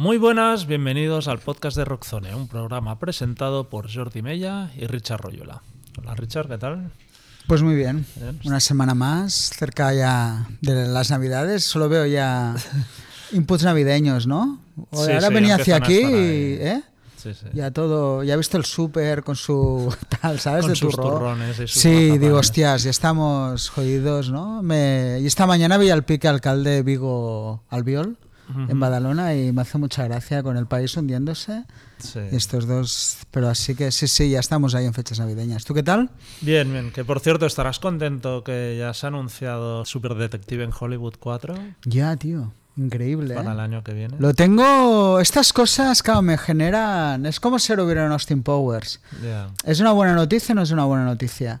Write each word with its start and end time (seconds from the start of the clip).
Muy 0.00 0.16
buenas, 0.16 0.66
bienvenidos 0.66 1.28
al 1.28 1.40
podcast 1.40 1.76
de 1.76 1.84
Rockzone, 1.84 2.34
un 2.34 2.48
programa 2.48 2.98
presentado 2.98 3.68
por 3.68 3.94
Jordi 3.94 4.22
Mella 4.22 4.70
y 4.74 4.86
Richard 4.86 5.20
Royola. 5.20 5.60
Hola 5.98 6.14
Richard, 6.14 6.48
¿qué 6.48 6.56
tal? 6.56 6.90
Pues 7.46 7.60
muy 7.60 7.74
bien, 7.74 8.06
una 8.46 8.60
semana 8.60 8.94
más, 8.94 9.50
cerca 9.54 9.92
ya 9.92 10.48
de 10.62 10.88
las 10.88 11.10
navidades, 11.10 11.64
solo 11.64 11.90
veo 11.90 12.06
ya 12.06 12.54
inputs 13.32 13.62
navideños, 13.64 14.26
¿no? 14.26 14.58
Sí, 14.90 15.00
Ahora 15.12 15.28
sí, 15.28 15.34
venía 15.34 15.56
hacia 15.56 15.76
aquí 15.76 15.98
y... 15.98 16.54
¿eh? 16.62 16.82
Sí, 17.18 17.34
sí. 17.34 17.48
Ya 17.52 17.70
todo, 17.70 18.24
ya 18.24 18.32
he 18.32 18.36
visto 18.38 18.56
el 18.56 18.64
súper 18.64 19.22
con 19.22 19.36
su 19.36 19.94
tal, 20.22 20.40
¿sabes? 20.40 20.62
Con 20.62 20.70
de 20.70 20.76
sus 20.76 20.96
turrón. 20.96 21.10
turrones 21.12 21.58
y 21.60 21.68
sus 21.68 21.72
Sí, 21.72 22.16
digo, 22.16 22.38
hostias, 22.38 22.84
ya 22.84 22.90
estamos 22.90 23.68
jodidos, 23.68 24.30
¿no? 24.30 24.62
Me... 24.62 25.18
Y 25.20 25.26
esta 25.26 25.46
mañana 25.46 25.76
vi 25.76 25.90
al 25.90 26.04
pique 26.04 26.26
alcalde 26.26 26.82
Vigo 26.82 27.64
Albiol 27.68 28.16
en 28.68 28.80
Badalona 28.80 29.34
y 29.34 29.52
me 29.52 29.62
hace 29.62 29.78
mucha 29.78 30.04
gracia 30.04 30.42
con 30.42 30.56
el 30.56 30.66
país 30.66 30.96
hundiéndose. 30.96 31.64
Sí. 31.98 32.18
Y 32.32 32.36
estos 32.36 32.66
dos, 32.66 33.18
pero 33.30 33.48
así 33.48 33.74
que 33.74 33.90
sí, 33.92 34.08
sí, 34.08 34.30
ya 34.30 34.40
estamos 34.40 34.74
ahí 34.74 34.86
en 34.86 34.94
fechas 34.94 35.18
navideñas. 35.20 35.64
¿Tú 35.64 35.74
qué 35.74 35.82
tal? 35.82 36.10
Bien, 36.40 36.70
bien, 36.72 36.90
que 36.92 37.04
por 37.04 37.20
cierto 37.20 37.46
estarás 37.46 37.78
contento 37.78 38.42
que 38.42 38.76
ya 38.78 38.94
se 38.94 39.06
ha 39.06 39.08
anunciado 39.08 39.84
Super 39.84 40.14
Detective 40.14 40.64
en 40.64 40.70
Hollywood 40.78 41.14
4 41.20 41.54
Ya, 41.84 42.16
tío, 42.16 42.52
increíble. 42.76 43.34
para 43.34 43.50
¿eh? 43.50 43.54
el 43.54 43.60
año 43.60 43.84
que 43.84 43.92
viene. 43.92 44.16
Lo 44.18 44.32
tengo. 44.34 45.20
Estas 45.20 45.52
cosas, 45.52 46.02
claro, 46.02 46.22
me 46.22 46.38
generan. 46.38 47.26
Es 47.26 47.38
como 47.40 47.58
si 47.58 47.74
lo 47.76 47.84
hubiera 47.84 48.06
en 48.06 48.12
Austin 48.12 48.42
Powers. 48.42 49.00
Ya, 49.22 49.50
¿Es 49.64 49.80
una 49.80 49.92
buena 49.92 50.14
noticia 50.14 50.52
o 50.52 50.56
no 50.56 50.62
es 50.62 50.70
una 50.70 50.84
buena 50.84 51.04
noticia? 51.04 51.60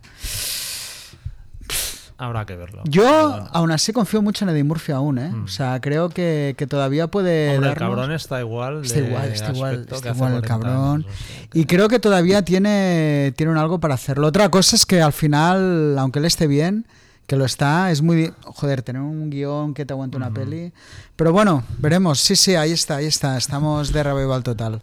Habrá 2.20 2.44
que 2.46 2.54
verlo. 2.54 2.82
Yo, 2.84 3.02
bueno. 3.30 3.48
aún 3.52 3.70
así, 3.72 3.92
confío 3.92 4.22
mucho 4.22 4.44
en 4.44 4.50
Eddie 4.50 4.62
Murphy 4.64 4.92
aún, 4.92 5.18
¿eh? 5.18 5.32
O 5.44 5.48
sea, 5.48 5.80
creo 5.80 6.08
que, 6.10 6.54
que 6.56 6.66
todavía 6.66 7.06
puede. 7.08 7.54
Hombre, 7.56 7.70
el 7.70 7.76
cabrón 7.76 8.12
está 8.12 8.40
igual. 8.40 8.84
Está 8.84 8.98
igual, 8.98 9.28
está 9.32 9.52
igual, 9.52 9.86
está 9.90 10.10
el 10.10 10.16
40 10.16 10.46
cabrón. 10.48 11.04
años, 11.04 11.06
o 11.06 11.32
sea 11.34 11.48
que- 11.48 11.58
Y 11.58 11.64
creo 11.64 11.88
que 11.88 11.98
todavía 11.98 12.42
tiene, 12.44 13.32
tiene 13.36 13.50
un 13.52 13.58
algo 13.58 13.80
para 13.80 13.94
hacerlo. 13.94 14.26
Otra 14.26 14.48
cosa 14.50 14.76
es 14.76 14.86
que 14.86 15.00
al 15.02 15.12
final, 15.12 15.96
aunque 15.98 16.18
él 16.20 16.26
esté 16.26 16.46
bien, 16.46 16.86
que 17.26 17.36
lo 17.36 17.44
está, 17.44 17.90
es 17.92 18.02
muy... 18.02 18.32
Joder, 18.44 18.82
tener 18.82 19.00
un 19.02 19.30
guion 19.30 19.72
que 19.72 19.86
te 19.86 19.92
aguante 19.92 20.16
una 20.16 20.30
peli. 20.30 20.72
Pero 21.16 21.32
bueno, 21.32 21.62
veremos. 21.78 22.18
Sí, 22.20 22.34
sí, 22.36 22.54
ahí 22.56 22.72
está, 22.72 22.96
ahí 22.96 23.06
está. 23.06 23.36
Estamos 23.38 23.92
de 23.92 24.02
revival 24.02 24.42
total. 24.42 24.82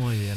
Muy 0.00 0.18
bien. 0.18 0.36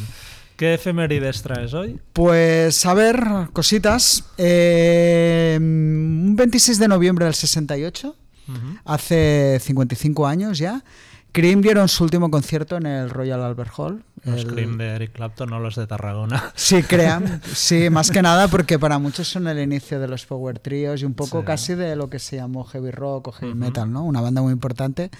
¿Qué 0.57 0.73
efemérides 0.73 1.43
traes 1.43 1.73
hoy? 1.75 1.99
Pues 2.13 2.83
a 2.87 2.93
ver, 2.95 3.23
cositas. 3.53 4.23
Eh, 4.37 5.55
un 5.59 6.35
26 6.35 6.79
de 6.79 6.87
noviembre 6.87 7.25
del 7.25 7.35
68, 7.35 8.15
Ujú. 8.47 8.57
hace 8.85 9.59
55 9.61 10.25
años 10.25 10.57
ya, 10.57 10.83
Cream 11.37 11.61
dieron 11.61 11.87
su 11.87 12.03
último 12.03 12.31
concierto 12.31 12.77
en 12.77 12.87
el 12.87 13.09
Royal 13.11 13.43
Albert 13.43 13.71
Hall. 13.77 14.03
Los 14.23 14.41
El- 14.41 14.47
Cream 14.47 14.77
de 14.79 14.87
Eric 14.95 15.11
Clapton, 15.11 15.49
no 15.51 15.59
los 15.59 15.75
de 15.75 15.85
Tarragona. 15.85 16.51
Sí, 16.55 16.81
crean. 16.81 17.39
Sí, 17.53 17.89
más 17.91 18.09
que 18.09 18.23
nada 18.23 18.47
porque 18.47 18.79
para 18.79 18.97
muchos 18.97 19.27
son 19.27 19.47
el 19.47 19.59
inicio 19.59 19.99
de 19.99 20.07
los 20.07 20.25
Power 20.25 20.57
Trios 20.57 21.01
y 21.01 21.05
un 21.05 21.13
poco 21.13 21.41
Sí. 21.41 21.45
casi 21.45 21.75
de 21.75 21.95
lo 21.95 22.09
que 22.09 22.17
se 22.17 22.37
llamó 22.37 22.63
Heavy 22.63 22.89
Rock 22.89 23.27
o 23.27 23.31
Heavy 23.33 23.53
Metal, 23.53 23.91
¿no? 23.91 24.03
Una 24.03 24.19
banda 24.21 24.41
muy 24.41 24.51
importante 24.51 25.11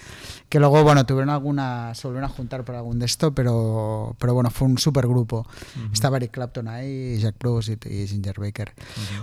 que 0.48 0.58
luego, 0.58 0.82
bueno, 0.82 1.06
tuvieron 1.06 1.30
alguna, 1.30 1.94
se 1.94 2.08
volvieron 2.08 2.28
a 2.28 2.32
juntar 2.34 2.64
por 2.64 2.74
algún 2.74 2.98
de 2.98 3.06
esto, 3.06 3.32
pero, 3.32 4.16
pero 4.18 4.34
bueno, 4.34 4.50
fue 4.50 4.66
un 4.66 4.76
super 4.78 5.06
grupo. 5.06 5.46
Estaba 5.92 6.16
Eric 6.16 6.32
Clapton 6.32 6.66
ahí, 6.66 7.18
Jack 7.20 7.36
Bruce 7.38 7.78
y, 7.86 7.94
y 7.94 8.06
Ginger 8.08 8.40
Baker. 8.40 8.72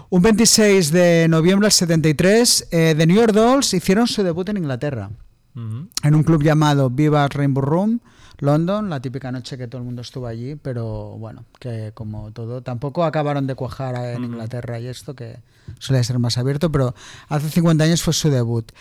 Un 0.09 0.21
26 0.21 0.91
de 0.91 1.27
noviembre 1.29 1.65
del 1.65 1.71
73, 1.73 2.67
eh, 2.71 2.95
The 2.97 3.05
New 3.05 3.17
York 3.17 3.33
Dolls 3.33 3.73
hicieron 3.73 4.07
su 4.07 4.23
debut 4.23 4.47
en 4.49 4.57
Inglaterra 4.57 5.09
En 5.55 6.15
un 6.15 6.23
club 6.23 6.43
llamado 6.43 6.89
Viva 6.89 7.27
Rainbow 7.27 7.63
Room, 7.63 8.01
London, 8.39 8.89
la 8.89 8.99
típica 8.99 9.31
noche 9.31 9.57
que 9.57 9.67
todo 9.67 9.79
el 9.79 9.85
mundo 9.85 10.01
estuvo 10.01 10.27
allí, 10.27 10.55
pero 10.55 11.17
bueno, 11.17 11.45
que 11.59 11.91
como 11.93 12.31
todo, 12.31 12.61
tampoco 12.61 13.03
acabaron 13.05 13.47
de 13.47 13.55
cuajar 13.55 13.95
en 13.95 14.25
Inglaterra 14.25 14.79
y 14.79 14.87
esto, 14.87 15.15
que 15.15 15.37
suele 15.79 16.03
ser 16.03 16.19
más 16.19 16.37
abierto, 16.37 16.71
pero 16.71 16.93
hace 17.29 17.49
50 17.49 17.83
años 17.83 18.03
fue 18.03 18.13
su 18.13 18.29
debut. 18.29 18.71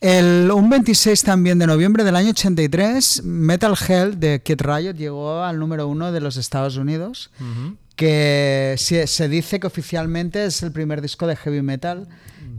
El, 0.00 0.50
un 0.50 0.68
26 0.68 1.22
también 1.22 1.58
de 1.58 1.66
noviembre 1.66 2.04
del 2.04 2.16
año 2.16 2.30
83, 2.30 3.24
Metal 3.24 3.74
Hell 3.88 4.20
de 4.20 4.42
Kid 4.42 4.60
Riot 4.60 4.94
llegó 4.94 5.42
al 5.42 5.58
número 5.58 5.88
uno 5.88 6.12
de 6.12 6.20
los 6.20 6.36
Estados 6.36 6.76
Unidos, 6.76 7.30
que 7.94 8.74
se, 8.78 9.06
se 9.06 9.28
dice 9.28 9.58
que 9.58 9.66
oficialmente 9.66 10.44
es 10.44 10.62
el 10.62 10.72
primer 10.72 11.00
disco 11.00 11.26
de 11.26 11.36
heavy 11.36 11.62
metal 11.62 12.08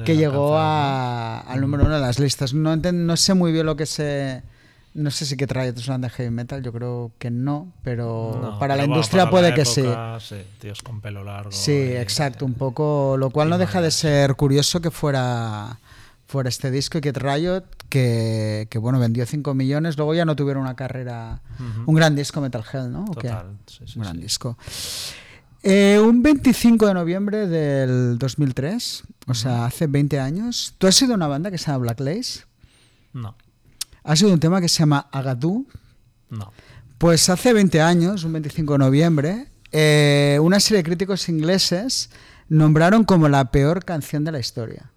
que 0.06 0.16
llegó 0.16 0.58
a- 0.58 1.40
al 1.40 1.62
número 1.62 1.86
uno 1.86 1.96
de 1.96 2.02
las 2.02 2.20
listas. 2.20 2.54
No, 2.54 2.76
no 2.76 3.18
sé 3.18 3.34
muy 3.34 3.52
bien 3.52 3.66
lo 3.66 3.76
que 3.76 3.86
se... 3.86 4.44
No 4.94 5.12
sé 5.12 5.28
si 5.28 5.38
que 5.38 5.46
trae 5.46 5.70
es 5.70 5.88
una 5.88 6.00
de 6.00 6.10
heavy 6.10 6.32
metal, 6.32 6.64
yo 6.64 6.74
creo 6.74 7.12
que 7.20 7.30
no, 7.30 7.72
pero 7.84 8.40
No, 8.42 8.58
para 8.60 8.76
la 8.76 8.82
pero 8.84 8.94
industria 8.94 9.24
para 9.26 9.32
puede 9.32 9.50
la 9.50 9.56
que 9.56 9.66
sí. 9.66 9.84
sí. 10.22 10.36
Tíos 10.60 10.82
con 10.82 11.02
pelo 11.02 11.24
largo. 11.24 11.52
Sí, 11.52 11.72
y- 11.72 11.96
exacto, 11.98 12.46
un 12.46 12.56
poco, 12.56 13.16
lo 13.16 13.30
cual 13.30 13.50
no 13.50 13.60
deja 13.60 13.80
de 13.80 13.92
ser 13.92 14.34
curioso 14.34 14.82
que 14.82 14.90
fuera, 14.90 15.78
fuera 16.26 16.50
este 16.50 16.72
disco 16.72 16.98
y 16.98 17.02
que 17.02 17.12
Riot, 17.12 17.64
que, 17.90 18.66
que 18.72 18.80
bueno, 18.80 18.98
vendió 19.00 19.28
5 19.28 19.54
millones, 19.54 19.98
luego 19.98 20.16
ya 20.16 20.26
no 20.26 20.36
tuvieron 20.36 20.64
una 20.64 20.76
carrera, 20.76 21.42
un 21.86 21.94
gran 21.94 22.16
disco 22.16 22.42
Metal 22.42 22.64
Hell, 22.74 22.92
¿no? 22.92 23.06
Total, 23.06 23.56
sí, 23.68 23.84
sí, 23.86 24.00
un 24.00 24.04
gran 24.04 24.20
disco. 24.20 24.58
Eh, 25.64 26.00
un 26.02 26.22
25 26.22 26.88
de 26.88 26.94
noviembre 26.94 27.48
del 27.48 28.18
2003, 28.18 29.04
o 29.28 29.34
sea, 29.34 29.66
hace 29.66 29.88
20 29.88 30.20
años, 30.20 30.76
¿tú 30.78 30.88
has 30.88 30.96
sido 30.96 31.14
una 31.16 31.28
banda 31.28 31.52
que 31.52 31.58
se 31.58 31.66
llama 31.66 31.80
Black 31.80 32.00
Lace? 32.00 32.42
No, 33.14 33.36
Ha 34.04 34.16
sido 34.16 34.32
un 34.32 34.40
tema 34.40 34.62
que 34.62 34.70
se 34.70 34.80
llama 34.80 35.08
Agadoo. 35.12 35.66
no. 36.30 36.52
Pues 36.98 37.30
hace 37.30 37.54
20 37.54 37.80
años, 37.80 38.24
un 38.24 38.34
25 38.34 38.74
de 38.74 38.80
noviembre, 38.80 39.48
eh, 39.72 40.40
una 40.42 40.60
serie 40.60 40.78
de 40.78 40.84
críticos 40.84 41.30
ingleses 41.30 42.10
nombraron 42.50 43.04
como 43.04 43.30
la 43.30 43.52
peor 43.52 43.86
canción 43.86 44.24
de 44.24 44.32
la 44.32 44.40
historia. 44.40 44.92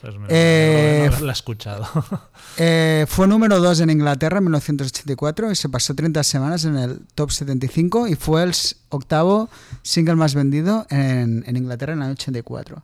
Pues 0.00 0.16
me 0.18 0.26
Eh, 0.30 1.04
no 1.08 1.12
haberla 1.12 1.32
escuchado. 1.32 1.86
Eh, 2.60 3.06
fue 3.08 3.28
número 3.28 3.60
2 3.60 3.80
en 3.80 3.90
Inglaterra 3.90 4.38
en 4.38 4.44
1984 4.44 5.52
y 5.52 5.54
se 5.54 5.68
pasó 5.68 5.94
30 5.94 6.24
semanas 6.24 6.64
en 6.64 6.76
el 6.76 7.00
top 7.14 7.30
75 7.30 8.08
y 8.08 8.16
fue 8.16 8.42
el 8.42 8.52
octavo 8.88 9.48
single 9.82 10.16
más 10.16 10.34
vendido 10.34 10.84
en, 10.90 11.44
en 11.46 11.56
Inglaterra 11.56 11.92
en 11.92 12.00
el 12.00 12.04
año 12.06 12.12
84. 12.14 12.82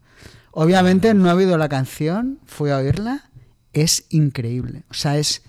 Obviamente 0.53 1.13
no 1.15 1.29
ha 1.29 1.35
oído 1.35 1.59
la 1.59 1.69
canción, 1.69 2.39
fui 2.47 2.71
a 2.71 2.77
oírla, 2.77 3.25
es 3.73 4.05
increíble. 4.11 4.85
O 4.91 4.95
sea, 4.95 5.19
es... 5.19 5.43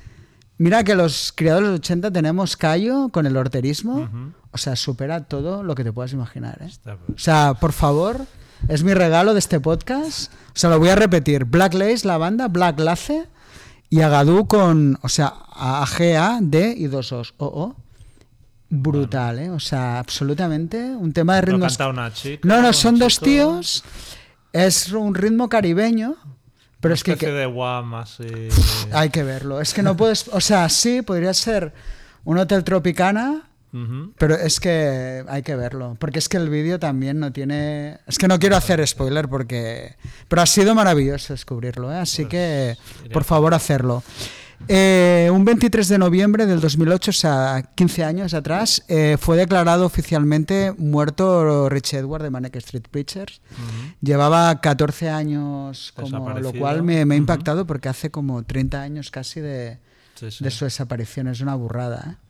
Mira 0.57 0.83
que 0.83 0.95
los 0.95 1.31
criadores 1.35 1.67
de 1.67 1.71
los 1.73 1.79
80 1.81 2.11
tenemos 2.11 2.57
callo 2.57 3.09
con 3.09 3.27
el 3.27 3.37
horterismo, 3.37 3.97
Ujú. 3.97 4.31
o 4.51 4.57
sea, 4.57 4.75
supera 4.75 5.25
todo 5.25 5.61
lo 5.61 5.75
que 5.75 5.83
te 5.83 5.91
puedas 5.93 6.13
imaginar. 6.13 6.59
¿eh? 6.63 6.71
O 7.13 7.19
sea, 7.19 7.53
por 7.53 7.73
favor, 7.73 8.21
es 8.69 8.83
mi 8.83 8.93
regalo 8.95 9.33
de 9.33 9.39
este 9.39 9.59
podcast. 9.59 10.31
O 10.55 10.57
sea, 10.57 10.69
lo 10.69 10.79
voy 10.79 10.87
a 10.87 10.95
repetir. 10.95 11.43
Black 11.43 11.73
Lace, 11.73 12.07
la 12.07 12.17
banda, 12.17 12.47
Black 12.47 12.79
Lace 12.79 13.27
y 13.89 13.99
Agadú 13.99 14.47
con, 14.47 14.97
o 15.01 15.09
sea, 15.09 15.33
A, 15.51 15.85
G, 15.85 16.15
A, 16.15 16.39
D 16.41 16.73
y 16.77 16.85
dos 16.87 17.11
O's, 17.11 17.33
O, 17.37 17.45
O. 17.47 17.75
Brutal, 18.69 19.39
¿eh? 19.39 19.49
O 19.51 19.59
sea, 19.59 19.99
absolutamente 19.99 20.77
un 20.77 21.11
tema 21.11 21.35
de 21.35 21.41
chica. 22.13 22.47
No, 22.47 22.61
no, 22.61 22.71
son 22.71 22.97
dos 22.97 23.19
tíos. 23.19 23.83
Es 24.53 24.91
un 24.91 25.13
ritmo 25.13 25.49
caribeño, 25.49 26.15
pero 26.79 26.93
es 26.93 27.03
que, 27.03 27.15
de 27.15 27.45
hay 28.93 29.09
que 29.09 29.23
verlo. 29.23 29.59
Es 29.59 29.73
que 29.73 29.83
no 29.83 29.97
puedes, 29.97 30.29
o 30.29 30.39
sea, 30.39 30.69
sí, 30.69 31.01
podría 31.01 31.33
ser 31.33 31.73
un 32.23 32.37
hotel 32.37 32.63
Tropicana, 32.63 33.49
Pero 34.17 34.35
es 34.35 34.59
que 34.59 35.23
hay 35.27 35.43
que 35.43 35.55
verlo, 35.55 35.97
porque 35.99 36.19
es 36.19 36.29
que 36.29 36.37
el 36.37 36.49
vídeo 36.49 36.79
también 36.79 37.19
no 37.19 37.31
tiene... 37.31 37.99
Es 38.07 38.17
que 38.17 38.27
no 38.27 38.39
quiero 38.39 38.55
hacer 38.55 38.85
spoiler 38.87 39.27
porque... 39.27 39.95
Pero 40.27 40.41
ha 40.41 40.45
sido 40.45 40.73
maravilloso 40.75 41.33
descubrirlo, 41.33 41.91
¿eh? 41.91 41.97
así 41.97 42.23
Pues, 42.23 42.29
que 42.31 42.77
por 43.11 43.23
favor 43.23 43.53
hacerlo. 43.53 44.03
Eh, 44.67 45.29
un 45.33 45.43
23 45.43 45.87
de 45.89 45.97
noviembre 45.97 46.45
del 46.45 46.61
2008, 46.61 47.11
o 47.11 47.13
sea, 47.13 47.71
15 47.75 48.03
años 48.05 48.33
atrás, 48.33 48.83
eh, 48.87 49.17
fue 49.19 49.35
declarado 49.37 49.85
oficialmente 49.85 50.73
muerto 50.77 51.67
Rich 51.69 51.95
Edward 51.95 52.23
de 52.23 52.29
Manic 52.29 52.55
Street 52.55 52.85
Preachers. 52.89 53.41
Ujú. 53.51 53.93
Llevaba 54.01 54.61
14 54.61 55.09
años, 55.09 55.91
como, 55.95 56.29
lo 56.39 56.53
cual 56.53 56.83
me, 56.83 57.05
me 57.05 57.15
ha 57.15 57.17
impactado 57.17 57.67
porque 57.67 57.89
hace 57.89 58.09
como 58.11 58.43
30 58.43 58.81
años 58.81 59.11
casi 59.11 59.41
de, 59.41 59.79
Sí, 60.15 60.31
sí. 60.31 60.43
de 60.43 60.49
su 60.51 60.63
desaparición. 60.63 61.27
Es 61.27 61.41
una 61.41 61.55
burrada. 61.55 62.11
¿eh? 62.11 62.24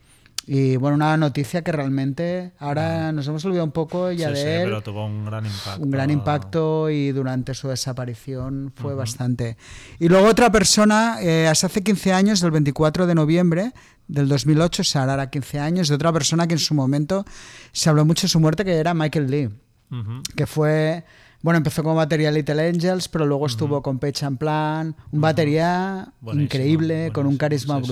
Y 0.47 0.75
bueno, 0.77 0.95
una 0.95 1.17
noticia 1.17 1.63
que 1.63 1.71
realmente 1.71 2.51
ahora 2.59 3.11
nos 3.11 3.27
hemos 3.27 3.43
olvidado 3.45 3.65
un 3.65 3.71
poco 3.71 4.11
ya 4.11 4.27
Sí, 4.27 4.33
de 4.35 4.41
sí, 4.41 4.47
él. 4.47 4.63
pero 4.65 4.81
tuvo 4.83 5.05
un 5.05 5.25
gran 5.25 5.43
impacto. 5.45 5.83
Un 5.83 5.89
gran 5.91 6.11
impacto 6.11 6.89
y 6.91 7.11
durante 7.11 7.53
su 7.55 7.67
desaparición 7.67 8.71
fue 8.75 8.93
bastante. 8.93 9.57
Y 9.99 10.07
luego 10.07 10.27
otra 10.27 10.51
persona, 10.51 11.17
eh, 11.21 11.47
hace 11.47 11.81
15 11.81 12.13
años, 12.13 12.41
del 12.41 12.51
24 12.51 13.07
de 13.07 13.15
noviembre 13.15 13.73
del 14.07 14.27
2008, 14.27 14.83
o 14.83 14.85
sea, 14.85 15.01
ahora 15.01 15.13
era 15.15 15.29
15 15.31 15.59
años, 15.59 15.87
de 15.89 15.95
otra 15.95 16.13
persona 16.13 16.45
que 16.47 16.53
en 16.53 16.59
su 16.59 16.75
momento 16.75 17.25
se 17.71 17.89
habló 17.89 18.05
mucho 18.05 18.27
de 18.27 18.29
su 18.29 18.39
muerte, 18.39 18.63
que 18.63 18.75
era 18.75 18.93
Michael 18.93 19.31
Lee 19.31 19.49
Ujú. 19.91 20.21
que 20.35 20.45
fue, 20.45 21.05
bueno, 21.41 21.57
empezó 21.57 21.81
como 21.81 21.95
batería 21.95 22.29
Little 22.31 22.67
Angels, 22.69 23.07
pero 23.07 23.25
luego 23.25 23.47
estuvo 23.47 23.81
con 23.81 23.99
and 24.03 24.37
Plan, 24.37 24.95
un 25.11 25.21
batería 25.21 26.13
Buenísimo, 26.21 26.43
increíble, 26.43 27.09
con 27.13 27.25
un 27.25 27.37
buenísimo, 27.37 27.39
carisma 27.39 27.75
sí, 27.77 27.81
sí. 27.85 27.91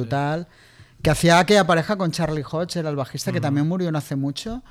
Que 1.04 1.12
hacía 1.12 1.38
aquella 1.38 1.68
pareja 1.68 1.96
con 1.98 2.10
Charlie 2.12 2.44
Hodge, 2.50 2.78
era 2.78 2.90
el 2.90 2.96
bajista, 2.96 3.32
que 3.32 3.40
también 3.42 3.68
murió 3.68 3.92
no 3.92 4.00
hace 4.00 4.16
mucho. 4.16 4.64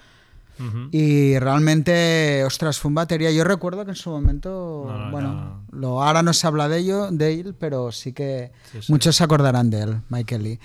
Y 0.92 1.36
realmente, 1.40 2.44
ostras, 2.44 2.78
fue 2.78 2.88
un 2.90 2.94
batería. 2.94 3.30
Yo 3.32 3.42
recuerdo 3.42 3.84
que 3.84 3.90
en 3.92 3.96
su 3.96 4.10
momento, 4.10 4.84
No, 4.86 4.98
no, 5.06 5.10
bueno, 5.10 5.64
lo, 5.72 6.02
ahora 6.02 6.22
no 6.22 6.32
se 6.32 6.46
habla 6.46 6.68
de 6.68 6.78
ello, 6.78 7.08
de 7.10 7.34
él, 7.40 7.54
pero 7.58 7.90
sí 7.90 8.12
que 8.12 8.52
Sí, 8.70 8.78
sí. 8.82 8.92
muchos 8.92 9.16
se 9.16 9.24
acordarán 9.24 9.70
de 9.70 9.80
él, 9.82 10.00
Michael 10.08 10.42
Lee. 10.44 10.60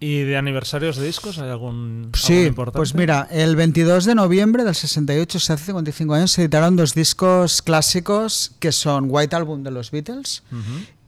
¿Y 0.00 0.22
de 0.22 0.36
aniversarios 0.38 0.96
de 0.96 1.04
discos 1.06 1.38
hay 1.38 1.50
algún, 1.50 2.10
Sí, 2.14 2.46
importante? 2.46 2.76
pues 2.78 2.94
mira, 2.94 3.28
el 3.30 3.54
22 3.54 4.04
de 4.06 4.14
noviembre 4.14 4.64
del 4.64 4.74
68, 4.74 5.38
se 5.38 5.52
hace 5.52 5.66
55 5.66 6.14
años, 6.14 6.32
se 6.32 6.42
editaron 6.42 6.74
dos 6.74 6.94
discos 6.94 7.60
clásicos 7.62 8.52
que 8.58 8.72
son 8.72 9.06
White 9.10 9.36
Album 9.36 9.62
de 9.62 9.70
los 9.70 9.90
Beatles. 9.90 10.42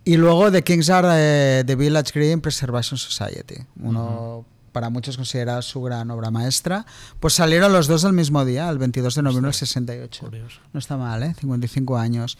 Y 0.04 0.16
luego 0.16 0.50
The 0.50 0.62
Kings 0.62 0.90
Are 0.90 1.08
eh, 1.12 1.64
The 1.64 1.76
Village 1.76 2.12
Green 2.14 2.40
Preservation 2.40 2.98
Society, 2.98 3.56
uno 3.80 4.44
para 4.74 4.90
muchos 4.90 5.16
considerado 5.16 5.62
su 5.62 5.80
gran 5.82 6.10
obra 6.10 6.30
maestra. 6.32 6.84
Pues 7.20 7.34
salieron 7.34 7.72
los 7.72 7.86
dos 7.86 8.02
el 8.04 8.12
mismo 8.12 8.44
día, 8.44 8.68
el 8.68 8.78
22 8.78 9.14
de 9.14 9.22
noviembre 9.22 9.48
del 9.48 9.54
68. 9.54 10.24
Curioso. 10.24 10.60
No 10.72 10.80
está 10.80 10.96
mal, 10.96 11.22
¿eh? 11.22 11.32
55 11.38 11.96
años. 11.96 12.36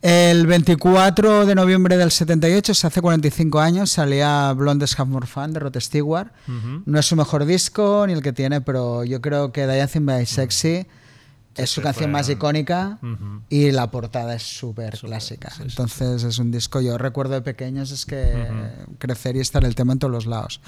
El 0.00 0.46
24 0.46 1.44
de 1.44 1.54
noviembre 1.56 1.96
del 1.96 2.12
78, 2.12 2.72
se 2.72 2.86
hace 2.86 3.00
45 3.00 3.58
años, 3.58 3.90
salía 3.90 4.52
Blondes 4.52 4.98
Have 4.98 5.10
More 5.10 5.26
Fun 5.26 5.52
de 5.52 5.60
Rod 5.60 5.76
Stewart. 5.80 6.30
No 6.86 6.98
es 6.98 7.06
su 7.06 7.16
mejor 7.16 7.44
disco 7.44 8.06
ni 8.06 8.12
el 8.12 8.22
que 8.22 8.32
tiene, 8.32 8.60
pero 8.60 9.02
yo 9.04 9.20
creo 9.20 9.50
que 9.52 9.66
Dancing 9.66 10.06
by 10.06 10.24
Sexy 10.24 10.86
es 11.56 11.70
su 11.70 11.80
canción 11.80 12.04
fue 12.04 12.12
más 12.12 12.28
icónica 12.28 12.98
y 13.48 13.70
la 13.70 13.90
portada 13.90 14.34
es 14.34 14.42
súper 14.42 14.98
clásica. 14.98 15.50
sí, 15.50 15.56
sí, 15.58 15.62
Entonces 15.68 16.22
es 16.24 16.38
un 16.38 16.50
disco, 16.50 16.80
yo 16.80 16.98
recuerdo 16.98 17.34
de 17.34 17.42
pequeños, 17.42 17.90
es 17.90 18.04
que 18.04 18.46
crecer 18.98 19.36
y 19.36 19.40
estar 19.40 19.64
el 19.64 19.74
tema 19.74 19.94
en 19.94 19.98
todos 19.98 20.12
los 20.12 20.26
lados. 20.26 20.60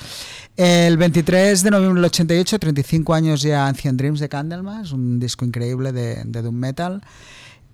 El 0.57 0.97
23 0.97 1.63
de 1.63 1.71
noviembre 1.71 2.01
del 2.01 2.07
88, 2.07 2.59
35 2.59 3.15
años 3.15 3.43
ya 3.43 3.67
Ancient 3.67 3.99
Dreams 3.99 4.21
de 4.21 4.29
Candlemas, 4.29 4.93
un 4.93 5.19
disco 5.19 5.45
increíble 5.45 5.93
de, 5.93 6.23
de 6.25 6.43
Doom 6.43 6.55
Metal. 6.55 7.03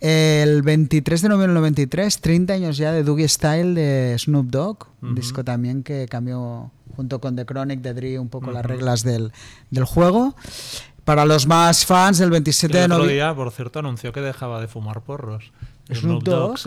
El 0.01 0.63
23 0.63 1.23
de 1.23 1.29
noviembre 1.29 1.55
del 1.55 1.55
93, 1.55 2.21
30 2.21 2.53
años 2.53 2.77
ya 2.77 2.93
de 2.93 3.05
Doogie 3.05 3.29
Style 3.29 3.75
de 3.75 4.17
Snoop 4.19 4.51
Dogg, 4.51 4.87
un 5.01 5.15
disco 5.15 5.45
también 5.45 5.83
que 5.83 6.07
cambió 6.09 6.71
junto 6.95 7.21
con 7.21 7.37
The 7.37 7.47
Chronic 7.47 7.81
de 7.81 7.95
Dre 7.95 8.19
un 8.19 8.29
poco 8.29 8.51
las 8.51 8.67
reglas 8.67 9.03
del, 9.03 9.33
del 9.71 9.85
juego. 9.85 10.37
Para 11.05 11.25
los 11.25 11.47
más 11.47 11.85
fans, 11.85 12.21
el 12.21 12.31
27 12.31 12.73
de 12.73 12.85
El 12.85 12.93
otro 12.93 12.99
noviembre... 13.05 13.15
día, 13.15 13.35
por 13.35 13.51
cierto, 13.51 13.79
anunció 13.79 14.12
que 14.12 14.21
dejaba 14.21 14.61
de 14.61 14.69
fumar 14.69 15.03
porros. 15.03 15.53
Snoop 15.93 16.23
Dogg. 16.23 16.59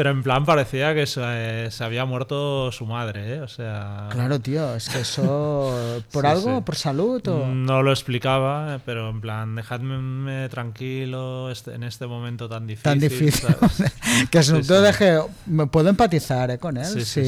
Pero 0.00 0.12
en 0.12 0.22
plan 0.22 0.46
parecía 0.46 0.94
que 0.94 1.04
se, 1.06 1.70
se 1.70 1.84
había 1.84 2.06
muerto 2.06 2.72
su 2.72 2.86
madre, 2.86 3.34
¿eh? 3.34 3.40
O 3.42 3.48
sea... 3.48 4.08
Claro, 4.10 4.40
tío, 4.40 4.74
es 4.74 4.88
que 4.88 5.00
eso... 5.00 6.00
¿Por 6.10 6.24
Sí, 6.24 6.30
algo? 6.30 6.56
sí. 6.56 6.62
¿Por 6.64 6.76
salud? 6.76 7.28
O... 7.28 7.46
No 7.48 7.82
lo 7.82 7.90
explicaba, 7.90 8.76
eh, 8.76 8.80
pero 8.86 9.10
en 9.10 9.20
plan, 9.20 9.54
dejadme 9.54 10.48
tranquilo 10.48 11.50
este- 11.50 11.74
en 11.74 11.82
este 11.82 12.06
momento 12.06 12.48
tan 12.48 12.66
difícil. 12.66 12.82
Tan 12.84 12.98
difícil. 12.98 13.54
¿sabes? 13.60 13.92
que 14.30 14.42
Snoop 14.42 14.62
Sí, 14.62 14.72
deje... 14.72 15.18
Me 15.44 15.66
puedo 15.66 15.90
empatizar 15.90 16.50
eh, 16.50 16.56
con 16.56 16.78
él. 16.78 16.86
Sí, 16.86 17.04
sí. 17.04 17.22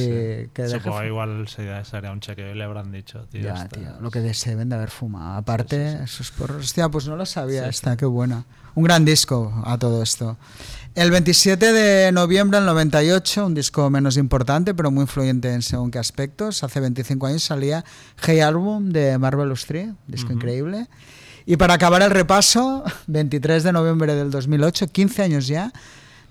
Que 0.55 0.63
deje 0.63 1.07
igual 1.09 1.47
sería, 1.49 1.85
sería 1.85 2.11
un 2.11 2.21
chequeo 2.21 2.53
y 2.53 2.55
le 2.55 2.65
habrán 2.65 2.91
dicho, 2.91 3.27
tío. 3.31 3.43
Ya, 3.43 3.69
tío, 3.69 4.01
lo 4.01 4.11
que 4.11 4.33
se 4.33 4.49
deben 4.49 4.71
de 4.71 4.77
haber 4.77 4.89
fumado. 4.89 5.37
Aparte, 5.37 6.05
esos 6.05 6.31
porros. 6.31 6.65
Hostia, 6.65 6.89
pues 6.89 7.07
no 7.07 7.17
lo 7.17 7.27
sabía 7.27 7.69
esta, 7.69 7.99
qué 7.99 8.07
buena. 8.07 8.47
Un 8.75 8.85
gran 8.85 9.05
disco 9.05 9.63
a 9.67 9.77
todo 9.77 10.03
esto. 10.03 10.39
El 10.95 11.11
27 11.11 11.73
de 11.73 12.13
noviembre 12.13 12.59
del 12.59 12.67
98, 12.67 13.47
un 13.47 13.55
disco 13.55 13.89
menos 13.89 14.19
importante, 14.19 14.75
pero 14.75 14.91
muy 14.91 15.03
influyente 15.03 15.51
en 15.51 15.63
según 15.63 15.91
qué 15.91 15.99
aspectos. 15.99 16.63
Hace 16.63 16.81
25 16.81 17.27
años 17.27 17.43
salía 17.43 17.83
Hey 18.23 18.41
Album 18.41 18.91
de 18.91 19.17
Marvelous 19.17 19.65
3, 19.65 19.89
disco 20.07 20.35
increíble. 20.35 20.89
Y 21.47 21.57
para 21.57 21.75
acabar 21.75 22.03
el 22.03 22.11
repaso, 22.11 22.85
23 23.07 23.63
de 23.63 23.73
noviembre 23.73 24.15
del 24.15 24.31
2008, 24.31 24.89
15 24.89 25.23
años 25.23 25.47
ya, 25.47 25.73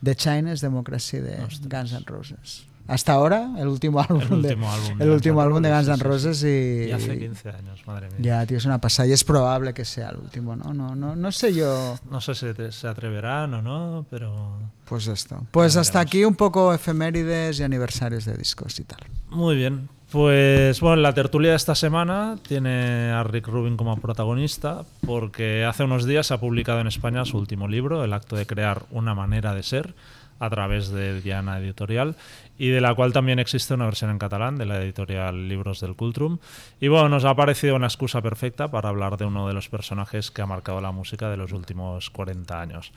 The 0.04 0.16
Chinese 0.16 0.64
Democracy 0.64 1.18
de 1.18 1.38
Guns 1.64 1.94
N' 1.94 2.06
Roses. 2.06 2.68
Hasta 2.92 3.14
ahora, 3.14 3.52
el 3.58 3.68
último 3.70 4.02
álbum, 4.02 4.22
El 4.22 4.30
de, 4.30 4.36
último 4.50 4.70
álbum 4.72 4.88
de 4.98 5.04
el 5.04 5.10
Guns 5.10 5.16
último 5.16 5.40
N' 5.40 5.46
álbum 5.48 5.62
de 5.62 5.70
Guns 5.70 5.88
Roses, 5.88 6.00
N'. 6.02 6.04
Roses 6.04 6.44
y, 6.44 6.90
Y 6.90 6.92
hace 6.92 7.20
15 7.20 7.50
años, 7.50 7.88
madre 7.88 8.08
mía. 8.10 8.18
ya, 8.20 8.46
tío, 8.46 8.58
es 8.58 8.66
una 8.66 8.82
pasada. 8.82 9.08
Y 9.08 9.14
es 9.14 9.24
probable 9.24 9.74
que 9.74 9.86
sea 9.86 10.10
el 10.10 10.18
último, 10.18 10.56
¿no? 10.58 10.74
No, 10.74 10.94
no, 10.96 11.16
no 11.16 11.32
sé 11.32 11.54
yo. 11.54 11.98
No 12.10 12.20
sé 12.20 12.36
si 12.36 12.54
te- 12.54 12.72
se 12.74 12.88
atreverán 12.90 13.54
o 13.54 13.62
no, 13.62 14.06
pero... 14.10 14.58
Pues 14.86 15.08
esto. 15.08 15.42
Pues 15.52 15.78
hasta 15.78 16.02
aquí 16.02 16.26
un 16.26 16.36
poco 16.36 16.74
efemérides 16.74 17.62
y 17.62 17.64
aniversarios 17.64 18.26
de 18.26 18.34
discos 18.36 18.78
y 18.80 18.84
tal. 18.84 19.00
Muy 19.30 19.56
bien. 19.56 19.88
Pues 20.12 20.82
bueno, 20.82 20.98
la 20.98 21.14
tertulia 21.14 21.52
de 21.52 21.56
esta 21.56 21.74
semana 21.76 22.36
tiene 22.46 23.12
a 23.12 23.24
Rick 23.24 23.48
Rubin 23.48 23.78
como 23.78 23.96
protagonista 24.02 24.84
porque 25.08 25.64
hace 25.64 25.86
unos 25.86 26.06
días 26.06 26.28
se 26.28 26.34
ha 26.34 26.40
publicado 26.42 26.82
en 26.82 26.88
España 26.88 27.24
su 27.24 27.38
último 27.38 27.70
libro, 27.70 28.04
El 28.04 28.12
acto 28.12 28.36
de 28.36 28.46
crear 28.46 28.84
una 28.92 29.16
manera 29.16 29.54
de 29.56 29.64
ser, 29.64 29.94
a 30.40 30.50
través 30.50 30.90
de 30.90 31.22
Diana 31.22 31.60
Editorial 31.60 32.16
y 32.64 32.70
de 32.70 32.80
la 32.82 32.94
cual 32.94 33.12
también 33.12 33.40
existe 33.40 33.74
una 33.74 33.86
versión 33.86 34.12
en 34.12 34.20
catalán 34.20 34.56
de 34.58 34.66
la 34.68 34.80
editorial 34.82 35.48
Libros 35.48 35.80
del 35.80 35.96
Cultrum. 35.96 36.38
Y 36.80 36.90
bueno, 36.90 37.10
nos 37.10 37.26
ha 37.26 37.36
parecido 37.36 37.76
una 37.76 37.88
excusa 37.88 38.22
perfecta 38.22 38.70
para 38.70 38.90
hablar 38.90 39.18
de 39.18 39.26
uno 39.26 39.48
de 39.48 39.54
los 39.56 39.68
personajes 39.70 40.30
que 40.30 40.42
ha 40.42 40.46
marcado 40.46 40.80
la 40.80 40.92
música 40.92 41.30
de 41.30 41.38
los 41.38 41.54
últimos 41.54 42.10
40 42.12 42.62
años. 42.62 42.92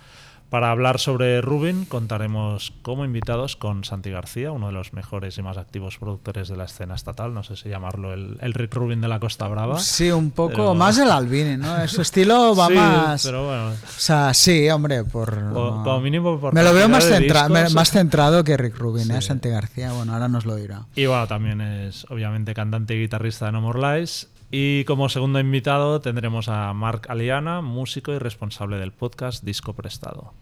Para 0.50 0.70
hablar 0.70 1.00
sobre 1.00 1.40
Rubin 1.40 1.84
contaremos 1.86 2.74
como 2.82 3.04
invitados 3.04 3.56
con 3.56 3.82
Santi 3.82 4.10
García, 4.10 4.52
uno 4.52 4.66
de 4.68 4.72
los 4.74 4.92
mejores 4.92 5.36
y 5.38 5.42
más 5.42 5.56
activos 5.56 5.98
productores 5.98 6.48
de 6.48 6.56
la 6.56 6.64
escena 6.64 6.94
estatal. 6.94 7.34
No 7.34 7.42
sé 7.42 7.56
si 7.56 7.70
llamarlo 7.70 8.12
el, 8.12 8.36
el 8.40 8.52
Rick 8.54 8.72
Rubin 8.74 9.00
de 9.00 9.08
la 9.08 9.18
Costa 9.18 9.48
Brava. 9.48 9.80
Sí, 9.80 10.12
un 10.12 10.30
poco 10.30 10.52
Pero- 10.52 10.74
más 10.74 10.98
el 10.98 11.10
Albini, 11.10 11.56
¿no? 11.56 11.88
Su 11.88 12.02
estilo 12.02 12.54
va 12.56 12.68
Sí, 12.68 12.74
más. 12.74 13.24
pero 13.26 13.46
bueno, 13.46 13.68
O 13.70 13.74
sea, 13.98 14.32
sí, 14.34 14.68
hombre, 14.70 15.02
por. 15.02 15.34
co- 15.52 15.82
como 15.82 16.00
mínimo 16.00 16.38
por 16.38 16.52
me 16.54 16.62
lo 16.62 16.72
veo 16.74 16.88
más, 16.88 17.04
centra- 17.04 17.48
discos. 17.48 17.50
me- 17.50 17.74
más 17.74 17.90
centrado 17.90 18.44
que 18.44 18.56
Rick 18.56 18.76
Rubin, 18.78 19.10
¿eh? 19.10 19.22
Sí. 19.22 19.28
Santi 19.28 19.48
García. 19.54 19.92
Bueno, 19.92 20.12
ahora 20.12 20.28
nos 20.28 20.44
lo 20.44 20.56
dirá. 20.56 20.86
Y 20.94 21.06
bueno, 21.06 21.26
también 21.26 21.60
es 21.60 22.06
obviamente 22.10 22.54
cantante 22.54 22.94
y 22.94 23.00
guitarrista 23.00 23.46
de 23.46 23.52
No 23.52 23.60
More 23.60 23.98
Lies. 23.98 24.28
Y 24.50 24.84
como 24.84 25.08
segundo 25.08 25.40
invitado 25.40 26.00
tendremos 26.00 26.48
a 26.48 26.72
Marc 26.74 27.10
Aliana, 27.10 27.60
músico 27.60 28.12
y 28.12 28.18
responsable 28.18 28.76
del 28.76 28.92
podcast 28.92 29.42
Disco 29.42 29.72
Prestado. 29.72 30.32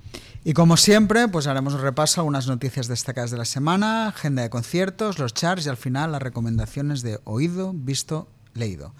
Y 0.44 0.52
como 0.52 0.76
siempre, 0.76 1.28
pues 1.28 1.46
haremos 1.46 1.72
un 1.74 1.80
repaso 1.80 2.20
a 2.20 2.22
algunas 2.22 2.46
noticias 2.46 2.88
destacadas 2.88 3.30
de 3.30 3.38
la 3.38 3.44
semana, 3.44 4.08
agenda 4.08 4.42
de 4.42 4.50
conciertos, 4.50 5.18
los 5.18 5.32
charts 5.32 5.64
y 5.64 5.68
al 5.70 5.76
final 5.76 6.12
las 6.12 6.20
recomendaciones 6.20 7.02
de 7.02 7.20
oído, 7.24 7.72
visto, 7.74 8.28
leído. 8.52 8.92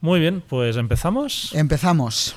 Muy 0.00 0.20
bien, 0.20 0.42
pues 0.46 0.76
empezamos. 0.76 1.54
Empezamos. 1.54 2.34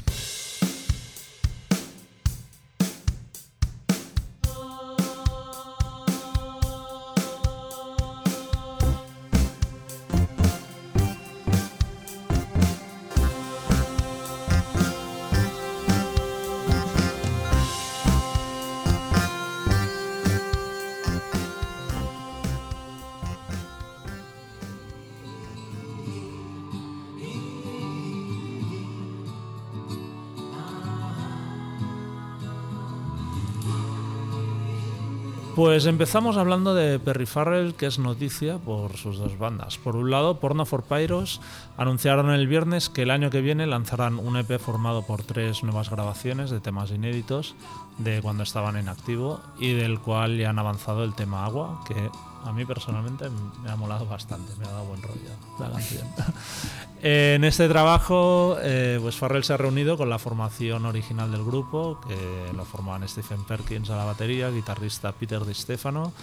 Pues 35.79 35.87
empezamos 35.87 36.35
hablando 36.35 36.75
de 36.75 36.99
Perry 36.99 37.25
Farrell, 37.25 37.73
que 37.73 37.85
es 37.85 37.99
noticia 37.99 38.57
por 38.57 38.97
sus 38.97 39.17
dos 39.17 39.39
bandas. 39.39 39.77
Por 39.77 39.95
un 39.95 40.11
lado, 40.11 40.41
Porno 40.41 40.65
for 40.65 40.83
Pyros 40.83 41.39
anunciaron 41.77 42.31
el 42.31 42.47
viernes 42.47 42.89
que 42.89 43.03
el 43.03 43.11
año 43.11 43.29
que 43.29 43.39
viene 43.39 43.65
lanzarán 43.65 44.19
un 44.19 44.35
EP 44.35 44.59
formado 44.59 45.03
por 45.03 45.23
tres 45.23 45.63
nuevas 45.63 45.89
grabaciones 45.89 46.49
de 46.49 46.59
temas 46.59 46.91
inéditos 46.91 47.55
de 47.97 48.21
cuando 48.21 48.43
estaban 48.43 48.75
en 48.75 48.89
activo 48.89 49.39
y 49.57 49.71
del 49.71 50.01
cual 50.01 50.37
ya 50.37 50.49
han 50.49 50.59
avanzado 50.59 51.05
el 51.05 51.15
tema 51.15 51.45
Agua, 51.45 51.79
que 51.87 52.09
a 52.43 52.51
mí 52.51 52.65
personalmente 52.65 53.29
me 53.63 53.69
ha 53.69 53.75
molado 53.75 54.05
bastante, 54.05 54.53
me 54.57 54.65
ha 54.65 54.71
dado 54.71 54.85
buen 54.85 55.01
rollo 55.01 55.29
la 55.59 55.71
canción. 55.71 56.07
en 57.01 57.43
este 57.43 57.67
trabajo, 57.67 58.57
eh, 58.61 58.99
pues 59.01 59.15
Farrell 59.15 59.43
se 59.43 59.53
ha 59.53 59.57
reunido 59.57 59.97
con 59.97 60.09
la 60.09 60.19
formación 60.19 60.85
original 60.85 61.31
del 61.31 61.43
grupo, 61.43 61.99
que 62.07 62.53
lo 62.55 62.65
formaban 62.65 63.07
Stephen 63.07 63.43
Perkins 63.43 63.89
a 63.89 63.95
la 63.95 64.05
batería, 64.05 64.49
guitarrista 64.49 65.11
Peter 65.11 65.45
Di 65.45 65.53
Stefano 65.53 66.13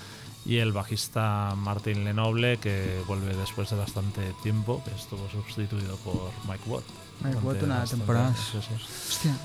y 0.44 0.58
el 0.58 0.72
bajista 0.72 1.54
Martin 1.56 2.04
Lenoble, 2.04 2.58
que 2.58 3.02
vuelve 3.06 3.34
después 3.34 3.68
de 3.70 3.76
bastante 3.76 4.32
tiempo, 4.42 4.82
que 4.84 4.92
estuvo 4.92 5.28
sustituido 5.28 5.96
por 5.96 6.30
Mike 6.48 6.62
Watt. 6.66 6.84
Mike 7.24 7.38
Watt 7.42 7.62
una 7.62 7.84
temporada. 7.84 8.34
sí, 8.34 8.58
sí. 8.60 8.74
Hostia. 9.08 9.36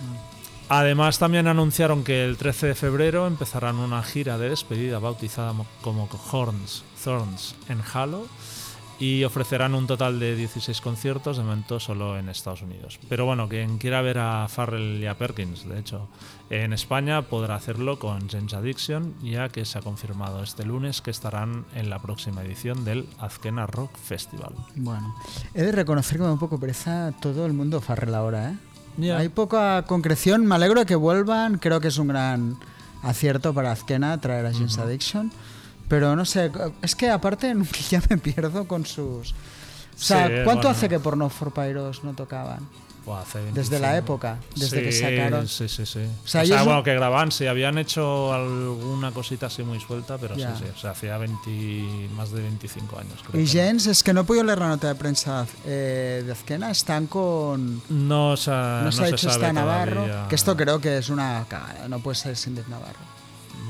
Además, 0.74 1.20
también 1.20 1.48
anunciaron 1.48 2.06
que 2.06 2.24
el 2.24 2.38
13 2.38 2.68
de 2.68 2.76
febrero 2.76 3.28
empezarán 3.28 3.76
una 3.76 4.02
gira 4.04 4.38
de 4.38 4.48
despedida 4.50 5.00
bautizada 5.00 5.52
mo- 5.52 5.66
como 5.82 6.08
Horns, 6.32 6.84
Thorns 7.04 7.56
en 7.68 7.82
Halo. 7.94 8.26
y 9.00 9.24
ofrecerán 9.24 9.74
un 9.74 9.88
total 9.88 10.20
de 10.20 10.36
16 10.36 10.80
conciertos, 10.80 11.38
de 11.38 11.44
momento 11.44 11.80
solo 11.80 12.20
en 12.20 12.30
Estados 12.30 12.62
Unidos. 12.62 13.00
Pero 13.10 13.26
bueno, 13.26 13.50
quien 13.50 13.80
quiera 13.80 14.04
ver 14.04 14.20
a 14.20 14.48
Farrell 14.48 15.02
y 15.02 15.08
a 15.08 15.18
Perkins, 15.18 15.68
de 15.68 15.80
hecho, 15.80 16.08
en 16.52 16.72
España 16.72 17.24
podrá 17.24 17.56
hacerlo 17.56 17.98
con 17.98 18.30
James 18.30 18.54
Addiction, 18.54 19.16
ya 19.24 19.50
que 19.50 19.66
se 19.66 19.80
ha 19.80 19.82
confirmado 19.82 20.44
este 20.44 20.66
lunes 20.66 21.02
que 21.02 21.10
estarán 21.10 21.66
en 21.74 21.90
la 21.90 21.98
próxima 21.98 22.44
edición 22.44 22.86
del 22.86 23.08
Azkena 23.20 23.66
Rock 23.66 23.98
Festival. 23.98 24.54
Bueno, 24.76 25.16
he 25.56 25.64
de 25.64 25.72
reconocer 25.72 26.18
que 26.20 26.24
me 26.24 26.32
un 26.32 26.38
poco 26.38 26.60
pereza 26.60 27.12
todo 27.20 27.48
el 27.48 27.54
mundo 27.54 27.82
Farrell 27.82 28.14
ahora, 28.14 28.52
¿eh? 28.52 28.56
Hay 28.98 29.30
poca 29.30 29.84
concreción, 29.88 30.46
me 30.46 30.56
alegro 30.56 30.82
de 30.82 30.86
que 30.86 30.96
vuelvan, 30.96 31.58
creo 31.58 31.80
que 31.80 31.88
es 31.88 31.98
un 31.98 32.10
gran 32.10 32.58
acierto 33.04 33.54
para 33.54 33.72
Azkena 33.72 34.20
traer 34.20 34.46
a 34.46 34.54
James 34.54 34.78
Addiction. 34.78 35.32
Pero 35.88 36.16
no 36.16 36.24
sé, 36.26 36.52
es 36.82 36.96
que 36.96 37.10
aparte 37.10 37.54
ya 37.90 38.02
me 38.10 38.18
pierdo 38.18 38.68
con 38.68 38.86
sus... 38.86 39.32
O 39.32 40.04
sea, 40.04 40.44
¿cuánto 40.44 40.70
hace 40.70 40.90
que 40.90 41.00
Porno 41.00 41.30
for 41.30 41.54
Pyros 41.54 42.04
no 42.04 42.14
tocaban? 42.14 42.68
Desde 43.54 43.80
la 43.80 43.98
época, 43.98 44.38
desde 44.56 44.84
que 44.84 44.92
sacaron. 44.92 45.48
Sí, 45.48 45.68
sí, 45.68 45.86
sí. 45.86 46.06
O 46.24 46.28
sea, 46.28 46.44
bueno, 46.64 46.84
que 46.84 46.94
grababan, 46.94 47.32
sí, 47.32 47.48
habían 47.48 47.78
hecho 47.78 48.34
alguna 48.34 49.12
cosita 49.12 49.48
así 49.48 49.64
muy 49.64 49.80
suelta, 49.80 50.18
pero 50.18 50.36
sí, 50.36 50.44
sí. 50.58 50.66
O 50.76 50.80
sea, 50.80 50.92
hacía 50.92 51.18
20, 51.18 52.10
más 52.16 52.32
de 52.32 52.42
25 52.42 53.00
años. 53.00 53.20
Creo 53.28 53.42
y 53.42 53.48
Jens, 53.48 53.88
es 53.88 54.04
que 54.04 54.14
no 54.14 54.24
podido 54.24 54.44
leer 54.44 54.60
la 54.60 54.70
nota 54.70 54.88
de 54.88 54.96
prensa 54.96 55.48
eh, 55.66 56.24
de 56.26 56.32
Azkena, 56.32 56.72
están 56.72 57.08
con. 57.08 57.82
No, 57.90 58.32
o 58.32 58.38
sea, 58.38 58.82
no, 58.84 58.92
se 58.92 59.04
ha 59.04 59.10
hecho 59.10 59.30
esta 59.30 59.52
Navarro. 59.52 60.28
Que 60.30 60.36
esto 60.36 60.56
creo 60.56 60.80
que 60.80 60.98
es 60.98 61.10
una 61.10 61.46
cagada, 61.50 61.88
no 61.88 62.00
puede 62.00 62.16
ser 62.16 62.36
sin 62.36 62.56
Navarro. 62.70 63.12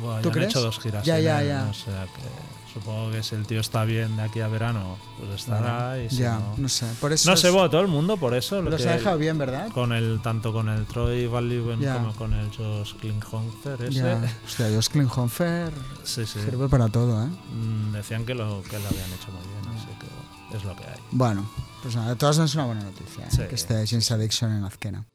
Bueno, 0.02 0.22
¿Tú 0.22 0.32
crees? 0.32 0.46
han 0.46 0.50
hecho 0.50 0.62
dos 0.62 0.80
giras. 0.80 1.06
Ya, 1.06 1.20
ya, 1.20 1.42
ya. 1.44 1.68
O 1.70 1.74
sea 1.74 2.06
que 2.06 2.51
supongo 2.74 3.12
que 3.12 3.24
si 3.24 3.36
el 3.36 3.46
tío 3.46 3.60
está 3.60 3.84
bien 3.84 4.16
de 4.16 4.24
aquí 4.24 4.40
a 4.42 4.48
verano, 4.48 4.98
pues 5.18 5.42
estará. 5.42 6.02
y 6.02 6.08
ya, 6.10 6.40
no, 6.40 6.56
no, 6.58 6.70
sé. 6.70 6.86
Por 7.00 7.12
eso 7.14 7.30
no 7.30 7.38
se 7.38 7.50
va 7.50 7.70
todo 7.70 7.82
el 7.82 7.88
mundo 7.88 8.18
por 8.18 8.34
eso. 8.34 8.62
Lo 8.62 8.78
se 8.78 8.90
ha 8.90 8.94
dejado 8.94 9.18
bien, 9.18 9.38
¿verdad? 9.38 9.70
Con 9.70 9.92
el, 9.92 10.22
tanto 10.22 10.54
con 10.54 10.70
el 10.70 10.86
Troy 10.86 11.28
Van 11.28 11.50
como 11.50 12.14
con 12.16 12.34
el 12.34 12.50
Josh 12.56 12.94
Klinghoffer 12.96 13.82
ese. 13.82 13.92
Ya. 13.92 14.22
Hostia, 14.46 14.70
Josh 14.74 14.88
Klinghoffer 14.90 15.72
sí, 16.04 16.26
sí. 16.26 16.40
sirve 16.40 16.70
para 16.70 16.90
todo, 16.90 17.24
¿eh? 17.24 17.28
Mm, 17.54 17.94
decían 17.94 18.26
que 18.26 18.34
lo, 18.34 18.62
que 18.64 18.80
lo 18.80 18.88
habían 18.88 19.12
hecho 19.14 19.32
muy 19.32 19.46
bien, 19.48 19.78
así 19.78 19.88
que 20.00 20.58
es 20.58 20.64
lo 20.64 20.76
que 20.76 20.84
hay. 20.84 21.00
Bueno, 21.12 21.50
pues 21.82 21.96
nada, 21.96 22.10
de 22.10 22.16
todas 22.16 22.38
maneras 22.38 22.52
es 22.52 22.56
una 22.56 22.66
buena 22.66 22.84
noticia 22.84 23.26
¿eh? 23.26 23.48
que 23.48 23.56
esté 23.56 23.86
James 23.88 24.12
Addiction 24.12 24.52
en 24.52 24.64
Azkena. 24.64 25.06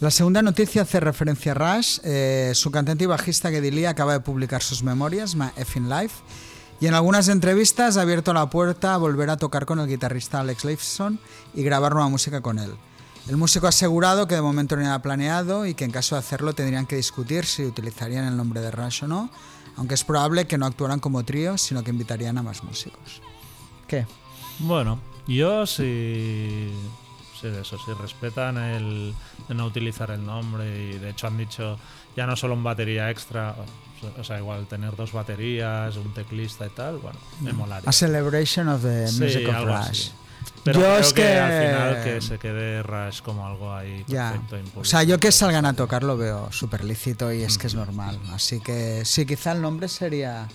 La 0.00 0.10
segunda 0.10 0.40
noticia 0.40 0.80
hace 0.80 0.98
referencia 0.98 1.52
a 1.52 1.54
Rush. 1.76 1.98
Eh, 2.04 2.52
su 2.54 2.70
cantante 2.70 3.04
y 3.04 3.06
bajista 3.06 3.50
Geddy 3.50 3.70
Lee 3.70 3.84
acaba 3.84 4.14
de 4.14 4.20
publicar 4.20 4.62
sus 4.62 4.82
memorias, 4.82 5.36
My 5.36 5.48
Effing 5.56 5.90
Life, 5.90 6.22
y 6.80 6.86
en 6.86 6.94
algunas 6.94 7.28
entrevistas 7.28 7.98
ha 7.98 8.00
abierto 8.00 8.32
la 8.32 8.48
puerta 8.48 8.94
a 8.94 8.96
volver 8.96 9.28
a 9.28 9.36
tocar 9.36 9.66
con 9.66 9.78
el 9.78 9.86
guitarrista 9.86 10.40
Alex 10.40 10.64
Lifeson 10.64 11.20
y 11.52 11.62
grabar 11.62 11.92
nueva 11.92 12.08
música 12.08 12.40
con 12.40 12.58
él. 12.58 12.72
El 13.28 13.36
músico 13.36 13.66
ha 13.66 13.68
asegurado 13.68 14.26
que 14.26 14.36
de 14.36 14.40
momento 14.40 14.74
no 14.74 14.82
era 14.82 15.02
planeado 15.02 15.66
y 15.66 15.74
que 15.74 15.84
en 15.84 15.90
caso 15.90 16.14
de 16.14 16.20
hacerlo 16.20 16.54
tendrían 16.54 16.86
que 16.86 16.96
discutir 16.96 17.44
si 17.44 17.66
utilizarían 17.66 18.24
el 18.24 18.38
nombre 18.38 18.62
de 18.62 18.70
Rush 18.70 19.04
o 19.04 19.06
no, 19.06 19.30
aunque 19.76 19.96
es 19.96 20.04
probable 20.04 20.46
que 20.46 20.56
no 20.56 20.64
actuaran 20.64 21.00
como 21.00 21.24
trío, 21.26 21.58
sino 21.58 21.84
que 21.84 21.90
invitarían 21.90 22.38
a 22.38 22.42
más 22.42 22.64
músicos. 22.64 23.20
¿Qué? 23.86 24.06
Bueno, 24.60 24.98
yo 25.26 25.66
sí 25.66 26.72
sí, 27.40 27.48
eso 27.48 27.76
sí, 27.78 27.92
respetan 28.00 28.58
el 28.58 29.14
de 29.48 29.54
no 29.54 29.66
utilizar 29.66 30.10
el 30.10 30.24
nombre 30.24 30.90
y 30.90 30.98
de 30.98 31.10
hecho 31.10 31.26
han 31.26 31.38
dicho 31.38 31.78
ya 32.16 32.26
no 32.26 32.36
solo 32.36 32.54
un 32.54 32.64
batería 32.64 33.10
extra, 33.10 33.54
o 34.18 34.24
sea, 34.24 34.38
igual 34.38 34.66
tener 34.66 34.96
dos 34.96 35.12
baterías, 35.12 35.96
un 35.96 36.12
teclista 36.12 36.66
y 36.66 36.70
tal, 36.70 36.98
bueno, 36.98 37.18
me 37.40 37.52
molaría. 37.52 37.88
A 37.88 37.92
celebration 37.92 38.68
of 38.68 38.82
the 38.82 39.04
music 39.18 39.48
of 39.48 39.64
Rush. 39.64 40.10
Pero 40.64 40.80
yo 40.80 40.86
creo 40.86 40.98
es 40.98 41.12
que, 41.12 41.38
al 41.38 41.66
final 41.66 42.04
que 42.04 42.20
se 42.20 42.38
quede 42.38 42.82
Rush 42.82 43.20
como 43.20 43.46
algo 43.46 43.72
ahí 43.72 44.04
perfecto, 44.04 44.56
O 44.76 44.84
sea, 44.84 45.02
yo 45.02 45.18
que 45.18 45.32
salgan 45.32 45.64
a 45.66 45.74
tocar 45.74 46.02
lo 46.02 46.16
veo 46.16 46.50
súper 46.52 46.84
lícito 46.84 47.32
y 47.32 47.42
es 47.42 47.58
que 47.58 47.66
es 47.66 47.74
normal. 47.74 48.18
Así 48.32 48.60
que 48.60 49.04
sí, 49.04 49.24
quizá 49.26 49.52
el 49.52 49.62
nombre 49.62 49.88
sería 49.88 50.48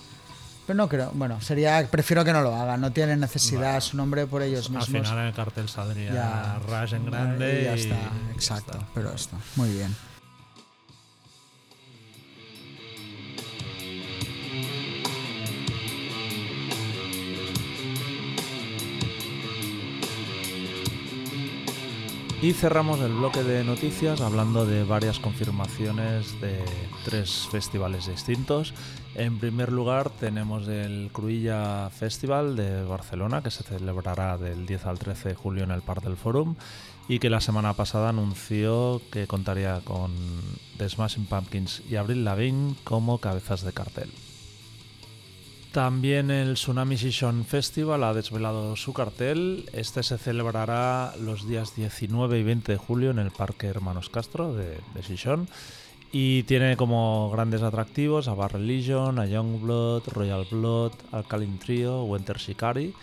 pero 0.66 0.76
no 0.76 0.88
creo, 0.88 1.10
bueno, 1.14 1.40
sería, 1.40 1.86
prefiero 1.90 2.24
que 2.24 2.32
no 2.32 2.42
lo 2.42 2.54
hagan, 2.54 2.80
no 2.80 2.90
tienen 2.92 3.20
necesidad, 3.20 3.80
su 3.80 3.96
nombre 3.96 4.26
por 4.26 4.42
ellos 4.42 4.68
mismos. 4.68 4.88
Al 4.88 5.04
final 5.04 5.18
en 5.18 5.24
el 5.26 5.34
cartel 5.34 5.68
saldría 5.68 6.58
Rush 6.66 6.94
en 6.94 7.06
grande 7.06 7.60
y 7.60 7.64
ya 7.64 7.74
está, 7.74 7.96
exacto, 8.34 8.78
pero 8.94 9.12
esto, 9.12 9.36
muy 9.54 9.70
bien. 9.70 9.94
Y 22.42 22.52
cerramos 22.52 23.00
el 23.00 23.14
bloque 23.14 23.42
de 23.42 23.64
noticias 23.64 24.20
hablando 24.20 24.66
de 24.66 24.84
varias 24.84 25.18
confirmaciones 25.18 26.38
de 26.40 26.62
tres 27.04 27.48
festivales 27.50 28.08
distintos. 28.08 28.74
En 29.14 29.38
primer 29.38 29.72
lugar 29.72 30.10
tenemos 30.10 30.68
el 30.68 31.08
Cruilla 31.12 31.88
Festival 31.88 32.54
de 32.54 32.84
Barcelona 32.84 33.42
que 33.42 33.50
se 33.50 33.64
celebrará 33.64 34.36
del 34.36 34.66
10 34.66 34.84
al 34.84 34.98
13 34.98 35.30
de 35.30 35.34
julio 35.34 35.64
en 35.64 35.70
el 35.70 35.80
Parc 35.80 36.04
del 36.04 36.18
Forum 36.18 36.56
y 37.08 37.20
que 37.20 37.30
la 37.30 37.40
semana 37.40 37.72
pasada 37.72 38.10
anunció 38.10 39.00
que 39.10 39.26
contaría 39.26 39.80
con 39.82 40.12
The 40.76 40.90
Smashing 40.90 41.26
Pumpkins 41.26 41.82
y 41.88 41.96
Avril 41.96 42.24
Lavigne 42.24 42.74
como 42.84 43.18
cabezas 43.18 43.62
de 43.62 43.72
cartel. 43.72 44.10
También 45.76 46.30
el 46.30 46.54
Tsunami 46.54 46.96
Session 46.96 47.44
Festival 47.44 48.02
ha 48.02 48.14
desvelado 48.14 48.76
su 48.76 48.94
cartel. 48.94 49.68
Este 49.74 50.02
se 50.02 50.16
celebrará 50.16 51.12
los 51.20 51.46
días 51.46 51.76
19 51.76 52.38
y 52.38 52.42
20 52.44 52.72
de 52.72 52.78
julio 52.78 53.10
en 53.10 53.18
el 53.18 53.30
Parque 53.30 53.66
Hermanos 53.66 54.08
Castro 54.08 54.54
de, 54.54 54.68
de 54.70 55.46
Y 56.12 56.44
tiene 56.44 56.78
como 56.78 57.28
grandes 57.30 57.60
atractivos 57.60 58.26
a 58.26 58.32
Bar 58.32 58.54
Religion, 58.54 59.18
a 59.18 59.26
Youngblood, 59.26 60.08
Royal 60.08 60.46
Blood, 60.50 60.92
Alkaline 61.12 61.58
Trio, 61.58 62.04
Winter 62.04 62.38
Shikari. 62.38 62.94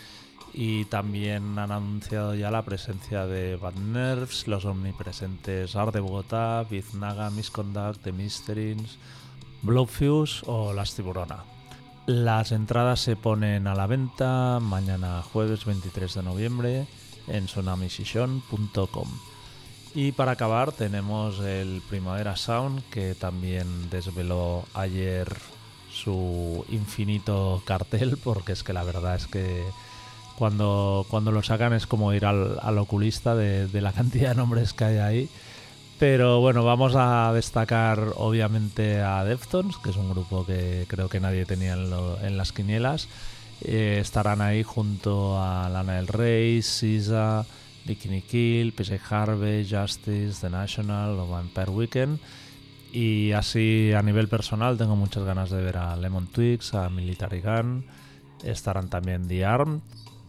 Y 0.51 0.85
también 0.85 1.59
han 1.59 1.71
anunciado 1.71 2.33
ya 2.33 2.49
la 2.49 2.65
presencia 2.65 3.27
de 3.27 3.55
Bad 3.55 3.75
Nerves, 3.75 4.47
los 4.47 4.65
omnipresentes 4.65 5.75
Art 5.75 5.93
de 5.93 5.99
Bogotá, 5.99 6.63
Biznaga, 6.63 7.29
Misconduct, 7.29 8.01
The 8.01 8.11
Mysterins, 8.11 8.97
Blowfuse 9.61 10.41
o 10.47 10.73
Las 10.73 10.95
Tiburona. 10.95 11.52
Las 12.05 12.51
entradas 12.51 12.99
se 12.99 13.15
ponen 13.15 13.65
a 13.65 13.75
la 13.75 13.87
venta 13.87 14.59
mañana 14.59 15.21
jueves 15.21 15.63
23 15.63 16.15
de 16.15 16.23
noviembre 16.23 16.87
en 17.27 17.47
sonamisishon.com. 17.47 19.07
Y 19.95 20.11
para 20.11 20.33
acabar 20.33 20.73
tenemos 20.73 21.39
el 21.39 21.81
Primavera 21.87 22.35
Sound 22.35 22.83
que 22.89 23.15
también 23.15 23.89
desveló 23.89 24.65
ayer 24.73 25.33
su 25.89 26.65
infinito 26.67 27.61
cartel 27.63 28.17
porque 28.23 28.51
es 28.51 28.63
que 28.63 28.73
la 28.73 28.83
verdad 28.83 29.15
es 29.15 29.27
que 29.27 29.63
cuando, 30.37 31.05
cuando 31.09 31.31
lo 31.31 31.41
sacan 31.41 31.71
es 31.71 31.87
como 31.87 32.11
ir 32.11 32.25
al, 32.25 32.77
oculista 32.79 33.33
de, 33.33 33.67
de 33.67 33.79
la 33.79 33.93
cantidad 33.93 34.31
de 34.31 34.35
nombres 34.35 34.73
que 34.73 34.83
hay 34.83 34.97
ahí. 34.97 35.29
Pero 36.03 36.41
bueno, 36.41 36.65
vamos 36.65 36.95
a 36.97 37.31
destacar 37.31 38.11
obviamente 38.17 38.99
a 38.99 39.23
Deftones, 39.23 39.77
que 39.77 39.91
es 39.91 39.95
un 39.95 40.09
grupo 40.09 40.45
que 40.45 40.83
creo 40.89 41.07
que 41.07 41.21
nadie 41.21 41.45
tenía 41.45 41.75
en, 41.75 42.35
las 42.37 42.51
quinielas. 42.51 43.07
Eh, 43.61 43.99
estarán 44.01 44.41
ahí 44.41 44.63
junto 44.63 45.41
a 45.41 45.69
Lana 45.69 45.93
del 45.93 46.09
Rey, 46.09 46.61
Sisa, 46.61 47.45
Bikini 47.85 48.21
Kill, 48.21 48.73
PJ 48.73 48.99
Harvey, 49.09 49.65
Justice, 49.65 50.41
The 50.41 50.49
National 50.49 51.17
o 51.19 51.29
Vampire 51.29 51.71
Weekend. 51.71 52.19
Y 52.91 53.31
así 53.31 53.93
a 53.93 54.01
nivel 54.01 54.27
personal 54.27 54.77
tengo 54.77 54.97
muchas 54.97 55.23
ganas 55.23 55.51
de 55.51 55.61
ver 55.61 55.77
a 55.77 55.95
Lemon 55.95 56.27
Twigs, 56.27 56.73
a 56.73 56.89
Military 56.89 57.39
Gun. 57.39 57.85
Estarán 58.43 58.89
también 58.89 59.25
The 59.29 59.45
Arm, 59.45 59.79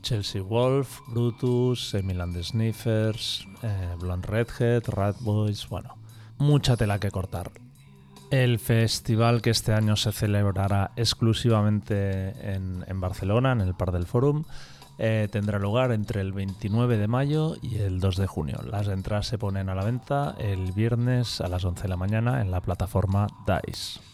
Chelsea 0.04 0.42
Wolf, 0.42 1.00
Brutus, 1.08 1.94
Emiland 1.94 2.40
Sniffers, 2.42 3.49
eh, 3.62 3.96
Blonde 3.99 4.28
Redhead, 4.28 4.82
Rat 4.87 5.16
Boys, 5.20 5.66
bueno, 5.70 5.96
mucha 6.37 6.76
tela 6.76 7.00
que 7.00 7.11
cortar. 7.11 7.50
El 8.30 8.58
festival 8.58 9.40
que 9.40 9.49
este 9.49 9.73
año 9.73 9.96
se 9.96 10.12
celebrará 10.12 10.92
exclusivamente 10.96 12.34
en, 12.54 13.00
Barcelona, 13.00 13.52
en 13.52 13.62
el 13.62 13.75
Par 13.75 13.92
del 13.92 14.04
Forum, 14.04 14.44
eh, 14.99 15.28
tendrá 15.32 15.58
lugar 15.58 15.90
entre 15.90 16.20
el 16.20 16.32
29 16.34 16.99
de 16.99 17.08
mayo 17.08 17.56
y 17.62 17.78
el 17.78 17.99
2 17.99 18.16
de 18.16 18.26
junio. 18.26 18.61
Las 18.62 18.88
entradas 18.88 19.26
se 19.26 19.38
ponen 19.38 19.70
a 19.70 19.75
la 19.75 19.84
venta 19.84 20.34
el 20.38 20.73
viernes 20.73 21.40
a 21.40 21.49
las 21.49 21.64
11 21.64 21.82
de 21.82 21.88
la 21.88 21.96
mañana 21.96 22.42
en 22.42 22.50
la 22.50 22.61
plataforma 22.61 23.26
DICE. 23.46 24.13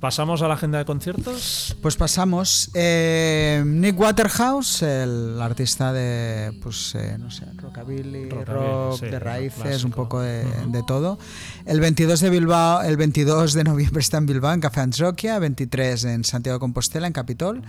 ¿Pasamos 0.00 0.40
a 0.40 0.48
la 0.48 0.54
agenda 0.54 0.78
de 0.78 0.86
conciertos? 0.86 1.76
Pues 1.82 1.94
pasamos. 1.96 2.70
Eh, 2.72 3.62
Nick 3.66 4.00
Waterhouse, 4.00 4.80
el 4.80 5.38
artista 5.42 5.92
de, 5.92 6.58
pues, 6.62 6.94
eh, 6.94 7.18
no 7.18 7.30
sé, 7.30 7.44
rockabilly, 7.56 8.30
rock, 8.30 8.98
de 8.98 9.18
raíces, 9.18 9.84
un 9.84 9.90
poco 9.90 10.20
de, 10.20 10.46
todo. 10.86 11.18
El 11.66 11.80
22 11.80 12.18
de 12.20 12.30
Bilbao, 12.30 12.80
el 12.80 12.96
22 12.96 13.52
de 13.52 13.62
noviembre 13.64 14.00
está 14.00 14.16
en 14.16 14.24
Bilbao, 14.24 14.54
en 14.54 14.60
Café 14.60 14.80
Antroquia, 14.80 15.38
23 15.38 16.04
en 16.04 16.24
Santiago 16.24 16.56
de 16.56 16.60
Compostela, 16.60 17.06
en 17.06 17.12
Capitol, 17.12 17.62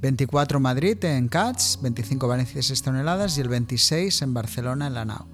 24 0.00 0.60
Madrid, 0.60 1.04
en 1.04 1.28
Cats, 1.28 1.78
25 1.82 2.26
Valencia 2.26 2.60
y 2.60 2.62
6 2.62 2.80
toneladas 2.80 3.36
y 3.36 3.42
el 3.42 3.48
26 3.48 4.22
en 4.22 4.32
Barcelona, 4.32 4.86
en 4.86 4.94
La 4.94 5.04
Nau. 5.04 5.26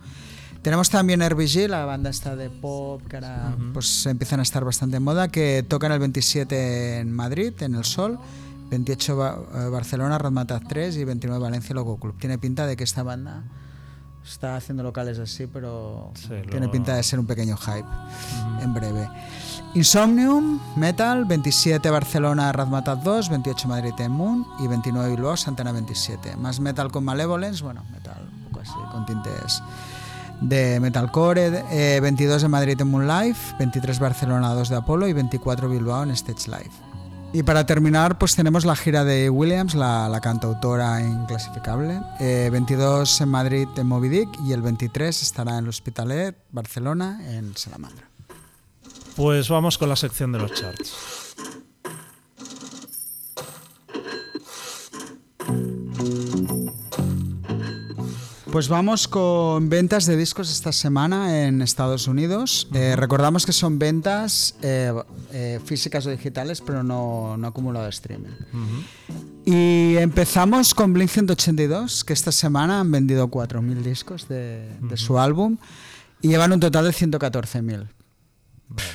Tenemos 0.62 0.90
también 0.90 1.26
RBG, 1.26 1.68
la 1.68 1.86
banda 1.86 2.10
esta 2.10 2.36
de 2.36 2.50
pop 2.50 3.00
que 3.08 3.16
ahora 3.16 3.56
pues 3.72 4.04
empiezan 4.04 4.40
a 4.40 4.42
estar 4.42 4.62
bastante 4.62 4.98
en 4.98 5.02
moda, 5.02 5.28
que 5.28 5.64
tocan 5.66 5.90
el 5.92 5.98
27 5.98 6.98
en 6.98 7.12
Madrid, 7.12 7.54
en 7.60 7.74
El 7.74 7.84
Sol, 7.84 8.18
28 8.68 9.12
eh, 9.12 9.68
Barcelona, 9.70 10.18
Radmataz 10.18 10.62
3 10.68 10.96
y 10.96 11.04
29 11.04 11.42
Valencia, 11.42 11.74
Loco 11.74 11.98
Club. 11.98 12.16
Tiene 12.18 12.36
pinta 12.36 12.66
de 12.66 12.76
que 12.76 12.84
esta 12.84 13.02
banda 13.02 13.44
está 14.22 14.56
haciendo 14.56 14.82
locales 14.82 15.18
así, 15.18 15.46
pero 15.46 16.12
tiene 16.50 16.68
pinta 16.68 16.94
de 16.94 17.02
ser 17.02 17.18
un 17.18 17.26
pequeño 17.26 17.56
hype 17.56 17.88
en 18.60 18.74
breve. 18.74 19.08
Insomnium, 19.74 20.60
Metal, 20.76 21.24
27 21.24 21.88
Barcelona, 21.88 22.52
Razmataz 22.52 23.02
2, 23.02 23.30
28 23.30 23.66
Madrid 23.66 23.92
en 23.98 24.12
Moon 24.12 24.46
y 24.58 24.66
29 24.66 25.10
Bilbao, 25.10 25.38
Santana 25.38 25.72
27. 25.72 26.36
Más 26.36 26.60
Metal 26.60 26.90
con 26.92 27.04
Malevolence, 27.04 27.64
bueno, 27.64 27.82
Metal 27.90 28.28
un 28.30 28.44
poco 28.50 28.60
así, 28.60 28.74
con 28.92 29.06
tintes 29.06 29.62
de 30.40 30.80
Metalcore, 30.80 31.64
eh, 31.70 32.00
22 32.00 32.42
en 32.44 32.50
Madrid 32.50 32.80
en 32.80 32.88
Moon 32.88 33.06
Life, 33.06 33.54
23 33.58 33.98
Barcelona 33.98 34.54
2 34.54 34.68
de 34.68 34.76
Apolo 34.76 35.06
y 35.08 35.12
24 35.12 35.68
Bilbao 35.68 36.02
en 36.02 36.10
Stage 36.10 36.50
Live. 36.50 36.70
Y 37.32 37.44
para 37.44 37.64
terminar, 37.64 38.18
pues 38.18 38.34
tenemos 38.34 38.64
la 38.64 38.74
gira 38.74 39.04
de 39.04 39.30
Williams, 39.30 39.74
la, 39.74 40.18
cantautora 40.20 41.00
inclasificable. 41.00 42.00
22 42.18 43.20
eh, 43.20 43.22
en 43.22 43.28
Madrid 43.28 43.68
en 43.76 43.86
Moby 43.86 44.08
Dick 44.08 44.28
y 44.44 44.52
el 44.52 44.62
23 44.62 45.22
estará 45.22 45.52
en 45.52 45.64
el 45.64 45.68
Hospitalet, 45.68 46.36
Barcelona, 46.50 47.20
en 47.28 47.56
Salamandra. 47.56 48.08
Pues 49.14 49.48
vamos 49.48 49.78
con 49.78 49.88
la 49.88 49.96
sección 49.96 50.32
de 50.32 50.38
los 50.40 50.52
charts. 50.54 51.29
Pues 58.52 58.68
vamos 58.68 59.06
con 59.06 59.68
ventas 59.68 60.06
de 60.06 60.16
discos 60.16 60.50
esta 60.50 60.72
semana 60.72 61.46
en 61.46 61.62
Estados 61.62 62.08
Unidos. 62.08 62.66
Eh, 62.74 62.96
recordamos 62.96 63.46
que 63.46 63.52
son 63.52 63.78
ventas 63.78 64.56
eh, 64.62 64.92
eh, 65.32 65.60
físicas 65.64 66.04
o 66.06 66.10
digitales, 66.10 66.60
pero 66.60 66.82
no, 66.82 67.36
no 67.36 67.46
acumulado 67.46 67.86
streaming. 67.86 68.30
Y 69.44 69.96
empezamos 69.98 70.74
con 70.74 70.92
Blink 70.92 71.10
182, 71.10 72.04
que 72.04 72.12
esta 72.12 72.32
semana 72.32 72.80
han 72.80 72.90
vendido 72.90 73.28
4.000 73.28 73.82
discos 73.82 74.26
de, 74.26 74.68
de 74.80 74.96
su 74.96 75.20
álbum 75.20 75.56
y 76.20 76.28
llevan 76.28 76.52
un 76.52 76.58
total 76.58 76.86
de 76.86 76.90
114.000. 76.90 77.86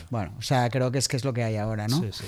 Bueno, 0.09 0.33
o 0.37 0.41
sea, 0.41 0.69
creo 0.69 0.91
que 0.91 0.97
es 0.97 1.07
que 1.07 1.17
es 1.17 1.25
lo 1.25 1.33
que 1.33 1.43
hay 1.43 1.57
ahora, 1.57 1.87
¿no? 1.87 1.99
Sí, 1.99 2.07
sí. 2.11 2.23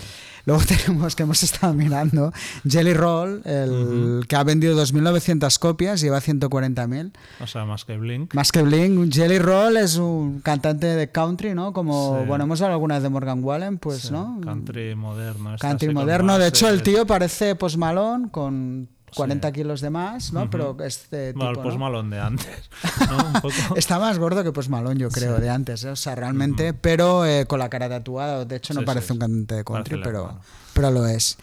Luego 0.45 0.63
tenemos 0.67 1.15
que 1.15 1.23
hemos 1.23 1.43
estado 1.43 1.73
mirando 1.73 2.31
Jelly 2.67 2.93
Roll, 2.93 3.41
el 3.45 4.25
que 4.27 4.35
ha 4.35 4.43
vendido 4.43 4.81
2.900 4.81 5.57
copias, 5.59 6.01
lleva 6.01 6.19
140.000. 6.19 7.11
O 7.39 7.47
sea, 7.47 7.65
más 7.65 7.85
que 7.85 7.97
Blink. 7.97 8.33
Más 8.33 8.51
que 8.51 8.61
Blink. 8.61 9.13
Jelly 9.13 9.39
Roll 9.39 9.77
es 9.77 9.95
un 9.97 10.39
cantante 10.41 10.87
de 10.87 11.11
country, 11.11 11.53
¿no? 11.53 11.73
Como, 11.73 12.25
bueno, 12.25 12.45
hemos 12.45 12.61
hablado 12.61 12.75
alguna 12.75 12.95
vez 12.95 13.03
de 13.03 13.09
Morgan 13.09 13.43
Wallen, 13.43 13.77
pues, 13.77 14.11
¿no? 14.11 14.39
Country 14.43 14.95
moderno. 14.95 15.55
Country 15.59 15.93
moderno. 15.93 16.37
De 16.37 16.47
hecho, 16.47 16.69
el 16.69 16.83
tío 16.83 17.05
parece 17.05 17.55
Post 17.55 17.77
Malone 17.77 18.29
con 18.31 18.89
40 19.15 19.51
kilos 19.51 19.81
de 19.81 19.89
más, 19.89 20.33
¿no? 20.33 20.49
Pero 20.49 20.77
este 20.83 21.33
tipo, 21.33 21.49
el 21.49 21.57
Post 21.57 21.77
Malone 21.77 22.15
de 22.15 22.21
antes. 22.21 22.69
Está 23.75 23.99
más 23.99 24.19
gordo 24.19 24.43
que 24.43 24.51
Post 24.51 24.69
Malone, 24.69 24.99
yo 24.99 25.09
creo, 25.09 25.39
de 25.39 25.49
antes. 25.49 25.83
¿eh? 25.83 25.89
O 25.89 25.95
sea, 25.95 26.15
realmente, 26.15 26.73
pero 26.73 27.25
eh, 27.25 27.45
con 27.45 27.59
la 27.59 27.69
cara 27.69 27.89
tatuada. 27.89 28.45
De 28.45 28.57
hecho, 28.57 28.73
no 28.73 28.83
parece 28.83 29.13
un 29.13 29.19
cantante 29.19 29.55
de 29.55 29.63
country, 29.63 30.01
pero, 30.03 30.39
pero 30.73 30.91
lo 30.91 31.07
es. 31.07 31.37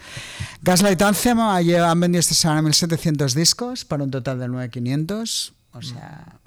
Gaslight 0.63 1.01
Anthem 1.03 1.41
han 1.41 2.01
vendido 2.01 2.21
esta 2.21 2.35
semana 2.35 2.63
1.700 2.63 3.33
discos 3.35 3.85
para 3.85 4.05
un 4.05 4.11
total 4.11 4.39
de 4.39 4.49
9.500. 4.49 5.53
O 5.73 5.83
sea, 5.83 6.39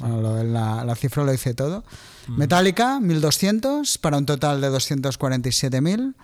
la, 0.00 0.84
la, 0.84 0.94
cifra 0.94 1.24
lo 1.24 1.32
dice 1.32 1.54
todo. 1.54 1.84
Metallica, 2.28 3.00
1200 3.00 3.98
para 3.98 4.18
un 4.18 4.26
total 4.26 4.60
de 4.60 4.70
247.000. 4.70 6.14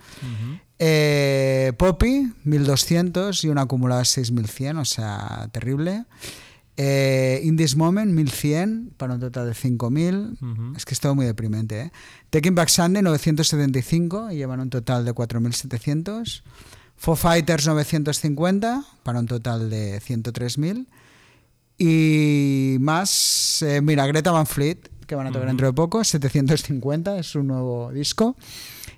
Eh, 0.79 1.73
Poppy, 1.77 2.33
1200 2.43 3.43
y 3.43 3.49
un 3.49 3.57
acumulado 3.57 3.99
de 3.99 4.05
6100, 4.05 4.77
o 4.77 4.85
sea, 4.85 5.49
terrible. 5.51 6.05
Eh, 6.75 7.41
In 7.43 7.55
This 7.55 7.75
Moment, 7.75 8.11
1100 8.11 8.93
para 8.97 9.13
un 9.13 9.19
total 9.19 9.47
de 9.47 9.53
5000. 9.53 10.37
Es 10.75 10.85
que 10.85 10.93
es 10.93 10.99
todo 10.99 11.15
muy 11.15 11.25
deprimente. 11.25 11.81
¿eh? 11.81 11.91
Taking 12.29 12.55
Back 12.55 12.69
Sunday, 12.69 13.03
975 13.03 14.31
y 14.31 14.37
llevan 14.37 14.59
un 14.59 14.69
total 14.69 15.05
de 15.05 15.13
4700. 15.13 16.43
Foo 16.95 17.15
Fighters, 17.15 17.67
950 17.67 18.83
para 19.03 19.19
un 19.19 19.27
total 19.27 19.69
de 19.69 20.01
103.000. 20.01 20.87
Y 21.77 22.77
más, 22.79 23.61
eh, 23.61 23.81
mira, 23.81 24.05
Greta 24.07 24.31
Van 24.31 24.45
Fleet, 24.45 24.89
que 25.13 25.17
van 25.17 25.27
a 25.27 25.31
tocar 25.31 25.47
dentro 25.47 25.67
de 25.67 25.73
poco, 25.73 26.03
750, 26.03 27.19
es 27.19 27.35
un 27.35 27.47
nuevo 27.47 27.91
disco. 27.91 28.35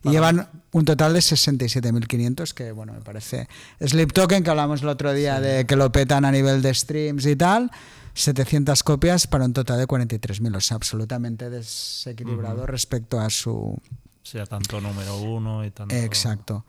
Y 0.03 0.11
llevan 0.11 0.47
un 0.71 0.85
total 0.85 1.13
de 1.13 1.19
67.500, 1.19 2.53
que 2.53 2.71
bueno, 2.71 2.93
me 2.93 3.01
parece. 3.01 3.49
Sleep 3.81 4.13
Token, 4.13 4.43
que 4.43 4.49
hablamos 4.49 4.81
el 4.81 4.87
otro 4.87 5.13
día 5.13 5.41
de 5.41 5.65
que 5.65 5.75
lo 5.75 5.91
petan 5.91 6.23
a 6.23 6.31
nivel 6.31 6.61
de 6.61 6.73
streams 6.73 7.25
y 7.25 7.35
tal, 7.35 7.69
700 8.13 8.81
copias 8.83 9.27
para 9.27 9.43
un 9.43 9.51
total 9.51 9.77
de 9.77 9.87
43.000, 9.87 10.55
o 10.55 10.61
sea, 10.61 10.75
absolutamente 10.75 11.49
desequilibrado 11.49 12.65
respecto 12.65 13.19
a 13.19 13.29
su. 13.29 13.77
Sea 14.23 14.45
tanto 14.45 14.79
número 14.79 15.17
uno 15.17 15.65
y 15.65 15.71
tanto. 15.71 15.93
Exacto. 15.95 16.65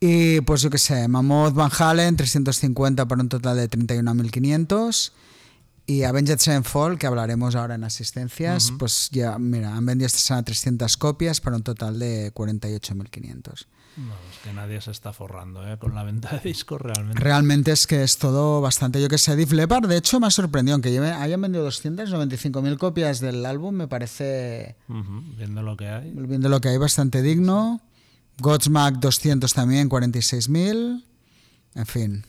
Y 0.00 0.40
pues 0.42 0.60
yo 0.60 0.68
qué 0.68 0.78
sé, 0.78 1.08
Mammoth 1.08 1.54
Van 1.54 1.70
Halen, 1.78 2.16
350 2.16 3.06
para 3.06 3.22
un 3.22 3.28
total 3.28 3.56
de 3.56 3.70
31.500. 3.70 5.12
Y 5.86 6.04
Avenged 6.04 6.38
Sevenfold, 6.38 6.98
que 6.98 7.06
hablaremos 7.06 7.56
ahora 7.56 7.74
en 7.74 7.84
asistencias, 7.84 8.72
pues 8.78 9.10
ya, 9.10 9.38
mira, 9.38 9.74
han 9.74 9.84
vendido 9.84 10.06
esta 10.06 10.20
semana 10.20 10.44
300 10.44 10.96
copias 10.96 11.40
para 11.40 11.56
un 11.56 11.62
total 11.62 11.98
de 11.98 12.32
48.500. 12.32 13.66
No, 13.96 14.14
es 14.30 14.38
que 14.42 14.52
nadie 14.54 14.80
se 14.80 14.90
está 14.90 15.12
forrando 15.12 15.70
¿eh? 15.70 15.76
con 15.78 15.94
la 15.94 16.02
venta 16.02 16.30
de 16.30 16.40
discos 16.48 16.80
realmente. 16.80 17.20
Realmente 17.20 17.72
es 17.72 17.86
que 17.86 18.02
es 18.02 18.16
todo 18.16 18.60
bastante. 18.60 19.02
Yo 19.02 19.08
que 19.08 19.18
sé, 19.18 19.36
Def 19.36 19.52
Leppard, 19.52 19.86
de 19.86 19.98
hecho, 19.98 20.18
me 20.18 20.28
ha 20.28 20.30
sorprendido. 20.30 20.76
Aunque 20.76 20.98
hayan 20.98 21.40
vendido 21.40 21.68
295.000 21.68 22.78
copias 22.78 23.20
del 23.20 23.44
álbum, 23.44 23.74
me 23.74 23.88
parece. 23.88 24.76
Viendo 25.36 25.62
lo 25.62 25.76
que 25.76 25.88
hay. 25.88 26.10
Viendo 26.14 26.48
lo 26.48 26.60
que 26.60 26.68
hay, 26.68 26.78
bastante 26.78 27.20
digno. 27.20 27.82
Godsmack 28.38 28.94
200 28.98 29.52
también, 29.52 29.90
46.000. 29.90 31.04
En 31.74 31.86
fin, 31.86 32.24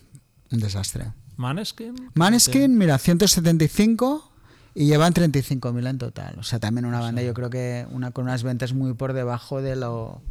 un 0.52 0.60
desastre. 0.60 1.14
Maneskin. 1.38 2.12
Maneskin, 2.14 2.78
mira, 2.78 2.98
175 2.98 4.32
y 4.76 4.86
llevan 4.86 5.14
35.000 5.14 5.90
en 5.90 5.98
total. 5.98 6.36
O 6.40 6.44
sea, 6.44 6.60
también 6.60 6.86
una 6.86 7.00
banda, 7.00 7.22
yo 7.22 7.34
creo 7.34 7.50
que 7.50 7.86
una 7.92 8.12
con 8.12 8.26
unas 8.26 8.44
ventas 8.44 8.74
muy 8.74 8.94
por 8.94 9.14
debajo 9.14 9.62
de 9.62 9.76
lo, 9.76 10.22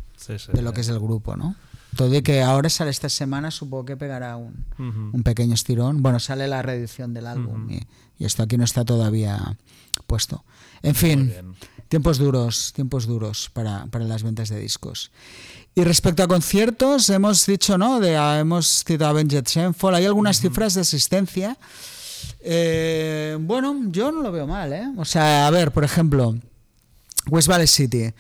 de 0.52 0.62
lo 0.62 0.72
que 0.72 0.80
es 0.80 0.88
el 0.88 0.98
grupo, 0.98 1.36
¿no? 1.36 1.56
Todo 1.96 2.14
y 2.14 2.22
que 2.22 2.40
ahora 2.40 2.70
sale 2.70 2.90
esta 2.90 3.10
semana, 3.10 3.50
supongo 3.50 3.84
que 3.84 3.96
pegará 3.98 4.36
un, 4.36 4.64
un 4.78 5.22
pequeño 5.22 5.52
estirón. 5.52 6.02
Bueno, 6.02 6.20
sale 6.20 6.48
la 6.48 6.62
reedición 6.62 7.12
del 7.12 7.26
álbum 7.26 7.70
y, 7.70 7.86
esto 8.18 8.44
aquí 8.44 8.56
no 8.56 8.64
está 8.64 8.84
todavía 8.84 9.58
puesto. 10.06 10.44
En 10.82 10.94
fin, 10.94 11.32
tiempos 11.88 12.18
duros, 12.18 12.72
tiempos 12.72 13.06
duros 13.06 13.50
para, 13.52 13.86
para 13.86 14.04
las 14.04 14.22
ventas 14.22 14.48
de 14.48 14.60
discos. 14.60 15.10
Y 15.74 15.84
respecto 15.84 16.22
a 16.22 16.28
conciertos, 16.28 17.08
hemos 17.08 17.46
dicho, 17.46 17.78
¿no? 17.78 17.98
De, 17.98 18.16
ah, 18.16 18.38
hemos 18.38 18.84
citado 18.84 19.10
Avenged 19.10 19.46
Sevenfold, 19.46 19.96
hay 19.96 20.04
algunas 20.04 20.38
cifras 20.38 20.74
de 20.74 20.82
asistencia. 20.82 21.56
Eh, 22.40 23.38
bueno, 23.40 23.80
yo 23.86 24.12
no 24.12 24.20
lo 24.20 24.30
veo 24.30 24.46
mal, 24.46 24.72
¿eh? 24.72 24.86
O 24.98 25.04
sea, 25.04 25.46
a 25.46 25.50
ver, 25.50 25.72
por 25.72 25.84
ejemplo, 25.84 26.36
West 27.30 27.48
Valley 27.48 27.66
City, 27.66 28.12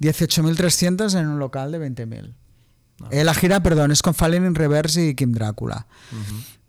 18.300 0.00 1.18
en 1.18 1.28
un 1.28 1.38
local 1.38 1.72
de 1.72 1.80
20.000. 1.80 2.34
Ah. 3.00 3.08
Eh, 3.10 3.24
la 3.24 3.32
gira, 3.32 3.62
perdón, 3.62 3.90
es 3.90 4.02
con 4.02 4.14
Fallen 4.14 4.44
in 4.44 4.54
Reverse 4.54 5.08
y 5.08 5.14
Kim 5.14 5.32
Drácula. 5.32 5.86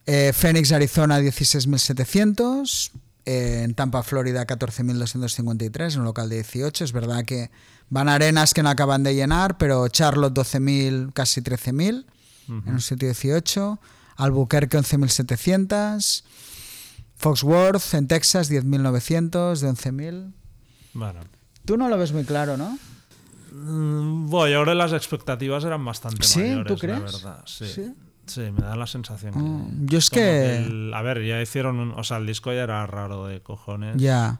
Eh, 0.05 0.31
Phoenix, 0.33 0.71
Arizona, 0.71 1.19
16.700. 1.19 2.91
en 3.25 3.73
Tampa, 3.75 4.03
Florida, 4.03 4.47
14.253 4.47 5.93
en 5.93 5.99
un 5.99 6.05
local 6.05 6.29
de 6.29 6.37
18. 6.37 6.85
Es 6.85 6.93
verdad 6.93 7.25
que 7.25 7.51
Van 7.89 8.07
Arenas 8.09 8.53
que 8.53 8.61
no 8.63 8.69
acaban 8.69 9.03
de 9.03 9.15
llenar, 9.15 9.57
pero 9.57 9.87
Charlotte 9.87 10.33
12.000, 10.33 11.11
casi 11.13 11.41
13.000 11.41 12.05
en 12.49 12.69
un 12.73 12.81
sitio 12.81 13.07
18. 13.07 13.79
Albuquerque 14.17 14.77
11.700. 14.77 16.23
Foxworth 17.15 17.93
en 17.93 18.07
Texas 18.07 18.49
10.900 18.51 19.59
de 19.59 19.69
11.000. 19.69 20.31
Bueno. 20.93 21.19
Tú 21.65 21.77
no 21.77 21.89
lo 21.89 21.97
ves 21.97 22.11
muy 22.13 22.23
claro, 22.23 22.57
¿no? 22.57 22.77
Mm, 23.51 24.29
Bueno, 24.29 24.47
yo 24.53 24.61
creo 24.63 24.73
que 24.73 24.77
las 24.77 24.93
expectativas 24.93 25.63
eran 25.63 25.83
bastante 25.83 26.25
¿Sí? 26.25 26.39
mayores, 26.39 26.67
¿Tú 26.67 26.73
la 26.87 26.95
crees? 26.97 27.13
verdad. 27.13 27.43
Sí. 27.45 27.65
¿Sí? 27.67 27.93
Sí, 28.25 28.41
me 28.41 28.61
da 28.61 28.75
la 28.75 28.85
sensación 28.87 29.33
que... 29.33 29.39
Ah, 29.39 29.67
yo 29.85 29.97
es 29.97 30.09
que- 30.11 30.57
el- 30.57 30.93
a 30.93 31.01
ver, 31.01 31.25
ya 31.25 31.41
hicieron 31.41 31.79
un... 31.79 31.91
O 31.91 32.03
sea, 32.03 32.17
el 32.17 32.27
disco 32.27 32.53
ya 32.53 32.61
era 32.63 32.85
raro 32.85 33.25
de 33.25 33.41
cojones. 33.41 33.97
Ya. 33.97 34.39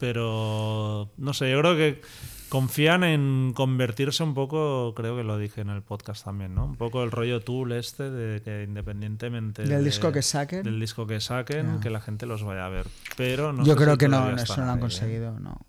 Pero, 0.00 1.10
no 1.16 1.32
sé, 1.34 1.50
yo 1.50 1.60
creo 1.60 1.76
que 1.76 2.02
confían 2.48 3.04
en 3.04 3.52
convertirse 3.54 4.22
un 4.22 4.34
poco, 4.34 4.94
creo 4.96 5.16
que 5.16 5.22
lo 5.24 5.36
dije 5.38 5.60
en 5.60 5.70
el 5.70 5.82
podcast 5.82 6.24
también, 6.24 6.54
¿no? 6.54 6.64
Un 6.66 6.76
poco 6.76 7.02
el 7.02 7.10
rollo 7.10 7.40
tool 7.40 7.72
este 7.72 8.10
de 8.10 8.40
que 8.42 8.64
independientemente 8.64 9.62
Del 9.62 9.78
de- 9.78 9.84
disco 9.84 10.12
que 10.12 10.22
saquen. 10.22 10.62
del 10.62 10.80
disco 10.80 11.06
que 11.06 11.20
saquen, 11.20 11.80
que 11.80 11.90
la 11.90 12.00
gente 12.00 12.26
los 12.26 12.42
vaya 12.42 12.66
a 12.66 12.68
ver. 12.68 12.86
Pero 13.16 13.52
no 13.52 13.64
Yo 13.64 13.76
creo 13.76 13.92
si 13.92 13.98
que 13.98 14.08
no, 14.08 14.30
eso 14.36 14.56
no 14.58 14.64
lo 14.66 14.72
han 14.72 14.78
¿eh? 14.78 14.80
conseguido, 14.80 15.38
no. 15.40 15.60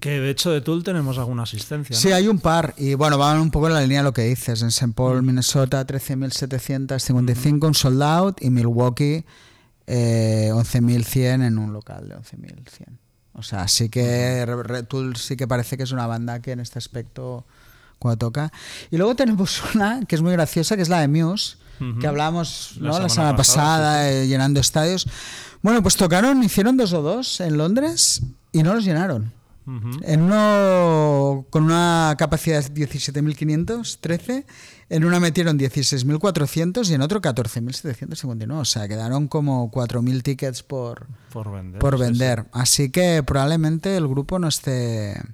Que 0.00 0.18
de 0.18 0.30
hecho 0.30 0.50
de 0.50 0.60
Tool 0.60 0.82
tenemos 0.82 1.16
alguna 1.18 1.44
asistencia. 1.44 1.94
¿no? 1.94 2.00
Sí, 2.00 2.10
hay 2.10 2.26
un 2.26 2.40
par. 2.40 2.74
Y 2.76 2.94
bueno, 2.94 3.18
van 3.18 3.38
un 3.40 3.52
poco 3.52 3.68
en 3.68 3.74
la 3.74 3.82
línea 3.82 3.98
de 3.98 4.04
lo 4.04 4.12
que 4.12 4.22
dices. 4.22 4.60
En 4.62 4.68
St. 4.68 4.92
Paul, 4.96 5.22
Minnesota, 5.22 5.86
13.755, 5.86 7.66
un 7.68 7.74
sold 7.74 8.02
out. 8.02 8.42
Y 8.42 8.50
Milwaukee, 8.50 9.24
eh, 9.86 10.50
11.100 10.52 11.44
en 11.46 11.56
un 11.58 11.72
local 11.72 12.08
de 12.08 12.16
11.100. 12.16 12.98
O 13.34 13.42
sea, 13.42 13.66
sí 13.68 13.88
que 13.88 14.44
Re- 14.46 14.62
Re- 14.62 14.82
Tool 14.82 15.16
sí 15.16 15.36
que 15.36 15.46
parece 15.48 15.76
que 15.76 15.82
es 15.84 15.92
una 15.92 16.06
banda 16.06 16.40
que 16.40 16.52
en 16.52 16.60
este 16.60 16.78
aspecto 16.78 17.44
cuando 17.98 18.18
toca. 18.18 18.52
Y 18.90 18.96
luego 18.98 19.14
tenemos 19.14 19.62
una 19.74 20.00
que 20.06 20.14
es 20.16 20.22
muy 20.22 20.32
graciosa, 20.32 20.76
que 20.76 20.82
es 20.82 20.88
la 20.88 21.00
de 21.00 21.08
Muse, 21.08 21.56
que 22.00 22.06
hablábamos 22.06 22.74
La 22.76 22.82
¿no? 22.82 22.88
la 22.88 22.94
semana 22.94 23.08
semana 23.08 23.36
pasada, 23.36 23.66
pasada, 23.78 24.10
eh, 24.12 24.26
llenando 24.28 24.60
estadios. 24.60 25.08
Bueno, 25.62 25.82
pues 25.82 25.96
tocaron, 25.96 26.42
hicieron 26.42 26.76
dos 26.76 26.92
o 26.92 27.02
dos 27.02 27.40
en 27.40 27.56
Londres 27.56 28.22
y 28.52 28.62
no 28.62 28.74
los 28.74 28.84
llenaron. 28.84 29.32
Ujú. 29.66 29.90
En 30.02 30.22
uno 30.22 31.46
con 31.50 31.62
una 31.64 32.14
capacidad 32.18 32.64
de 32.64 32.88
17.500, 32.88 33.98
13, 34.00 34.44
en 34.88 35.04
una 35.04 35.20
metieron 35.20 35.58
16.400 35.58 36.90
y 36.90 36.94
en 36.94 37.02
otro 37.02 37.20
14.759. 37.22 38.52
O 38.58 38.64
sea, 38.64 38.88
quedaron 38.88 39.28
como 39.28 39.70
4.000 39.70 40.22
tickets 40.22 40.62
por, 40.62 41.06
Por 41.32 41.52
vender. 41.52 41.78
por 41.80 41.96
sí, 41.96 42.02
vender. 42.02 42.46
Así 42.52 42.90
que 42.90 43.22
probablemente 43.22 43.96
el 43.96 44.08
grupo 44.08 44.38
no 44.38 44.48
esté 44.48 45.14
sí. 45.14 45.28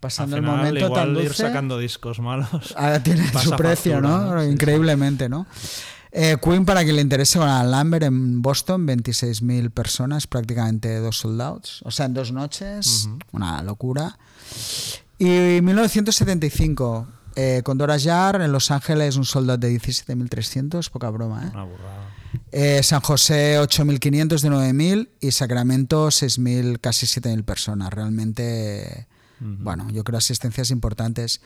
pasando 0.00 0.36
Al 0.36 0.42
el 0.42 0.44
final, 0.48 0.58
momento 0.64 0.86
igual 0.86 1.00
tan 1.02 1.10
ir 1.16 1.22
dulce. 1.24 1.42
sacando 1.42 1.78
discos 1.78 2.20
malos. 2.20 2.74
Ahora 2.76 3.02
tiene 3.02 3.26
su 3.42 3.50
precio, 3.56 3.92
factura, 3.92 4.00
¿no? 4.00 4.34
¿no? 4.34 4.40
Sí, 4.40 4.46
sí. 4.46 4.52
Increíblemente, 4.52 5.28
¿no? 5.28 5.46
Eh, 6.14 6.36
Queen, 6.42 6.64
para 6.66 6.84
que 6.84 6.92
le 6.92 7.00
interese, 7.00 7.38
con 7.38 7.48
Alan 7.48 7.70
Lambert 7.70 8.04
en 8.04 8.42
Boston, 8.42 8.86
26.000 8.86 9.70
personas, 9.70 10.26
prácticamente 10.26 10.98
dos 11.00 11.18
soldados. 11.18 11.80
O 11.84 11.90
sea, 11.90 12.04
en 12.06 12.12
dos 12.14 12.32
noches, 12.32 13.06
Ujú. 13.06 13.18
una 13.32 13.62
locura. 13.62 14.18
Y 15.18 15.60
1975, 15.62 17.06
eh, 17.34 17.62
con 17.64 17.78
Dora 17.78 17.98
Jar, 17.98 18.42
en 18.42 18.52
Los 18.52 18.70
Ángeles, 18.70 19.16
un 19.16 19.24
soldado 19.24 19.56
de 19.58 19.70
17.300, 19.72 20.90
poca 20.90 21.08
broma, 21.08 21.44
¿eh? 21.46 21.50
Una 21.54 21.64
burrada. 21.64 22.10
Eh, 22.50 22.82
San 22.82 23.00
José 23.00 23.58
8.500 23.58 24.40
de 24.42 24.50
9.000 24.50 25.08
y 25.20 25.30
Sacramento 25.30 26.08
6.000, 26.08 26.78
casi 26.80 27.06
7.000 27.06 27.42
personas. 27.44 27.90
Realmente, 27.90 29.06
Ujú. 29.40 29.56
bueno, 29.60 29.88
yo 29.90 30.04
creo 30.04 30.18
asistencias 30.18 30.70
importantes. 30.70 31.40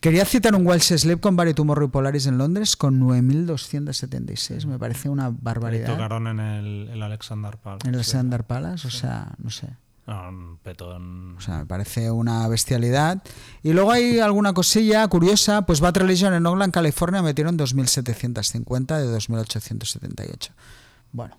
Quería 0.00 0.24
citar 0.24 0.54
un 0.54 0.66
Welsh 0.66 0.96
Sleep 0.96 1.20
con 1.20 1.36
Barry 1.36 1.52
y 1.52 1.88
Polaris 1.88 2.26
en 2.26 2.38
Londres 2.38 2.76
con 2.76 3.00
9.276. 3.00 4.66
Me 4.66 4.78
parece 4.78 5.08
una 5.08 5.30
barbaridad. 5.30 5.86
tocaron 5.86 6.26
en 6.26 6.40
el, 6.40 6.88
el 6.92 7.02
Alexander 7.02 7.56
Palace. 7.56 7.88
En 7.88 7.94
el. 7.94 8.04
Sandar 8.04 8.44
Palace, 8.44 8.86
o 8.86 8.90
sea, 8.90 9.32
no 9.38 9.50
sé. 9.50 9.68
No, 10.06 10.28
un 10.28 10.58
petón. 10.58 11.36
O 11.36 11.40
sea, 11.40 11.58
me 11.58 11.66
parece 11.66 12.10
una 12.10 12.46
bestialidad. 12.46 13.22
Y 13.62 13.72
luego 13.72 13.90
hay 13.90 14.20
alguna 14.20 14.52
cosilla 14.52 15.06
curiosa, 15.08 15.62
pues 15.62 15.80
Bad 15.80 15.96
Religion 15.96 16.32
en 16.32 16.46
Oakland, 16.46 16.72
California, 16.72 17.22
metieron 17.22 17.58
2.750 17.58 18.98
de 18.98 19.16
2.878. 19.16 20.50
Bueno, 21.10 21.36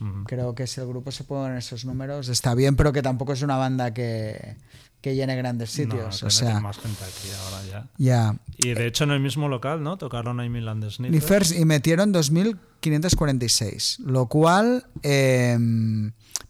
Ujú. 0.00 0.24
Creo 0.24 0.54
que 0.54 0.66
si 0.66 0.80
el 0.80 0.86
grupo 0.86 1.10
se 1.10 1.24
pone 1.24 1.52
en 1.52 1.58
esos 1.58 1.84
números 1.84 2.28
está 2.28 2.54
bien, 2.54 2.76
pero 2.76 2.92
que 2.92 3.02
tampoco 3.02 3.32
es 3.32 3.42
una 3.42 3.56
banda 3.56 3.92
que, 3.92 4.56
que 5.00 5.14
llene 5.14 5.36
grandes 5.36 5.70
sitios. 5.70 6.22
o 6.22 6.30
sea, 6.30 6.60
más 6.60 6.78
gente 6.78 7.04
aquí 7.04 7.28
ahora 7.44 7.64
ya. 7.70 7.86
ya. 7.98 8.36
Y 8.58 8.74
de 8.74 8.86
hecho 8.86 9.04
en 9.04 9.12
el 9.12 9.20
mismo 9.20 9.48
local, 9.48 9.82
¿no? 9.82 9.96
Tocaron 9.96 10.40
ahí 10.40 10.48
Milan 10.48 10.80
de 10.80 10.90
Sniffers. 10.90 11.52
Y 11.52 11.64
metieron 11.64 12.12
2.546, 12.12 13.98
lo 14.00 14.26
cual 14.26 14.86
eh, 15.02 15.56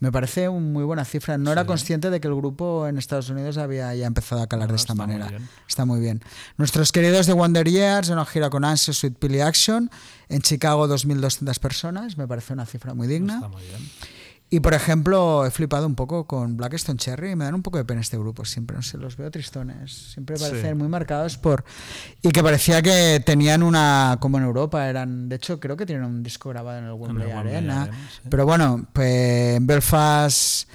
me 0.00 0.12
parece 0.12 0.48
una 0.48 0.60
muy 0.66 0.84
buena 0.84 1.04
cifra. 1.04 1.36
No 1.38 1.52
era 1.52 1.64
consciente 1.66 2.08
de 2.10 2.20
que 2.20 2.28
el 2.28 2.34
grupo 2.34 2.86
en 2.86 2.98
Estados 2.98 3.28
Unidos 3.30 3.58
había 3.58 3.94
ya 3.94 4.06
empezado 4.06 4.42
a 4.42 4.46
calar 4.46 4.68
No, 4.68 4.72
de 4.72 4.76
esta 4.76 4.92
está 4.92 5.06
muy 5.06 5.14
manera. 5.14 5.28
bien. 5.30 5.48
Está 5.68 5.84
muy 5.84 6.00
bien. 6.00 6.22
Nuestros 6.56 6.92
queridos 6.92 7.26
de 7.26 7.32
Wonder 7.34 7.68
Years, 7.68 8.08
una 8.08 8.24
gira 8.24 8.48
con 8.50 8.64
Ansia, 8.64 8.94
Sweet 8.94 9.18
Pilly 9.18 9.40
Action, 9.40 9.90
en 10.28 10.40
Chicago 10.42 10.86
2.200 10.88 11.58
personas, 11.58 12.16
me 12.16 12.26
parece 12.26 12.52
una 12.52 12.64
cifra 12.66 12.94
muy 12.94 13.06
digna. 13.08 13.34
Está 13.36 13.48
muy 13.48 13.62
bien. 13.62 13.90
Y 14.50 14.60
por 14.60 14.72
ejemplo, 14.72 15.44
he 15.44 15.50
flipado 15.50 15.86
un 15.86 15.94
poco 15.94 16.26
con 16.26 16.56
Blackstone 16.56 16.96
Cherry 16.98 17.32
y 17.32 17.36
me 17.36 17.44
dan 17.44 17.54
un 17.54 17.62
poco 17.62 17.76
de 17.76 17.84
pena 17.84 18.00
este 18.00 18.16
grupo. 18.16 18.46
Siempre, 18.46 18.76
no 18.76 18.82
sé, 18.82 18.96
los 18.96 19.16
veo 19.18 19.30
tristones. 19.30 19.92
Siempre 20.14 20.38
Sí. 20.38 20.44
parecen 20.44 20.78
muy 20.78 20.88
marcados 20.88 21.36
por. 21.36 21.64
Y 22.22 22.30
que 22.30 22.42
parecía 22.42 22.80
que 22.80 23.22
tenían 23.26 23.62
una. 23.62 24.16
Como 24.20 24.38
en 24.38 24.44
Europa, 24.44 24.88
eran. 24.88 25.28
De 25.28 25.36
hecho, 25.36 25.60
creo 25.60 25.76
que 25.76 25.84
tienen 25.84 26.04
un 26.06 26.22
disco 26.22 26.48
grabado 26.48 26.78
en 26.78 26.84
el 26.86 26.92
Wembley, 26.92 27.30
Arena. 27.30 27.82
Arena, 27.82 27.98
sí. 28.10 28.20
Pero 28.30 28.46
bueno, 28.46 28.86
pues 28.94 29.56
en 29.56 29.66
Belfast. 29.66 30.66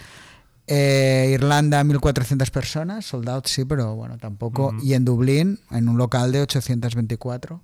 eh, 0.68 1.32
Irlanda, 1.34 1.84
1.400 1.84 2.50
personas, 2.52 3.06
soldados 3.06 3.44
sí, 3.48 3.66
pero 3.66 3.96
bueno, 3.96 4.18
tampoco. 4.20 4.74
Y 4.84 4.94
en 4.94 5.04
Dublín, 5.04 5.60
en 5.72 5.90
un 5.90 5.98
local 5.98 6.32
de 6.32 6.42
824. 6.42 7.60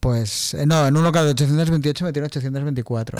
Pues 0.00 0.54
eh, 0.54 0.66
no, 0.66 0.86
en 0.86 0.96
un 0.96 1.02
local 1.04 1.24
de 1.26 1.30
828 1.32 2.04
metieron 2.06 2.26
824. 2.26 3.18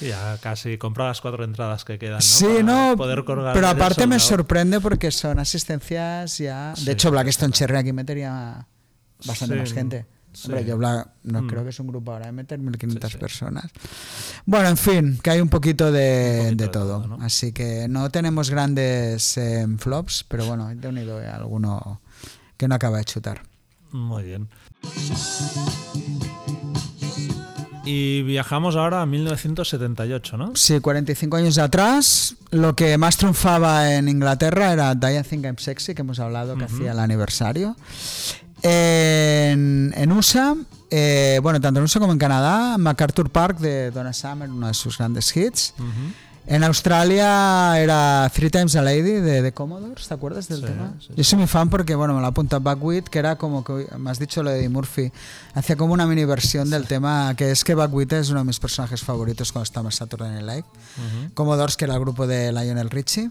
Ya 0.00 0.36
casi 0.42 0.76
compra 0.78 1.06
las 1.06 1.20
cuatro 1.20 1.42
entradas 1.44 1.84
que 1.84 1.98
quedan, 1.98 2.18
¿no? 2.18 2.20
Sí, 2.20 2.44
Para 2.44 2.62
no, 2.62 2.96
poder 2.96 3.24
colgar 3.24 3.54
pero 3.54 3.68
aparte 3.68 4.06
me 4.06 4.18
sorprende 4.20 4.80
porque 4.80 5.10
son 5.10 5.38
asistencias 5.38 6.38
ya... 6.38 6.74
Sí, 6.76 6.84
de 6.84 6.92
hecho, 6.92 7.10
Blackstone. 7.10 7.52
Cherry 7.52 7.76
aquí 7.76 7.92
metería 7.92 8.66
bastante 9.26 9.54
Sí, 9.54 9.60
más 9.60 9.72
gente. 9.72 10.06
sí. 10.34 10.48
Hombre, 10.48 10.64
yo 10.66 10.76
Black- 10.76 11.08
no 11.22 11.42
Mm. 11.42 11.46
creo 11.48 11.62
que 11.64 11.70
es 11.70 11.80
un 11.80 11.86
grupo 11.86 12.12
ahora 12.12 12.26
de 12.26 12.32
meter 12.32 12.60
1.500 12.60 13.10
Sí, 13.10 13.16
sí. 13.16 13.18
personas. 13.18 13.70
Bueno, 14.44 14.68
en 14.68 14.76
fin, 14.76 15.18
que 15.22 15.30
hay 15.30 15.40
un 15.40 15.48
poquito 15.48 15.90
de, 15.90 16.50
Un 16.50 16.56
poquito 16.56 16.56
de 16.62 16.66
de 16.66 16.68
todo. 16.68 17.18
Así 17.22 17.52
que 17.52 17.86
no 17.88 18.10
tenemos 18.10 18.50
grandes 18.50 19.38
eh, 19.38 19.66
flops, 19.78 20.24
pero 20.28 20.44
bueno, 20.44 20.70
he 20.70 20.86
unido 20.86 21.18
alguno 21.32 22.02
que 22.58 22.68
no 22.68 22.74
acaba 22.74 22.98
de 22.98 23.04
chutar. 23.06 23.42
Muy 23.92 24.24
bien. 24.24 24.48
Y 27.86 28.22
viajamos 28.22 28.74
ahora 28.76 29.00
a 29.02 29.06
1978, 29.06 30.36
¿no? 30.36 30.56
Sí, 30.56 30.80
45 30.80 31.36
años 31.36 31.56
atrás, 31.58 32.34
lo 32.50 32.74
que 32.74 32.98
más 32.98 33.16
triunfaba 33.16 33.94
en 33.94 34.08
Inglaterra 34.08 34.72
era 34.72 34.94
Die 34.94 35.18
I 35.18 35.22
Think 35.22 35.44
I'm 35.44 35.56
Sexy, 35.56 35.94
que 35.94 36.02
hemos 36.02 36.18
hablado 36.18 36.56
que 36.56 36.64
Ujú. 36.64 36.74
hacía 36.76 36.92
el 36.92 36.98
aniversario. 36.98 37.76
En, 38.62 39.92
en 39.96 40.12
USA, 40.12 40.56
eh, 40.90 41.38
bueno, 41.42 41.60
tanto 41.60 41.78
en 41.78 41.84
USA 41.84 42.00
como 42.00 42.12
en 42.12 42.18
Canadá, 42.18 42.76
MacArthur 42.78 43.30
Park 43.30 43.58
de 43.58 43.90
Donna 43.92 44.12
Summer, 44.12 44.50
uno 44.50 44.66
de 44.66 44.74
sus 44.74 44.98
grandes 44.98 45.34
hits. 45.36 45.72
Ujú. 45.78 45.86
En 46.48 46.62
Australia 46.62 47.74
era 47.80 48.30
Three 48.32 48.50
Times 48.50 48.76
a 48.76 48.82
Lady 48.82 49.00
de, 49.20 49.42
de 49.42 49.52
Commodores, 49.52 50.06
¿te 50.06 50.14
acuerdas 50.14 50.46
del 50.46 50.60
Sí, 50.60 50.64
tema? 50.66 50.94
sí, 51.00 51.08
Yo 51.16 51.24
soy 51.24 51.38
muy 51.40 51.48
fan 51.48 51.68
porque, 51.68 51.96
bueno, 51.96 52.14
me 52.14 52.20
lo 52.20 52.26
apunta 52.28 52.58
Buckwheat, 52.58 53.08
que 53.08 53.18
era 53.18 53.34
como 53.36 53.64
que, 53.64 53.88
me 53.98 54.10
has 54.10 54.20
dicho 54.20 54.44
lo 54.44 54.50
de 54.50 54.58
Eddie 54.60 54.68
Murphy, 54.68 55.10
hacía 55.54 55.74
como 55.74 55.92
una 55.92 56.06
mini 56.06 56.24
versión 56.24 56.70
del 56.70 56.86
tema, 56.86 57.34
que 57.36 57.50
es 57.50 57.64
que 57.64 57.74
Buckwheat 57.74 58.12
es 58.12 58.30
uno 58.30 58.40
de 58.40 58.44
mis 58.44 58.60
personajes 58.60 59.02
favoritos 59.02 59.50
cuando 59.50 59.64
estaba 59.64 59.88
en 59.88 59.92
Saturday 59.92 60.30
Night 60.30 60.46
Live. 60.46 60.64
Ujú. 61.24 61.34
Commodores, 61.34 61.76
que 61.76 61.84
era 61.84 61.94
el 61.94 62.00
grupo 62.00 62.28
de 62.28 62.52
Lionel 62.52 62.90
Richie. 62.90 63.30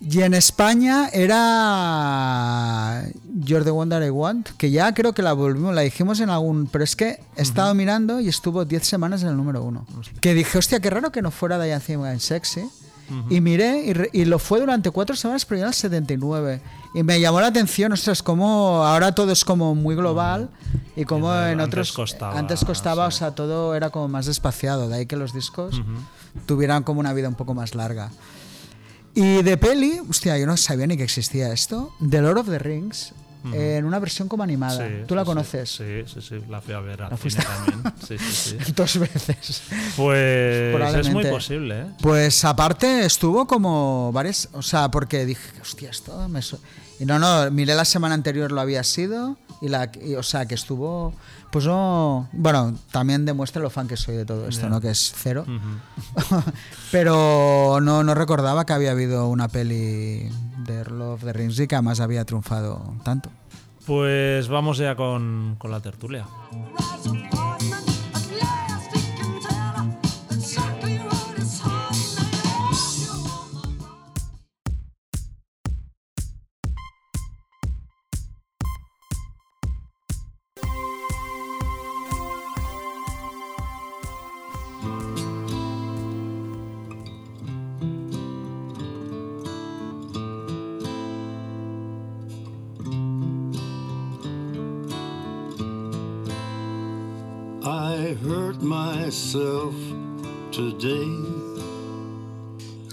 Y 0.00 0.20
en 0.22 0.34
España 0.34 1.08
era 1.12 3.04
You're 3.44 3.64
the 3.64 3.70
Wonder 3.70 4.02
I 4.02 4.10
Want, 4.10 4.50
que 4.58 4.70
ya 4.70 4.92
creo 4.94 5.12
que 5.14 5.22
la 5.22 5.32
volvimos, 5.32 5.74
la 5.74 5.80
dijimos 5.82 6.20
en 6.20 6.30
algún. 6.30 6.66
Pero 6.66 6.84
es 6.84 6.96
que 6.96 7.20
he 7.36 7.42
estado 7.42 7.72
mirando 7.74 8.20
y 8.20 8.28
estuvo 8.28 8.64
10 8.64 8.84
semanas 8.86 9.22
en 9.22 9.28
el 9.28 9.36
número 9.36 9.62
uno. 9.62 9.86
Que 10.20 10.34
dije, 10.34 10.58
hostia, 10.58 10.80
qué 10.80 10.90
raro 10.90 11.10
que 11.12 11.22
no 11.22 11.30
fuera 11.30 11.62
Diane 11.62 12.10
en 12.12 12.20
Sexy. 12.20 12.60
Ujú. 13.08 13.34
Y 13.34 13.40
miré, 13.40 14.08
y, 14.12 14.20
y 14.22 14.24
lo 14.24 14.38
fue 14.40 14.58
durante 14.58 14.90
cuatro 14.90 15.14
semanas, 15.14 15.44
pero 15.46 15.60
ya 15.60 15.68
el 15.68 15.74
79. 15.74 16.60
Y 16.94 17.02
me 17.04 17.20
llamó 17.20 17.40
la 17.40 17.46
atención, 17.48 17.92
ostras, 17.92 18.22
como 18.22 18.84
ahora 18.84 19.12
todo 19.14 19.30
es 19.32 19.44
como 19.44 19.74
muy 19.76 19.94
global 19.94 20.50
y 20.96 21.04
como 21.04 21.28
Y 21.32 21.52
en 21.52 21.60
antes 21.60 21.90
otros. 21.90 21.92
costaba, 21.92 22.38
antes 22.38 22.64
costaba, 22.64 23.08
sí. 23.10 23.14
o 23.14 23.18
sea, 23.18 23.30
todo 23.34 23.74
era 23.76 23.90
como 23.90 24.08
más 24.08 24.26
despaciado. 24.26 24.88
De 24.88 24.96
ahí 24.96 25.06
que 25.06 25.16
los 25.16 25.32
discos 25.32 25.80
tuvieran 26.46 26.82
como 26.82 26.98
una 27.00 27.12
vida 27.12 27.28
un 27.28 27.34
poco 27.36 27.54
más 27.54 27.74
larga. 27.74 28.10
Y 29.16 29.42
de 29.42 29.56
peli, 29.56 29.98
hostia, 30.06 30.36
yo 30.36 30.44
no 30.44 30.58
sabía 30.58 30.86
ni 30.86 30.98
que 30.98 31.04
existía 31.04 31.50
esto. 31.50 31.90
The 32.06 32.20
Lord 32.20 32.36
of 32.36 32.50
the 32.50 32.58
Rings. 32.58 33.14
en 33.50 33.86
una 33.86 33.98
versión 33.98 34.28
como 34.28 34.42
animada. 34.42 34.86
¿Tú 35.06 35.14
la 35.14 35.24
conoces? 35.24 35.70
Sí, 35.70 36.02
sí, 36.06 36.20
sí, 36.20 36.34
la 36.50 36.60
fui 36.60 36.74
a 36.74 36.80
ver 36.80 37.00
al 37.00 37.16
cine 37.16 37.42
también. 37.42 37.94
Sí, 38.06 38.18
sí, 38.18 38.58
sí. 38.58 38.72
Dos 38.76 38.98
veces. 38.98 39.62
Pues 39.96 40.96
es 40.96 41.10
muy 41.10 41.24
posible, 41.24 41.80
¿eh? 41.80 41.86
Pues 42.02 42.44
aparte 42.44 43.06
estuvo 43.06 43.46
como 43.46 44.12
varias, 44.12 44.50
o 44.52 44.60
sea, 44.60 44.90
porque 44.90 45.24
dije, 45.24 45.62
hostia, 45.62 45.88
esto 45.88 46.28
me... 46.28 46.40
y 47.00 47.06
no, 47.06 47.18
no, 47.18 47.50
miré 47.50 47.74
la 47.74 47.86
semana 47.86 48.14
anterior 48.14 48.52
lo 48.52 48.60
había 48.60 48.84
sido 48.84 49.38
y 49.60 49.68
la, 49.68 49.90
o 50.18 50.22
sea, 50.22 50.46
que 50.46 50.54
estuvo, 50.54 51.12
pues 51.50 51.66
no, 51.66 52.28
bueno, 52.32 52.74
también 52.90 53.24
demuestra 53.24 53.62
lo 53.62 53.70
fan 53.70 53.88
que 53.88 53.96
soy 53.96 54.16
de 54.16 54.24
todo 54.24 54.48
esto, 54.48 54.68
¿no? 54.68 54.80
Que 54.80 54.90
es 54.90 55.12
cero. 55.16 55.44
Pero 56.92 57.78
no, 57.80 58.04
no 58.04 58.14
recordaba 58.14 58.66
que 58.66 58.72
había 58.72 58.90
habido 58.90 59.28
una 59.28 59.48
peli 59.48 60.28
de 60.58 60.74
Earl 60.74 61.02
of 61.02 61.24
the 61.24 61.32
Rings 61.32 61.58
y 61.60 61.66
que 61.66 61.74
además 61.74 62.00
había 62.00 62.24
triunfado 62.24 62.94
tanto. 63.04 63.30
Pues 63.86 64.48
vamos 64.48 64.78
ya 64.78 64.96
con, 64.96 65.54
con 65.58 65.70
la 65.70 65.80
tertulia. 65.80 66.26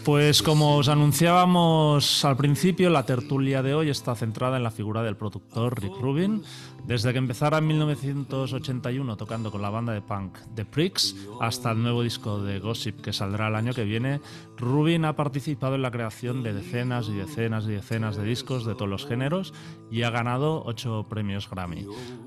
Pues 0.03 0.41
como 0.41 0.75
os 0.75 0.89
anunciábamos 0.89 2.25
al 2.25 2.35
principio, 2.35 2.89
la 2.89 3.05
tertulia 3.05 3.63
de 3.63 3.73
hoy 3.73 3.89
está 3.89 4.15
centrada 4.15 4.57
en 4.57 4.63
la 4.63 4.71
figura 4.71 5.01
del 5.01 5.15
productor 5.15 5.81
Rick 5.81 5.97
Rubin, 6.01 6.43
desde 6.85 7.11
que 7.11 7.17
empezara 7.17 7.59
en 7.59 7.67
1981 7.67 9.17
tocando 9.17 9.51
con 9.51 9.61
la 9.61 9.69
banda 9.69 9.93
de 9.93 10.01
punk 10.01 10.37
The 10.53 10.65
Pricks 10.65 11.15
hasta 11.39 11.71
el 11.71 11.81
nuevo 11.81 12.03
disco 12.03 12.43
de 12.43 12.59
Gossip 12.59 13.01
que 13.01 13.13
saldrá 13.13 13.47
el 13.47 13.55
año 13.55 13.73
que 13.73 13.83
viene, 13.83 14.19
Rubin 14.57 15.05
ha 15.05 15.15
participado 15.15 15.75
en 15.75 15.81
la 15.81 15.91
creación 15.91 16.43
de 16.43 16.53
decenas 16.53 17.09
y 17.09 17.13
decenas 17.13 17.65
y 17.65 17.71
decenas 17.71 18.15
de 18.15 18.23
discos 18.23 18.65
de 18.65 18.75
todos 18.75 18.89
los 18.89 19.05
géneros 19.05 19.53
y 19.89 20.03
ha 20.03 20.09
ganado 20.09 20.63
ocho 20.65 21.05
premios 21.09 21.49
Grammy. 21.49 21.85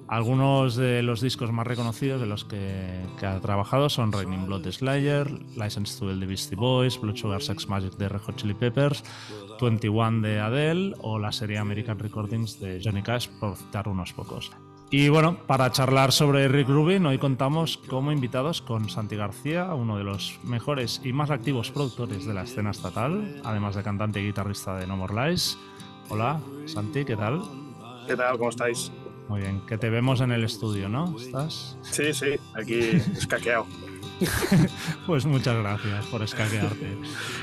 Algunos 0.09 0.77
de 0.77 1.03
los 1.03 1.21
discos 1.21 1.53
más 1.53 1.66
reconocidos 1.66 2.21
de 2.21 2.27
los 2.27 2.45
que, 2.45 3.05
ha 3.23 3.40
trabajado 3.40 3.88
son 3.88 4.12
Raining 4.12 4.47
Blood 4.47 4.71
Slayer, 4.71 5.31
License 5.57 5.99
to 5.99 6.19
the 6.19 6.27
Beastie 6.27 6.57
Boys, 6.57 7.01
Blood 7.01 7.16
Sugar 7.16 7.42
Sex 7.42 7.69
Magic 7.69 7.97
de 7.97 8.09
Red 8.09 8.21
Hot 8.21 8.37
Chili 8.37 8.55
Peppers, 8.55 9.03
21 9.61 10.21
de 10.21 10.40
Adele 10.40 10.95
o 11.01 11.19
la 11.19 11.33
serie 11.33 11.59
American 11.59 11.99
Recordings 11.99 12.61
de 12.61 12.81
Johnny 12.83 13.03
Cash, 13.03 13.29
por 13.40 13.57
citar 13.57 13.88
unos 13.88 14.12
pocos. 14.12 14.46
Y 14.88 15.09
bueno, 15.09 15.37
para 15.49 15.72
charlar 15.72 16.12
sobre 16.12 16.46
Rick 16.46 16.68
Rubin, 16.68 17.07
hoy 17.07 17.18
contamos 17.18 17.77
como 17.77 18.12
invitados 18.12 18.62
con 18.62 18.88
Santi 18.88 19.16
García, 19.16 19.75
uno 19.75 19.99
de 19.99 20.05
los 20.05 20.38
mejores 20.44 21.01
y 21.03 21.12
más 21.12 21.31
activos 21.31 21.72
productores 21.72 22.25
de 22.25 22.33
la 22.33 22.44
escena 22.44 22.70
estatal, 22.70 23.40
además 23.44 23.75
de 23.75 23.83
cantante 23.83 24.20
y 24.20 24.27
guitarrista 24.27 24.77
de 24.77 24.87
No 24.87 24.96
More 24.96 25.31
Lies. 25.31 25.59
Hola, 26.09 26.40
Santi, 26.66 27.05
¿qué 27.05 27.16
tal? 27.16 27.42
¿Qué 28.07 28.14
tal? 28.14 28.38
¿Cómo 28.38 28.51
estáis? 28.51 28.92
Muy 29.29 29.40
bien, 29.40 29.61
que 29.66 29.77
te 29.77 29.90
vemos 29.90 30.20
en 30.20 30.31
el 30.31 30.44
estudio, 30.44 30.88
¿no? 30.88 31.16
¿Estás? 31.18 31.77
Sí, 31.83 32.12
sí, 32.12 32.37
aquí 32.55 32.79
escaqueado. 33.16 33.66
pues 35.09 35.27
muchas 35.27 35.57
gracias 35.57 36.07
por 36.07 36.22
escaquearte. 36.22 36.96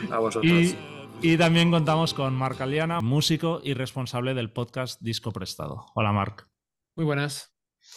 A 0.09 0.17
vosotros. 0.17 0.75
Y 1.21 1.37
también 1.37 1.71
contamos 1.71 2.13
con 2.13 2.35
Marc 2.35 2.61
Aliana, 2.61 3.01
músico 3.01 3.59
y 3.61 3.73
responsable 3.73 4.33
del 4.33 4.49
podcast 4.49 5.01
Disco 5.01 5.33
Prestado. 5.33 5.85
Hola, 5.93 6.13
Marc. 6.13 6.52
Muy 6.95 7.05
buenas. 7.05 7.51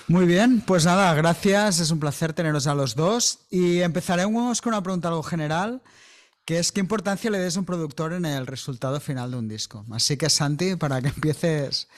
Muy 0.08 0.26
bien, 0.26 0.62
pues 0.66 0.86
nada, 0.86 1.14
gracias. 1.14 1.80
Es 1.80 1.90
un 1.90 2.00
placer 2.00 2.32
teneros 2.32 2.66
a 2.66 2.74
los 2.74 2.96
dos. 2.96 3.46
Y 3.50 3.80
empezaremos 3.80 4.62
con 4.62 4.72
una 4.72 4.82
pregunta 4.82 5.08
algo 5.08 5.22
general, 5.22 5.82
que 6.44 6.58
es 6.58 6.72
qué 6.72 6.80
importancia 6.80 7.30
le 7.30 7.38
des 7.38 7.56
a 7.56 7.60
un 7.60 7.66
productor 7.66 8.14
en 8.14 8.24
el 8.24 8.46
resultado 8.46 8.98
final 9.00 9.30
de 9.30 9.36
un 9.36 9.48
disco. 9.48 9.84
Así 9.92 10.16
que, 10.16 10.30
Santi, 10.30 10.76
para 10.76 11.02
que 11.02 11.08
empieces 11.14 11.88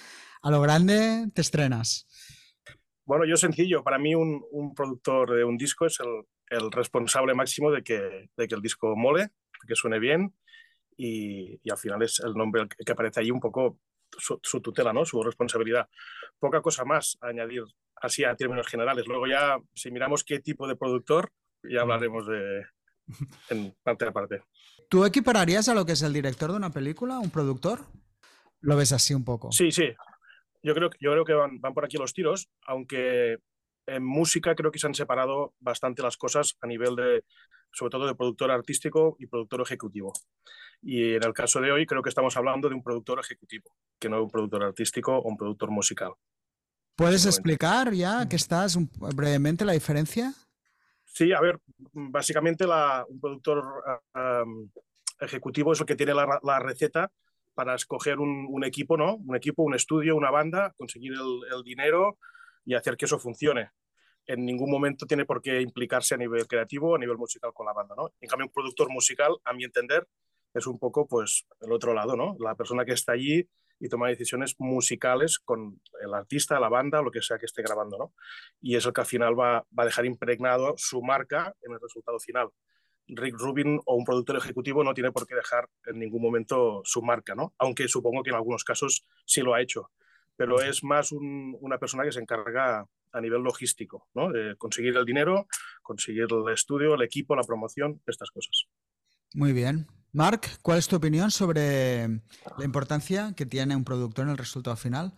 a 0.43 0.51
lo 0.51 0.61
grande, 0.61 1.29
te 1.35 1.41
estrenas. 1.41 2.07
Bueno, 3.05 3.25
yo 3.25 3.37
sencillo. 3.37 3.85
Para 3.85 3.99
mí 3.99 4.15
un, 4.15 4.75
productor 4.75 5.35
de 5.35 5.45
un 5.45 5.57
disco 5.57 5.87
es 5.87 5.99
el, 6.51 6.71
responsable 6.73 7.35
máximo 7.35 7.71
de 7.71 7.83
que, 7.83 8.29
de 8.37 8.49
que 8.49 8.55
el 8.55 8.63
disco 8.63 8.97
mole, 8.97 9.31
que 9.67 9.75
suene 9.75 9.99
bien 9.99 10.35
y, 10.97 11.61
al 11.71 11.79
final 11.79 12.03
es 12.03 12.21
el 12.21 12.35
nombre 12.35 12.67
que 12.85 12.93
aparece 12.93 13.21
ahí 13.21 13.31
un 13.31 13.41
poco 13.41 13.79
su, 14.17 14.61
tutela, 14.61 14.93
¿no? 14.93 15.05
su 15.05 15.23
responsabilidad. 15.23 15.89
Poca 16.39 16.61
cosa 16.63 16.85
más 16.85 17.19
a 17.21 17.29
añadir 17.29 17.65
así 17.97 18.25
a 18.25 18.35
términos 18.35 18.67
generales. 18.67 19.07
Luego 19.07 19.27
ya, 19.27 19.59
si 19.75 19.91
miramos 19.91 20.25
qué 20.25 20.41
tipo 20.41 20.69
de 20.69 20.77
productor, 20.77 21.31
ya 21.63 21.83
hablaremos 21.83 22.27
de, 22.27 22.65
en 23.51 23.75
parte 23.83 24.07
a 24.07 24.13
parte. 24.13 24.43
¿Tú 24.89 25.05
equipararías 25.05 25.69
a 25.69 25.75
lo 25.75 25.85
que 25.85 25.93
es 25.93 26.03
el 26.03 26.13
director 26.13 26.51
de 26.51 26.57
una 26.57 26.71
película, 26.71 27.19
un 27.19 27.31
productor? 27.31 27.81
¿Lo 28.61 28.77
ves 28.77 28.93
así 28.93 29.15
un 29.15 29.25
poco? 29.25 29.53
Sí, 29.53 29.71
sí. 29.71 29.89
Yo 30.63 30.75
creo, 30.75 30.91
yo 31.01 31.13
creo 31.13 31.25
que 31.25 31.35
van, 31.35 31.61
van 31.61 31.75
por 31.75 31.85
aquí 31.85 31.97
los 31.99 32.13
tiros, 32.13 32.49
aunque 32.67 33.39
en 33.87 34.05
música 34.05 34.55
creo 34.55 34.71
que 34.71 34.79
se 34.79 34.87
han 34.87 34.95
separado 34.95 35.55
bastante 35.61 36.03
las 36.03 36.17
cosas 36.17 36.57
a 36.61 36.67
nivel 36.67 36.97
de, 36.97 37.25
sobre 37.73 37.91
todo 37.91 38.07
de 38.07 38.15
productor 38.15 38.51
artístico 38.51 39.17
y 39.19 39.27
productor 39.27 39.63
ejecutivo. 39.63 40.13
Y 40.83 41.15
en 41.15 41.25
el 41.25 41.33
caso 41.33 41.61
de 41.61 41.73
hoy 41.73 41.87
creo 41.87 42.03
que 42.03 42.09
estamos 42.09 42.37
hablando 42.37 42.69
de 42.69 42.75
un 42.75 42.83
productor 42.83 43.19
ejecutivo, 43.21 43.71
que 43.99 44.09
no 44.09 44.17
de 44.17 44.23
un 44.23 44.31
productor 44.31 44.63
artístico 44.63 45.17
o 45.17 45.29
un 45.29 45.37
productor 45.37 45.71
musical. 45.71 46.13
¿Puedes 46.97 47.27
explicar 47.27 47.93
ya 47.93 48.29
que 48.29 48.37
estás 48.37 48.77
brevemente 49.15 49.65
la 49.65 49.73
diferencia? 49.73 50.33
Sí, 51.05 51.33
a 51.33 51.41
ver, 51.41 51.61
básicamente 51.93 52.65
un 52.67 53.21
productor 53.21 53.65
ejecutivo 55.21 55.73
es 55.73 55.81
el 55.81 55.87
que 55.87 55.97
tiene 55.97 56.15
la, 56.15 56.59
receta 56.61 57.11
para 57.55 57.75
escoger 57.75 58.19
un, 58.19 58.65
equipo, 58.65 58.97
¿no? 58.97 59.17
Un 59.17 59.37
equipo, 59.37 59.63
un 59.63 59.75
estudio, 59.75 60.17
una 60.17 60.31
banda, 60.31 60.73
conseguir 60.77 61.13
el 61.13 61.63
dinero 61.63 62.19
y 62.65 62.75
hacer 62.75 62.97
que 62.97 63.07
eso 63.07 63.19
funcione 63.19 63.71
en 64.29 64.45
ningún 64.45 64.71
momento 64.71 65.07
tiene 65.07 65.25
por 65.25 65.41
qué 65.41 65.61
implicarse 65.61 66.15
a 66.15 66.19
nivel 66.19 66.47
creativo 66.47 66.95
a 66.95 66.99
nivel 66.99 67.17
musical 67.17 67.51
con 67.53 67.67
la 67.67 67.73
banda, 67.73 67.95
¿no? 67.97 68.11
En 68.21 68.29
cambio, 68.29 68.47
un 68.47 68.53
productor 68.53 68.91
musical, 68.91 69.37
a 69.43 69.55
mi 69.55 69.65
entender, 69.65 70.07
es 70.55 70.67
un 70.67 70.79
poco 70.79 71.07
pues 71.07 71.47
el 71.61 71.73
otro 71.73 71.95
lado, 71.95 72.17
¿no? 72.17 72.37
La 72.39 72.55
persona 72.55 72.85
que 72.85 72.93
está 72.93 73.13
allí 73.13 73.49
y 73.81 73.89
toma 73.89 74.09
decisiones 74.09 74.57
musicales 74.59 75.39
con 75.39 75.81
el 76.03 76.13
artista, 76.15 76.59
la 76.59 76.69
banda, 76.69 77.03
lo 77.03 77.11
que 77.11 77.23
sea 77.23 77.39
que 77.39 77.47
esté 77.47 77.63
grabando, 77.63 77.97
¿no? 77.97 78.13
Y 78.61 78.77
es 78.77 78.85
el 78.87 78.93
que 78.93 79.01
al 79.01 79.07
final 79.07 79.39
va, 79.39 79.67
va 79.77 79.83
a 79.83 79.87
dejar 79.87 80.05
impregnado 80.05 80.75
su 80.77 81.03
marca 81.03 81.55
en 81.63 81.73
el 81.73 81.81
resultado 81.81 82.19
final. 82.19 82.49
Rick 83.09 83.37
Rubin 83.39 83.81
o 83.87 83.95
un 83.95 84.05
productor 84.05 84.37
ejecutivo 84.37 84.85
no 84.85 84.95
tiene 84.95 85.13
por 85.13 85.27
qué 85.27 85.35
dejar 85.35 85.69
en 85.87 85.99
ningún 85.99 86.23
momento 86.23 86.83
su 86.85 87.03
marca, 87.03 87.35
¿no? 87.35 87.55
Aunque 87.59 87.89
supongo 87.89 88.23
que 88.23 88.31
en 88.31 88.37
algunos 88.37 88.65
casos 88.65 89.07
sí 89.25 89.41
lo 89.41 89.55
ha 89.55 89.63
hecho. 89.63 89.91
Pero 90.37 90.61
es 90.61 90.85
más 90.85 91.11
una 91.13 91.79
persona 91.79 92.05
que 92.05 92.13
se 92.13 92.21
encarga 92.21 92.87
a 93.13 93.21
nivel 93.21 93.43
logístico, 93.43 94.09
¿no? 94.15 94.31
De 94.31 94.57
conseguir 94.57 94.97
el 94.97 95.05
dinero, 95.05 95.47
conseguir 95.83 96.27
el 96.31 96.53
estudio, 96.53 96.95
el 96.95 97.03
equipo, 97.03 97.35
la 97.35 97.43
promoción, 97.43 98.01
estas 98.07 98.31
cosas. 98.31 98.69
Muy 99.35 99.53
bien. 99.53 99.87
Marc, 100.13 100.59
¿cuál 100.63 100.79
es 100.79 100.89
tu 100.89 100.97
opinión 100.97 101.31
sobre 101.31 102.09
la 102.09 102.65
importancia 102.65 103.33
que 103.37 103.47
tiene 103.47 103.77
un 103.77 103.85
productor 103.85 104.25
en 104.25 104.31
el 104.33 104.39
resultado 104.39 104.77
final? 104.77 105.15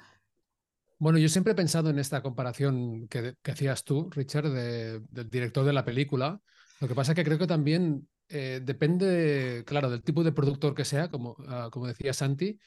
Bueno, 0.99 1.19
yo 1.19 1.29
siempre 1.29 1.53
he 1.53 1.57
pensado 1.57 1.89
en 1.91 1.99
esta 1.99 2.23
comparación 2.23 3.09
que, 3.09 3.35
hacías 3.45 3.85
tú, 3.85 4.11
Richard, 4.11 4.51
del 4.51 5.31
director 5.31 5.65
de 5.65 5.73
la 5.73 5.85
película. 5.85 6.41
Lo 6.81 6.89
que 6.89 6.95
pasa 6.95 7.13
es 7.13 7.17
que 7.17 7.25
creo 7.25 7.39
que 7.39 7.47
también 7.47 8.07
eh, 8.29 8.61
depende, 8.63 9.65
claro, 9.67 9.91
del 9.91 10.03
tipo 10.03 10.23
de 10.23 10.33
productor 10.33 10.75
que 10.75 10.85
sea, 10.85 11.09
como, 11.11 11.37
ah, 11.49 11.69
como 11.71 11.87
decía 11.87 12.13
Santi, 12.13 12.59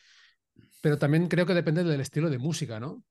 pero 0.81 0.97
también 0.97 1.27
creo 1.27 1.45
que 1.45 1.53
depende 1.53 1.83
del 1.83 2.01
estilo 2.01 2.29
de 2.29 2.39
música, 2.39 2.79
¿no? 2.79 3.03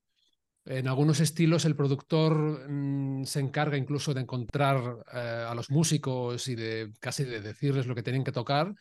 En 0.65 0.87
algunos 0.87 1.19
estilos 1.19 1.65
el 1.65 1.75
productor 1.75 2.69
mm, 2.69 3.25
se 3.25 3.39
encarga 3.39 3.77
incluso 3.77 4.13
de 4.13 4.21
encontrar 4.21 4.97
eh, 5.13 5.45
a 5.47 5.53
los 5.55 5.69
músicos 5.69 6.47
y 6.47 6.55
de 6.55 6.93
casi 6.99 7.25
de 7.25 7.41
decirles 7.41 7.85
lo 7.85 7.95
que 7.95 8.03
tienen 8.03 8.23
que 8.23 8.31
tocar. 8.31 8.73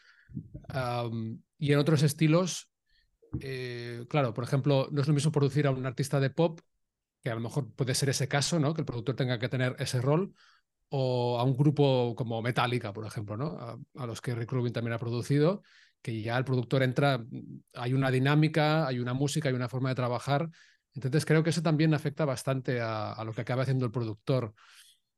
Y 1.59 1.73
en 1.73 1.79
otros 1.79 2.03
estilos, 2.03 2.71
eh, 3.41 4.05
claro, 4.09 4.35
por 4.35 4.45
ejemplo, 4.45 4.89
no 4.91 5.01
es 5.01 5.09
lo 5.09 5.15
mismo 5.15 5.33
producir 5.33 5.67
a 5.67 5.71
un 5.71 5.87
artista 5.87 6.21
de 6.21 6.31
pop, 6.31 6.61
que 7.23 7.31
a 7.31 7.35
lo 7.35 7.41
mejor 7.41 7.73
puede 7.75 7.95
ser 7.95 8.09
ese 8.09 8.29
caso, 8.29 8.59
¿no? 8.59 8.75
Que 8.75 8.81
el 8.81 8.87
productor 8.87 9.15
tenga 9.17 9.39
que 9.39 9.49
tener 9.49 9.77
ese 9.79 10.01
rol, 10.01 10.35
o 10.89 11.39
a 11.39 11.45
un 11.45 11.57
grupo 11.57 12.15
como 12.17 12.43
Metallica, 12.43 12.93
por 12.93 13.07
ejemplo, 13.07 13.37
¿no? 13.37 13.59
A, 13.59 13.79
a 14.03 14.07
los 14.07 14.21
que 14.21 14.35
Rick 14.35 14.53
Rubin 14.53 14.73
también 14.73 14.95
ha 14.95 14.99
producido, 14.99 15.63
que 16.03 16.21
ya 16.21 16.37
el 16.37 16.45
productor 16.45 16.83
entra, 16.83 17.25
hay 17.75 17.95
una 17.95 18.11
dinámica, 18.11 18.87
hay 18.87 18.99
una 18.99 19.15
música, 19.15 19.49
hay 19.49 19.55
una 19.55 19.69
forma 19.69 19.91
de 19.91 19.95
trabajar 19.95 20.51
Entonces 20.95 21.25
creo 21.25 21.43
que 21.43 21.51
eso 21.51 21.63
también 21.63 21.95
afecta 21.95 22.25
bastante 22.25 22.81
a, 22.81 23.23
lo 23.25 23.33
que 23.33 23.43
acaba 23.43 23.63
haciendo 23.63 23.87
el 23.87 23.93
productor. 23.93 24.53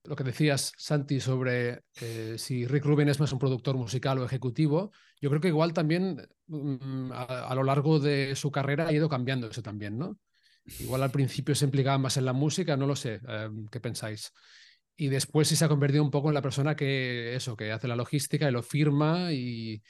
Lo 0.05 0.17
que 0.17 0.25
decías, 0.25 0.73
Santi, 0.77 1.19
sobre 1.19 1.85
eh, 2.01 2.35
si 2.37 2.67
Rick 2.67 2.85
Rubin 2.85 3.09
es 3.09 3.21
más 3.21 3.33
un 3.33 3.39
productor 3.39 3.77
musical 3.77 4.19
o 4.19 4.25
ejecutivo, 4.27 4.93
yo 5.19 5.31
creo 5.31 5.41
que 5.41 5.49
igual 5.49 5.73
también 5.73 6.29
mm, 6.47 7.11
a, 7.13 7.55
lo 7.55 7.65
largo 7.65 7.99
de 7.99 8.37
su 8.37 8.51
carrera 8.51 8.87
ha 8.87 8.93
ido 8.93 9.09
cambiando 9.09 9.49
eso 9.49 9.63
también, 9.63 9.97
¿no? 9.97 10.19
Igual 10.79 11.03
al 11.03 11.11
principio 11.11 11.55
se 11.55 11.65
implicaba 11.65 11.97
más 11.97 12.19
en 12.19 12.27
la 12.27 12.35
música, 12.35 12.77
no 12.77 12.87
lo 12.87 12.97
sé, 12.97 13.21
eh, 13.27 13.49
¿qué 13.71 13.81
pensáis? 13.81 14.33
Y 14.95 15.09
después 15.09 15.49
sí 15.49 15.57
se 15.57 15.65
ha 15.65 15.69
convertido 15.69 16.05
un 16.05 16.11
poco 16.11 16.29
en 16.29 16.35
la 16.35 16.43
persona 16.43 16.77
que 16.77 17.35
eso, 17.35 17.57
que 17.57 17.73
hace 17.73 17.89
la 17.89 17.97
logística 17.97 18.47
y 18.47 18.53
lo 18.53 18.63
firma 18.63 19.33
y, 19.33 19.83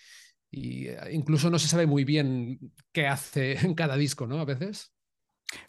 eh, 0.52 0.96
incluso 1.10 1.50
no 1.50 1.58
se 1.58 1.66
sabe 1.68 1.86
muy 1.86 2.04
bien 2.04 2.58
qué 2.92 3.08
hace 3.08 3.58
en 3.66 3.74
cada 3.74 3.96
disco, 3.96 4.28
¿no? 4.28 4.38
A 4.38 4.44
veces. 4.44 4.93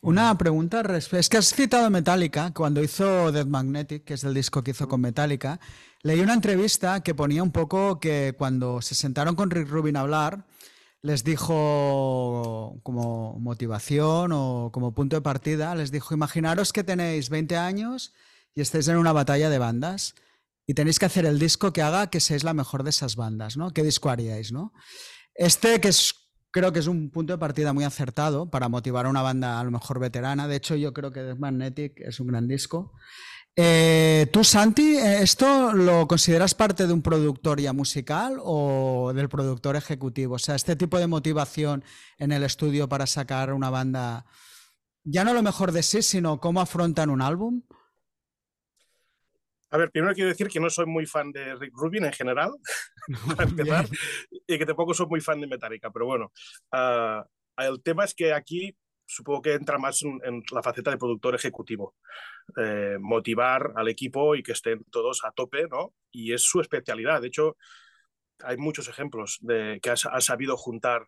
Una 0.01 0.37
pregunta, 0.37 0.81
es 0.97 1.29
que 1.29 1.37
has 1.37 1.53
citado 1.53 1.89
Metallica, 1.89 2.53
cuando 2.53 2.83
hizo 2.83 3.31
Dead 3.31 3.45
Magnetic, 3.45 4.03
que 4.03 4.15
es 4.15 4.23
el 4.23 4.33
disco 4.33 4.63
que 4.63 4.71
hizo 4.71 4.87
con 4.87 5.01
Metallica, 5.01 5.59
leí 6.03 6.19
una 6.19 6.33
entrevista 6.33 7.01
que 7.01 7.15
ponía 7.15 7.43
un 7.43 7.51
poco 7.51 7.99
que 7.99 8.35
cuando 8.37 8.81
se 8.81 8.95
sentaron 8.95 9.35
con 9.35 9.49
Rick 9.49 9.69
Rubin 9.69 9.97
a 9.97 10.01
hablar, 10.01 10.45
les 11.01 11.23
dijo 11.23 12.79
como 12.83 13.37
motivación 13.39 14.31
o 14.33 14.71
como 14.73 14.93
punto 14.93 15.15
de 15.15 15.21
partida, 15.21 15.75
les 15.75 15.91
dijo, 15.91 16.13
imaginaros 16.13 16.73
que 16.73 16.83
tenéis 16.83 17.29
20 17.29 17.57
años 17.57 18.13
y 18.55 18.61
estáis 18.61 18.87
en 18.87 18.97
una 18.97 19.13
batalla 19.13 19.49
de 19.49 19.59
bandas 19.59 20.15
y 20.65 20.73
tenéis 20.73 20.97
que 20.97 21.05
hacer 21.05 21.25
el 21.25 21.37
disco 21.37 21.73
que 21.73 21.83
haga 21.83 22.09
que 22.09 22.19
seáis 22.19 22.43
la 22.43 22.53
mejor 22.55 22.83
de 22.83 22.89
esas 22.89 23.15
bandas, 23.15 23.55
¿no? 23.55 23.71
¿Qué 23.71 23.83
disco 23.83 24.09
haríais, 24.09 24.51
no? 24.51 24.73
Este 25.35 25.79
que 25.79 25.89
es 25.89 26.24
creo 26.55 26.71
que 26.71 26.79
es 26.79 26.87
un 26.87 27.09
punto 27.09 27.33
de 27.33 27.37
partida 27.37 27.73
muy 27.73 27.83
acertado 27.83 28.49
para 28.49 28.69
motivar 28.69 29.07
a 29.07 29.09
una 29.09 29.21
banda 29.21 29.59
a 29.59 29.63
lo 29.65 29.71
mejor 29.71 29.99
veterana. 29.99 30.47
De 30.47 30.55
hecho, 30.55 30.77
yo 30.77 30.93
creo 30.93 31.11
que 31.11 31.19
The 31.19 31.35
Magnetic 31.35 31.99
es 31.99 32.21
un 32.21 32.27
gran 32.27 32.47
disco. 32.47 32.93
Eh, 33.57 34.27
¿Tú, 34.31 34.45
Santi, 34.45 34.95
esto 34.95 35.73
lo 35.73 36.07
consideras 36.07 36.55
parte 36.55 36.87
de 36.87 36.93
un 36.93 37.01
productor 37.01 37.59
ya 37.59 37.73
musical 37.73 38.37
o 38.41 39.11
del 39.13 39.27
productor 39.27 39.75
ejecutivo? 39.75 40.35
O 40.35 40.39
sea, 40.39 40.55
este 40.55 40.77
tipo 40.77 40.97
de 40.97 41.07
motivación 41.07 41.83
en 42.19 42.31
el 42.31 42.43
estudio 42.43 42.87
para 42.87 43.05
sacar 43.05 43.51
una 43.51 43.69
banda, 43.69 44.25
ya 45.03 45.25
no 45.25 45.33
lo 45.33 45.43
mejor 45.43 45.73
de 45.73 45.83
sí, 45.83 46.01
sino 46.01 46.39
cómo 46.39 46.61
afrontan 46.61 47.09
un 47.09 47.21
álbum. 47.21 47.63
A 49.71 49.77
ver, 49.77 49.91
primero 49.91 50.13
quiero 50.13 50.29
decir 50.29 50.47
que 50.47 50.59
no 50.59 50.69
soy 50.69 50.85
muy 50.85 51.05
fan 51.05 51.31
de 51.31 51.55
Rick 51.55 51.73
Rubin 51.75 52.05
en 52.05 52.13
general, 52.13 52.51
para 53.37 53.49
empezar, 53.49 53.85
y 54.47 54.57
que 54.57 54.65
tampoco 54.65 54.93
soy 54.93 55.07
muy 55.07 55.21
fan 55.21 55.41
de 55.41 55.47
Metallica, 55.47 55.91
pero 55.91 56.05
bueno, 56.05 56.31
uh, 56.71 57.23
el 57.61 57.81
tema 57.81 58.05
es 58.05 58.13
que 58.13 58.33
aquí 58.33 58.75
supongo 59.05 59.41
que 59.41 59.53
entra 59.53 59.77
más 59.77 60.01
en, 60.03 60.43
la 60.51 60.63
faceta 60.63 60.91
de 60.91 60.97
productor 60.97 61.35
ejecutivo. 61.35 61.95
Eh, 62.57 62.97
motivar 62.99 63.73
al 63.75 63.87
equipo 63.87 64.35
y 64.35 64.43
que 64.43 64.51
estén 64.51 64.83
todos 64.85 65.23
a 65.23 65.31
tope, 65.31 65.67
¿no? 65.69 65.93
Y 66.11 66.33
es 66.33 66.43
su 66.43 66.59
especialidad. 66.59 67.21
De 67.21 67.27
hecho, 67.27 67.57
hay 68.43 68.57
muchos 68.57 68.87
ejemplos 68.87 69.37
de 69.41 69.79
que 69.81 69.91
ha, 69.91 69.95
sabido 69.95 70.57
juntar 70.57 71.07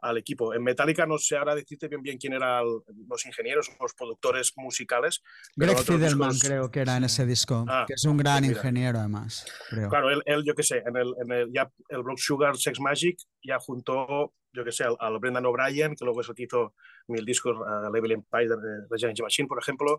al 0.00 0.18
equipo. 0.18 0.54
En 0.54 0.62
Metallica 0.62 1.06
no 1.06 1.18
sé 1.18 1.36
ahora 1.36 1.54
decirte 1.54 1.88
bien 1.88 2.02
bien 2.02 2.18
quién 2.18 2.32
eran 2.32 2.64
los 3.08 3.26
ingenieros 3.26 3.68
o 3.78 3.82
los 3.82 3.94
productores 3.94 4.52
musicales. 4.56 5.22
Greg 5.56 5.78
Fidelman 5.78 6.38
creo 6.38 6.70
que 6.70 6.80
era 6.80 6.96
en 6.96 7.04
ese 7.04 7.26
disco, 7.26 7.64
ah, 7.68 7.84
que 7.86 7.94
es 7.94 8.04
un 8.04 8.16
gran 8.16 8.44
ingeniero 8.44 8.98
además. 8.98 9.46
Claro, 9.70 10.10
él, 10.10 10.22
él, 10.26 10.44
yo 10.44 10.54
qué 10.54 10.62
sé, 10.62 10.82
en 10.86 10.96
el, 10.96 11.14
en 11.22 11.32
el, 11.32 11.52
ya 11.52 11.70
el 11.88 12.02
Block 12.02 12.18
Sugar 12.18 12.56
Sex 12.56 12.80
Magic 12.80 13.18
ya 13.42 13.58
juntó 13.58 14.34
yo 14.58 14.64
que 14.64 14.72
sé, 14.72 14.84
al, 14.84 15.18
Brendan 15.18 15.46
O'Brien, 15.46 15.94
que 15.94 16.04
luego 16.04 16.20
es 16.20 16.28
el 16.28 16.34
que 16.34 16.42
hizo 16.42 16.74
mil 17.06 17.24
discos, 17.24 17.56
uh, 17.56 17.92
Level 17.92 18.12
Empire 18.12 18.48
de, 18.48 18.80
de 18.90 19.22
Machine, 19.22 19.48
por 19.48 19.58
ejemplo. 19.58 19.98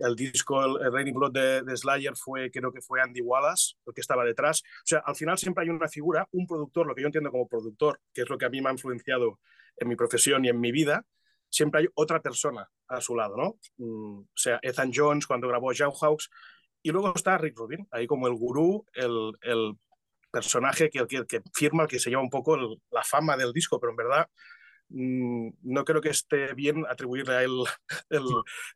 El 0.00 0.16
disco, 0.16 0.62
el, 0.64 0.92
Raining 0.92 1.14
Blood 1.14 1.32
de, 1.32 1.76
Slayer 1.76 2.16
fue, 2.16 2.50
creo 2.50 2.72
que 2.72 2.80
fue 2.80 3.00
Andy 3.00 3.20
Wallace, 3.20 3.76
el 3.86 3.94
que 3.94 4.00
estaba 4.00 4.24
detrás. 4.24 4.62
O 4.62 4.86
sea, 4.86 4.98
al 5.06 5.14
final 5.14 5.38
siempre 5.38 5.64
hay 5.64 5.70
una 5.70 5.88
figura, 5.88 6.26
un 6.32 6.46
productor, 6.46 6.86
lo 6.86 6.94
que 6.94 7.02
yo 7.02 7.06
entiendo 7.06 7.30
como 7.30 7.48
productor, 7.48 8.00
que 8.12 8.22
es 8.22 8.28
lo 8.28 8.36
que 8.36 8.46
a 8.46 8.50
mí 8.50 8.60
me 8.60 8.68
ha 8.68 8.72
influenciado 8.72 9.38
en 9.76 9.88
mi 9.88 9.96
profesión 9.96 10.44
y 10.44 10.48
en 10.48 10.60
mi 10.60 10.72
vida, 10.72 11.04
siempre 11.48 11.82
hay 11.82 11.88
otra 11.94 12.20
persona 12.20 12.68
a 12.88 13.00
su 13.00 13.14
lado, 13.14 13.36
¿no? 13.36 13.56
Mm, 13.78 14.20
o 14.20 14.36
sea, 14.36 14.58
Ethan 14.62 14.90
Jones 14.94 15.26
cuando 15.26 15.48
grabó 15.48 15.72
Jauhawks, 15.74 16.30
y 16.82 16.90
luego 16.90 17.12
está 17.14 17.36
Rick 17.38 17.58
Rubin, 17.58 17.86
ahí 17.90 18.06
como 18.06 18.26
el 18.26 18.34
gurú, 18.34 18.86
el, 18.94 19.32
el 19.42 19.76
personaje 20.30 20.90
que, 20.90 21.06
que, 21.06 21.26
que, 21.26 21.42
firma, 21.52 21.86
que 21.86 21.98
se 21.98 22.10
lleva 22.10 22.22
un 22.22 22.30
poco 22.30 22.56
la 22.56 23.02
fama 23.04 23.36
del 23.36 23.52
disco, 23.52 23.78
pero 23.80 23.90
en 23.90 23.96
verdad 23.96 24.28
mm, 24.88 25.48
no 25.62 25.84
creo 25.84 26.00
que 26.00 26.10
esté 26.10 26.54
bien 26.54 26.84
atribuirle 26.88 27.34
a 27.34 27.42
él 27.42 27.62
el, 28.10 28.24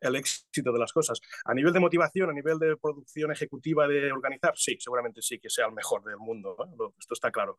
el, 0.00 0.16
éxito 0.16 0.72
de 0.72 0.78
las 0.78 0.92
cosas. 0.92 1.20
A 1.44 1.54
nivel 1.54 1.72
de 1.72 1.80
motivación, 1.80 2.30
a 2.30 2.32
nivel 2.32 2.58
de 2.58 2.76
producción 2.76 3.32
ejecutiva, 3.32 3.86
de 3.88 4.12
organizar, 4.12 4.54
sí, 4.56 4.76
seguramente 4.78 5.22
sí 5.22 5.38
que 5.38 5.50
sea 5.50 5.66
el 5.66 5.72
mejor 5.72 6.04
del 6.04 6.18
mundo, 6.18 6.56
esto 6.98 7.14
está 7.14 7.30
claro. 7.30 7.56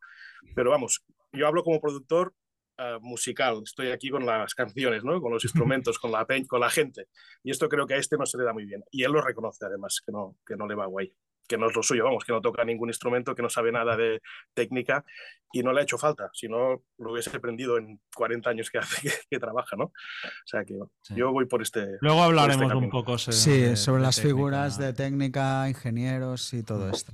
Pero 0.54 0.70
vamos, 0.70 1.04
yo 1.32 1.46
hablo 1.46 1.62
como 1.62 1.80
productor 1.80 2.34
uh, 2.78 3.00
musical, 3.00 3.62
estoy 3.64 3.90
aquí 3.90 4.10
con 4.10 4.26
las 4.26 4.54
canciones, 4.54 5.04
¿no? 5.04 5.20
con 5.20 5.32
los 5.32 5.44
instrumentos, 5.44 5.98
con 5.98 6.12
la, 6.12 6.26
con 6.46 6.60
la 6.60 6.70
gente, 6.70 7.08
y 7.42 7.50
esto 7.50 7.68
creo 7.68 7.86
que 7.86 7.94
a 7.94 7.98
este 7.98 8.16
no 8.16 8.26
se 8.26 8.38
le 8.38 8.44
da 8.44 8.52
muy 8.52 8.66
bien. 8.66 8.84
Y 8.90 9.04
él 9.04 9.12
lo 9.12 9.22
reconoce 9.22 9.64
además, 9.64 10.00
que 10.04 10.12
no, 10.12 10.36
que 10.46 10.56
no 10.56 10.66
le 10.66 10.74
va 10.74 10.86
guay 10.86 11.12
que 11.46 11.58
no 11.58 11.68
es 11.68 11.76
lo 11.76 11.82
suyo, 11.82 12.04
vamos, 12.04 12.24
que 12.24 12.32
no 12.32 12.40
toca 12.40 12.64
ningún 12.64 12.88
instrumento, 12.88 13.34
que 13.34 13.42
no 13.42 13.48
sabe 13.48 13.72
nada 13.72 13.96
de 13.96 14.20
técnica 14.54 15.04
y 15.52 15.62
no 15.62 15.72
le 15.72 15.80
ha 15.80 15.82
hecho 15.84 15.98
falta, 15.98 16.30
si 16.32 16.48
no 16.48 16.82
lo 16.98 17.12
hubiese 17.12 17.34
aprendido 17.34 17.78
en 17.78 18.00
40 18.14 18.50
años 18.50 18.70
que, 18.70 18.78
hace, 18.78 19.10
que, 19.30 19.38
trabaja, 19.38 19.76
¿no? 19.76 19.84
O 19.84 20.46
sea 20.46 20.64
que 20.64 20.74
yo 21.14 21.32
voy 21.32 21.46
por 21.46 21.62
este. 21.62 21.98
Luego 22.00 22.20
este 22.20 22.26
hablaremos 22.26 22.74
un 22.74 22.90
poco 22.90 23.18
sí, 23.18 23.76
sobre 23.76 24.02
las 24.02 24.20
figuras 24.20 24.78
de 24.78 24.92
técnica, 24.92 25.68
ingenieros 25.68 26.52
y 26.52 26.62
todo 26.62 26.90
esto. 26.90 27.12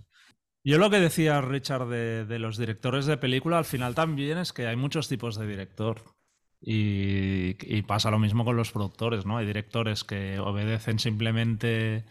Yo 0.64 0.78
lo 0.78 0.90
que 0.90 1.00
decía 1.00 1.40
Richard 1.40 1.88
de, 1.88 2.24
de, 2.24 2.38
los 2.38 2.56
directores 2.56 3.06
de 3.06 3.16
película 3.16 3.58
al 3.58 3.64
final 3.64 3.96
también 3.96 4.38
es 4.38 4.52
que 4.52 4.68
hay 4.68 4.76
muchos 4.76 5.08
tipos 5.08 5.36
de 5.36 5.46
director. 5.46 6.02
Y, 6.64 7.56
y 7.62 7.82
pasa 7.82 8.12
lo 8.12 8.20
mismo 8.20 8.44
con 8.44 8.56
los 8.56 8.70
productores, 8.70 9.26
¿no? 9.26 9.38
Hay 9.38 9.46
directores 9.46 10.04
que 10.04 10.38
obedecen 10.38 11.00
simplemente 11.00 12.04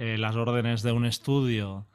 eh, 0.00 0.16
las 0.16 0.34
órdenes 0.34 0.80
de 0.80 0.92
un 0.92 1.04
estudio 1.04 1.86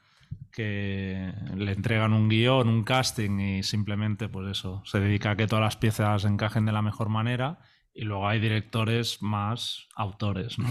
que 0.52 1.34
le 1.56 1.72
entregan 1.72 2.14
un 2.14 2.30
guion, 2.30 2.70
un 2.70 2.84
casting 2.84 3.40
y 3.40 3.64
simplemente 3.64 4.30
pues 4.30 4.48
eso, 4.52 4.84
se 4.86 5.00
dedica 5.00 5.32
a 5.32 5.36
que 5.36 5.48
todas 5.48 5.64
las 5.64 5.76
piezas 5.76 6.24
encajen 6.24 6.68
de 6.68 6.72
la 6.72 6.84
mejor 6.84 7.10
manera 7.10 7.58
y 7.96 8.04
luego 8.04 8.28
hay 8.28 8.40
directores 8.40 9.24
más 9.24 9.88
autores, 9.96 10.60
¿no? 10.60 10.68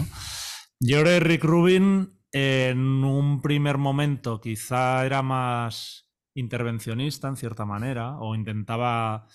Yo 0.79 1.03
Rick 1.03 1.43
Rubin 1.43 2.17
en 2.31 3.03
un 3.03 3.41
primer 3.41 3.77
momento 3.79 4.39
quizá 4.39 5.05
era 5.05 5.21
más 5.21 6.09
intervencionista 6.35 7.27
en 7.27 7.35
cierta 7.35 7.65
manera 7.65 8.17
o 8.17 8.33
intentaba 8.33 9.27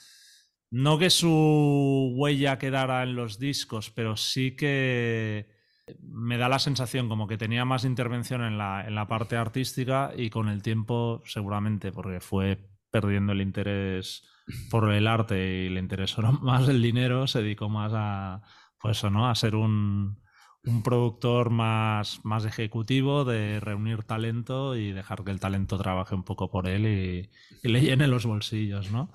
no 0.71 0.99
que 0.99 1.11
su 1.11 2.15
huella 2.17 2.57
quedara 2.57 3.03
en 3.03 3.15
los 3.15 3.39
discos, 3.39 3.91
pero 3.91 4.17
sí 4.17 4.57
que 4.57 5.60
me 6.03 6.39
da 6.39 6.49
la 6.49 6.59
sensación 6.59 7.09
como 7.09 7.27
que 7.27 7.39
tenía 7.39 7.65
más 7.65 7.85
intervención 7.85 8.43
en 8.43 8.59
la, 8.59 8.87
en 8.87 8.95
la 8.95 9.07
parte 9.07 9.37
artística 9.37 10.13
y 10.17 10.31
con 10.31 10.49
el 10.49 10.63
tiempo 10.63 11.23
seguramente, 11.25 11.93
porque 11.93 12.21
fue 12.21 12.71
perdiendo 12.91 13.33
el 13.33 13.41
interés 13.41 14.25
por 14.71 14.93
el 14.93 15.07
arte 15.07 15.65
y 15.65 15.69
le 15.69 15.81
interesó 15.81 16.23
más 16.43 16.69
el 16.69 16.83
dinero, 16.83 17.27
se 17.27 17.43
dedicó 17.43 17.69
más 17.69 17.93
a, 17.95 18.43
pues 18.81 19.03
¿no? 19.05 19.29
a 19.29 19.35
ser 19.35 19.55
un, 19.55 20.21
un 20.65 20.83
productor 20.83 21.51
más, 21.51 22.21
más 22.25 22.45
ejecutivo, 22.45 23.25
de 23.25 23.61
reunir 23.61 24.05
talento 24.05 24.77
y 24.77 24.93
dejar 24.93 25.25
que 25.25 25.31
el 25.31 25.41
talento 25.41 25.79
trabaje 25.79 26.15
un 26.15 26.25
poco 26.25 26.51
por 26.51 26.69
él 26.69 26.87
y, 26.87 27.31
y 27.63 27.73
le 27.73 27.81
llene 27.81 28.07
los 28.07 28.27
bolsillos, 28.27 28.91
¿no? 28.91 29.11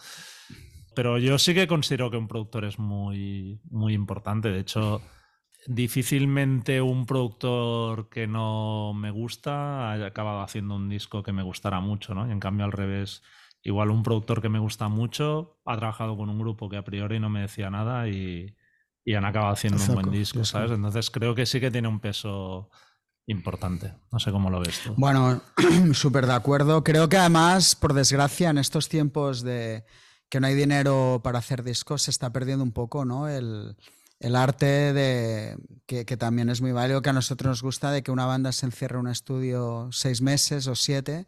Pero 0.95 1.17
yo 1.17 1.37
sí 1.37 1.53
que 1.53 1.67
considero 1.67 2.09
que 2.09 2.17
un 2.17 2.27
productor 2.27 2.63
es 2.65 2.79
muy, 2.79 3.59
muy 3.69 3.93
importante. 3.93 4.49
De 4.49 4.61
hecho, 4.61 5.01
difícilmente 5.67 6.81
un 6.81 7.05
productor 7.05 8.09
que 8.09 8.27
no 8.27 8.93
me 8.93 9.11
gusta 9.11 9.91
haya 9.91 10.07
acabado 10.07 10.41
haciendo 10.41 10.75
un 10.75 10.89
disco 10.89 11.23
que 11.23 11.33
me 11.33 11.43
gustara 11.43 11.79
mucho, 11.79 12.13
¿no? 12.13 12.27
Y 12.27 12.31
en 12.31 12.39
cambio 12.39 12.65
al 12.65 12.71
revés, 12.71 13.23
igual 13.63 13.89
un 13.89 14.03
productor 14.03 14.41
que 14.41 14.49
me 14.49 14.59
gusta 14.59 14.87
mucho 14.87 15.59
ha 15.65 15.75
trabajado 15.77 16.15
con 16.17 16.29
un 16.29 16.39
grupo 16.39 16.69
que 16.69 16.77
a 16.77 16.83
priori 16.83 17.19
no 17.19 17.29
me 17.29 17.41
decía 17.41 17.69
nada 17.69 18.07
y, 18.07 18.55
han 19.15 19.25
acabado 19.25 19.53
haciendo 19.53 19.83
un 19.83 19.93
buen 19.93 20.11
disco, 20.11 20.43
¿sabes? 20.45 20.71
Entonces 20.71 21.11
creo 21.11 21.35
que 21.35 21.45
sí 21.45 21.59
que 21.59 21.69
tiene 21.69 21.87
un 21.87 21.99
peso 21.99 22.71
importante. 23.27 23.93
No 24.11 24.19
sé 24.19 24.31
cómo 24.31 24.49
lo 24.49 24.59
ves 24.59 24.81
tú. 24.83 24.95
Bueno, 24.97 25.41
súper 25.93 26.25
de 26.25 26.33
acuerdo. 26.33 26.83
Creo 26.83 27.07
que 27.07 27.17
además, 27.17 27.75
por 27.75 27.93
desgracia, 27.93 28.49
en 28.49 28.57
estos 28.57 28.89
tiempos 28.89 29.43
de 29.43 29.85
que 30.27 30.39
no 30.39 30.47
hay 30.47 30.55
dinero 30.55 31.21
para 31.23 31.37
hacer 31.37 31.63
discos, 31.63 32.01
se 32.01 32.11
está 32.11 32.33
perdiendo 32.33 32.63
un 32.63 32.71
poco, 32.71 33.05
¿no? 33.05 33.27
El, 33.27 33.77
el 34.19 34.35
arte 34.35 34.93
de 34.93 35.57
que, 35.85 36.05
también 36.17 36.49
es 36.49 36.61
muy 36.61 36.71
válido, 36.71 37.01
que 37.01 37.09
a 37.09 37.13
nosotros 37.13 37.49
nos 37.49 37.61
gusta 37.61 37.91
de 37.91 38.03
que 38.03 38.11
una 38.11 38.25
banda 38.25 38.51
se 38.51 38.65
encierre 38.65 38.95
en 38.95 39.01
un 39.01 39.11
estudio 39.11 39.89
seis 39.91 40.21
meses 40.21 40.67
o 40.67 40.75
siete 40.75 41.27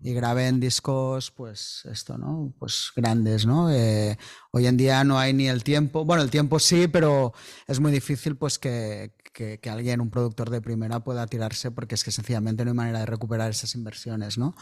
y 0.00 0.14
graben 0.14 0.60
discos, 0.60 1.32
pues 1.32 1.82
esto, 1.90 2.16
¿no? 2.16 2.54
Pues 2.58 2.92
grandes, 2.94 3.46
¿no? 3.46 3.70
Eh, 3.70 4.16
hoy 4.52 4.66
en 4.66 4.76
día 4.76 5.02
no 5.02 5.18
hay 5.18 5.32
ni 5.32 5.48
el 5.48 5.64
tiempo, 5.64 6.04
bueno, 6.04 6.22
el 6.22 6.30
tiempo 6.30 6.60
sí, 6.60 6.86
pero 6.86 7.32
es 7.66 7.80
muy 7.80 7.90
difícil 7.90 8.36
pues 8.36 8.60
que, 8.60 9.12
que, 9.32 9.70
alguien, 9.70 10.00
un 10.00 10.10
productor 10.10 10.50
de 10.50 10.60
primera, 10.60 11.00
pueda 11.00 11.26
tirarse 11.26 11.70
porque 11.70 11.96
es 11.96 12.04
que 12.04 12.12
sencillamente 12.12 12.64
no 12.64 12.70
hay 12.70 12.76
manera 12.76 13.00
de 13.00 13.06
recuperar 13.06 13.50
esas 13.50 13.74
inversiones, 13.74 14.38
¿no? 14.38 14.54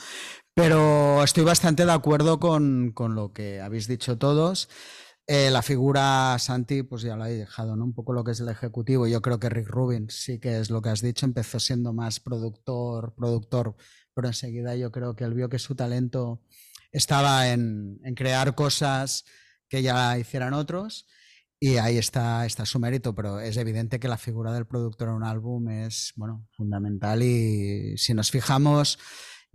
Pero 0.55 1.23
estoy 1.23 1.45
bastante 1.45 1.85
de 1.85 1.93
acuerdo 1.93 2.41
con, 2.41 2.93
con 2.93 3.15
lo 3.15 3.33
que 3.33 3.61
habéis 3.61 3.89
dicho 3.89 4.17
todos. 4.19 4.69
Eh, 5.29 5.51
la 5.51 5.63
figura 5.63 6.39
Santi, 6.39 6.85
pues 6.85 7.03
ya 7.03 7.17
lo 7.17 7.27
he 7.27 7.33
dejado, 7.33 7.75
¿no? 7.75 7.85
Un 7.85 7.95
poco 7.95 8.13
lo 8.13 8.23
que 8.23 8.31
es 8.31 8.41
el 8.41 8.49
ejecutivo. 8.49 9.09
Yo 9.09 9.21
creo 9.21 9.41
que 9.41 9.49
Rick 9.49 9.69
Rubin 9.69 10.09
sí 10.09 10.39
que 10.39 10.61
es 10.61 10.71
lo 10.71 10.81
que 10.81 10.91
has 10.91 11.01
dicho, 11.03 11.27
empezó 11.27 11.59
siendo 11.59 11.93
más 11.93 12.21
productor, 12.21 13.13
productor 13.15 13.75
pero 14.17 14.29
enseguida 14.29 14.75
yo 14.77 14.91
creo 14.91 15.15
que 15.15 15.25
él 15.25 15.35
vio 15.35 15.51
que 15.51 15.59
su 15.59 15.75
talento 15.75 16.41
estaba 16.91 17.51
en, 17.51 18.01
crear 18.17 18.55
cosas 18.55 19.27
que 19.69 19.83
ya 19.83 20.19
hicieran 20.19 20.55
otros 20.55 21.07
y 21.61 21.77
ahí 21.77 21.99
está, 21.99 22.47
está 22.47 22.65
su 22.65 22.79
mérito, 22.79 23.15
pero 23.15 23.41
es 23.41 23.59
evidente 23.59 24.01
que 24.01 24.09
la 24.09 24.17
figura 24.17 24.55
del 24.55 24.67
productor 24.67 25.09
en 25.09 25.17
un 25.17 25.25
álbum 25.25 25.69
es 25.69 26.15
bueno, 26.17 26.47
fundamental 26.53 27.23
y 27.23 27.99
si 27.99 28.15
nos 28.15 28.31
fijamos, 28.31 28.99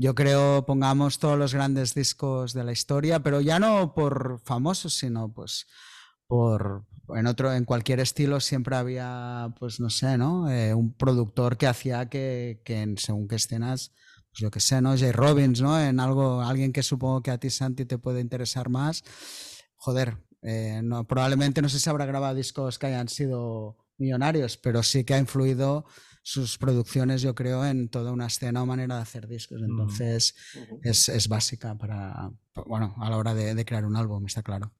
yo 0.01 0.15
creo, 0.15 0.65
pongamos 0.65 1.19
todos 1.19 1.37
los 1.37 1.53
grandes 1.53 1.93
discos 1.93 2.53
de 2.53 2.63
la 2.63 2.71
historia, 2.71 3.19
pero 3.19 3.39
ya 3.39 3.59
no 3.59 3.93
por 3.93 4.41
famosos, 4.43 4.95
sino 4.95 5.31
pues 5.31 5.67
por 6.25 6.85
en 7.15 7.27
otro, 7.27 7.53
en 7.53 7.65
cualquier 7.65 7.99
estilo 7.99 8.39
siempre 8.39 8.75
había, 8.75 9.53
pues 9.59 9.79
no 9.79 9.91
sé, 9.91 10.17
¿no? 10.17 10.49
Eh, 10.49 10.73
un 10.73 10.93
productor 10.97 11.55
que 11.55 11.67
hacía 11.67 12.09
que, 12.09 12.61
que 12.65 12.81
en 12.81 12.97
según 12.97 13.27
qué 13.27 13.35
escenas 13.35 13.91
pues 14.31 14.39
yo 14.39 14.49
que 14.49 14.59
sé, 14.59 14.81
¿no? 14.81 14.97
Jay 14.97 15.11
Robbins, 15.11 15.61
¿no? 15.61 15.79
En 15.79 15.99
algo, 15.99 16.41
alguien 16.41 16.73
que 16.73 16.81
supongo 16.81 17.21
que 17.21 17.31
a 17.31 17.37
ti, 17.37 17.49
Santi, 17.51 17.85
te 17.85 17.97
puede 17.99 18.21
interesar 18.21 18.69
más. 18.69 19.03
Joder, 19.75 20.17
eh, 20.41 20.81
no, 20.83 21.05
probablemente 21.05 21.61
no 21.61 21.69
sé 21.69 21.79
si 21.79 21.89
habrá 21.89 22.05
grabado 22.05 22.33
discos 22.33 22.79
que 22.79 22.87
hayan 22.87 23.07
sido 23.07 23.77
millonarios, 23.97 24.57
pero 24.57 24.81
sí 24.81 25.03
que 25.03 25.13
ha 25.13 25.19
influido 25.19 25.85
sus 26.23 26.57
producciones, 26.57 27.21
yo 27.21 27.33
creo, 27.35 27.65
en 27.65 27.89
toda 27.89 28.11
una 28.11 28.27
escena 28.27 28.61
o 28.61 28.65
manera 28.65 28.95
de 28.95 29.01
hacer 29.01 29.27
discos. 29.27 29.61
Entonces, 29.61 30.35
es, 30.83 31.09
es, 31.09 31.27
básica 31.27 31.75
para, 31.77 32.31
bueno, 32.65 32.95
a 32.99 33.09
la 33.09 33.17
hora 33.17 33.33
de, 33.33 33.55
de 33.55 33.65
crear 33.65 33.85
un 33.85 33.95
álbum, 33.95 34.25
está 34.25 34.43
claro. 34.43 34.71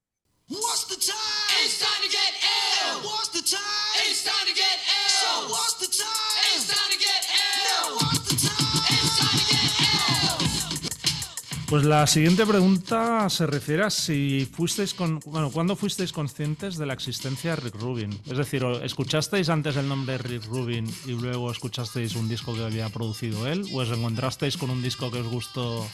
Pues 11.72 11.86
la 11.86 12.06
siguiente 12.06 12.46
pregunta 12.46 13.30
se 13.30 13.48
refiere 13.48 13.84
a 13.84 13.90
si 13.90 14.46
fuisteis 14.46 14.94
con, 14.94 15.20
bueno, 15.20 15.50
¿cuándo 15.50 15.78
fuisteis 15.78 16.12
conscientes 16.12 16.78
de 16.78 16.86
la 16.86 16.92
existencia 16.92 17.52
de 17.52 17.62
Rick 17.62 17.76
Rubin? 17.76 18.12
Es 18.26 18.38
decir, 18.38 18.62
¿escuchasteis 18.84 19.48
antes 19.48 19.78
el 19.78 19.88
nombre 19.88 20.18
Rick 20.18 20.48
Rubin 20.48 20.86
y 21.06 21.14
luego 21.14 21.50
escuchasteis 21.50 22.18
un 22.18 22.28
disco 22.28 22.54
que 22.54 22.66
había 22.66 22.90
producido 22.90 23.48
él? 23.48 23.64
¿O 23.72 23.80
os 23.80 23.90
encontrasteis 23.90 24.58
con 24.58 24.70
un 24.70 24.82
disco 24.84 25.10
que 25.10 25.20
os 25.20 25.28
gustó 25.30 25.88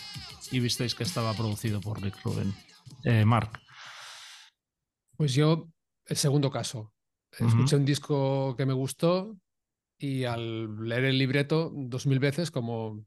y 0.50 0.60
visteis 0.60 0.96
que 0.96 1.04
estaba 1.04 1.36
producido 1.36 1.80
por 1.80 2.02
Rick 2.02 2.24
Rubin? 2.24 2.56
Eh, 3.04 3.24
Mark. 3.24 3.62
Pues 5.16 5.36
yo, 5.36 5.70
el 6.08 6.18
segundo 6.18 6.50
caso. 6.50 6.92
Escuché 7.38 7.76
un 7.76 7.86
disco 7.86 8.56
que 8.58 8.66
me 8.66 8.74
gustó 8.74 9.38
y 10.00 10.24
al 10.24 10.88
leer 10.88 11.06
el 11.06 11.20
libreto 11.20 11.72
dos 11.72 12.08
mil 12.08 12.18
veces, 12.18 12.50
como 12.50 13.06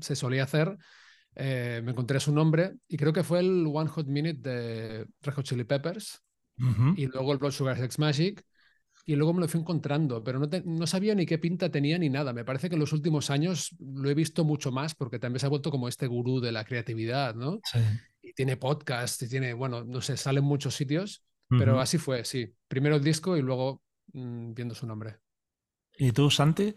se 0.00 0.16
solía 0.16 0.42
hacer, 0.42 0.76
eh, 1.36 1.80
me 1.84 1.92
encontré 1.92 2.20
su 2.20 2.32
nombre 2.32 2.74
y 2.88 2.96
creo 2.96 3.12
que 3.12 3.24
fue 3.24 3.40
el 3.40 3.66
One 3.66 3.90
Hot 3.90 4.06
Minute 4.06 4.40
de 4.40 5.06
Red 5.22 5.34
Hot 5.34 5.44
Chili 5.44 5.64
Peppers 5.64 6.20
y 6.96 7.06
luego 7.06 7.32
el 7.32 7.38
Blood 7.38 7.50
Sugar 7.50 7.76
Sex 7.76 7.98
Magic 7.98 8.44
y 9.06 9.16
luego 9.16 9.34
me 9.34 9.40
lo 9.40 9.48
fui 9.48 9.60
encontrando, 9.60 10.22
pero 10.22 10.38
no, 10.38 10.48
no, 10.64 10.86
sabía 10.86 11.14
ni 11.14 11.26
qué 11.26 11.38
pinta 11.38 11.70
tenía 11.70 11.98
ni 11.98 12.08
nada. 12.08 12.32
Me 12.32 12.44
parece 12.44 12.68
que 12.68 12.76
en 12.76 12.80
los 12.80 12.92
últimos 12.92 13.28
años 13.28 13.76
lo 13.78 14.08
he 14.08 14.14
visto 14.14 14.44
mucho 14.44 14.72
más 14.72 14.94
porque 14.94 15.18
también 15.18 15.40
se 15.40 15.46
ha 15.46 15.50
vuelto 15.50 15.70
como 15.70 15.88
este 15.88 16.06
gurú 16.06 16.40
de 16.40 16.52
la 16.52 16.64
creatividad, 16.64 17.34
¿no? 17.34 17.60
Y 18.22 18.32
tiene 18.32 18.56
podcast 18.56 19.20
y 19.22 19.28
tiene, 19.28 19.52
bueno, 19.52 19.84
no 19.84 20.00
sé, 20.00 20.16
sale 20.16 20.38
en 20.38 20.46
muchos 20.46 20.74
sitios, 20.74 21.22
pero 21.48 21.80
así 21.80 21.98
fue, 21.98 22.24
sí. 22.24 22.54
Primero 22.66 22.96
el 22.96 23.04
disco 23.04 23.36
y 23.36 23.42
luego 23.42 23.82
mm, 24.12 24.54
viendo 24.54 24.74
su 24.74 24.86
nombre. 24.86 25.16
¿Y 25.98 26.12
tú, 26.12 26.30
Santi? 26.30 26.74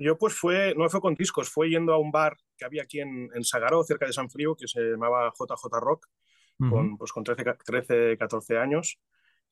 Yo 0.00 0.16
pues 0.16 0.32
fue, 0.32 0.74
no 0.78 0.88
fue 0.88 1.02
con 1.02 1.14
discos, 1.14 1.50
fue 1.50 1.68
yendo 1.68 1.92
a 1.92 1.98
un 1.98 2.10
bar 2.10 2.34
que 2.56 2.64
había 2.64 2.84
aquí 2.84 3.00
en, 3.00 3.28
en 3.34 3.44
Sagaró, 3.44 3.84
cerca 3.84 4.06
de 4.06 4.14
San 4.14 4.30
Frío, 4.30 4.56
que 4.56 4.66
se 4.66 4.80
llamaba 4.80 5.30
JJ 5.38 5.78
Rock, 5.78 6.06
con, 6.58 6.96
pues, 6.96 7.12
con 7.12 7.22
13, 7.22 7.44
13, 7.62 8.16
14 8.16 8.56
años. 8.56 8.98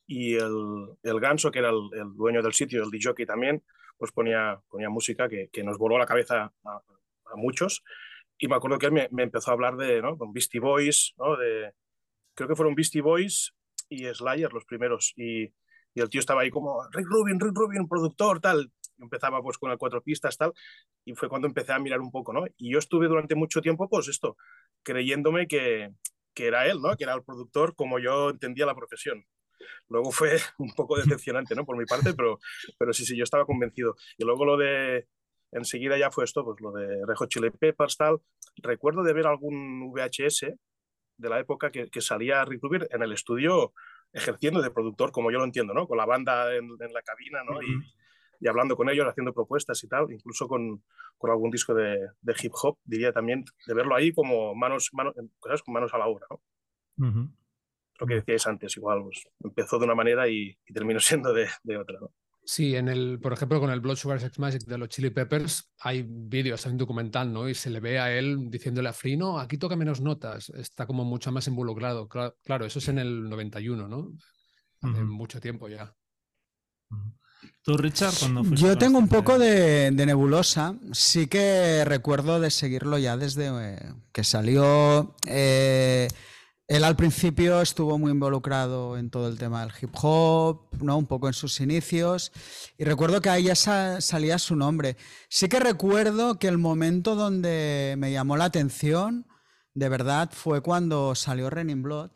Y 0.07 0.37
el, 0.37 0.89
el 1.03 1.21
Ganso, 1.21 1.51
que 1.51 1.59
era 1.59 1.69
el, 1.69 1.91
el, 1.93 2.15
dueño 2.15 2.43
del 2.43 2.55
sitio, 2.55 2.83
el 2.83 2.91
DJ 2.91 3.27
también, 3.27 3.63
pues 3.99 4.11
ponía, 4.11 4.59
ponía 4.71 4.89
música 4.89 5.29
que, 5.29 5.51
que 5.53 5.63
nos 5.63 5.77
voló 5.77 5.99
la 5.99 6.07
cabeza 6.07 6.51
a, 6.65 6.71
a, 6.71 7.37
muchos. 7.37 7.85
Y 8.39 8.49
me 8.49 8.57
acuerdo 8.57 8.79
que 8.79 8.87
él 8.87 8.93
me, 8.93 9.09
me, 9.11 9.25
empezó 9.25 9.51
a 9.51 9.55
hablar 9.55 9.77
de 9.77 10.01
¿no? 10.01 10.17
con 10.17 10.33
Beastie 10.33 10.61
Boys, 10.61 11.15
¿no? 11.19 11.37
de, 11.37 11.75
creo 12.33 12.49
que 12.49 12.57
fueron 12.57 12.75
Beastie 12.75 13.03
Boys 13.03 13.55
y 13.91 14.07
Slayer 14.07 14.51
los 14.51 14.65
primeros. 14.65 15.13
Y, 15.15 15.43
y 15.93 16.01
el 16.01 16.09
tío 16.09 16.21
estaba 16.21 16.41
ahí 16.41 16.51
como, 16.51 16.89
Rick 16.91 17.07
Rubin, 17.07 17.39
Rick 17.39 17.55
Rubin, 17.55 17.87
productor, 17.87 18.41
tal 18.41 18.73
empezaba 18.99 19.43
pues 19.43 19.59
con 19.59 19.71
las 19.71 19.79
cuatro 19.79 20.03
pistas 20.03 20.37
tal, 20.37 20.53
y 21.05 21.15
fue 21.15 21.29
cuando 21.29 21.49
empecé 21.49 21.73
a 21.73 21.79
mirar 21.79 22.01
un 22.01 22.11
poco, 22.11 22.33
¿no? 22.33 22.45
Y 22.57 22.73
yo 22.73 22.79
estuve 22.79 23.09
durante 23.09 23.35
mucho 23.35 23.61
tiempo, 23.61 23.89
pues 23.89 24.09
esto, 24.09 24.37
creyéndome 24.83 25.47
que, 25.47 25.91
que 26.35 26.47
era 26.47 26.67
él, 26.67 26.81
¿no? 26.81 26.97
Que 26.97 27.05
era 27.05 27.15
el 27.15 27.25
productor 27.25 27.75
como 27.75 27.99
yo 27.99 28.31
entendía 28.31 28.67
la 28.67 28.75
profesión. 28.75 29.25
Luego 29.89 30.13
fue 30.13 30.37
un 30.59 30.73
poco 30.73 30.97
decepcionante, 30.97 31.55
¿no? 31.55 31.65
Por 31.65 31.77
mi 31.77 31.85
parte, 31.85 32.15
pero, 32.15 32.39
pero 32.79 32.93
sí, 32.93 33.05
sí, 33.05 33.17
yo 33.17 33.25
estaba 33.25 33.45
convencido. 33.45 33.97
Y 34.17 34.25
luego 34.25 34.45
lo 34.45 34.57
de, 34.57 35.07
enseguida 35.53 35.99
ya 35.99 36.11
fue 36.11 36.25
esto, 36.25 36.45
pues 36.45 36.61
lo 36.61 36.73
de 36.73 37.05
Rejo 37.07 37.27
Chile 37.27 37.51
Peppers, 37.51 37.97
tal. 37.97 38.21
Recuerdo 38.57 39.03
de 39.03 39.13
ver 39.13 39.27
algún 39.27 39.91
VHS 39.93 40.55
de 41.17 41.29
la 41.29 41.41
época 41.41 41.71
que, 41.71 41.91
que 41.91 42.01
salía 42.01 42.45
Rick 42.45 42.63
Rubin 42.63 42.87
en 42.91 43.03
el 43.03 43.13
estudio 43.13 43.73
ejerciendo 44.13 44.63
de 44.63 44.71
productor, 44.71 45.13
como 45.13 45.31
yo 45.31 45.39
lo 45.39 45.45
entiendo, 45.45 45.75
¿no? 45.75 45.87
Con 45.87 45.99
la 45.99 46.07
banda 46.07 46.55
en, 46.55 46.71
en 46.81 46.93
la 46.93 47.03
cabina, 47.03 47.43
¿no? 47.45 47.61
Y, 47.63 47.67
y 48.41 48.49
hablando 48.49 48.77
con 48.77 48.89
ellos, 48.89 49.07
haciendo 49.07 49.33
propuestas 49.33 49.83
y 49.85 49.89
tal, 49.89 50.11
incluso 50.13 50.47
con, 50.47 50.83
con 51.17 51.31
algún 51.31 51.51
disco 51.51 51.75
de, 51.75 52.09
de, 52.21 52.35
hip 52.41 52.53
hop, 52.63 52.79
diría 52.85 53.13
también, 53.13 53.45
de 53.67 53.75
verlo 53.75 53.95
ahí 53.95 54.13
como 54.13 54.55
manos, 54.55 54.91
manos, 54.93 55.15
cosas 55.39 55.63
con 55.63 55.75
manos 55.75 55.93
a 55.95 55.99
la 55.99 56.07
obra. 56.07 56.27
¿no? 56.31 57.33
Lo 58.01 58.07
que 58.07 58.15
decíais 58.15 58.47
antes, 58.47 58.77
igual, 58.77 59.03
pues, 59.03 59.25
empezó 59.43 59.79
de 59.79 59.85
una 59.85 59.95
manera 59.95 60.29
y, 60.29 60.57
y 60.67 60.73
terminó 60.73 61.01
siendo 61.01 61.33
de, 61.33 61.49
de 61.63 61.77
otra. 61.77 61.99
¿no? 62.01 62.13
Sí, 62.51 62.75
en 62.77 62.89
el, 62.89 63.21
por 63.21 63.35
ejemplo, 63.35 63.61
con 63.61 63.69
el 63.71 63.81
Blood 63.81 63.97
Sugar 63.97 64.21
Sex 64.21 64.39
Magic 64.39 64.63
de 64.63 64.79
los 64.79 64.89
Chili 64.89 65.11
Peppers 65.11 65.71
hay 65.81 66.03
vídeos, 66.09 66.65
hay 66.65 66.73
un 66.73 66.79
documental, 66.79 67.31
¿no? 67.31 67.47
Y 67.47 67.55
se 67.55 67.69
le 67.69 67.79
ve 67.79 67.99
a 67.99 68.11
él 68.17 68.49
diciéndole 68.49 68.89
a 68.89 68.95
Free, 68.95 69.19
no, 69.19 69.39
aquí 69.39 69.59
toca 69.59 69.77
menos 69.77 70.01
notas, 70.01 70.49
está 70.51 70.87
como 70.87 71.05
mucho 71.05 71.31
más 71.31 71.47
involucrado. 71.47 72.09
Claro, 72.09 72.39
claro 72.43 72.65
eso 72.65 72.79
es 72.79 72.89
en 72.89 73.01
el 73.01 73.29
91, 73.29 73.87
¿no? 73.87 74.15
Hace 74.81 75.03
uh 75.03 75.05
-huh. 75.05 75.11
mucho 75.11 75.41
tiempo 75.43 75.69
ya. 75.69 75.95
Uh 76.91 76.97
-huh. 76.97 77.18
¿Tú, 77.63 77.77
Richard, 77.77 78.15
cuando 78.19 78.43
Yo 78.55 78.79
tengo 78.79 78.99
un 78.99 79.09
poco 79.09 79.39
de, 79.39 79.91
de, 79.91 80.07
nebulosa. 80.07 80.77
Sí 80.93 81.27
que 81.27 81.85
recuerdo 81.85 82.41
de 82.41 82.51
seguirlo 82.51 82.99
ya 82.99 83.17
desde 83.17 83.49
eh, 83.49 83.93
que 84.13 84.25
salió. 84.25 85.15
Eh, 85.27 86.09
él 86.69 86.85
al 86.85 86.97
principio 86.97 87.63
estuvo 87.63 87.99
muy 87.99 88.13
involucrado 88.13 88.99
en 88.99 89.09
todo 89.09 89.27
el 89.29 89.39
tema 89.39 89.63
del 89.63 89.73
hip 89.81 89.91
hop, 90.03 90.69
¿no? 90.83 90.99
un 90.99 91.07
poco 91.07 91.27
en 91.27 91.33
sus 91.33 91.61
inicios, 91.61 92.31
y 92.77 92.85
recuerdo 92.85 93.23
que 93.23 93.31
ahí 93.31 93.45
ya 93.45 93.55
sa 93.55 94.03
salía 94.03 94.39
su 94.39 94.55
nombre. 94.55 94.99
Sí 95.31 95.49
que 95.49 95.61
recuerdo 95.61 96.39
que 96.39 96.47
el 96.47 96.59
momento 96.59 97.15
donde 97.15 97.95
me 97.97 98.13
llamó 98.13 98.37
la 98.37 98.45
atención, 98.45 99.27
de 99.73 99.89
verdad, 99.89 100.31
fue 100.31 100.61
cuando 100.61 101.15
salió 101.15 101.49
Renin 101.49 101.83
Blood 101.83 102.11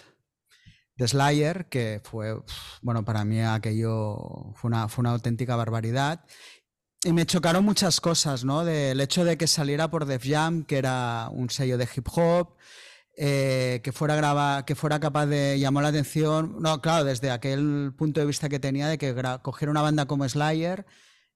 de 0.97 1.09
Slayer, 1.09 1.69
que 1.69 2.01
fue, 2.05 2.37
bueno, 2.83 3.05
para 3.05 3.25
mí 3.25 3.41
aquello 3.41 4.53
fue 4.55 4.69
una, 4.69 4.89
fue 4.89 5.03
una 5.03 5.13
auténtica 5.13 5.57
barbaridad. 5.57 6.25
Y 7.05 7.13
me 7.13 7.27
chocaron 7.27 7.65
muchas 7.65 8.01
cosas, 8.01 8.45
¿no? 8.45 8.65
Del 8.65 9.01
hecho 9.01 9.25
de 9.25 9.37
que 9.37 9.47
saliera 9.47 9.91
por 9.91 10.05
Def 10.05 10.25
Jam, 10.25 10.65
que 10.65 10.79
era 10.79 11.29
un 11.33 11.51
sello 11.51 11.77
de 11.77 11.89
hip 11.95 12.07
hop, 12.15 12.57
eh, 13.17 13.81
que, 13.83 13.93
fuera 13.93 14.15
graba, 14.15 14.65
que 14.65 14.75
fuera 14.75 15.01
capaz 15.01 15.27
de 15.27 15.59
llamar 15.59 15.83
la 15.83 15.89
atención, 15.89 16.57
no, 16.61 16.81
claro, 16.81 17.05
desde 17.05 17.31
aquel 17.31 17.93
punto 17.97 18.21
de 18.21 18.27
vista 18.27 18.49
que 18.49 18.61
tenía 18.61 18.89
de 18.89 18.99
que 18.99 19.15
cogiera 19.43 19.71
una 19.71 19.83
banda 19.83 20.07
como 20.07 20.29
Slayer 20.29 20.87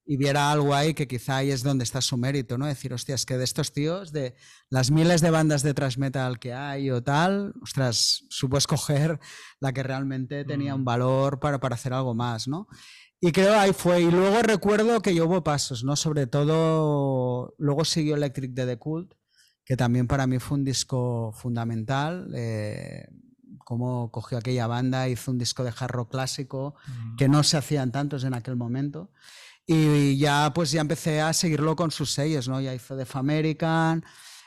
y 0.09 0.15
viera 0.15 0.49
algo 0.49 0.73
ahí 0.73 0.93
que 0.93 1.05
quizá 1.05 1.37
ahí 1.37 1.51
es 1.51 1.63
donde 1.63 1.83
está 1.83 1.99
su 1.99 2.15
mérito, 2.15 2.57
¿no? 2.57 2.65
Decir, 2.65 2.93
hostias, 2.93 3.25
que 3.25 3.37
de 3.37 3.43
estos 3.43 3.73
tíos, 3.73 4.13
de 4.13 4.35
las 4.69 4.89
miles 4.89 5.19
de 5.19 5.31
bandas 5.31 5.63
de 5.63 5.73
thrash 5.73 5.97
metal 5.97 6.39
que 6.39 6.53
hay 6.53 6.89
o 6.89 7.03
tal, 7.03 7.53
ostras, 7.61 8.23
supo 8.29 8.57
escoger 8.57 9.19
la 9.59 9.73
que 9.73 9.83
realmente 9.83 10.45
tenía 10.45 10.73
un 10.75 10.85
valor 10.85 11.39
para, 11.41 11.59
para 11.59 11.75
hacer 11.75 11.91
algo 11.91 12.15
más, 12.15 12.47
¿no? 12.47 12.69
Y 13.19 13.33
creo 13.33 13.59
ahí 13.59 13.73
fue. 13.73 14.01
Y 14.01 14.09
luego 14.09 14.41
recuerdo 14.43 15.01
que 15.01 15.13
yo 15.13 15.25
hubo 15.25 15.43
pasos, 15.43 15.83
¿no? 15.83 15.97
Sobre 15.97 16.25
todo, 16.25 17.53
luego 17.57 17.83
siguió 17.83 18.15
Electric 18.15 18.53
de 18.53 18.65
The 18.65 18.77
Cult, 18.77 19.13
que 19.65 19.75
también 19.75 20.07
para 20.07 20.25
mí 20.25 20.39
fue 20.39 20.57
un 20.57 20.63
disco 20.63 21.33
fundamental. 21.33 22.31
Eh, 22.33 23.09
cómo 23.65 24.09
cogió 24.11 24.37
aquella 24.37 24.67
banda, 24.67 25.09
hizo 25.09 25.31
un 25.31 25.37
disco 25.37 25.65
de 25.65 25.73
hard 25.77 25.91
rock 25.91 26.11
clásico, 26.11 26.75
que 27.17 27.27
no 27.27 27.43
se 27.43 27.57
hacían 27.57 27.91
tantos 27.91 28.23
en 28.23 28.33
aquel 28.33 28.55
momento. 28.55 29.11
Y 29.69 30.17
ya 30.17 30.51
pues 30.55 30.71
ya 30.71 30.79
empecé 30.79 31.19
a 31.19 31.33
seguirlo 31.33 31.75
con 31.75 31.91
sus 31.91 32.13
sellos, 32.13 32.47
¿no? 32.47 32.61
Ya 32.61 32.73
hizo 32.73 32.95
Def 32.95 33.17
American, 33.17 34.03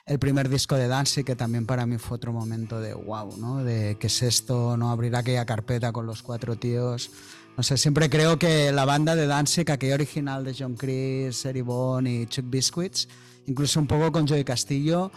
el 0.07 0.19
primer 0.19 0.49
disco 0.49 0.77
de 0.77 0.89
Danzig, 0.89 1.27
que 1.27 1.37
también 1.37 1.67
para 1.67 1.85
mí 1.85 1.99
fue 1.99 2.17
otro 2.17 2.33
momento 2.33 2.81
de 2.81 2.95
wow, 2.95 3.37
¿no? 3.37 3.63
De 3.63 3.99
qué 4.01 4.07
es 4.07 4.23
esto, 4.23 4.79
¿no? 4.79 4.91
Abrir 4.91 5.15
aquella 5.15 5.45
carpeta 5.45 5.93
con 5.93 6.07
los 6.07 6.23
cuatro 6.23 6.57
tíos. 6.57 7.11
No 7.55 7.63
sé, 7.63 7.77
siempre 7.77 8.09
creo 8.09 8.39
que 8.39 8.73
la 8.73 8.87
banda 8.87 9.15
de 9.15 9.27
Danzig, 9.27 9.71
aquella 9.71 9.95
original 9.95 10.43
de 10.43 10.57
John 10.59 10.75
Chris, 10.75 11.45
Eddie 11.45 11.61
Bone 11.61 12.23
y 12.23 12.27
Chuck 12.27 12.47
Biscuits, 12.49 13.07
incluso 13.47 13.79
un 13.79 13.87
poco 13.87 14.11
con 14.11 14.27
Joey 14.27 14.45
Castillo, 14.45 15.13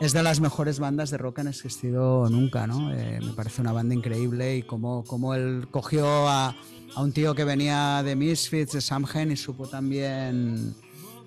es 0.00 0.12
de 0.12 0.22
las 0.22 0.40
mejores 0.40 0.78
bandas 0.78 1.10
de 1.10 1.18
rock 1.18 1.36
que 1.36 1.40
han 1.42 1.48
existido 1.48 2.28
nunca, 2.28 2.66
¿no? 2.66 2.92
Eh, 2.92 3.18
me 3.22 3.32
parece 3.32 3.62
una 3.62 3.72
banda 3.72 3.94
increíble 3.94 4.56
y 4.56 4.62
cómo, 4.62 5.04
cómo 5.04 5.34
él 5.34 5.68
cogió 5.70 6.28
a, 6.28 6.54
a, 6.94 7.02
un 7.02 7.12
tío 7.12 7.34
que 7.34 7.44
venía 7.44 8.02
de 8.02 8.16
Misfits, 8.16 8.72
de 8.72 8.80
Samhain 8.80 9.32
y 9.32 9.36
supo 9.36 9.66
también, 9.66 10.74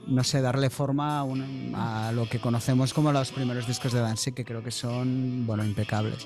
no 0.08 0.24
sé, 0.24 0.42
darle 0.42 0.70
forma 0.70 1.22
a, 1.22 2.08
a, 2.08 2.12
lo 2.12 2.30
que 2.30 2.40
conocemos 2.40 2.94
como 2.94 3.12
los 3.12 3.32
primeros 3.32 3.68
discos 3.68 3.92
de 3.92 4.02
Danzig, 4.02 4.34
que 4.34 4.46
creo 4.46 4.64
que 4.64 4.72
son, 4.72 5.46
bueno, 5.48 5.66
impecables. 5.66 6.26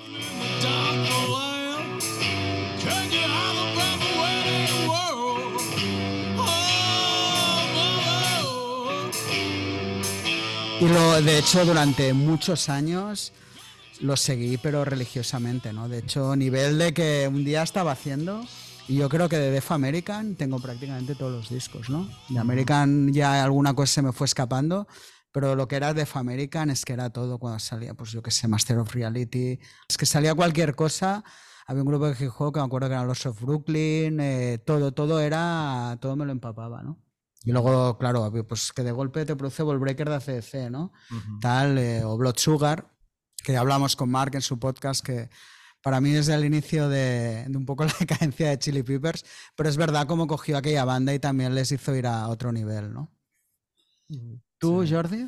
Y 10.79 10.87
lo, 10.87 11.21
de 11.21 11.39
hecho, 11.39 11.65
durante 11.65 12.13
muchos 12.13 12.67
años 12.67 13.31
lo 14.01 14.17
seguí, 14.17 14.57
pero 14.57 14.83
religiosamente, 14.83 15.71
¿no? 15.71 15.87
De 15.87 15.99
hecho, 15.99 16.35
nivel 16.35 16.77
de 16.77 16.93
que 16.93 17.29
un 17.31 17.45
día 17.45 17.63
estaba 17.63 17.91
haciendo, 17.91 18.43
y 18.87 18.97
yo 18.97 19.07
creo 19.07 19.29
que 19.29 19.37
de 19.37 19.51
Def 19.51 19.71
American 19.71 20.35
tengo 20.35 20.59
prácticamente 20.59 21.15
todos 21.15 21.31
los 21.31 21.49
discos, 21.49 21.89
¿no? 21.89 22.09
De 22.29 22.39
American 22.39 23.13
ya 23.13 23.43
alguna 23.43 23.73
cosa 23.73 23.93
se 23.93 24.01
me 24.01 24.11
fue 24.11 24.25
escapando, 24.25 24.87
pero 25.31 25.55
lo 25.55 25.67
que 25.67 25.77
era 25.77 25.93
Def 25.93 26.17
American 26.17 26.69
es 26.69 26.83
que 26.83 26.93
era 26.93 27.09
todo 27.11 27.37
cuando 27.37 27.59
salía, 27.59 27.93
pues 27.93 28.11
yo 28.11 28.21
que 28.21 28.31
sé, 28.31 28.47
Master 28.47 28.79
of 28.79 28.93
Reality, 28.93 29.59
es 29.87 29.97
que 29.97 30.05
salía 30.05 30.35
cualquier 30.35 30.75
cosa. 30.75 31.23
Había 31.65 31.83
un 31.83 31.87
grupo 31.87 32.09
de 32.09 32.25
hip 32.25 32.31
hop 32.37 32.53
que 32.53 32.59
me 32.59 32.65
acuerdo 32.65 32.89
que 32.89 32.93
eran 32.95 33.07
los 33.07 33.25
of 33.25 33.39
Brooklyn, 33.39 34.19
eh, 34.19 34.59
todo, 34.65 34.91
todo 34.91 35.21
era, 35.21 35.97
todo 36.01 36.17
me 36.17 36.25
lo 36.25 36.33
empapaba, 36.33 36.83
¿no? 36.83 36.99
Y 37.43 37.51
luego, 37.51 37.97
claro, 37.97 38.31
pues 38.47 38.71
que 38.71 38.83
de 38.83 38.91
golpe 38.91 39.25
te 39.25 39.35
produce 39.35 39.63
Breaker 39.63 40.09
de 40.09 40.15
ACDC, 40.15 40.71
¿no? 40.71 40.93
Tal, 41.41 41.77
eh, 41.77 42.03
o 42.03 42.17
Blood 42.17 42.37
Sugar, 42.37 42.89
que 43.43 43.57
hablamos 43.57 43.95
con 43.95 44.09
Mark 44.09 44.33
en 44.35 44.41
su 44.41 44.57
podcast, 44.59 45.05
que 45.05 45.29
para 45.81 45.99
mí 45.99 46.11
desde 46.11 46.33
el 46.33 46.45
inicio 46.45 46.87
de, 46.87 47.45
un 47.53 47.65
poco 47.65 47.83
la 47.85 47.93
decadencia 47.99 48.49
de 48.49 48.59
Chili 48.59 48.83
Peppers, 48.83 49.25
pero 49.55 49.69
es 49.69 49.77
verdad 49.77 50.07
cómo 50.07 50.25
cogió 50.25 50.57
aquella 50.57 50.85
banda 50.85 51.13
y 51.13 51.19
también 51.19 51.53
les 51.53 51.71
hizo 51.71 51.93
ir 51.95 52.07
a 52.07 52.29
otro 52.29 52.51
nivel, 52.51 52.93
¿no? 52.93 53.11
¿Tú, 54.57 54.85
Jordi? 54.89 55.27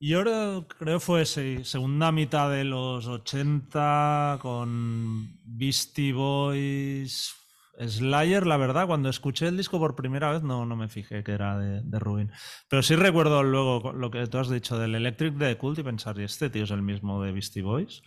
Yo 0.00 0.22
creo 0.22 0.66
que 0.66 1.00
fue 1.00 1.24
segunda 1.24 2.12
mitad 2.12 2.50
de 2.50 2.64
los 2.64 3.06
80 3.06 4.38
con 4.42 5.38
Beastie 5.44 6.12
Boys, 6.12 7.32
Slayer, 7.78 8.46
la 8.46 8.56
verdad, 8.56 8.86
cuando 8.86 9.08
escuché 9.08 9.48
el 9.48 9.56
disco 9.56 9.78
por 9.78 9.96
primera 9.96 10.30
vez 10.30 10.42
no, 10.42 10.64
no 10.66 10.76
me 10.76 10.88
fijé 10.88 11.24
que 11.24 11.32
era 11.32 11.58
de, 11.58 11.80
de 11.82 11.98
Rubin. 11.98 12.30
Pero 12.68 12.82
sí 12.82 12.96
recuerdo 12.96 13.42
luego 13.42 13.92
lo 13.92 14.10
que 14.10 14.26
tú 14.26 14.38
has 14.38 14.48
dicho 14.48 14.78
del 14.78 14.94
Electric 14.94 15.34
de 15.34 15.56
Cult 15.56 15.78
y 15.78 15.82
pensar, 15.82 16.18
y 16.18 16.24
este 16.24 16.50
tío 16.50 16.64
es 16.64 16.70
el 16.70 16.82
mismo 16.82 17.22
de 17.22 17.32
Beastie 17.32 17.62
Boys. 17.62 18.02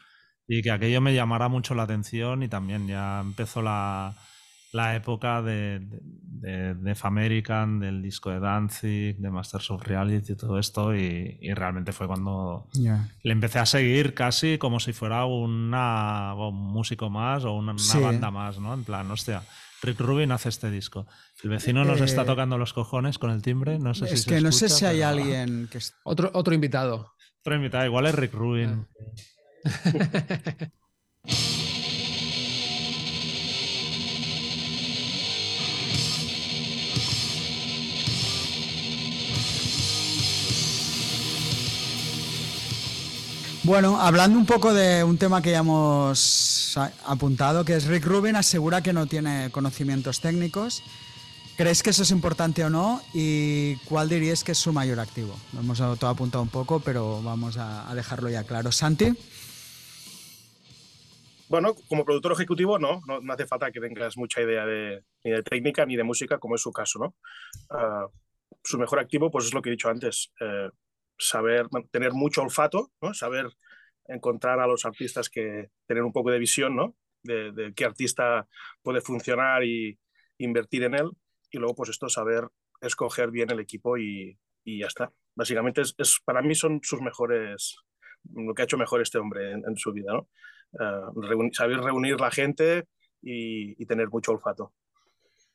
Y 0.48 0.62
que 0.62 0.72
aquello 0.72 1.02
me 1.02 1.14
llamara 1.14 1.50
mucho 1.50 1.76
la 1.76 1.84
atención 1.84 2.42
y 2.42 2.48
también 2.48 2.88
ya 2.88 3.20
empezó 3.20 3.62
la, 3.62 4.16
la 4.78 4.96
época 4.96 5.42
de, 5.42 5.80
de, 5.82 6.76
de, 6.76 6.96
American, 7.02 7.80
del 7.80 8.02
disco 8.02 8.30
de 8.30 8.40
Danzig, 8.40 9.18
de 9.18 9.30
Masters 9.30 9.72
of 9.72 9.84
Reality 9.84 10.34
y 10.34 10.36
todo 10.36 10.60
esto, 10.60 10.96
y, 10.96 11.38
y 11.42 11.54
realmente 11.54 11.92
fue 11.92 12.08
cuando 12.08 12.68
Yeah. 12.74 13.10
le 13.24 13.32
empecé 13.34 13.60
a 13.60 13.66
seguir 13.66 14.14
casi 14.14 14.58
como 14.58 14.80
si 14.80 14.94
fuera 14.94 15.26
una, 15.26 16.34
un 16.36 16.56
músico 16.56 17.10
más 17.10 17.44
o 17.44 17.54
una, 17.54 17.72
una 17.74 17.80
Sí. 17.80 18.00
banda 18.00 18.32
más, 18.32 18.60
¿no? 18.60 18.74
En 18.74 18.84
plan, 18.84 19.10
hostia, 19.12 19.44
Rick 19.82 20.00
Rubin 20.00 20.32
hace 20.32 20.50
este 20.50 20.72
disco. 20.72 21.06
El 21.44 21.50
vecino 21.52 21.84
nos 21.86 22.02
está 22.02 22.22
Eh, 22.22 22.26
tocando 22.26 22.58
los 22.58 22.74
cojones 22.74 23.18
con 23.20 23.32
el 23.32 23.42
timbre, 23.42 23.80
no 23.80 23.94
sé 23.94 24.08
si 24.08 24.14
es 24.14 24.22
se 24.24 24.30
que 24.36 24.42
no 24.42 24.52
sé 24.52 24.70
si 24.70 24.86
hay 24.86 24.98
pero- 24.98 25.10
alguien 25.10 25.68
que... 25.72 25.80
Otro, 26.04 26.32
otro 26.34 26.54
invitado. 26.54 27.14
Otro 27.42 27.56
invitado, 27.56 27.86
igual 27.86 28.06
es 28.08 28.16
Rick 28.16 28.34
Rubin. 28.34 28.88
Bueno, 43.68 44.00
hablando 44.00 44.40
un 44.40 44.46
poco 44.46 44.74
de 44.74 45.04
un 45.04 45.18
tema 45.18 45.42
que 45.42 45.52
ya 45.52 45.58
hemos 45.58 46.78
apuntado, 47.06 47.66
que 47.66 47.76
es 47.76 47.86
Rick 47.86 48.06
Rubin 48.06 48.38
asegura 48.38 48.82
que 48.82 48.94
no 48.94 49.08
tiene 49.08 49.52
conocimientos 49.52 50.22
técnicos. 50.22 50.82
¿Creéis 51.58 51.84
que 51.84 51.90
eso 51.90 52.04
es 52.04 52.12
importante 52.12 52.64
o 52.64 52.70
no? 52.70 53.02
¿Y 53.14 53.76
cuál 53.80 54.08
diríais 54.08 54.46
que 54.46 54.54
es 54.54 54.58
su 54.58 54.72
mayor 54.72 55.02
activo? 55.02 55.36
Lo 55.52 55.60
hemos 55.60 55.80
todo 55.80 56.10
apuntado 56.10 56.42
un 56.42 56.50
poco, 56.50 56.80
pero 56.80 57.22
vamos 57.22 57.58
a, 57.58 57.94
dejarlo 57.94 58.30
ya 58.30 58.46
claro. 58.46 58.72
Santi, 58.72 59.12
Bueno, 61.50 61.76
como 61.90 62.06
productor 62.06 62.32
ejecutivo, 62.32 62.80
no, 62.80 63.02
no, 63.06 63.20
no 63.20 63.34
hace 63.34 63.48
falta 63.48 63.70
que 63.70 63.82
tengas 63.82 64.16
mucha 64.16 64.42
idea 64.42 64.66
de, 64.66 65.04
ni 65.26 65.32
de 65.32 65.44
técnica 65.44 65.86
ni 65.86 65.98
de 65.98 66.06
música, 66.06 66.40
como 66.40 66.56
es 66.56 66.62
su 66.62 66.72
caso, 66.72 67.00
¿no? 67.00 67.16
Ah, 67.70 68.08
su 68.64 68.78
mejor 68.78 69.00
activo, 69.00 69.30
pues 69.30 69.48
es 69.48 69.54
lo 69.54 69.62
que 69.62 69.68
he 69.68 69.74
dicho 69.74 69.90
antes, 69.90 70.32
eh, 70.40 70.70
saber 71.18 71.68
tener 71.92 72.14
mucho 72.14 72.42
olfato, 72.42 72.92
¿no? 73.02 73.14
Saber 73.14 73.48
encontrar 74.08 74.60
a 74.60 74.68
los 74.68 74.86
artistas 74.86 75.30
que 75.30 75.70
tener 75.86 76.04
un 76.04 76.14
poco 76.14 76.32
de 76.32 76.40
visión, 76.40 76.76
¿no? 76.76 76.96
De, 77.24 77.74
qué 77.76 77.86
artista 77.86 78.48
puede 78.82 79.02
funcionar 79.02 79.64
y 79.64 80.00
invertir 80.38 80.84
en 80.84 80.96
él. 80.96 81.10
Y 81.52 81.58
luego, 81.58 81.76
pues 81.76 81.90
esto, 81.90 82.08
saber 82.10 82.48
escoger 82.82 83.32
bien 83.32 83.52
el 83.52 83.60
equipo 83.60 83.98
y, 83.98 84.38
y 84.64 84.80
ya 84.80 84.88
está. 84.88 85.12
Básicamente, 85.36 85.82
es, 85.82 86.20
para 86.24 86.42
mí 86.42 86.56
son 86.56 86.80
sus 86.84 87.02
mejores, 87.02 87.76
lo 88.34 88.54
que 88.54 88.62
ha 88.62 88.66
hecho 88.66 88.78
mejor 88.78 89.02
este 89.02 89.18
hombre 89.18 89.52
en, 89.52 89.78
su 89.78 89.92
vida, 89.92 90.14
¿no? 90.14 90.30
Reuni- 90.74 91.54
saber 91.54 91.80
reunir 91.80 92.20
la 92.20 92.32
gente 92.32 92.86
y, 93.22 93.82
y 93.82 93.86
tener 93.86 94.10
mucho 94.10 94.32
olfato. 94.32 94.74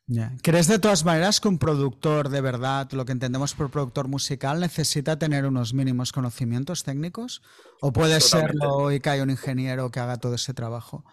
Ya. 0.06 0.32
¿crees 0.42 0.66
de 0.66 0.78
todas 0.78 1.04
maneras 1.04 1.40
que 1.40 1.48
un 1.48 1.58
productor 1.58 2.28
de 2.28 2.40
verdad, 2.40 2.90
lo 2.92 3.04
que 3.04 3.12
entendemos 3.12 3.54
por 3.54 3.70
productor 3.70 4.08
musical, 4.08 4.60
necesita 4.60 5.18
tener 5.18 5.46
unos 5.46 5.74
mínimos 5.74 6.12
conocimientos 6.12 6.82
técnicos? 6.82 7.40
¿O 7.80 7.92
puede 7.92 8.18
Totalmente. 8.18 8.58
serlo 8.58 8.92
y 8.92 9.00
que 9.00 9.10
haya 9.10 9.22
un 9.22 9.30
ingeniero 9.30 9.90
que 9.90 10.00
haga 10.00 10.18
todo 10.18 10.34
ese 10.34 10.54
trabajo? 10.54 11.04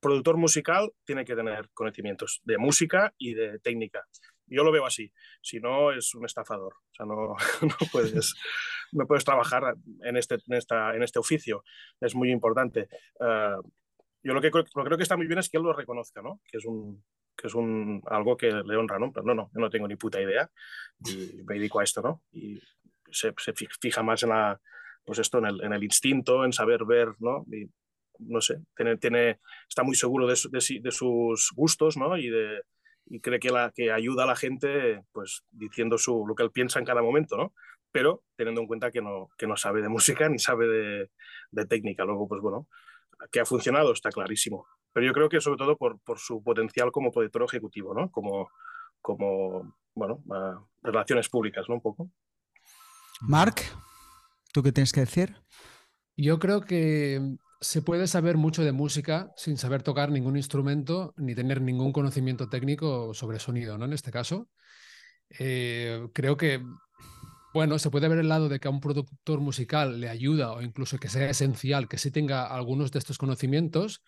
Productor 0.00 0.36
musical 0.36 0.92
tiene 1.04 1.24
que 1.24 1.34
tener 1.34 1.68
conocimientos 1.74 2.40
de 2.44 2.58
música 2.58 3.12
y 3.18 3.34
de 3.34 3.58
técnica. 3.58 4.06
Yo 4.46 4.62
lo 4.62 4.72
veo 4.72 4.86
así. 4.86 5.12
Si 5.42 5.58
no, 5.58 5.92
es 5.92 6.14
un 6.14 6.24
estafador. 6.24 6.74
O 6.74 6.94
sea, 6.94 7.06
no, 7.06 7.34
no 7.62 7.76
puedes, 7.92 8.34
no 8.92 9.06
puedes 9.06 9.24
trabajar 9.24 9.74
en 10.02 10.16
este, 10.16 10.36
en, 10.46 10.54
esta, 10.54 10.94
en 10.94 11.02
este 11.02 11.18
oficio. 11.18 11.64
Es 12.00 12.14
muy 12.14 12.30
importante. 12.30 12.88
Eh, 13.20 13.56
yo 14.22 14.32
lo 14.32 14.40
que, 14.40 14.50
lo 14.50 14.64
que 14.64 14.70
creo 14.72 14.96
que 14.96 15.02
está 15.02 15.16
muy 15.16 15.26
bien 15.26 15.40
es 15.40 15.48
que 15.48 15.56
él 15.56 15.64
lo 15.64 15.72
reconozca, 15.72 16.22
¿no? 16.22 16.40
Que 16.50 16.58
es 16.58 16.64
un, 16.64 17.04
que 17.40 17.46
es 17.46 17.54
un, 17.54 18.02
algo 18.06 18.36
que 18.36 18.50
le 18.50 18.76
honra, 18.76 18.98
¿no? 18.98 19.12
Pero 19.12 19.24
no, 19.24 19.34
no, 19.34 19.50
yo 19.54 19.60
no 19.60 19.70
tengo 19.70 19.86
ni 19.86 19.94
puta 19.96 20.20
idea 20.20 20.50
y 21.06 21.42
me 21.44 21.54
dedico 21.54 21.78
a 21.78 21.84
esto, 21.84 22.02
¿no? 22.02 22.22
Y 22.32 22.60
se, 23.12 23.32
se 23.38 23.52
fi- 23.52 23.68
fija 23.80 24.02
más 24.02 24.24
en 24.24 24.30
la, 24.30 24.60
pues 25.04 25.20
esto, 25.20 25.38
en 25.38 25.46
el, 25.46 25.62
en 25.62 25.72
el 25.72 25.84
instinto, 25.84 26.44
en 26.44 26.52
saber 26.52 26.84
ver, 26.84 27.10
¿no? 27.20 27.44
Y, 27.52 27.70
no 28.18 28.40
sé, 28.40 28.58
tiene, 28.76 28.96
tiene, 28.96 29.38
está 29.68 29.84
muy 29.84 29.94
seguro 29.94 30.26
de, 30.26 30.34
su- 30.34 30.50
de, 30.50 30.58
de 30.82 30.90
sus 30.90 31.52
gustos, 31.54 31.96
¿no? 31.96 32.16
Y, 32.18 32.28
de, 32.28 32.62
y 33.06 33.20
cree 33.20 33.38
que, 33.38 33.50
la, 33.50 33.72
que 33.72 33.92
ayuda 33.92 34.24
a 34.24 34.26
la 34.26 34.34
gente, 34.36 35.04
pues 35.12 35.44
diciendo 35.52 35.96
su, 35.96 36.26
lo 36.26 36.34
que 36.34 36.42
él 36.42 36.50
piensa 36.50 36.80
en 36.80 36.84
cada 36.84 37.02
momento, 37.02 37.36
¿no? 37.36 37.54
Pero 37.92 38.24
teniendo 38.36 38.60
en 38.60 38.66
cuenta 38.66 38.90
que 38.90 39.00
no, 39.00 39.28
que 39.38 39.46
no 39.46 39.56
sabe 39.56 39.80
de 39.80 39.88
música 39.88 40.28
ni 40.28 40.38
sabe 40.40 40.66
de, 40.66 41.10
de 41.52 41.66
técnica. 41.66 42.04
Luego, 42.04 42.26
pues 42.28 42.42
bueno, 42.42 42.66
que 43.30 43.40
ha 43.40 43.46
funcionado 43.46 43.92
está 43.92 44.10
clarísimo. 44.10 44.66
Pero 44.92 45.06
yo 45.06 45.12
creo 45.12 45.28
que 45.28 45.40
sobre 45.40 45.58
todo 45.58 45.76
por, 45.76 46.00
por 46.00 46.18
su 46.18 46.42
potencial 46.42 46.90
como 46.90 47.10
productor 47.12 47.42
ejecutivo, 47.44 47.94
¿no? 47.94 48.10
Como, 48.10 48.50
como 49.00 49.76
bueno, 49.94 50.22
ah, 50.30 50.60
relaciones 50.82 51.28
públicas, 51.28 51.66
¿no? 51.68 51.76
Un 51.76 51.80
poco. 51.80 52.10
Marc, 53.20 53.62
¿tú 54.52 54.62
qué 54.62 54.72
tienes 54.72 54.92
que 54.92 55.00
decir? 55.00 55.36
Yo 56.16 56.38
creo 56.38 56.60
que 56.62 57.36
se 57.60 57.82
puede 57.82 58.06
saber 58.06 58.36
mucho 58.36 58.62
de 58.62 58.72
música 58.72 59.32
sin 59.36 59.56
saber 59.56 59.82
tocar 59.82 60.10
ningún 60.10 60.36
instrumento 60.36 61.14
ni 61.16 61.34
tener 61.34 61.60
ningún 61.60 61.92
conocimiento 61.92 62.48
técnico 62.48 63.12
sobre 63.14 63.38
sonido, 63.38 63.78
¿no? 63.78 63.84
En 63.84 63.92
este 63.92 64.10
caso. 64.10 64.48
Eh, 65.38 66.08
creo 66.14 66.36
que 66.36 66.62
bueno, 67.54 67.78
se 67.78 67.90
puede 67.90 68.08
ver 68.08 68.18
el 68.18 68.28
lado 68.28 68.48
de 68.48 68.60
que 68.60 68.68
a 68.68 68.70
un 68.70 68.80
productor 68.80 69.40
musical 69.40 70.00
le 70.00 70.08
ayuda 70.08 70.52
o 70.52 70.62
incluso 70.62 70.98
que 70.98 71.08
sea 71.08 71.30
esencial 71.30 71.88
que 71.88 71.98
sí 71.98 72.10
tenga 72.10 72.46
algunos 72.46 72.92
de 72.92 72.98
estos 72.98 73.18
conocimientos, 73.18 74.04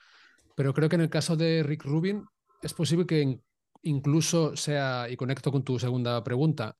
pero 0.57 0.75
creo 0.75 0.89
que 0.89 0.97
en 0.97 1.03
el 1.03 1.11
caso 1.11 1.37
de 1.37 1.63
Rick 1.63 1.85
Rubin 1.85 2.25
es 2.63 2.75
posible 2.75 3.07
que 3.07 3.41
incluso 3.83 4.57
sea, 4.57 5.09
y 5.09 5.17
conecto 5.17 5.51
con 5.51 5.65
tu 5.65 5.79
segunda 5.79 6.23
pregunta, 6.23 6.77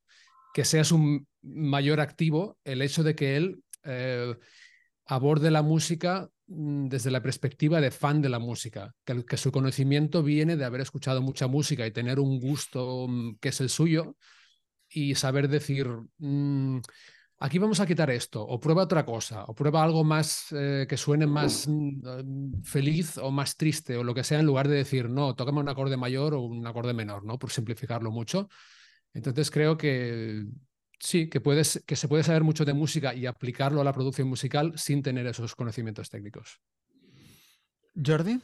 que 0.53 0.65
seas 0.65 0.91
un 0.91 1.27
mayor 1.41 1.99
activo 1.99 2.57
el 2.63 2.81
hecho 2.81 3.03
de 3.03 3.15
que 3.15 3.37
él 3.37 3.63
eh, 3.83 4.35
aborde 5.05 5.49
la 5.51 5.63
música 5.63 6.29
mm, 6.47 6.87
desde 6.87 7.11
la 7.11 7.21
perspectiva 7.21 7.81
de 7.81 7.91
fan 7.91 8.21
de 8.21 8.29
la 8.29 8.39
música, 8.39 8.93
que, 9.05 9.25
que, 9.25 9.37
su 9.37 9.51
conocimiento 9.51 10.23
viene 10.23 10.57
de 10.57 10.65
haber 10.65 10.81
escuchado 10.81 11.21
mucha 11.21 11.47
música 11.47 11.85
y 11.87 11.91
tener 11.91 12.19
un 12.19 12.39
gusto 12.39 13.07
mm, 13.07 13.37
que 13.39 13.49
es 13.49 13.61
el 13.61 13.69
suyo 13.69 14.15
y 14.89 15.15
saber 15.15 15.47
decir, 15.47 15.87
mm, 16.19 16.79
aquí 17.41 17.57
vamos 17.57 17.79
a 17.79 17.87
quitar 17.87 18.09
esto, 18.11 18.41
o 18.41 18.59
prueba 18.59 18.83
otra 18.83 19.03
cosa, 19.03 19.45
o 19.45 19.55
prueba 19.55 19.83
algo 19.83 20.03
más 20.03 20.45
eh, 20.51 20.85
que 20.87 20.95
suene 20.95 21.25
más 21.25 21.67
mm, 21.67 22.61
feliz 22.63 23.17
o 23.17 23.31
más 23.31 23.57
triste, 23.57 23.97
o 23.97 24.03
lo 24.03 24.13
que 24.13 24.23
sea, 24.23 24.39
en 24.39 24.45
lugar 24.45 24.67
de 24.67 24.75
decir, 24.75 25.09
no, 25.09 25.35
tócame 25.35 25.59
un 25.59 25.67
acorde 25.67 25.97
mayor 25.97 26.35
o 26.35 26.41
un 26.41 26.65
acorde 26.67 26.93
menor, 26.93 27.25
¿no? 27.25 27.39
Por 27.39 27.51
simplificarlo 27.51 28.11
mucho. 28.11 28.47
Entonces 29.13 29.49
creo 29.49 29.75
que 29.75 30.45
sí, 30.99 31.29
que, 31.29 31.41
puedes, 31.41 31.83
que 31.85 31.95
se 31.95 32.07
puede 32.07 32.23
saber 32.23 32.43
mucho 32.43 32.63
de 32.63 32.73
música 32.73 33.13
y 33.15 33.25
aplicarlo 33.25 33.81
a 33.81 33.83
la 33.83 33.93
producción 33.93 34.27
musical 34.27 34.73
sin 34.77 35.01
tener 35.01 35.25
esos 35.25 35.55
conocimientos 35.55 36.09
técnicos. 36.09 36.61
Jordi. 37.95 38.39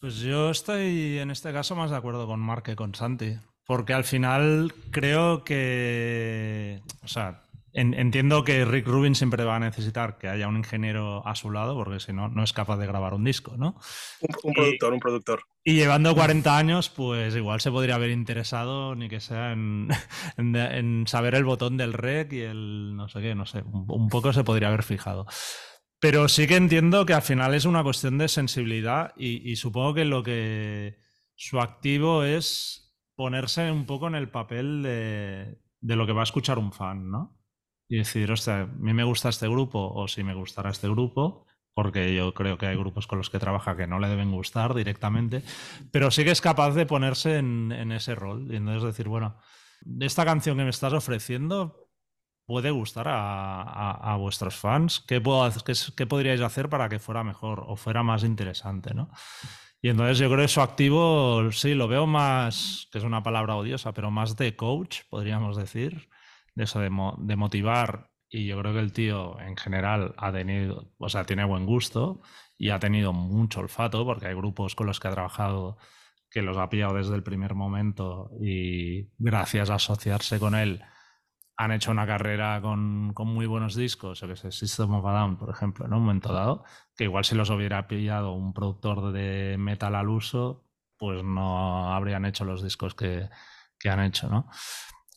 Pues 0.00 0.16
yo 0.16 0.50
estoy 0.50 1.18
en 1.18 1.30
este 1.30 1.52
caso 1.52 1.76
más 1.76 1.90
de 1.90 1.96
acuerdo 1.96 2.26
con 2.26 2.40
Mark 2.40 2.64
que 2.64 2.76
con 2.76 2.94
Santi, 2.94 3.38
porque 3.64 3.94
al 3.94 4.04
final 4.04 4.74
creo 4.90 5.42
que, 5.42 6.82
o 7.02 7.08
sea, 7.08 7.45
entiendo 7.76 8.42
que 8.42 8.64
Rick 8.64 8.86
Rubin 8.86 9.14
siempre 9.14 9.44
va 9.44 9.56
a 9.56 9.60
necesitar 9.60 10.16
que 10.16 10.28
haya 10.28 10.48
un 10.48 10.56
ingeniero 10.56 11.26
a 11.26 11.34
su 11.34 11.50
lado, 11.50 11.74
porque 11.74 12.00
si 12.00 12.12
no, 12.12 12.28
no 12.28 12.42
es 12.42 12.54
capaz 12.54 12.78
de 12.78 12.86
grabar 12.86 13.12
un 13.12 13.22
disco, 13.22 13.56
¿no? 13.58 13.78
Un, 14.42 14.54
productor, 14.54 14.94
un 14.94 15.00
productor. 15.00 15.42
Y 15.62 15.74
llevando 15.74 16.14
40 16.14 16.56
años, 16.56 16.88
pues 16.88 17.36
igual 17.36 17.60
se 17.60 17.70
podría 17.70 17.96
haber 17.96 18.10
interesado, 18.10 18.94
ni 18.94 19.10
que 19.10 19.20
sea 19.20 19.52
en, 20.36 21.04
saber 21.06 21.34
el 21.34 21.44
botón 21.44 21.76
del 21.76 21.92
rec 21.92 22.32
y 22.32 22.40
el 22.40 22.96
no 22.96 23.08
sé 23.08 23.20
qué, 23.20 23.34
no 23.34 23.44
sé, 23.44 23.62
un, 23.62 24.08
poco 24.08 24.32
se 24.32 24.42
podría 24.42 24.68
haber 24.68 24.82
fijado. 24.82 25.26
Pero 26.00 26.28
sí 26.28 26.46
que 26.46 26.56
entiendo 26.56 27.04
que 27.04 27.14
al 27.14 27.22
final 27.22 27.54
es 27.54 27.66
una 27.66 27.82
cuestión 27.82 28.16
de 28.16 28.28
sensibilidad 28.28 29.12
y, 29.16 29.50
y 29.50 29.56
supongo 29.56 29.94
que 29.94 30.04
lo 30.06 30.22
que 30.22 30.98
su 31.34 31.60
activo 31.60 32.24
es 32.24 32.96
ponerse 33.14 33.70
un 33.70 33.84
poco 33.84 34.06
en 34.06 34.14
el 34.14 34.30
papel 34.30 34.82
de, 34.82 35.58
de 35.80 35.96
lo 35.96 36.06
que 36.06 36.12
va 36.12 36.22
a 36.22 36.24
escuchar 36.24 36.58
un 36.58 36.72
fan, 36.72 37.10
¿no? 37.10 37.35
Y 37.88 37.98
decir, 37.98 38.30
hostia, 38.30 38.62
a 38.62 38.66
mí 38.66 38.92
me 38.92 39.04
gusta 39.04 39.28
este 39.28 39.48
grupo 39.48 39.92
o 39.94 40.08
si 40.08 40.24
me 40.24 40.34
gustará 40.34 40.70
este 40.70 40.88
grupo, 40.88 41.46
porque 41.74 42.14
yo 42.14 42.32
creo 42.32 42.56
que 42.56 42.66
hay 42.66 42.76
grupos 42.76 43.06
con 43.06 43.18
los 43.18 43.30
que 43.30 43.38
trabaja 43.38 43.76
que 43.76 43.86
no 43.86 43.98
le 43.98 44.08
deben 44.08 44.32
gustar 44.32 44.74
directamente, 44.74 45.42
pero 45.92 46.10
sí 46.10 46.24
que 46.24 46.30
es 46.30 46.40
capaz 46.40 46.72
de 46.72 46.86
ponerse 46.86 47.36
en, 47.36 47.92
ese 47.92 48.14
rol 48.14 48.48
y 48.50 48.56
entonces 48.56 48.82
decir, 48.82 49.08
bueno, 49.08 49.36
esta 50.00 50.24
canción 50.24 50.56
que 50.56 50.64
me 50.64 50.70
estás 50.70 50.94
ofreciendo 50.94 51.90
puede 52.46 52.70
gustar 52.70 53.06
a, 53.08 54.16
vuestros 54.18 54.56
fans, 54.56 55.00
¿Qué, 55.00 55.20
puedo, 55.20 55.52
qué, 55.96 56.06
podríais 56.06 56.40
hacer 56.40 56.68
para 56.68 56.88
que 56.88 56.98
fuera 56.98 57.24
mejor 57.24 57.64
o 57.66 57.76
fuera 57.76 58.02
más 58.02 58.24
interesante, 58.24 58.94
¿no? 58.94 59.10
Y 59.82 59.90
entonces 59.90 60.18
yo 60.18 60.28
creo 60.28 60.38
que 60.38 60.44
eso 60.44 60.62
activo, 60.62 61.52
sí, 61.52 61.74
lo 61.74 61.88
veo 61.88 62.06
más, 62.06 62.88
que 62.90 62.98
es 62.98 63.04
una 63.04 63.22
palabra 63.22 63.56
odiosa, 63.56 63.92
pero 63.92 64.10
más 64.10 64.36
de 64.36 64.56
coach, 64.56 65.00
podríamos 65.10 65.56
decir, 65.56 66.08
de 66.56 66.64
eso 66.64 66.80
de, 66.80 66.90
motivar. 66.90 68.10
Y 68.28 68.46
yo 68.46 68.58
creo 68.58 68.72
que 68.72 68.80
el 68.80 68.92
tío 68.92 69.38
en 69.40 69.56
general 69.56 70.14
ha 70.18 70.32
tenido, 70.32 70.92
o 70.98 71.08
sea, 71.08 71.24
tiene 71.24 71.44
buen 71.44 71.64
gusto 71.64 72.20
y 72.58 72.70
ha 72.70 72.80
tenido 72.80 73.12
mucho 73.12 73.60
olfato, 73.60 74.04
porque 74.04 74.26
hay 74.26 74.34
grupos 74.34 74.74
con 74.74 74.88
los 74.88 74.98
que 74.98 75.08
ha 75.08 75.12
trabajado 75.12 75.78
que 76.28 76.42
los 76.42 76.56
ha 76.56 76.68
pillado 76.68 76.94
desde 76.94 77.14
el 77.14 77.22
primer 77.22 77.54
momento 77.54 78.30
y 78.40 79.08
gracias 79.18 79.70
a 79.70 79.76
asociarse 79.76 80.40
con 80.40 80.56
él 80.56 80.82
han 81.58 81.72
hecho 81.72 81.90
una 81.90 82.06
carrera 82.06 82.60
con, 82.60 83.14
con 83.14 83.28
muy 83.28 83.46
buenos 83.46 83.74
discos, 83.74 84.22
o 84.22 84.28
que 84.28 84.36
sé, 84.36 84.52
System 84.52 84.92
of 84.92 85.06
a 85.06 85.12
Down, 85.12 85.38
por 85.38 85.50
ejemplo, 85.50 85.86
en 85.86 85.94
un 85.94 86.00
momento 86.00 86.32
dado, 86.32 86.64
que 86.96 87.04
igual 87.04 87.24
si 87.24 87.34
los 87.34 87.48
hubiera 87.50 87.86
pillado 87.88 88.32
un 88.32 88.52
productor 88.52 89.12
de 89.12 89.56
metal 89.58 89.94
al 89.94 90.08
uso, 90.10 90.66
pues 90.98 91.24
no 91.24 91.94
habrían 91.94 92.26
hecho 92.26 92.44
los 92.44 92.62
discos 92.62 92.94
que, 92.94 93.30
que 93.78 93.88
han 93.88 94.00
hecho, 94.00 94.28
¿no? 94.28 94.50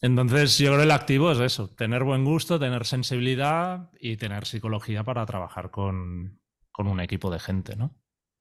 Entonces, 0.01 0.57
yo 0.57 0.67
creo 0.67 0.77
que 0.77 0.83
el 0.83 0.91
activo 0.91 1.31
es 1.31 1.39
eso, 1.39 1.69
tener 1.69 2.03
buen 2.03 2.23
gusto, 2.23 2.59
tener 2.59 2.85
sensibilidad 2.85 3.89
y 3.99 4.15
tener 4.17 4.45
psicología 4.45 5.03
para 5.03 5.25
trabajar 5.25 5.71
con, 5.71 6.39
un 6.77 6.99
equipo 7.01 7.29
de 7.29 7.39
gente, 7.39 7.75
¿no? 7.75 7.93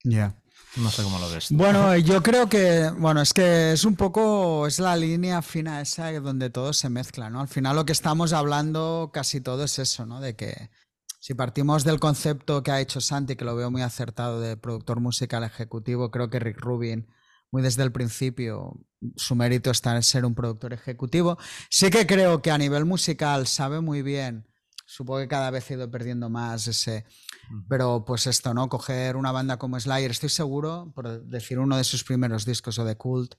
Ya. 0.04 0.40
No 0.76 0.90
sé 0.90 1.02
cómo 1.02 1.18
lo 1.18 1.28
ves. 1.28 1.48
Bueno, 1.50 1.96
yo 1.98 2.22
creo 2.22 2.48
que, 2.48 2.88
bueno, 2.96 3.20
es 3.20 3.32
que 3.32 3.72
es 3.72 3.84
un 3.84 3.96
poco, 3.96 4.68
es 4.68 4.78
la 4.78 4.96
línea 4.96 5.42
fina 5.42 5.80
esa 5.80 6.12
donde 6.20 6.48
todo 6.50 6.72
se 6.72 6.88
mezcla, 6.88 7.30
¿no? 7.30 7.40
Al 7.40 7.48
final 7.48 7.74
lo 7.74 7.84
que 7.84 7.92
estamos 7.92 8.32
hablando 8.32 9.10
casi 9.12 9.40
todo 9.40 9.64
es 9.64 9.80
eso, 9.80 10.06
¿no? 10.06 10.20
De 10.20 10.36
que 10.36 10.70
si 11.18 11.34
partimos 11.34 11.82
del 11.82 11.98
concepto 11.98 12.62
que 12.62 12.70
ha 12.70 12.80
hecho 12.80 13.00
Santi, 13.00 13.34
que 13.34 13.44
lo 13.44 13.56
veo 13.56 13.72
muy 13.72 13.82
acertado 13.82 14.40
de 14.40 14.56
productor 14.56 15.00
musical 15.00 15.42
ejecutivo, 15.42 16.12
creo 16.12 16.30
que 16.30 16.38
Rick 16.38 16.60
Rubin 16.60 17.08
muy 17.50 17.62
desde 17.62 17.82
el 17.82 17.92
principio, 17.92 18.80
su 19.16 19.34
mérito 19.34 19.70
está 19.70 19.94
en 19.96 20.02
ser 20.02 20.24
un 20.24 20.34
productor 20.34 20.72
ejecutivo. 20.72 21.38
Sí 21.70 21.90
que 21.90 22.06
creo 22.06 22.42
que 22.42 22.50
a 22.50 22.58
nivel 22.58 22.84
musical 22.84 23.46
sabe 23.46 23.80
muy 23.80 24.02
bien, 24.02 24.46
supongo 24.86 25.20
que 25.20 25.28
cada 25.28 25.50
vez 25.50 25.70
ha 25.70 25.74
ido 25.74 25.90
perdiendo 25.90 26.30
más 26.30 26.66
ese, 26.66 27.04
pero 27.68 28.04
pues 28.06 28.26
esto, 28.26 28.54
¿no? 28.54 28.68
Coger 28.68 29.16
una 29.16 29.32
banda 29.32 29.58
como 29.58 29.78
Slayer, 29.78 30.10
estoy 30.10 30.30
seguro, 30.30 30.92
por 30.94 31.24
decir 31.24 31.58
uno 31.58 31.76
de 31.76 31.84
sus 31.84 32.04
primeros 32.04 32.44
discos 32.44 32.78
o 32.78 32.84
de 32.84 32.96
Cult, 32.96 33.34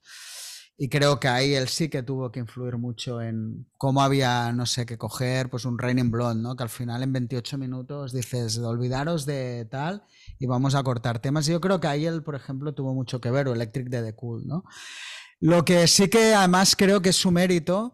y 0.82 0.88
creo 0.88 1.20
que 1.20 1.28
ahí 1.28 1.56
él 1.56 1.68
sí 1.68 1.90
que 1.90 2.04
tuvo 2.04 2.32
que 2.32 2.40
influir 2.40 2.78
mucho 2.78 3.22
en 3.22 3.68
cómo 3.78 4.02
había, 4.02 4.54
no 4.54 4.66
sé, 4.66 4.86
que 4.86 4.98
coger 4.98 5.50
pues 5.50 5.66
un 5.66 5.78
Raining 5.78 6.10
Blonde, 6.10 6.42
¿no? 6.42 6.56
Que 6.56 6.64
al 6.64 6.70
final 6.70 7.04
en 7.04 7.12
28 7.12 7.58
minutos 7.58 8.14
dices, 8.14 8.58
olvidaros 8.60 9.26
de 9.26 9.68
tal 9.70 10.06
y 10.40 10.46
vamos 10.46 10.76
a 10.76 10.84
cortar 10.84 11.20
temas. 11.20 11.50
Y 11.50 11.52
yo 11.52 11.60
creo 11.60 11.82
que 11.82 11.88
ahí 11.88 12.06
él, 12.06 12.24
por 12.24 12.36
ejemplo, 12.36 12.74
tuvo 12.74 12.94
mucho 12.94 13.20
que 13.20 13.30
ver, 13.30 13.50
o 13.50 13.54
Electric 13.54 13.90
de 13.90 14.04
The 14.04 14.16
Cool, 14.16 14.48
¿no? 14.48 14.64
Lo 15.42 15.66
que 15.66 15.86
sí 15.88 16.08
que 16.08 16.34
además 16.34 16.78
creo 16.78 17.02
que 17.02 17.10
es 17.10 17.18
su 17.18 17.30
mérito 17.30 17.94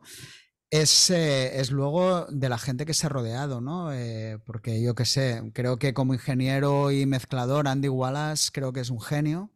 es, 0.70 1.10
eh, 1.10 1.60
es 1.60 1.72
luego 1.72 2.28
de 2.30 2.50
la 2.50 2.60
gente 2.60 2.86
que 2.86 2.94
se 2.94 3.08
ha 3.08 3.10
rodeado, 3.10 3.62
¿no? 3.62 3.94
Eh, 3.94 4.38
porque 4.46 4.80
yo 4.84 4.94
qué 4.94 5.06
sé, 5.06 5.42
creo 5.56 5.80
que 5.80 5.96
como 5.96 6.14
ingeniero 6.14 6.92
y 6.92 7.08
mezclador, 7.08 7.68
Andy 7.68 7.90
Wallace 7.90 8.52
creo 8.54 8.74
que 8.74 8.82
es 8.82 8.92
un 8.92 9.02
genio 9.02 9.50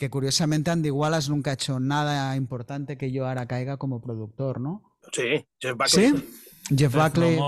que 0.00 0.08
curiosamente 0.08 0.70
Andy 0.70 0.90
Wallace 0.90 1.28
nunca 1.28 1.50
ha 1.50 1.54
hecho 1.54 1.78
nada 1.78 2.34
importante 2.34 2.96
que 2.96 3.12
yo 3.12 3.28
ahora 3.28 3.44
caiga 3.44 3.76
como 3.76 4.00
productor, 4.00 4.58
¿no? 4.58 4.96
Sí, 5.12 5.46
Jeff 5.60 5.76
Buckley. 5.76 6.06
Sí, 6.06 6.74
Jeff 6.74 6.94
Buckley. 6.94 7.38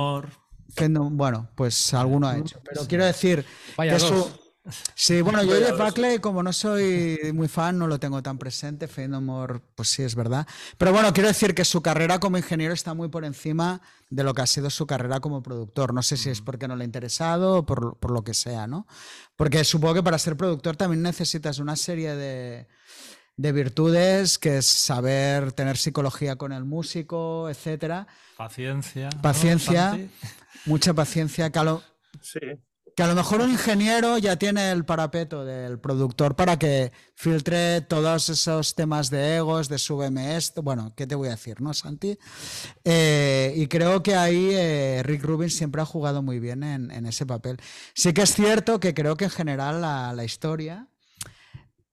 bueno, 1.12 1.48
pues 1.54 1.94
alguno 1.94 2.28
ha 2.28 2.36
hecho. 2.36 2.60
Pero 2.62 2.86
quiero 2.86 3.06
decir 3.06 3.42
que 3.78 3.98
su, 3.98 4.30
Sí, 4.94 5.20
bueno, 5.22 5.42
yo 5.42 5.58
de 5.58 5.72
Buckley, 5.72 6.20
como 6.20 6.42
no 6.42 6.52
soy 6.52 7.32
muy 7.34 7.48
fan, 7.48 7.78
no 7.78 7.88
lo 7.88 7.98
tengo 7.98 8.22
tan 8.22 8.38
presente. 8.38 8.86
Fade 8.86 9.08
pues 9.74 9.88
sí, 9.88 10.02
es 10.02 10.14
verdad. 10.14 10.46
Pero 10.78 10.92
bueno, 10.92 11.12
quiero 11.12 11.28
decir 11.28 11.54
que 11.54 11.64
su 11.64 11.82
carrera 11.82 12.20
como 12.20 12.38
ingeniero 12.38 12.72
está 12.72 12.94
muy 12.94 13.08
por 13.08 13.24
encima 13.24 13.80
de 14.08 14.22
lo 14.22 14.34
que 14.34 14.42
ha 14.42 14.46
sido 14.46 14.70
su 14.70 14.86
carrera 14.86 15.18
como 15.18 15.42
productor. 15.42 15.92
No 15.92 16.02
sé 16.02 16.16
si 16.16 16.30
es 16.30 16.40
porque 16.40 16.68
no 16.68 16.76
le 16.76 16.84
ha 16.84 16.86
interesado 16.86 17.56
o 17.56 17.66
por, 17.66 17.98
por 17.98 18.12
lo 18.12 18.22
que 18.22 18.34
sea, 18.34 18.68
¿no? 18.68 18.86
Porque 19.34 19.64
supongo 19.64 19.94
que 19.94 20.02
para 20.04 20.18
ser 20.18 20.36
productor 20.36 20.76
también 20.76 21.02
necesitas 21.02 21.58
una 21.58 21.74
serie 21.74 22.14
de, 22.14 22.68
de 23.36 23.52
virtudes, 23.52 24.38
que 24.38 24.58
es 24.58 24.66
saber 24.66 25.50
tener 25.52 25.76
psicología 25.76 26.36
con 26.36 26.52
el 26.52 26.64
músico, 26.64 27.48
etcétera. 27.50 28.06
Paciencia. 28.36 29.08
Paciencia. 29.20 29.98
Mucha 30.66 30.94
paciencia. 30.94 31.50
Calo. 31.50 31.82
Sí. 32.20 32.38
Que 32.94 33.02
a 33.02 33.06
lo 33.06 33.14
mejor 33.14 33.40
un 33.40 33.50
ingeniero 33.50 34.18
ya 34.18 34.36
tiene 34.36 34.70
el 34.70 34.84
parapeto 34.84 35.46
del 35.46 35.78
productor 35.78 36.36
para 36.36 36.58
que 36.58 36.92
filtre 37.14 37.80
todos 37.80 38.28
esos 38.28 38.74
temas 38.74 39.08
de 39.08 39.36
egos, 39.36 39.70
de 39.70 39.78
súbeme 39.78 40.36
esto. 40.36 40.62
Bueno, 40.62 40.92
¿qué 40.94 41.06
te 41.06 41.14
voy 41.14 41.28
a 41.28 41.32
decir, 41.32 41.62
no, 41.62 41.72
Santi? 41.72 42.18
Eh, 42.84 43.54
y 43.56 43.66
creo 43.68 44.02
que 44.02 44.14
ahí 44.14 44.50
eh, 44.52 45.02
Rick 45.04 45.22
Rubin 45.22 45.48
siempre 45.48 45.80
ha 45.80 45.86
jugado 45.86 46.22
muy 46.22 46.38
bien 46.38 46.62
en, 46.62 47.06
ese 47.06 47.24
papel. 47.24 47.56
Sí 47.94 48.12
que 48.12 48.22
es 48.22 48.34
cierto 48.34 48.78
que 48.78 48.92
creo 48.92 49.16
que 49.16 49.24
en 49.24 49.30
general 49.30 49.80
la, 49.80 50.24
historia 50.24 50.88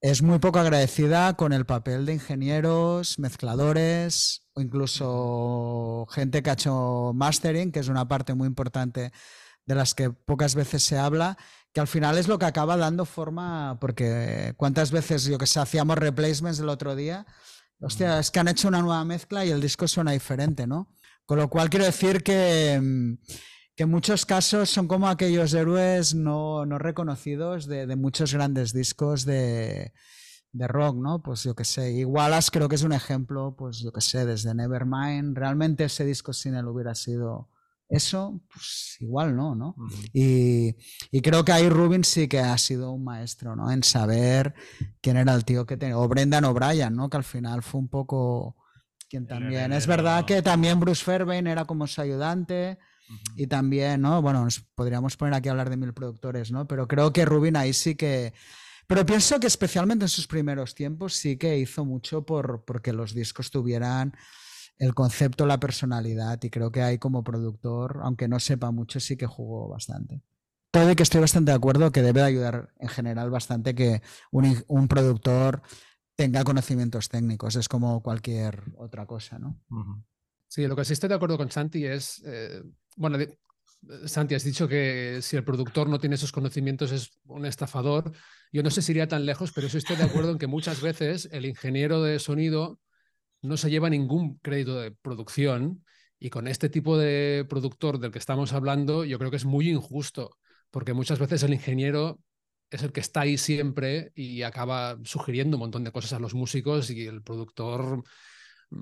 es 0.02 0.22
muy 0.22 0.39
poco 0.39 0.60
agradecida 0.60 1.36
con 1.36 1.54
el 1.54 1.66
papel 1.66 2.06
de 2.06 2.14
ingenieros, 2.14 3.20
mezcladores 3.20 4.43
o 4.54 4.62
incluso 4.62 6.08
gente 6.12 6.43
que 6.43 6.50
ha 6.50 6.54
hecho 6.54 7.12
mastering, 7.16 7.72
que 7.72 7.80
es 7.80 7.88
una 7.88 8.08
parte 8.08 8.34
muy 8.34 8.47
importante 8.47 9.12
de 9.70 9.76
las 9.76 9.93
que 9.93 10.09
pocas 10.09 10.55
veces 10.55 10.82
se 10.82 10.97
habla, 10.97 11.38
que 11.72 11.80
al 11.80 11.88
final 11.88 12.17
es 12.17 12.28
lo 12.28 12.39
que 12.39 12.47
acaba 12.47 12.76
dando 12.76 13.05
forma, 13.05 13.78
porque 13.80 14.55
cuántas 14.57 14.91
veces, 14.91 15.26
yo 15.26 15.38
que 15.38 15.45
sé, 15.45 15.59
hacíamos 15.59 15.95
replacements 15.99 16.59
el 16.59 16.70
otro 16.70 16.95
día, 16.95 17.28
hostia, 17.80 18.17
es 18.17 18.32
que 18.32 18.39
han 18.39 18.47
hecho 18.47 18.67
una 18.67 18.82
nueva 18.82 19.05
mezcla 19.05 19.45
y 19.45 19.51
el 19.51 19.61
disco 19.61 19.88
suena 19.88 20.11
diferente, 20.11 20.65
¿no? 20.65 20.91
Con 21.24 21.38
lo 21.38 21.51
cual 21.51 21.70
quiero 21.70 21.86
decir 21.86 22.24
que, 22.24 22.80
mm, 22.82 23.13
que 23.76 23.84
en 23.84 23.91
muchos 23.91 24.26
casos 24.26 24.72
son 24.72 24.88
como 24.88 25.07
aquellos 25.07 25.53
héroes 25.53 26.15
no, 26.15 26.65
no 26.65 26.80
reconocidos 26.80 27.67
de, 27.67 27.86
de, 27.86 27.95
muchos 27.95 28.34
grandes 28.34 28.74
discos 28.74 29.24
de, 29.24 29.93
de 30.51 30.67
rock, 30.67 30.95
¿no? 30.95 31.22
Pues 31.22 31.43
yo 31.43 31.53
que 31.53 31.63
sé, 31.63 31.91
Igualas 31.91 32.49
creo 32.49 32.70
que 32.70 32.76
es 32.76 32.84
un 32.84 32.93
ejemplo, 32.93 33.55
pues 33.55 33.78
yo 33.78 33.93
que 33.93 34.01
sé, 34.01 34.26
desde 34.26 34.55
Nevermind, 34.55 35.38
realmente 35.38 35.84
ese 35.84 36.05
disco 36.05 36.34
sin 36.34 36.55
él 36.55 36.65
hubiera 36.65 36.95
sido 36.95 37.51
eso, 37.89 38.39
pues 38.53 38.97
igual 38.99 39.35
no, 39.35 39.55
¿no? 39.55 39.69
Uh 39.75 39.87
-huh. 39.87 40.09
y, 40.13 40.75
y, 41.11 41.21
creo 41.21 41.43
que 41.43 41.51
ahí 41.51 41.67
Rubin 41.69 42.03
sí 42.03 42.27
que 42.27 42.39
ha 42.39 42.57
sido 42.59 42.91
un 42.91 43.03
maestro, 43.03 43.55
¿no? 43.55 43.71
En 43.71 43.81
saber 43.81 44.53
quién 45.01 45.17
era 45.17 45.33
el 45.33 45.43
tío 45.43 45.65
que 45.65 45.75
tenía, 45.75 45.97
o 45.97 46.07
Brendan 46.07 46.45
O'Brien, 46.45 46.95
¿no? 46.95 47.09
Que 47.09 47.17
al 47.17 47.23
final 47.23 47.63
fue 47.63 47.81
un 47.81 47.89
poco 47.89 48.55
quien 49.09 49.25
también, 49.25 49.73
es 49.73 49.87
verdad 49.87 50.23
que 50.25 50.43
también 50.43 50.79
Bruce 50.79 51.03
Fairbairn 51.03 51.47
era 51.47 51.65
como 51.65 51.87
su 51.87 51.99
ayudante, 51.99 52.77
uh 53.09 53.13
-huh. 53.13 53.33
y 53.37 53.47
también, 53.47 54.01
¿no? 54.01 54.21
Bueno, 54.21 54.43
nos 54.43 54.59
podríamos 54.59 55.17
poner 55.17 55.33
aquí 55.33 55.49
a 55.49 55.51
hablar 55.51 55.71
de 55.71 55.77
mil 55.77 55.93
productores, 55.93 56.51
¿no? 56.51 56.67
Pero 56.67 56.87
creo 56.87 57.11
que 57.11 57.25
Rubin 57.25 57.55
ahí 57.55 57.73
sí 57.73 57.95
que... 57.95 58.33
Pero 58.85 59.05
pienso 59.05 59.39
que 59.39 59.47
especialmente 59.47 60.05
en 60.05 60.09
sus 60.09 60.25
primeros 60.27 60.73
tiempos 60.73 61.13
sí 61.15 61.37
que 61.37 61.57
hizo 61.57 61.85
mucho 61.85 62.23
por 62.25 62.65
porque 62.65 62.91
los 62.91 63.13
discos 63.13 63.51
tuvieran 63.51 64.15
el 64.80 64.95
concepto, 64.95 65.45
la 65.45 65.59
personalidad 65.59 66.41
y 66.41 66.49
creo 66.49 66.71
que 66.71 66.82
ahí 66.82 66.97
como 66.97 67.23
productor, 67.23 67.99
aunque 68.03 68.27
no 68.27 68.39
sepa 68.39 68.71
mucho, 68.71 68.99
sí 68.99 69.17
que 69.17 69.27
jugó 69.27 69.67
bastante. 69.67 70.23
Y 70.73 70.95
que 70.95 71.03
estoy 71.03 71.19
bastante 71.19 71.51
de 71.51 71.57
acuerdo 71.57 71.91
que 71.91 72.01
debe 72.01 72.21
de 72.21 72.27
ayudar 72.27 72.69
en 72.80 72.88
general 72.88 73.30
bastante 73.30 73.75
que 73.75 74.01
un, 74.32 74.63
un 74.67 74.88
productor 74.88 75.61
tenga 76.15 76.43
conocimientos 76.43 77.09
técnicos, 77.09 77.55
es 77.55 77.67
como 77.67 78.01
cualquier 78.01 78.63
otra 78.77 79.05
cosa, 79.05 79.39
¿no? 79.39 79.59
Sí, 80.47 80.67
lo 80.67 80.75
que 80.75 80.86
sí 80.86 80.93
estoy 80.93 81.09
de 81.09 81.15
acuerdo 81.15 81.38
con 81.38 81.51
Santi 81.51 81.86
es, 81.86 82.21
eh, 82.25 82.61
bueno, 82.95 83.17
Santi, 84.05 84.36
has 84.36 84.43
dicho 84.43 84.67
que 84.67 85.19
si 85.21 85.38
el 85.38 85.43
productor 85.43 85.89
no 85.89 85.99
tiene 85.99 86.15
esos 86.15 86.32
conocimientos 86.32 86.91
es 86.91 87.19
un 87.25 87.45
estafador. 87.45 88.11
Yo 88.51 88.63
no 88.63 88.69
sé 88.69 88.82
si 88.82 88.91
iría 88.91 89.07
tan 89.07 89.25
lejos, 89.25 89.51
pero 89.53 89.69
sí 89.69 89.77
estoy 89.77 89.95
de 89.95 90.03
acuerdo 90.03 90.32
en 90.32 90.38
que 90.38 90.47
muchas 90.47 90.82
veces 90.82 91.30
el 91.32 91.45
ingeniero 91.45 92.03
de 92.03 92.19
sonido 92.19 92.80
no 93.41 93.57
se 93.57 93.69
lleva 93.69 93.89
ningún 93.89 94.37
crédito 94.39 94.79
de 94.79 94.91
producción 94.91 95.83
y 96.19 96.29
con 96.29 96.47
este 96.47 96.69
tipo 96.69 96.97
de 96.97 97.45
productor 97.49 97.99
del 97.99 98.11
que 98.11 98.19
estamos 98.19 98.53
hablando 98.53 99.05
yo 99.05 99.17
creo 99.17 99.31
que 99.31 99.37
es 99.37 99.45
muy 99.45 99.69
injusto 99.69 100.37
porque 100.71 100.93
muchas 100.93 101.19
veces 101.19 101.43
el 101.43 101.53
ingeniero 101.53 102.19
es 102.69 102.83
el 102.83 102.91
que 102.91 102.99
está 102.99 103.21
ahí 103.21 103.37
siempre 103.37 104.11
y 104.13 104.43
acaba 104.43 104.97
sugiriendo 105.03 105.57
un 105.57 105.61
montón 105.61 105.83
de 105.83 105.91
cosas 105.91 106.13
a 106.13 106.19
los 106.19 106.33
músicos 106.33 106.89
y 106.91 107.07
el 107.07 107.23
productor 107.23 108.03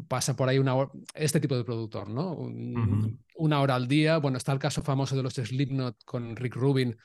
pasa 0.08 0.36
por 0.36 0.50
ahí 0.50 0.60
una 0.60 0.76
hora, 0.76 0.92
este 1.14 1.40
tipo 1.40 1.56
de 1.56 1.64
productor, 1.64 2.10
¿no? 2.10 2.34
Un, 2.34 2.78
uh 2.78 2.82
-huh. 2.82 3.18
Una 3.36 3.62
hora 3.62 3.76
al 3.76 3.88
día. 3.88 4.18
Bueno, 4.18 4.38
está 4.38 4.52
el 4.52 4.60
caso 4.60 4.82
famoso 4.82 5.16
de 5.16 5.24
los 5.24 5.36
Slipknot 5.36 6.04
con 6.04 6.36
Rick 6.36 6.56
Rubin. 6.56 6.98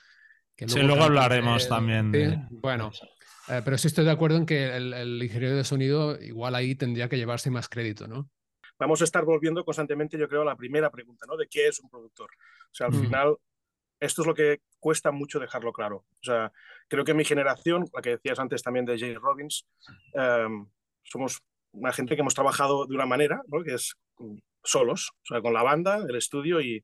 Que 0.57 0.67
luego 0.67 0.81
sí, 0.81 0.87
luego 0.87 1.05
hablaremos 1.05 1.69
también. 1.69 2.11
De... 2.11 2.39
Bueno, 2.51 2.91
eh, 3.53 3.63
pero 3.65 3.77
sí 3.77 3.89
estoy 3.89 4.05
de 4.05 4.11
acuerdo 4.11 4.39
en 4.39 4.47
que 4.47 4.75
el, 4.75 4.95
el, 4.95 5.23
ingeniero 5.23 5.57
de 5.57 5.65
sonido 5.65 6.19
igual 6.21 6.55
ahí 6.55 6.75
tendría 6.75 7.09
que 7.09 7.19
llevarse 7.19 7.51
más 7.51 7.69
crédito, 7.69 8.09
¿no? 8.09 8.31
Vamos 8.79 9.01
a 9.03 9.05
estar 9.05 9.25
volviendo 9.25 9.65
constantemente, 9.65 10.19
yo 10.19 10.29
creo, 10.29 10.43
a 10.43 10.47
la 10.47 10.57
primera 10.57 10.91
pregunta, 10.91 11.27
¿no? 11.29 11.37
De 11.37 11.47
qué 11.49 11.69
es 11.69 11.79
un 11.81 11.91
productor. 11.91 12.31
O 12.31 12.75
sea, 12.75 12.87
al 12.87 12.95
mm. 12.95 13.01
final, 13.01 13.37
esto 14.01 14.23
es 14.23 14.27
lo 14.27 14.35
que 14.35 14.61
cuesta 14.81 15.13
mucho 15.13 15.39
dejarlo 15.39 15.73
claro. 15.73 15.99
O 15.99 16.25
sea, 16.25 16.51
creo 16.89 17.05
que 17.05 17.15
mi 17.15 17.25
generación, 17.25 17.85
la 17.93 18.01
que 18.01 18.11
decías 18.11 18.39
antes 18.39 18.63
también 18.63 18.87
de 18.87 18.99
Jay 18.99 19.15
Robbins, 19.15 19.67
um, 20.15 20.69
somos 21.05 21.43
una 21.73 21.93
gente 21.93 22.15
que 22.15 22.23
hemos 22.23 22.35
trabajado 22.35 22.87
de 22.87 22.95
una 22.95 23.07
manera, 23.07 23.43
¿no? 23.49 23.63
Que 23.63 23.75
es 23.75 23.95
solos, 24.65 25.11
o 25.13 25.27
sea, 25.27 25.43
con 25.43 25.53
la 25.53 25.63
banda, 25.63 25.99
el 26.09 26.17
estudio 26.17 26.61
y, 26.61 26.83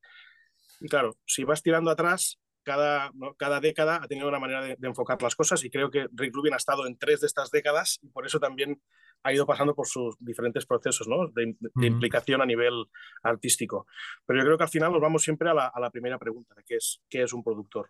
y 0.81 0.89
claro, 0.89 1.17
si 1.25 1.45
vas 1.45 1.63
tirando 1.63 1.91
atrás, 1.91 2.39
cada, 2.69 3.11
¿no? 3.15 3.35
cada 3.35 3.61
década 3.61 4.01
ha 4.03 4.07
tenido 4.09 4.29
una 4.29 4.39
manera 4.39 4.61
de, 4.61 4.77
de, 4.77 4.89
enfocar 4.89 5.21
las 5.23 5.35
cosas 5.35 5.65
y 5.65 5.71
creo 5.71 5.91
que 5.91 6.07
Rick 6.13 6.35
Rubin 6.35 6.53
ha 6.53 6.59
estado 6.59 6.87
en 6.87 6.99
tres 6.99 7.23
de 7.23 7.27
estas 7.27 7.51
décadas 7.51 7.99
y 8.03 8.11
por 8.11 8.27
eso 8.27 8.39
también 8.39 8.79
ha 9.23 9.33
ido 9.33 9.47
pasando 9.47 9.75
por 9.75 9.87
sus 9.87 10.17
diferentes 10.21 10.67
procesos 10.67 11.09
¿no? 11.09 11.29
de, 11.29 11.47
de 11.47 11.51
uh 11.51 11.71
-huh. 11.75 11.87
implicación 11.87 12.43
a 12.43 12.47
nivel 12.47 12.75
artístico. 13.23 13.87
Pero 14.27 14.41
yo 14.41 14.45
creo 14.45 14.59
que 14.59 14.65
al 14.65 14.71
final 14.71 14.93
nos 14.93 15.01
vamos 15.01 15.23
siempre 15.23 15.49
a 15.49 15.55
la, 15.55 15.67
a 15.69 15.81
la 15.81 15.91
primera 15.91 16.19
pregunta, 16.19 16.55
de 16.55 16.63
qué 16.65 16.77
es, 16.77 17.01
qué 17.09 17.23
es 17.23 17.33
un 17.33 17.43
productor. 17.43 17.89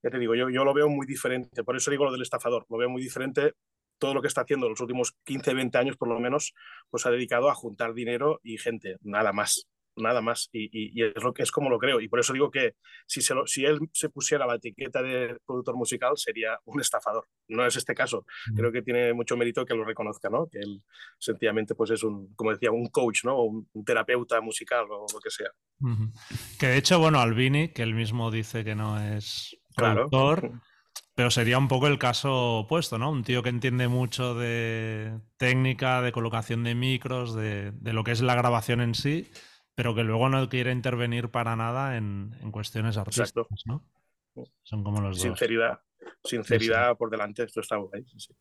Ya 0.00 0.10
te 0.10 0.18
digo, 0.20 0.36
yo, 0.36 0.48
yo 0.48 0.64
lo 0.64 0.72
veo 0.72 0.88
muy 0.88 1.06
diferente, 1.06 1.64
por 1.64 1.76
eso 1.76 1.90
digo 1.90 2.04
lo 2.04 2.12
del 2.12 2.22
estafador, 2.22 2.66
lo 2.70 2.76
veo 2.78 2.88
muy 2.88 3.02
diferente 3.02 3.54
todo 3.98 4.14
lo 4.14 4.20
que 4.20 4.28
está 4.28 4.42
haciendo 4.42 4.68
los 4.68 4.80
últimos 4.80 5.16
15, 5.24 5.54
20 5.54 5.78
años 5.78 5.96
por 5.96 6.08
lo 6.08 6.20
menos, 6.20 6.54
pues 6.90 7.04
ha 7.06 7.10
dedicado 7.10 7.48
a 7.48 7.54
juntar 7.54 7.94
dinero 7.94 8.40
y 8.42 8.58
gente, 8.58 8.98
nada 9.02 9.32
más 9.32 9.66
nada 9.96 10.20
más. 10.20 10.48
Y, 10.52 10.64
y, 10.64 10.90
y, 10.94 11.04
es, 11.04 11.22
lo 11.22 11.32
que, 11.32 11.42
es 11.42 11.50
como 11.50 11.70
lo 11.70 11.78
creo. 11.78 12.00
Y 12.00 12.08
por 12.08 12.20
eso 12.20 12.32
digo 12.32 12.50
que 12.50 12.74
si, 13.06 13.20
se 13.20 13.34
lo, 13.34 13.46
si 13.46 13.64
él 13.64 13.78
se 13.92 14.08
pusiera 14.08 14.46
la 14.46 14.56
etiqueta 14.56 15.02
de 15.02 15.36
productor 15.46 15.76
musical, 15.76 16.12
sería 16.16 16.58
un 16.64 16.80
estafador. 16.80 17.26
No 17.48 17.64
es 17.66 17.76
este 17.76 17.94
caso. 17.94 18.24
Creo 18.56 18.72
que 18.72 18.82
tiene 18.82 19.12
mucho 19.12 19.36
mérito 19.36 19.64
que 19.64 19.74
lo 19.74 19.84
reconozca, 19.84 20.28
¿no? 20.30 20.48
Que 20.48 20.58
él 20.58 20.82
sencillamente 21.18 21.74
pues 21.74 21.90
es 21.90 22.02
un, 22.02 22.34
como 22.34 22.50
decía, 22.50 22.70
un 22.70 22.88
coach, 22.88 23.24
¿no? 23.24 23.42
Un, 23.42 23.68
un 23.72 23.84
terapeuta 23.84 24.40
musical 24.40 24.86
o 24.90 25.06
lo 25.12 25.20
que 25.20 25.30
sea. 25.30 25.50
Uh 25.80 25.88
-huh. 25.88 26.58
Que 26.58 26.66
de 26.68 26.76
hecho, 26.78 26.98
bueno, 26.98 27.20
Albini, 27.20 27.68
que 27.68 27.82
él 27.82 27.94
mismo 27.94 28.30
dice 28.30 28.64
que 28.64 28.74
no 28.74 29.00
es 29.00 29.56
productor. 29.76 30.40
Claro. 30.40 30.60
Pero 31.16 31.30
sería 31.30 31.58
un 31.58 31.68
poco 31.68 31.86
el 31.86 31.98
caso 31.98 32.58
opuesto, 32.58 32.98
¿no? 32.98 33.08
Un 33.10 33.22
tío 33.22 33.42
que 33.44 33.48
entiende 33.48 33.86
mucho 33.86 34.34
de 34.34 35.20
técnica, 35.36 36.02
de 36.02 36.10
colocación 36.10 36.64
de 36.64 36.74
micros, 36.74 37.36
de, 37.36 37.70
de 37.70 37.92
lo 37.92 38.02
que 38.02 38.10
es 38.10 38.20
la 38.20 38.34
grabación 38.34 38.80
en 38.80 38.94
sí, 38.96 39.30
pero 39.74 39.94
que 39.94 40.04
luego 40.04 40.28
no 40.28 40.48
quiere 40.48 40.72
intervenir 40.72 41.30
para 41.30 41.56
nada 41.56 41.96
en, 41.96 42.36
en 42.40 42.52
cuestiones 42.52 42.96
artísticas, 42.96 43.46
Exacto. 43.50 43.84
¿no? 44.34 44.44
Son 44.62 44.82
como 44.82 45.00
los 45.00 45.20
sinceridad, 45.20 45.80
dos. 46.00 46.30
Sinceridad 46.30 46.88
sí, 46.88 46.92
sí. 46.92 46.98
por 46.98 47.10
delante, 47.10 47.44
esto 47.44 47.60
está 47.60 47.76
guay. 47.76 48.04
Sí. 48.16 48.34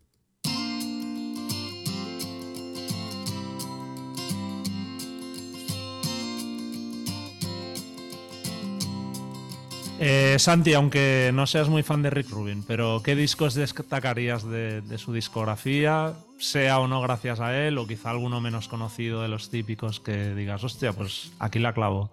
Eh, 9.99 10.37
Santi, 10.39 10.73
aunque 10.73 11.31
no 11.33 11.45
seas 11.47 11.69
muy 11.69 11.83
fan 11.83 12.01
de 12.01 12.09
Rick 12.09 12.29
Rubin, 12.29 12.63
pero 12.63 13.01
¿qué 13.03 13.15
discos 13.15 13.53
destacarías 13.53 14.43
de, 14.43 14.81
de, 14.81 14.97
su 14.97 15.13
discografía? 15.13 16.13
Sea 16.39 16.79
o 16.79 16.87
no 16.87 17.01
gracias 17.01 17.39
a 17.39 17.57
él, 17.57 17.77
o 17.77 17.87
quizá 17.87 18.09
alguno 18.09 18.41
menos 18.41 18.67
conocido 18.67 19.21
de 19.21 19.27
los 19.29 19.49
típicos 19.49 19.99
que 19.99 20.33
digas, 20.33 20.63
hostia, 20.63 20.93
pues 20.93 21.31
aquí 21.39 21.59
la 21.59 21.73
clavo. 21.73 22.11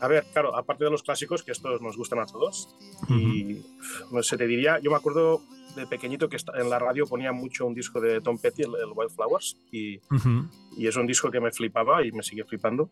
A 0.00 0.08
ver, 0.08 0.24
claro, 0.32 0.56
aparte 0.56 0.84
de 0.84 0.90
los 0.90 1.02
clásicos, 1.02 1.42
que 1.42 1.52
estos 1.52 1.80
nos 1.82 1.96
gustan 1.96 2.20
a 2.20 2.26
todos, 2.26 2.68
uh 3.02 3.06
-huh. 3.06 3.20
y 3.20 3.66
no 4.12 4.22
sé, 4.22 4.36
te 4.36 4.46
diría, 4.46 4.78
yo 4.80 4.90
me 4.90 4.96
acuerdo 4.96 5.42
de 5.76 5.86
pequeñito 5.86 6.28
que 6.28 6.36
en 6.54 6.70
la 6.70 6.78
radio 6.78 7.06
ponía 7.06 7.32
mucho 7.32 7.66
un 7.66 7.74
disco 7.74 8.00
de 8.00 8.20
Tom 8.20 8.38
Petty, 8.38 8.62
el, 8.62 8.74
el 8.76 8.92
Wildflowers, 8.94 9.56
y, 9.70 9.96
uh 9.96 10.00
-huh. 10.10 10.48
y 10.76 10.86
es 10.86 10.96
un 10.96 11.06
disco 11.06 11.30
que 11.30 11.40
me 11.40 11.50
flipaba 11.52 12.04
y 12.04 12.12
me 12.12 12.22
sigue 12.22 12.44
flipando. 12.44 12.88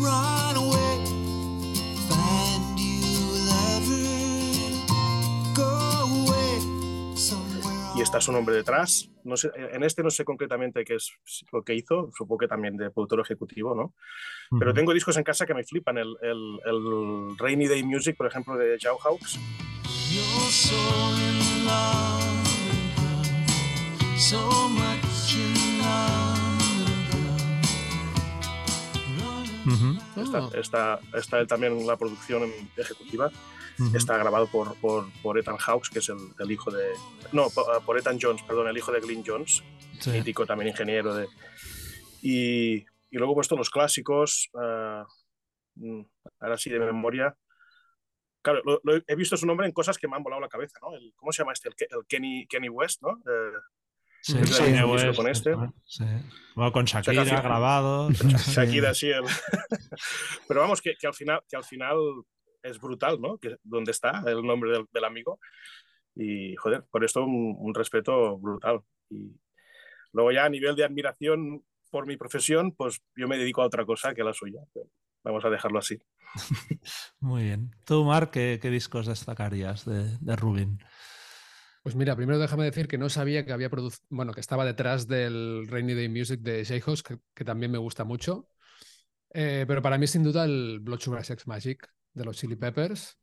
Run 0.00 0.56
away. 0.56 0.83
Y 7.96 8.00
está 8.02 8.20
su 8.20 8.32
nombre 8.32 8.54
detrás. 8.54 9.10
No 9.22 9.36
sé, 9.36 9.50
en 9.54 9.84
este 9.84 10.02
no 10.02 10.10
sé 10.10 10.24
concretamente 10.24 10.84
qué 10.84 10.96
es 10.96 11.12
lo 11.52 11.62
que 11.62 11.74
hizo, 11.74 12.10
supongo 12.16 12.38
que 12.38 12.48
también 12.48 12.76
de 12.76 12.90
productor 12.90 13.20
ejecutivo, 13.20 13.74
¿no? 13.74 13.82
Uh 13.82 14.56
-huh. 14.56 14.58
Pero 14.58 14.74
tengo 14.74 14.92
discos 14.92 15.16
en 15.16 15.24
casa 15.24 15.46
que 15.46 15.54
me 15.54 15.64
flipan. 15.64 15.98
El, 15.98 16.16
el, 16.22 16.58
el 16.64 17.38
Rainy 17.38 17.68
Day 17.68 17.82
Music, 17.82 18.16
por 18.16 18.26
ejemplo, 18.26 18.56
de 18.56 18.78
Joe 18.80 18.96
Hawks. 19.02 19.38
Uh 29.66 29.70
-huh. 29.70 30.22
está, 30.22 30.60
está, 30.60 31.00
está, 31.14 31.46
también 31.46 31.86
la 31.86 31.96
producción 31.96 32.42
ejecutiva. 32.76 33.30
Uh 33.78 33.82
-huh. 33.82 33.96
Está 33.96 34.16
grabado 34.18 34.46
por, 34.46 34.76
por, 34.76 35.06
por, 35.22 35.38
Ethan 35.38 35.56
Hawks, 35.56 35.90
que 35.90 35.98
es 35.98 36.08
el, 36.08 36.18
el, 36.38 36.50
hijo 36.50 36.70
de. 36.70 36.92
No, 37.32 37.50
por, 37.50 37.84
por, 37.84 37.98
Ethan 37.98 38.18
Jones, 38.20 38.42
perdón, 38.42 38.68
el 38.68 38.76
hijo 38.76 38.92
de 38.92 39.00
Glyn 39.00 39.24
Jones, 39.26 39.64
sí. 40.00 40.10
mítico 40.10 40.46
también 40.46 40.68
ingeniero. 40.68 41.14
de 41.14 41.26
Y, 42.22 42.76
y 43.10 43.18
luego 43.18 43.32
he 43.32 43.36
puesto 43.36 43.56
los 43.56 43.70
clásicos. 43.70 44.50
Uh, 44.52 46.04
ahora 46.40 46.56
sí, 46.56 46.70
de 46.70 46.78
memoria. 46.78 47.36
Claro, 48.42 48.62
lo, 48.64 48.80
lo, 48.84 49.02
he 49.06 49.16
visto 49.16 49.36
su 49.36 49.46
nombre 49.46 49.66
en 49.66 49.72
cosas 49.72 49.98
que 49.98 50.06
me 50.06 50.16
han 50.16 50.22
volado 50.22 50.42
la 50.42 50.48
cabeza, 50.48 50.78
¿no? 50.80 50.94
El, 50.94 51.12
¿Cómo 51.16 51.32
se 51.32 51.42
llama 51.42 51.52
este? 51.52 51.68
El, 51.68 51.74
el 51.78 52.06
Kenny, 52.06 52.46
Kenny 52.46 52.68
West, 52.68 53.02
¿no? 53.02 53.18
Eh, 53.26 53.58
Sí, 54.24 54.38
sí, 54.46 54.62
West, 54.84 55.16
con 55.16 55.28
este. 55.28 55.54
Sí. 55.84 56.04
Bueno, 56.54 56.72
con 56.72 56.86
Shakira 56.86 57.22
o 57.22 57.24
sea, 57.26 57.42
grabado. 57.42 58.10
Shakira, 58.10 58.94
sí. 58.94 59.10
El... 59.10 59.24
Pero 60.48 60.60
vamos, 60.60 60.80
que, 60.80 60.94
que, 60.98 61.06
al 61.06 61.12
final, 61.12 61.42
que 61.46 61.56
al 61.56 61.64
final 61.64 61.98
es 62.64 62.80
brutal, 62.80 63.20
¿no? 63.20 63.38
Que, 63.38 63.56
¿Dónde 63.62 63.92
está 63.92 64.24
el 64.26 64.42
nombre 64.42 64.72
del, 64.72 64.86
del, 64.92 65.04
amigo? 65.04 65.38
Y, 66.14 66.56
joder, 66.56 66.84
por 66.90 67.04
esto 67.04 67.22
un, 67.22 67.54
un, 67.58 67.74
respeto 67.74 68.38
brutal. 68.38 68.80
Y 69.10 69.32
luego 70.12 70.32
ya 70.32 70.46
a 70.46 70.48
nivel 70.48 70.74
de 70.74 70.84
admiración, 70.84 71.62
por 71.90 72.06
mi 72.06 72.16
profesión, 72.16 72.72
pues 72.72 73.02
yo 73.14 73.28
me 73.28 73.38
dedico 73.38 73.62
a 73.62 73.66
otra 73.66 73.84
cosa 73.84 74.14
que 74.14 74.24
la 74.24 74.32
suya. 74.32 74.60
Vamos 75.22 75.44
a 75.44 75.50
dejarlo 75.50 75.78
así. 75.78 76.00
Muy 77.20 77.44
bien. 77.44 77.70
Tú, 77.84 78.04
Marc, 78.04 78.32
¿qué, 78.32 78.58
discos 78.58 79.06
destacarías 79.06 79.84
de, 79.84 80.18
de, 80.18 80.36
Rubin? 80.36 80.78
Pues 81.82 81.94
mira, 81.94 82.16
primero 82.16 82.38
déjame 82.38 82.64
decir 82.64 82.88
que 82.88 82.98
no 82.98 83.08
sabía 83.10 83.44
que 83.44 83.52
había 83.52 83.70
bueno, 84.08 84.32
que 84.32 84.40
estaba 84.40 84.64
detrás 84.64 85.06
del 85.06 85.68
Rainy 85.68 85.94
Day 85.94 86.08
Music 86.08 86.40
de 86.40 86.64
Jay 86.64 86.80
que, 86.80 87.18
que, 87.34 87.44
también 87.44 87.70
me 87.70 87.78
gusta 87.78 88.04
mucho. 88.04 88.48
Eh, 89.32 89.64
pero 89.68 89.82
para 89.82 89.98
mí, 89.98 90.06
sin 90.06 90.24
duda, 90.24 90.44
el 90.44 90.80
Blood 90.80 91.00
Sugar 91.00 91.24
Sex 91.24 91.46
Magic 91.46 91.93
de 92.14 92.24
los 92.24 92.36
Chili 92.36 92.56
Peppers. 92.56 93.18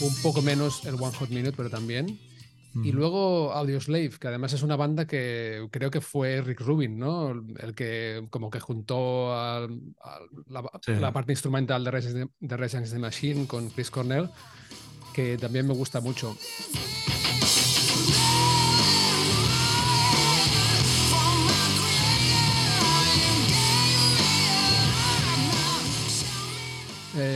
Un 0.00 0.14
poco 0.22 0.40
menos 0.40 0.86
el 0.86 0.94
One 0.94 1.14
Hot 1.18 1.28
Minute, 1.28 1.52
pero 1.56 1.68
también. 1.68 2.18
Y 2.72 2.92
luego 2.92 3.52
Audioslave, 3.52 4.10
que 4.10 4.28
además 4.28 4.52
es 4.52 4.62
una 4.62 4.76
banda 4.76 5.04
que 5.06 5.66
creo 5.72 5.90
que 5.90 6.00
fue 6.00 6.40
Rick 6.40 6.60
Rubin, 6.60 6.98
¿no? 6.98 7.32
El 7.58 7.74
que 7.74 8.26
como 8.30 8.48
que 8.48 8.60
juntó 8.60 9.34
a, 9.34 9.66
la, 10.46 11.12
parte 11.12 11.32
instrumental 11.32 11.82
de 11.82 11.90
Rage, 11.90 12.12
de 12.12 12.54
Against 12.54 12.92
the 12.92 12.98
Machine 13.00 13.46
con 13.48 13.70
Chris 13.70 13.90
Cornell, 13.90 14.30
que 15.12 15.36
también 15.36 15.66
me 15.66 15.74
gusta 15.74 16.00
mucho. 16.00 16.36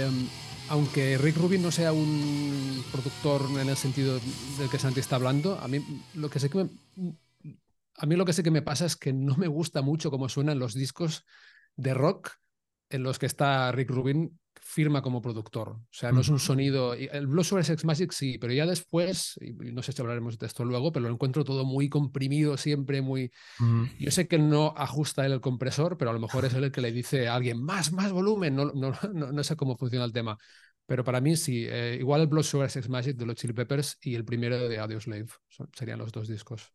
Eh, 0.05 0.29
aunque 0.71 1.19
Rick 1.19 1.37
Rubin 1.37 1.63
no 1.63 1.71
sea 1.71 1.93
un 1.93 2.83
productor 2.91 3.43
en 3.61 3.69
el 3.69 3.77
sentido 3.77 4.19
del 4.59 4.71
que 4.71 4.79
Santi 4.79 5.01
está 5.01 5.17
hablando, 5.17 5.59
a 5.59 5.69
mí 5.69 5.85
lo 6.15 6.31
que 6.31 6.41
sé 6.41 6.49
que 6.49 6.65
me, 6.65 6.71
a 7.97 8.07
mí 8.07 8.17
lo 8.17 8.25
que 8.25 8.33
sé 8.33 8.43
que 8.43 8.51
me 8.51 8.63
pasa 8.63 8.87
es 8.87 8.97
que 8.97 9.13
no 9.13 9.37
me 9.37 9.47
gusta 9.47 9.83
mucho 9.83 10.11
cómo 10.11 10.29
suenan 10.29 10.59
los 10.59 10.73
discos 10.73 11.27
de 11.77 11.93
rock 11.93 12.31
en 12.89 13.03
los 13.03 13.19
que 13.19 13.27
está 13.27 13.71
Rick 13.73 13.91
Rubin 13.91 14.39
firma 14.65 15.03
como 15.03 15.21
productor. 15.21 15.69
O 15.69 15.87
sea, 15.91 16.11
no 16.11 16.23
es 16.23 16.29
un 16.31 16.41
sonido. 16.41 16.95
El 16.95 17.27
Blues 17.27 17.49
sobre 17.49 17.65
Sex 17.65 17.85
Magic 17.85 18.11
sí, 18.13 18.39
pero 18.39 18.53
ya 18.53 18.65
después, 18.67 19.39
y 19.41 19.53
no 19.53 19.83
sé 19.83 19.93
si 19.93 20.01
hablaremos 20.01 20.39
de 20.39 20.47
esto 20.47 20.65
luego, 20.65 20.91
pero 20.91 21.07
lo 21.07 21.13
encuentro 21.13 21.45
todo 21.45 21.65
muy 21.65 21.89
comprimido, 21.91 22.57
siempre 22.57 23.03
muy. 23.03 23.31
Yo 24.01 24.11
sé 24.11 24.27
que 24.27 24.39
no 24.39 24.75
ajusta 24.77 25.27
él 25.27 25.33
el 25.33 25.41
compresor, 25.41 25.99
pero 25.99 26.11
a 26.11 26.15
lo 26.15 26.21
mejor 26.21 26.47
es 26.47 26.55
él 26.55 26.65
el 26.65 26.73
que 26.73 26.81
le 26.81 26.93
dice 26.93 27.29
a 27.29 27.35
alguien 27.35 27.63
más, 27.63 27.93
más 27.93 28.11
volumen. 28.11 28.57
No, 28.57 28.73
no, 28.73 28.93
no, 29.13 29.45
sé 29.45 29.55
cómo 29.55 29.77
funciona 29.77 30.07
el 30.07 30.13
tema. 30.13 30.39
Pero 30.87 31.05
para 31.05 31.21
mí 31.21 31.37
sí, 31.37 31.67
eh, 31.69 31.99
igual 32.01 32.23
el 32.23 32.27
Blood 32.27 32.43
Sugar 32.43 32.71
Sex 32.71 32.89
Magic 32.89 33.17
de 33.17 33.27
los 33.27 33.37
Chili 33.37 33.53
Peppers 33.53 33.99
y 34.01 34.15
el 34.15 34.25
primero 34.25 34.69
de 34.69 34.79
Audioslave 34.79 35.27
serían 35.75 35.99
los 35.99 36.11
dos 36.11 36.27
discos. 36.27 36.73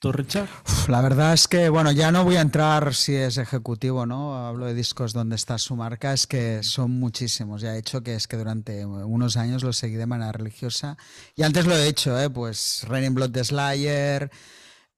¿Tú, 0.00 0.12
Richard? 0.12 0.48
La 0.88 1.00
verdad 1.00 1.32
es 1.32 1.46
que, 1.46 1.68
bueno, 1.68 1.92
ya 1.92 2.10
no 2.10 2.24
voy 2.24 2.36
a 2.36 2.40
entrar 2.40 2.94
si 2.94 3.14
es 3.14 3.36
ejecutivo, 3.38 4.04
¿no? 4.04 4.34
Hablo 4.46 4.66
de 4.66 4.74
discos 4.74 5.12
donde 5.12 5.36
está 5.36 5.58
su 5.58 5.76
marca, 5.76 6.12
es 6.12 6.26
que 6.26 6.62
son 6.62 6.90
muchísimos. 6.92 7.62
Ya 7.62 7.74
he 7.74 7.78
hecho 7.78 8.02
que 8.02 8.14
es 8.14 8.26
que 8.26 8.36
durante 8.36 8.84
unos 8.84 9.36
años 9.36 9.62
lo 9.62 9.72
seguí 9.72 9.94
de 9.94 10.06
manera 10.06 10.32
religiosa. 10.32 10.96
Y 11.36 11.42
antes 11.42 11.66
lo 11.66 11.76
he 11.76 11.86
hecho, 11.86 12.18
¿eh? 12.20 12.28
Pues 12.28 12.84
Raining 12.88 13.14
Blood 13.14 13.30
de 13.30 13.44
Slayer, 13.44 14.30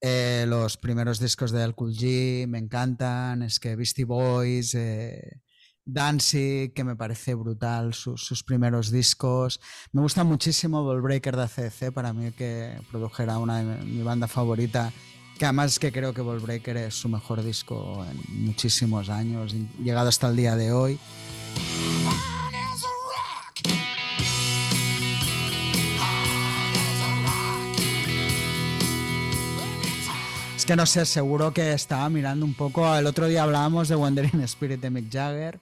eh, 0.01 0.47
los 0.49 0.77
primeros 0.77 1.21
discos 1.21 1.51
de 1.51 1.63
Al 1.63 1.75
Cool 1.75 1.95
G, 1.95 2.47
me 2.47 2.59
encantan. 2.59 3.43
Es 3.43 3.61
que 3.61 3.77
Beastie 3.77 4.05
Boys, 4.05 4.75
eh, 4.75 5.43
Danzig, 5.89 6.75
que 6.75 6.85
me 6.85 6.97
parece 6.97 7.35
brutal, 7.35 7.95
sus, 7.95 8.43
primeros 8.43 8.91
discos. 8.91 9.59
Me 9.93 10.03
gusta 10.03 10.23
muchísimo 10.23 10.85
Ballbreaker 10.85 11.35
de 11.35 11.43
ACDC, 11.45 11.93
para 11.93 12.13
mí 12.13 12.31
que 12.33 12.79
produjera 12.91 13.39
una 13.39 13.63
de 13.63 13.85
mi 13.85 14.03
banda 14.03 14.29
favorita, 14.29 14.93
que 15.39 15.47
además 15.47 15.79
que 15.79 15.91
creo 15.91 16.13
que 16.13 16.21
Ballbreaker 16.21 16.77
es 16.77 16.95
su 16.95 17.09
mejor 17.09 17.43
disco 17.43 18.05
en 18.05 18.45
muchísimos 18.45 19.09
años, 19.09 19.55
llegado 19.83 20.11
hasta 20.11 20.29
el 20.29 20.37
día 20.37 20.57
de 20.57 20.73
hoy. 20.73 20.99
Que 30.67 30.77
no 30.77 30.85
sé, 30.85 31.07
seguro 31.07 31.55
que 31.55 31.73
estaba 31.73 32.11
mirando 32.11 32.45
un 32.45 32.53
poco. 32.53 32.95
El 32.95 33.07
otro 33.07 33.27
día 33.27 33.45
hablábamos 33.45 33.89
de 33.89 33.97
Wandering 33.97 34.43
Spirit 34.43 34.83
de 34.83 34.91
Mick 34.91 35.11
Jagger 35.11 35.59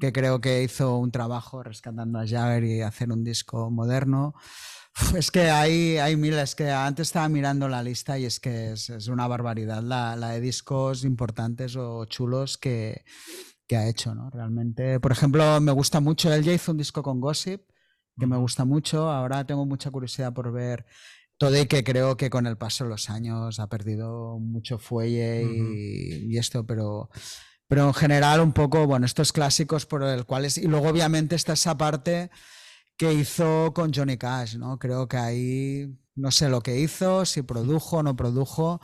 que 0.00 0.12
creo 0.12 0.40
que 0.40 0.62
hizo 0.62 0.98
un 0.98 1.10
trabajo 1.10 1.62
rescatando 1.62 2.18
a 2.18 2.26
Jagger 2.26 2.64
y 2.64 2.80
hacer 2.82 3.10
un 3.10 3.24
disco 3.24 3.70
moderno. 3.70 4.34
Es 5.16 5.30
que 5.30 5.50
hay, 5.50 5.96
hay 5.96 6.16
miles, 6.16 6.54
que 6.54 6.70
antes 6.70 7.08
estaba 7.08 7.28
mirando 7.28 7.66
la 7.66 7.82
lista 7.82 8.18
y 8.18 8.26
es 8.26 8.38
que 8.40 8.72
es, 8.72 8.90
es 8.90 9.08
una 9.08 9.26
barbaridad 9.26 9.82
la, 9.82 10.16
la, 10.16 10.30
de 10.32 10.40
discos 10.40 11.04
importantes 11.04 11.76
o 11.76 12.04
chulos 12.04 12.58
que, 12.58 13.02
que, 13.66 13.76
ha 13.76 13.88
hecho, 13.88 14.14
¿no? 14.14 14.28
Realmente, 14.28 15.00
por 15.00 15.12
ejemplo, 15.12 15.60
me 15.62 15.72
gusta 15.72 16.00
mucho, 16.00 16.30
él 16.32 16.42
ya 16.42 16.52
hizo 16.52 16.72
un 16.72 16.78
disco 16.78 17.02
con 17.02 17.20
Gossip, 17.20 17.62
que 18.18 18.26
me 18.26 18.36
gusta 18.36 18.66
mucho, 18.66 19.10
ahora 19.10 19.46
tengo 19.46 19.64
mucha 19.64 19.90
curiosidad 19.90 20.34
por 20.34 20.52
ver 20.52 20.84
todo 21.38 21.58
y 21.58 21.66
que 21.66 21.82
creo 21.82 22.18
que 22.18 22.28
con 22.28 22.46
el 22.46 22.58
paso 22.58 22.84
de 22.84 22.90
los 22.90 23.08
años 23.08 23.58
ha 23.60 23.68
perdido 23.68 24.38
mucho 24.38 24.78
fuelle 24.78 25.42
y, 25.42 26.32
y 26.32 26.36
esto, 26.36 26.66
pero 26.66 27.08
pero 27.72 27.86
en 27.86 27.94
general 27.94 28.40
un 28.42 28.52
poco, 28.52 28.86
bueno, 28.86 29.06
estos 29.06 29.32
clásicos 29.32 29.86
por 29.86 30.02
el 30.02 30.26
cual 30.26 30.44
es, 30.44 30.58
y 30.58 30.66
luego 30.66 30.90
obviamente 30.90 31.36
está 31.36 31.54
esa 31.54 31.78
parte 31.78 32.30
que 32.98 33.14
hizo 33.14 33.72
con 33.72 33.94
Johnny 33.94 34.18
Cash, 34.18 34.56
¿no? 34.56 34.78
Creo 34.78 35.08
que 35.08 35.16
ahí 35.16 35.98
no 36.14 36.30
sé 36.30 36.50
lo 36.50 36.60
que 36.60 36.80
hizo, 36.80 37.24
si 37.24 37.40
produjo 37.40 37.96
o 37.96 38.02
no 38.02 38.14
produjo, 38.14 38.82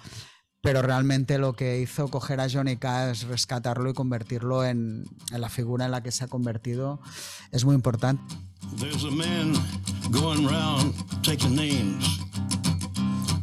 pero 0.63 0.81
realmente 0.81 1.37
lo 1.37 1.53
que 1.53 1.83
hizo 1.83 2.09
coger 2.09 2.41
a 2.41 2.49
Johnny 2.49 2.79
Cash, 2.79 3.25
rescatarlo 3.25 3.91
y 3.91 3.93
convertirlo 3.93 4.65
en, 4.65 5.05
en 5.33 5.41
la 5.43 5.51
figura 5.51 5.85
en 5.85 5.91
la 5.91 6.03
que 6.03 6.11
se 6.11 6.25
ha 6.25 6.29
convertido 6.29 6.99
es 7.53 7.67
muy 7.67 7.75
importante. 7.75 8.23
There's 8.79 9.05
a 9.05 9.11
man 9.11 9.53
going 10.11 10.47
around 10.47 10.95
taking 11.23 11.55
names, 11.55 12.21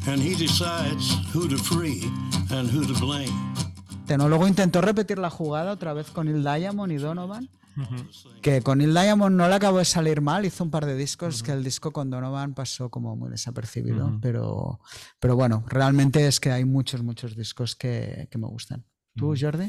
and 0.08 0.20
he 0.20 0.34
decides 0.34 1.20
who 1.32 1.48
to 1.48 1.58
free 1.60 2.02
and 2.50 2.68
who 2.68 2.92
to 2.92 3.00
blame. 3.00 3.65
Luego 4.08 4.48
intentó 4.48 4.82
repetir 4.82 5.18
la 5.18 5.30
jugada 5.30 5.72
otra 5.72 5.94
vez 5.94 6.12
con 6.12 6.28
Il 6.28 6.44
Diamond 6.44 6.92
y 6.92 6.98
Donovan. 6.98 7.50
Que 8.42 8.62
con 8.62 8.80
Il 8.80 8.94
Diamond 8.94 9.36
no 9.36 9.50
le 9.50 9.56
acabó 9.56 9.80
de 9.80 9.86
salir 9.86 10.22
mal, 10.22 10.46
hizo 10.46 10.64
un 10.64 10.72
par 10.72 10.86
de 10.86 10.96
discos, 10.96 11.44
que 11.44 11.52
el 11.52 11.64
disco 11.64 11.92
con 11.92 12.10
Donovan 12.10 12.54
pasó 12.54 12.90
como 12.90 13.16
muy 13.16 13.30
desapercibido. 13.30 14.18
pero, 14.22 14.80
pero 15.20 15.36
bueno, 15.36 15.64
realmente 15.68 16.26
es 16.28 16.40
que 16.40 16.52
hay 16.52 16.66
muchos, 16.66 17.04
muchos 17.04 17.36
discos 17.36 17.76
que, 17.76 18.30
me 18.36 18.48
gustan. 18.48 18.86
¿Tú, 19.16 19.34
Jordi? 19.40 19.68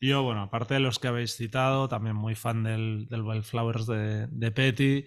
Yo, 0.00 0.22
bueno, 0.22 0.42
aparte 0.42 0.74
de 0.74 0.80
los 0.80 0.98
que 0.98 1.08
habéis 1.08 1.34
citado, 1.34 1.88
también 1.88 2.14
muy 2.14 2.36
fan 2.36 2.62
del, 2.62 3.06
del 3.08 3.22
Wildflowers 3.22 3.86
de, 3.86 4.26
de 4.28 4.52
Petty. 4.52 5.04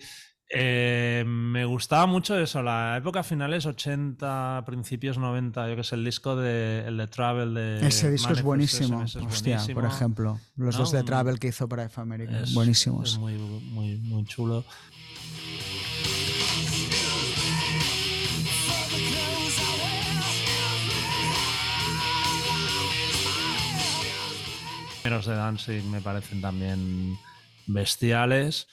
Eh, 0.54 1.24
me 1.26 1.64
gustaba 1.64 2.06
mucho 2.08 2.38
eso, 2.38 2.62
la 2.62 2.98
época 2.98 3.24
finales 3.24 3.66
80, 3.66 4.64
principios 4.66 5.18
90, 5.18 5.70
yo 5.70 5.76
que 5.78 5.84
sé, 5.84 5.96
el 5.96 6.04
disco 6.04 6.36
de 6.36 6.84
el 6.88 6.98
de 6.98 7.08
Travel 7.08 7.54
de 7.54 7.88
Ese 7.88 8.12
disco 8.12 8.34
es 8.34 8.42
buenísimo. 8.42 9.02
Hostia, 9.02 9.62
por 9.74 9.86
ejemplo, 9.86 10.40
los 10.58 10.76
dos 10.76 10.92
de 10.92 11.04
Travel 11.04 11.40
que 11.40 11.48
hizo 11.48 11.70
para 11.70 11.86
F 11.86 12.02
America, 12.02 12.44
buenísimos. 12.54 13.14
Es 13.14 13.18
muy, 13.18 13.34
muy, 13.36 13.98
muy 13.98 14.26
chulo. 14.26 14.66
Los 25.06 25.26
de 25.26 25.36
Dancing 25.36 25.90
me 25.90 26.00
parecen 26.02 26.42
también 26.42 27.18
bestiales. 27.68 28.68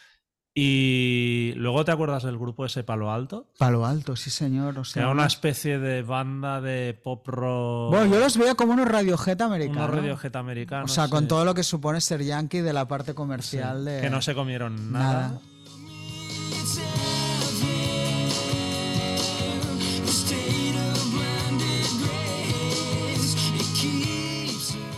Y 0.61 1.53
luego 1.55 1.85
te 1.85 1.93
acuerdas 1.93 2.25
del 2.25 2.37
grupo 2.37 2.67
ese 2.67 2.83
Palo 2.83 3.13
Alto. 3.13 3.47
Palo 3.59 3.87
Alto, 3.87 4.17
sí 4.17 4.29
señor. 4.29 4.77
O 4.77 4.85
sea, 4.85 5.03
Era 5.03 5.13
una 5.13 5.25
especie 5.25 5.79
de 5.79 6.03
banda 6.03 6.61
de 6.61 6.99
pop 7.01 7.25
rock. 7.29 7.93
Bueno, 7.93 8.13
yo 8.13 8.19
los 8.19 8.37
veía 8.37 8.57
como 8.57 8.73
unos 8.73 8.89
Radiojet 8.89 9.41
americanos. 9.41 9.85
Unos 9.85 10.01
Radiojet 10.01 10.35
americanos. 10.35 10.91
O 10.91 10.95
sea, 10.95 11.09
con 11.09 11.29
todo 11.29 11.45
lo 11.45 11.55
que 11.55 11.63
supone 11.63 12.01
ser 12.01 12.25
yankee 12.25 12.59
de 12.61 12.73
la 12.73 12.89
parte 12.89 13.15
comercial 13.15 13.85
de. 13.85 14.01
Que 14.01 14.11
no 14.11 14.21
se 14.21 14.35
comieron 14.35 14.91
nada. 14.91 15.39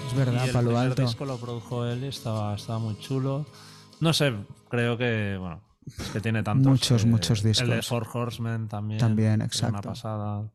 Es 0.08 0.16
verdad, 0.16 0.50
Palo 0.54 0.78
Alto. 0.78 1.02
El 1.02 1.08
disco 1.08 1.26
lo 1.26 1.36
produjo 1.36 1.84
él 1.84 2.02
y 2.04 2.06
estaba, 2.06 2.54
estaba 2.54 2.78
muy 2.78 2.98
chulo. 2.98 3.44
No 4.00 4.14
sé, 4.14 4.32
creo 4.70 4.96
que, 4.96 5.36
bueno, 5.38 5.62
que 6.12 6.20
tiene 6.20 6.42
tantos. 6.42 6.70
Muchos, 6.70 7.04
muchos 7.04 7.42
discos. 7.42 7.68
El 7.68 7.76
de 7.76 7.82
Four 7.82 8.06
Horsemen 8.10 8.68
también. 8.68 9.00
También, 9.00 9.42
exacto. 9.42 9.78
Una 9.78 9.82
pasada. 9.82 10.50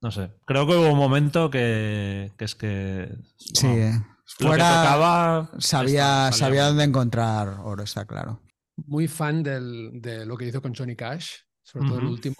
No 0.00 0.10
sé, 0.12 0.30
creo 0.44 0.66
que 0.66 0.76
hubo 0.76 0.92
un 0.92 0.98
momento 0.98 1.50
que, 1.50 2.30
que 2.36 2.44
es 2.44 2.54
que. 2.54 3.08
Sí, 3.36 3.66
eh. 3.66 4.00
Fuera, 4.38 5.50
sabía, 5.58 6.30
sabía 6.32 6.66
dónde 6.66 6.84
encontrar 6.84 7.48
oro, 7.64 7.82
está 7.82 8.04
claro. 8.04 8.42
muy 8.76 9.08
fan 9.08 9.42
del, 9.42 9.90
de 9.94 10.26
lo 10.26 10.36
que 10.36 10.46
hizo 10.46 10.60
con 10.60 10.74
Johnny 10.74 10.94
Cash, 10.94 11.30
sobre 11.62 11.88
todo 11.88 11.98
el 11.98 12.04
último. 12.04 12.36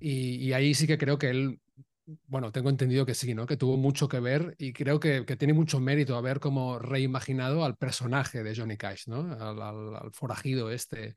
Y, 0.00 0.36
y, 0.36 0.52
ahí 0.54 0.72
sí 0.72 0.86
que 0.86 0.96
creo 0.96 1.18
que 1.18 1.28
él 1.28 1.60
bueno, 2.26 2.52
tengo 2.52 2.70
entendido 2.70 3.06
que 3.06 3.14
sí, 3.14 3.34
¿no? 3.34 3.46
Que 3.46 3.56
tuvo 3.56 3.76
mucho 3.76 4.08
que 4.08 4.20
ver 4.20 4.54
y 4.58 4.72
creo 4.72 5.00
que, 5.00 5.24
que 5.24 5.36
tiene 5.36 5.54
mucho 5.54 5.80
mérito 5.80 6.16
haber 6.16 6.40
como 6.40 6.78
reimaginado 6.78 7.64
al 7.64 7.76
personaje 7.76 8.42
de 8.42 8.54
Johnny 8.54 8.76
Cash, 8.76 9.08
¿no? 9.08 9.32
Al, 9.32 10.10
forajido 10.12 10.70
este. 10.70 11.16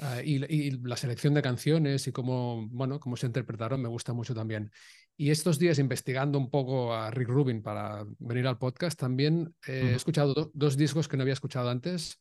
Ah, 0.00 0.20
y, 0.24 0.44
y, 0.44 0.70
la 0.82 0.96
selección 0.96 1.34
de 1.34 1.42
canciones 1.42 2.06
y 2.06 2.12
cómo, 2.12 2.68
bueno, 2.68 3.00
cómo 3.00 3.16
se 3.16 3.26
interpretaron 3.26 3.82
me 3.82 3.88
gusta 3.88 4.12
mucho 4.12 4.34
también. 4.34 4.70
Y 5.16 5.30
estos 5.30 5.58
días 5.58 5.78
investigando 5.78 6.38
un 6.38 6.50
poco 6.50 6.92
a 6.92 7.10
Rick 7.10 7.28
Rubin 7.28 7.62
para 7.62 8.04
venir 8.18 8.46
al 8.46 8.58
podcast, 8.58 8.98
también 8.98 9.54
he 9.66 9.94
escuchado 9.94 10.50
dos 10.54 10.76
discos 10.76 11.06
que 11.06 11.16
no 11.16 11.22
había 11.22 11.34
escuchado 11.34 11.70
antes. 11.70 12.18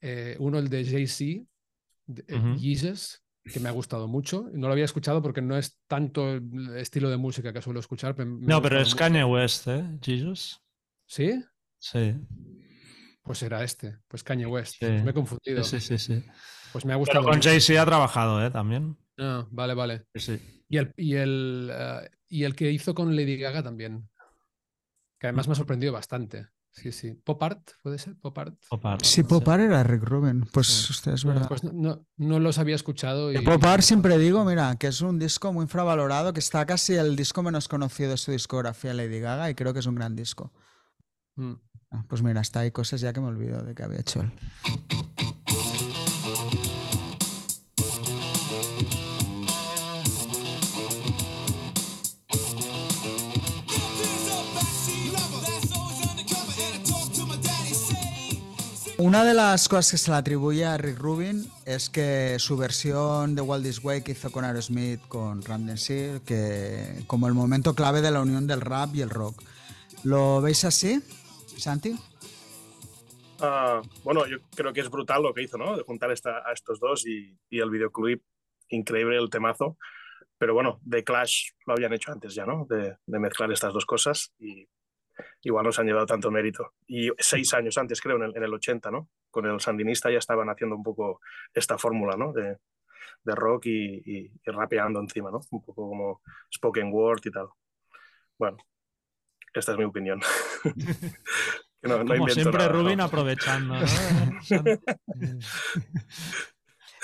Eh, 0.00 0.36
uno 0.38 0.58
el 0.58 0.68
de 0.68 0.84
Jay-Z, 0.84 1.46
Jesus, 2.58 3.23
que 3.52 3.60
me 3.60 3.68
ha 3.68 3.72
gustado 3.72 4.08
mucho. 4.08 4.48
No 4.52 4.66
lo 4.68 4.72
había 4.72 4.84
escuchado 4.84 5.22
porque 5.22 5.42
no 5.42 5.56
es 5.56 5.78
tanto 5.86 6.34
el 6.34 6.76
estilo 6.76 7.10
de 7.10 7.16
música 7.16 7.52
que 7.52 7.62
suelo 7.62 7.80
escuchar. 7.80 8.14
no, 8.26 8.62
pero 8.62 8.80
es 8.80 8.94
Kanye 8.94 9.24
West, 9.24 9.68
¿eh? 9.68 9.84
Jesus. 10.02 10.62
¿Sí? 11.06 11.44
Sí. 11.78 12.14
Pues 13.22 13.42
era 13.42 13.62
este, 13.62 13.98
pues 14.08 14.22
Kanye 14.22 14.46
West. 14.46 14.82
me 14.82 15.10
he 15.10 15.14
confundido. 15.14 15.62
Sí, 15.64 15.80
sí, 15.80 15.98
sí. 15.98 16.22
Pues 16.72 16.84
me 16.84 16.92
ha 16.92 16.96
gustado. 16.96 17.20
Pero 17.24 17.32
con 17.32 17.42
Jay-Z 17.42 17.80
ha 17.80 17.86
trabajado, 17.86 18.44
¿eh? 18.44 18.50
También. 18.50 18.96
Ah, 19.18 19.46
vale, 19.50 19.74
vale. 19.74 20.06
Sí. 20.14 20.40
Y 20.68 20.78
el, 20.78 20.92
y, 20.96 21.14
el, 21.14 21.70
eh, 21.72 22.10
y 22.28 22.44
el 22.44 22.56
que 22.56 22.70
hizo 22.72 22.94
con 22.94 23.14
Lady 23.14 23.36
Gaga 23.36 23.62
también. 23.62 24.08
Que 25.20 25.28
además 25.28 25.46
me 25.46 25.52
ha 25.52 25.56
sorprendido 25.56 25.92
bastante. 25.92 26.48
Sí, 26.74 26.90
sí. 26.90 27.12
¿Pop 27.12 27.40
art? 27.42 27.70
¿Puede 27.82 27.98
ser? 27.98 28.16
¿Pop 28.16 28.36
art? 28.36 28.56
Sí, 29.02 29.22
Pop 29.22 29.48
art 29.48 29.62
era 29.62 29.84
Rick 29.84 30.02
Rubin. 30.02 30.44
Pues 30.52 30.90
usted 30.90 31.12
es 31.12 31.24
verdad. 31.24 31.46
Pues 31.46 31.62
no, 31.62 32.04
no, 32.16 32.40
los 32.40 32.58
había 32.58 32.74
escuchado. 32.74 33.32
Y... 33.32 33.38
Pop 33.44 33.62
art 33.64 33.82
siempre 33.82 34.18
digo, 34.18 34.44
mira, 34.44 34.74
que 34.76 34.88
es 34.88 35.00
un 35.00 35.18
disco 35.18 35.52
muy 35.52 35.62
infravalorado, 35.62 36.32
que 36.32 36.40
está 36.40 36.66
casi 36.66 36.94
el 36.94 37.14
disco 37.14 37.42
menos 37.44 37.68
conocido 37.68 38.10
de 38.10 38.16
su 38.16 38.32
discografía, 38.32 38.92
Lady 38.92 39.20
Gaga, 39.20 39.50
y 39.50 39.54
creo 39.54 39.72
que 39.72 39.78
es 39.78 39.86
un 39.86 39.94
gran 39.94 40.16
disco. 40.16 40.52
Mm. 41.36 41.54
Ah, 41.92 42.04
pues 42.08 42.22
mira, 42.22 42.40
está 42.40 42.60
ahí 42.60 42.72
cosas 42.72 43.00
ya 43.00 43.12
que 43.12 43.20
me 43.20 43.28
olvido 43.28 43.62
de 43.62 43.74
que 43.74 43.84
había 43.84 44.00
hecho 44.00 44.20
él. 44.20 44.32
Una 59.04 59.22
de 59.22 59.34
las 59.34 59.68
cosas 59.68 59.90
que 59.90 59.98
se 59.98 60.10
le 60.10 60.16
atribuye 60.16 60.64
a 60.64 60.78
Rick 60.78 60.98
Rubin 60.98 61.44
es 61.66 61.90
que 61.90 62.38
su 62.38 62.56
versión 62.56 63.34
de 63.34 63.42
Walt 63.42 63.62
This 63.62 63.84
Way 63.84 64.02
que 64.02 64.12
hizo 64.12 64.32
con 64.32 64.46
Aerosmith, 64.46 65.06
con 65.08 65.42
Ram 65.42 65.66
que 66.26 67.04
como 67.06 67.28
el 67.28 67.34
momento 67.34 67.74
clave 67.74 68.00
de 68.00 68.10
la 68.10 68.22
unión 68.22 68.46
del 68.46 68.62
rap 68.62 68.94
y 68.94 69.02
el 69.02 69.10
rock. 69.10 69.42
¿Lo 70.04 70.40
veis 70.40 70.64
así, 70.64 71.02
Santi? 71.58 71.94
Ah, 73.40 73.82
bueno, 74.04 74.26
yo 74.26 74.38
creo 74.56 74.72
que 74.72 74.80
es 74.80 74.88
brutal 74.88 75.22
lo 75.22 75.34
que 75.34 75.42
hizo, 75.42 75.58
¿no? 75.58 75.76
De 75.76 75.82
juntar 75.82 76.08
a 76.10 76.52
estos 76.54 76.80
dos 76.80 77.06
y, 77.06 77.38
y, 77.50 77.60
el 77.60 77.68
videoclip, 77.68 78.22
increíble 78.70 79.18
el 79.18 79.28
temazo. 79.28 79.76
Pero 80.38 80.54
bueno, 80.54 80.80
The 80.88 81.04
Clash 81.04 81.50
lo 81.66 81.74
habían 81.74 81.92
hecho 81.92 82.10
antes 82.10 82.34
ya, 82.34 82.46
¿no? 82.46 82.66
De, 82.70 82.96
de 83.04 83.18
mezclar 83.18 83.52
estas 83.52 83.74
dos 83.74 83.84
cosas 83.84 84.32
y 84.38 84.66
igual 85.42 85.64
nos 85.64 85.78
han 85.78 85.86
llevado 85.86 86.06
tanto 86.06 86.30
mérito. 86.30 86.74
Y 86.86 87.10
seis 87.18 87.52
años 87.54 87.76
antes, 87.78 88.00
creo, 88.00 88.22
en 88.22 88.42
el, 88.42 88.54
80, 88.54 88.90
¿no? 88.90 89.08
Con 89.30 89.46
el 89.46 89.60
sandinista 89.60 90.10
ya 90.10 90.18
estaban 90.18 90.48
haciendo 90.48 90.76
un 90.76 90.82
poco 90.82 91.20
esta 91.52 91.78
fórmula, 91.78 92.16
¿no? 92.16 92.32
De, 92.32 92.58
de 93.24 93.34
rock 93.34 93.66
y, 93.66 94.30
rapeando 94.44 95.00
encima, 95.00 95.30
¿no? 95.30 95.40
Un 95.50 95.62
poco 95.62 95.88
como 95.88 96.22
spoken 96.54 96.92
word 96.92 97.20
y 97.24 97.30
tal. 97.30 97.48
Bueno, 98.38 98.58
esta 99.52 99.72
es 99.72 99.78
mi 99.78 99.84
opinión. 99.84 100.20
como 101.82 102.28
siempre, 102.28 102.68
Rubin 102.68 103.00
aprovechando. 103.00 103.74
¿no? 103.74 103.86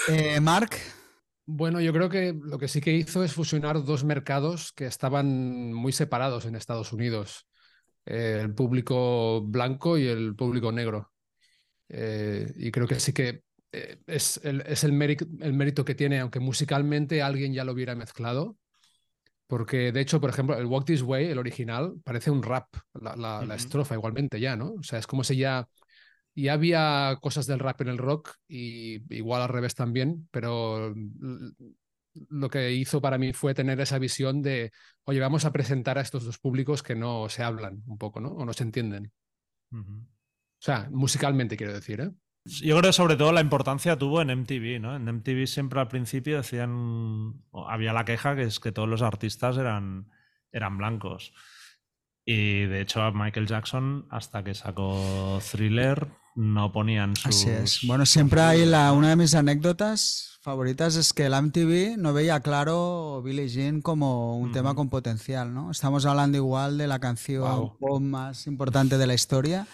eh, 0.08 0.40
Mark. 0.40 0.70
Bueno, 1.52 1.80
yo 1.80 1.92
creo 1.92 2.08
que 2.08 2.32
lo 2.32 2.58
que 2.58 2.68
sí 2.68 2.80
que 2.80 2.92
hizo 2.92 3.24
es 3.24 3.34
fusionar 3.34 3.82
dos 3.82 4.04
mercados 4.04 4.72
que 4.72 4.86
estaban 4.86 5.72
muy 5.72 5.90
separados 5.90 6.46
en 6.46 6.54
Estados 6.54 6.92
Unidos. 6.92 7.49
Eh, 8.06 8.38
el 8.40 8.54
público 8.54 9.42
blanco 9.42 9.98
y 9.98 10.06
el 10.06 10.34
público 10.34 10.72
negro. 10.72 11.12
Eh, 11.88 12.52
y 12.56 12.70
creo 12.70 12.86
que 12.86 13.00
sí 13.00 13.12
que 13.12 13.42
eh, 13.72 13.98
es, 14.06 14.40
el, 14.42 14.62
es 14.62 14.84
el, 14.84 14.92
mérito, 14.92 15.26
el 15.40 15.52
mérito 15.52 15.84
que 15.84 15.94
tiene, 15.94 16.20
aunque 16.20 16.40
musicalmente 16.40 17.22
alguien 17.22 17.52
ya 17.52 17.64
lo 17.64 17.72
hubiera 17.72 17.94
mezclado. 17.94 18.56
Porque 19.46 19.90
de 19.90 20.00
hecho, 20.00 20.20
por 20.20 20.30
ejemplo, 20.30 20.56
el 20.56 20.66
Walk 20.66 20.86
This 20.86 21.02
Way, 21.02 21.26
el 21.26 21.38
original, 21.38 21.94
parece 22.04 22.30
un 22.30 22.42
rap, 22.42 22.68
la, 22.94 23.16
la, 23.16 23.54
estrofa 23.56 23.96
igualmente 23.96 24.38
ya, 24.38 24.54
¿no? 24.54 24.74
O 24.74 24.82
sea, 24.84 25.00
es 25.00 25.08
como 25.08 25.24
si 25.24 25.36
ya, 25.36 25.68
ya 26.36 26.52
había 26.52 27.18
cosas 27.20 27.48
del 27.48 27.58
rap 27.58 27.80
en 27.80 27.88
el 27.88 27.98
rock 27.98 28.36
y 28.46 29.02
igual 29.12 29.42
al 29.42 29.48
revés 29.48 29.74
también, 29.74 30.28
pero 30.30 30.94
lo 32.28 32.48
que 32.48 32.72
hizo 32.72 33.00
para 33.00 33.18
mí 33.18 33.32
fue 33.32 33.54
tener 33.54 33.80
esa 33.80 33.98
visión 33.98 34.42
de, 34.42 34.72
oye, 35.04 35.20
vamos 35.20 35.44
a 35.44 35.52
presentar 35.52 35.98
a 35.98 36.02
estos 36.02 36.24
dos 36.24 36.38
públicos 36.38 36.82
que 36.82 36.94
no 36.94 37.28
se 37.28 37.42
hablan 37.42 37.82
un 37.86 37.98
poco, 37.98 38.20
¿no? 38.20 38.30
O 38.30 38.44
no 38.44 38.52
se 38.52 38.64
entienden. 38.64 39.12
O 39.72 40.62
sea, 40.62 40.88
musicalmente 40.90 41.56
quiero 41.56 41.72
decir, 41.72 42.00
¿eh? 42.00 42.10
Yo 42.44 42.78
creo 42.78 42.90
que 42.90 42.92
sobre 42.94 43.16
todo 43.16 43.32
la 43.32 43.42
importancia 43.42 43.98
tuvo 43.98 44.22
en 44.22 44.30
MTV, 44.30 44.80
¿no? 44.80 44.96
En 44.96 45.06
MTV 45.06 45.46
siempre 45.46 45.78
al 45.78 45.88
principio 45.88 46.38
decían, 46.38 47.34
había 47.52 47.92
la 47.92 48.04
queja 48.04 48.34
que 48.34 48.42
es 48.42 48.60
que 48.60 48.72
todos 48.72 48.88
los 48.88 49.02
artistas 49.02 49.58
eran, 49.58 50.10
eran 50.50 50.78
blancos. 50.78 51.34
Y 52.24 52.64
de 52.64 52.80
hecho 52.80 53.02
a 53.02 53.12
Michael 53.12 53.46
Jackson, 53.46 54.06
hasta 54.10 54.42
que 54.42 54.54
sacó 54.54 55.38
Thriller, 55.50 56.08
no 56.34 56.72
ponían 56.72 57.16
sus... 57.16 57.26
Así 57.26 57.50
es. 57.50 57.80
Bueno, 57.86 58.06
siempre 58.06 58.40
hay 58.40 58.66
la, 58.66 58.92
una 58.92 59.10
de 59.10 59.16
mis 59.16 59.34
anécdotas 59.34 60.30
favoritas 60.40 60.96
es 60.96 61.12
que 61.12 61.26
el 61.26 61.34
MTV 61.34 61.98
no 61.98 62.14
veía 62.14 62.40
claro 62.40 63.22
Billie 63.22 63.48
Jean 63.48 63.82
como 63.82 64.38
un 64.38 64.52
tema 64.52 64.74
con 64.74 64.88
potencial, 64.88 65.52
¿no? 65.52 65.70
Estamos 65.70 66.06
hablando 66.06 66.38
igual 66.38 66.78
de 66.78 66.86
la 66.86 66.98
canción 66.98 67.72
más 68.00 68.46
importante 68.46 68.96
de 68.96 69.06
la 69.06 69.14
historia 69.14 69.66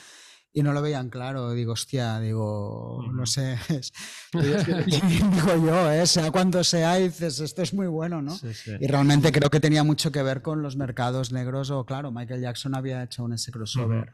y 0.53 0.63
no 0.63 0.73
lo 0.73 0.83
veían 0.83 1.09
claro. 1.09 1.53
Digo, 1.53 1.75
hostia, 1.75 2.19
digo, 2.19 3.05
no 3.13 3.27
sé, 3.27 3.59
digo 4.33 5.67
yo, 5.67 5.93
¿eh? 5.93 6.07
sea 6.07 6.33
cuando 6.33 6.65
sea, 6.65 6.97
dices, 6.97 7.39
esto 7.39 7.63
es 7.63 7.73
muy 7.73 7.87
bueno, 7.87 8.21
¿no? 8.21 8.37
Y 8.81 8.87
realmente 8.89 9.31
creo 9.31 9.51
que 9.51 9.61
tenía 9.61 9.85
mucho 9.85 10.11
que 10.11 10.23
ver 10.23 10.43
con 10.43 10.63
los 10.63 10.77
mercados 10.77 11.31
negros 11.31 11.71
o, 11.71 11.87
claro, 11.87 12.11
Michael 12.11 12.41
Jackson 12.41 12.75
había 12.75 13.05
hecho 13.05 13.23
un 13.23 13.35
ese 13.35 13.53
crossover. 13.53 14.13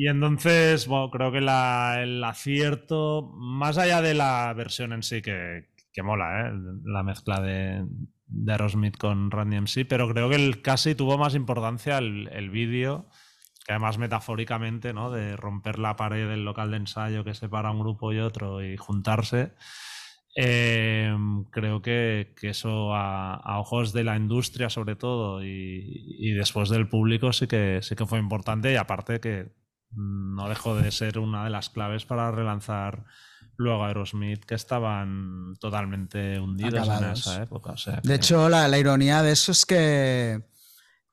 Y 0.00 0.08
entonces, 0.08 0.86
bueno, 0.86 1.10
creo 1.10 1.30
que 1.30 1.40
el 1.40 2.24
acierto, 2.24 3.34
más 3.36 3.76
allá 3.76 4.00
de 4.00 4.14
la 4.14 4.50
versión 4.54 4.94
en 4.94 5.02
sí, 5.02 5.20
que, 5.20 5.68
que 5.92 6.02
mola, 6.02 6.48
¿eh? 6.48 6.52
la 6.84 7.02
mezcla 7.02 7.38
de, 7.42 7.84
de 8.26 8.52
Aerosmith 8.52 8.96
con 8.96 9.30
Randy 9.30 9.60
MC, 9.60 9.84
pero 9.86 10.08
creo 10.10 10.30
que 10.30 10.36
el, 10.36 10.62
casi 10.62 10.94
tuvo 10.94 11.18
más 11.18 11.34
importancia 11.34 11.98
el, 11.98 12.30
el 12.32 12.48
vídeo, 12.48 13.10
que 13.66 13.72
además 13.74 13.98
metafóricamente, 13.98 14.94
¿no? 14.94 15.10
de 15.10 15.36
romper 15.36 15.78
la 15.78 15.96
pared 15.96 16.26
del 16.30 16.46
local 16.46 16.70
de 16.70 16.78
ensayo 16.78 17.22
que 17.22 17.34
separa 17.34 17.70
un 17.70 17.80
grupo 17.80 18.10
y 18.14 18.20
otro 18.20 18.64
y 18.64 18.78
juntarse. 18.78 19.52
Eh, 20.34 21.14
creo 21.50 21.82
que, 21.82 22.32
que 22.40 22.48
eso 22.48 22.94
a, 22.94 23.34
a, 23.34 23.58
ojos 23.58 23.92
de 23.92 24.04
la 24.04 24.16
industria 24.16 24.70
sobre 24.70 24.96
todo 24.96 25.44
y, 25.44 26.16
y, 26.18 26.30
después 26.32 26.70
del 26.70 26.88
público 26.88 27.32
sí 27.32 27.48
que, 27.48 27.80
sí 27.82 27.96
que 27.96 28.06
fue 28.06 28.20
importante 28.20 28.72
y 28.72 28.76
aparte 28.76 29.18
que 29.20 29.59
no 29.92 30.48
dejó 30.48 30.76
de 30.76 30.90
ser 30.90 31.18
una 31.18 31.44
de 31.44 31.50
las 31.50 31.70
claves 31.70 32.04
para 32.04 32.30
relanzar 32.30 33.04
luego 33.56 33.84
Aerosmith, 33.84 34.44
que 34.44 34.54
estaban 34.54 35.54
totalmente 35.60 36.40
hundidos 36.40 36.88
en 36.88 37.10
esa 37.10 37.42
época. 37.42 37.74
de 38.02 38.14
hecho, 38.14 38.48
la, 38.48 38.66
la, 38.68 38.78
ironía 38.78 39.22
de 39.22 39.32
eso 39.32 39.52
es 39.52 39.66
que 39.66 40.42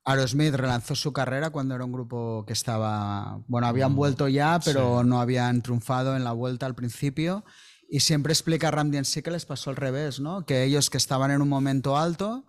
Aerosmith 0.06 0.54
relanzó 0.54 0.96
su 0.96 1.12
carrera 1.12 1.50
cuando 1.50 1.76
era 1.76 1.84
un 1.84 1.92
grupo 1.92 2.46
que 2.48 2.54
estaba, 2.54 3.42
bueno, 3.48 3.68
habían 3.68 3.92
mm, 3.92 3.96
vuelto 3.96 4.28
ya, 4.30 4.60
pero 4.64 5.04
no 5.04 5.20
habían 5.20 5.62
triunfado 5.62 6.16
en 6.16 6.24
la 6.24 6.32
vuelta 6.32 6.66
al 6.66 6.76
principio. 6.76 7.44
Y 7.90 8.00
siempre 8.00 8.32
explica 8.32 8.72
Ram 8.72 8.92
sí 9.04 9.22
que 9.22 9.32
les 9.32 9.46
pasó 9.46 9.70
al 9.70 9.76
revés, 9.76 10.22
¿no? 10.22 10.46
Que 10.46 10.64
ellos 10.64 10.90
que 10.90 10.98
estaban 10.98 11.32
en 11.32 11.42
un 11.42 11.50
momento 11.50 11.98
alto, 11.98 12.46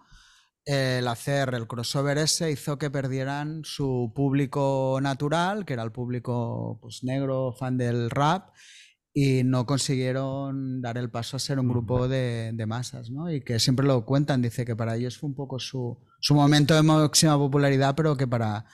el 0.69 1.09
hacer 1.09 1.55
el 1.55 1.67
crossover 1.67 2.19
ese 2.19 2.51
hizo 2.51 2.77
que 2.77 2.91
perdieran 2.91 3.63
su 3.65 4.13
público 4.15 4.99
natural, 5.01 5.65
que 5.65 5.73
era 5.73 5.83
el 5.83 5.93
público 5.93 6.79
pues, 6.83 7.03
negro, 7.05 7.55
fan 7.59 7.79
del 7.79 8.11
rap, 8.11 8.51
y 9.15 9.45
no 9.45 9.65
consiguieron 9.65 10.83
dar 10.83 10.99
el 10.99 11.11
paso 11.11 11.39
a 11.39 11.41
ser 11.41 11.59
un 11.59 11.69
grupo 11.69 12.07
de, 12.07 12.51
de, 12.53 12.67
masas, 12.67 13.11
¿no? 13.11 13.33
Y 13.33 13.41
que 13.41 13.59
siempre 13.59 13.87
lo 13.87 14.05
cuentan, 14.05 14.43
dice 14.43 14.67
que 14.67 14.77
para 14.77 14.95
ellos 14.97 15.17
fue 15.17 15.31
un 15.31 15.35
poco 15.35 15.59
su, 15.59 15.99
su 16.21 16.35
momento 16.35 16.75
de 16.75 16.83
máxima 16.83 17.39
popularidad, 17.39 17.95
pero 17.97 18.19
que 18.19 18.27
para 18.27 18.67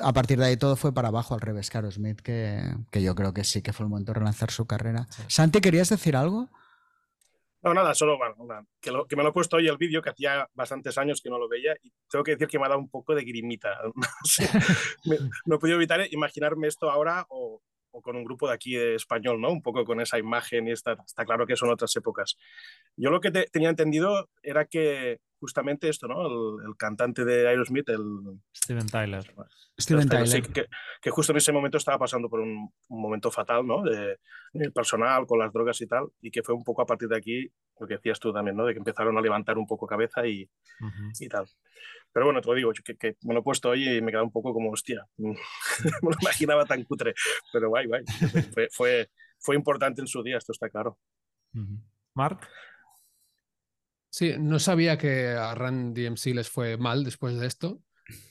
a 0.00 0.12
partir 0.12 0.40
de 0.40 0.46
ahí 0.46 0.56
todo 0.56 0.74
fue 0.74 0.92
para 0.92 1.08
abajo 1.08 1.34
al 1.34 1.40
revés, 1.40 1.70
Caro 1.70 1.88
Smith, 1.88 2.20
que, 2.20 2.60
que 2.90 3.00
yo 3.00 3.14
creo 3.14 3.32
que 3.32 3.44
sí 3.44 3.62
que 3.62 3.72
fue 3.72 3.84
el 3.84 3.90
momento 3.90 4.12
de 4.12 4.18
relanzar 4.18 4.50
su 4.50 4.66
carrera. 4.66 5.06
Santi, 5.28 5.60
¿querías 5.60 5.88
decir 5.88 6.16
algo? 6.16 6.50
No, 7.62 7.74
nada, 7.74 7.94
solo 7.94 8.16
bueno, 8.18 8.36
que, 8.80 8.92
que, 9.08 9.16
me 9.16 9.22
lo 9.22 9.30
he 9.30 9.32
puesto 9.32 9.56
hoy 9.56 9.66
el 9.66 9.76
vídeo, 9.76 10.02
que 10.02 10.10
hacía 10.10 10.48
bastantes 10.54 10.98
años 10.98 11.20
que 11.20 11.30
no 11.30 11.38
lo 11.38 11.48
veía, 11.48 11.74
y 11.82 11.92
tengo 12.08 12.22
que 12.22 12.32
decir 12.32 12.48
que 12.48 12.58
me 12.58 12.66
ha 12.66 12.68
dado 12.68 12.80
un 12.80 12.88
poco 12.88 13.14
de 13.14 13.24
grimita. 13.24 13.80
no 15.46 15.56
he 15.56 15.58
podido 15.58 15.76
evitar 15.76 16.06
imaginarme 16.12 16.68
esto 16.68 16.90
ahora 16.90 17.26
o, 17.28 17.62
con 18.02 18.14
un 18.14 18.24
grupo 18.24 18.46
de 18.46 18.54
aquí 18.54 18.74
de 18.74 18.94
español, 18.94 19.40
¿no? 19.40 19.50
Un 19.50 19.62
poco 19.62 19.84
con 19.84 20.00
esa 20.00 20.18
imagen 20.18 20.68
y 20.68 20.72
está, 20.72 20.98
está 21.04 21.24
claro 21.24 21.46
que 21.46 21.56
son 21.56 21.70
otras 21.70 21.96
épocas. 21.96 22.36
Yo 22.94 23.10
lo 23.10 23.20
que 23.20 23.30
te, 23.30 23.46
tenía 23.46 23.70
entendido 23.70 24.28
era 24.42 24.66
que 24.66 25.20
justamente 25.38 25.88
esto, 25.88 26.08
¿no? 26.08 26.26
El, 26.26 26.66
el, 26.66 26.76
cantante 26.76 27.24
de 27.24 27.48
Aerosmith, 27.48 27.88
el... 27.88 28.40
Steven 28.54 28.86
Tyler. 28.86 29.24
Steven 29.78 30.08
Tyler. 30.08 30.28
Sí, 30.28 30.42
que, 30.42 30.66
que, 31.00 31.10
justo 31.10 31.32
en 31.32 31.38
ese 31.38 31.52
momento 31.52 31.78
estaba 31.78 31.98
pasando 31.98 32.28
por 32.28 32.40
un, 32.40 32.70
un 32.88 33.00
momento 33.02 33.30
fatal, 33.30 33.66
¿no? 33.66 33.82
De, 33.82 34.18
de, 34.52 34.70
personal, 34.70 35.26
con 35.26 35.38
las 35.38 35.52
drogas 35.52 35.80
y 35.80 35.86
tal, 35.86 36.06
y 36.20 36.30
que 36.30 36.42
fue 36.42 36.54
un 36.54 36.64
poco 36.64 36.82
a 36.82 36.86
partir 36.86 37.08
de 37.08 37.16
aquí, 37.16 37.48
lo 37.78 37.86
que 37.86 37.94
decías 37.94 38.18
tú 38.18 38.32
también, 38.32 38.56
¿no? 38.56 38.64
De 38.64 38.72
que 38.72 38.78
empezaron 38.78 39.16
a 39.16 39.20
levantar 39.20 39.58
un 39.58 39.66
poco 39.66 39.86
cabeza 39.86 40.26
y, 40.26 40.44
uh 40.80 40.84
-huh. 40.84 41.12
y 41.20 41.28
tal. 41.28 41.46
Pero 42.12 42.26
bueno, 42.26 42.40
te 42.40 42.48
lo 42.48 42.54
digo, 42.54 42.72
que, 42.72 42.96
que, 42.96 43.16
me 43.22 43.34
lo 43.34 43.40
he 43.40 43.42
puesto 43.42 43.70
hoy 43.70 43.88
y 43.88 44.00
me 44.00 44.08
he 44.08 44.12
quedado 44.12 44.24
un 44.24 44.32
poco 44.32 44.52
como, 44.54 44.70
hostia, 44.70 45.06
no 45.18 45.34
me 46.02 46.10
lo 46.10 46.16
imaginaba 46.22 46.64
tan 46.64 46.82
cutre, 46.84 47.14
pero 47.52 47.68
guay, 47.68 47.86
guay. 47.86 48.04
Fue, 48.54 48.68
fue, 48.70 49.10
fue 49.38 49.56
importante 49.56 50.00
en 50.00 50.06
su 50.06 50.22
día, 50.22 50.38
esto 50.38 50.52
está 50.52 50.70
claro. 50.70 50.98
Uh 51.54 51.58
-huh. 51.60 51.82
Mark. 52.14 52.48
Sí, 54.16 54.32
no 54.38 54.58
sabía 54.58 54.96
que 54.96 55.28
a 55.28 55.54
Run 55.54 55.92
DMC 55.92 56.28
les 56.34 56.48
fue 56.48 56.78
mal 56.78 57.04
después 57.04 57.38
de 57.38 57.46
esto, 57.46 57.82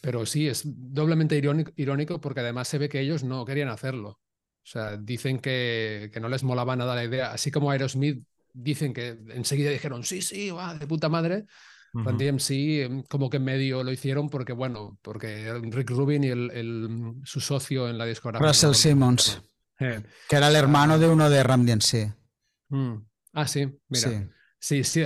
pero 0.01 0.25
sí, 0.25 0.47
es 0.47 0.63
doblemente 0.65 1.37
irónico, 1.37 1.73
irónico 1.75 2.19
porque 2.19 2.39
además 2.39 2.67
se 2.67 2.79
ve 2.79 2.89
que 2.89 3.01
ellos 3.01 3.23
no 3.23 3.45
querían 3.45 3.69
hacerlo. 3.69 4.09
O 4.09 4.19
sea, 4.63 4.97
dicen 4.97 5.37
que, 5.37 6.09
que 6.11 6.19
no 6.19 6.27
les 6.27 6.41
molaba 6.41 6.75
nada 6.75 6.95
la 6.95 7.03
idea, 7.03 7.31
así 7.31 7.51
como 7.51 7.69
Aerosmith 7.69 8.25
dicen 8.51 8.95
que 8.95 9.09
enseguida 9.29 9.69
dijeron, 9.69 10.03
sí, 10.03 10.23
sí, 10.23 10.49
va, 10.49 10.73
de 10.73 10.87
puta 10.87 11.07
madre. 11.07 11.45
Uh 11.93 11.99
-huh. 11.99 12.05
Run 12.05 12.17
DMC 12.17 13.07
como 13.07 13.29
que 13.29 13.37
medio 13.37 13.83
lo 13.83 13.91
hicieron 13.91 14.27
porque, 14.27 14.53
bueno, 14.53 14.97
porque 15.03 15.53
Rick 15.69 15.91
Rubin 15.91 16.23
y 16.23 16.29
el, 16.29 16.49
el 16.49 17.13
su 17.25 17.39
socio 17.39 17.87
en 17.87 17.99
la 17.99 18.05
discografía. 18.05 18.47
Russell 18.47 18.73
Simmons, 18.73 19.39
eh. 19.79 20.01
que 20.27 20.35
era 20.35 20.47
el 20.47 20.55
hermano 20.55 20.97
de 20.97 21.07
uno 21.07 21.29
de 21.29 21.43
Run 21.43 21.63
DMC. 21.63 22.11
Mm. 22.69 22.95
Ah, 23.33 23.45
sí, 23.45 23.67
mira. 23.87 24.09
Sí. 24.09 24.34
Sí, 24.59 24.83
sí, 24.83 25.03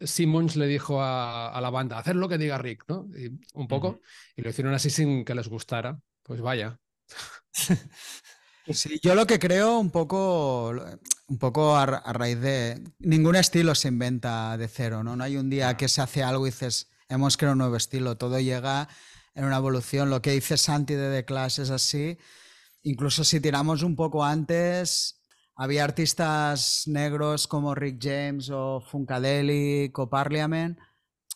Simmons 0.00 0.56
le 0.56 0.66
dijo 0.66 1.02
a, 1.02 1.50
a, 1.50 1.60
la 1.60 1.70
banda, 1.70 1.98
hacer 1.98 2.16
lo 2.16 2.28
que 2.28 2.38
diga 2.38 2.58
Rick, 2.58 2.84
¿no? 2.88 3.06
Y 3.16 3.38
un 3.52 3.68
poco, 3.68 3.88
uh 3.88 3.92
-huh. 3.94 4.00
y 4.36 4.42
lo 4.42 4.50
hicieron 4.50 4.72
así 4.74 4.88
sin 4.88 5.24
que 5.24 5.34
les 5.34 5.48
gustara. 5.48 6.00
Pues 6.22 6.40
vaya. 6.40 6.78
Sí, 8.70 9.00
yo 9.02 9.14
lo 9.14 9.26
que 9.26 9.38
creo 9.38 9.78
un 9.78 9.90
poco, 9.90 10.74
un 11.26 11.38
poco 11.38 11.74
a, 11.74 11.84
a, 11.84 12.12
raíz 12.12 12.38
de... 12.38 12.84
Ningún 12.98 13.36
estilo 13.36 13.74
se 13.74 13.88
inventa 13.88 14.58
de 14.58 14.68
cero, 14.68 15.02
¿no? 15.02 15.16
No 15.16 15.24
hay 15.24 15.38
un 15.38 15.48
día 15.48 15.76
que 15.78 15.88
se 15.88 16.02
hace 16.02 16.22
algo 16.22 16.46
y 16.46 16.50
dices, 16.50 16.90
hemos 17.08 17.38
creado 17.38 17.54
un 17.54 17.58
nuevo 17.60 17.76
estilo, 17.76 18.18
todo 18.18 18.38
llega 18.38 18.88
en 19.34 19.44
una 19.44 19.56
evolución. 19.56 20.10
Lo 20.10 20.20
que 20.20 20.32
dice 20.32 20.58
Santi 20.58 20.94
de 20.94 21.10
The 21.10 21.24
Clash 21.24 21.60
es 21.60 21.70
así. 21.70 22.18
Incluso 22.82 23.24
si 23.24 23.40
tiramos 23.40 23.82
un 23.82 23.96
poco 23.96 24.22
antes, 24.22 25.17
había 25.58 25.82
artistas 25.82 26.84
negros 26.86 27.48
como 27.48 27.74
Rick 27.74 27.98
James 28.00 28.48
o 28.48 28.80
Funkadelic 28.80 29.98
o 29.98 30.08
Parliament, 30.08 30.78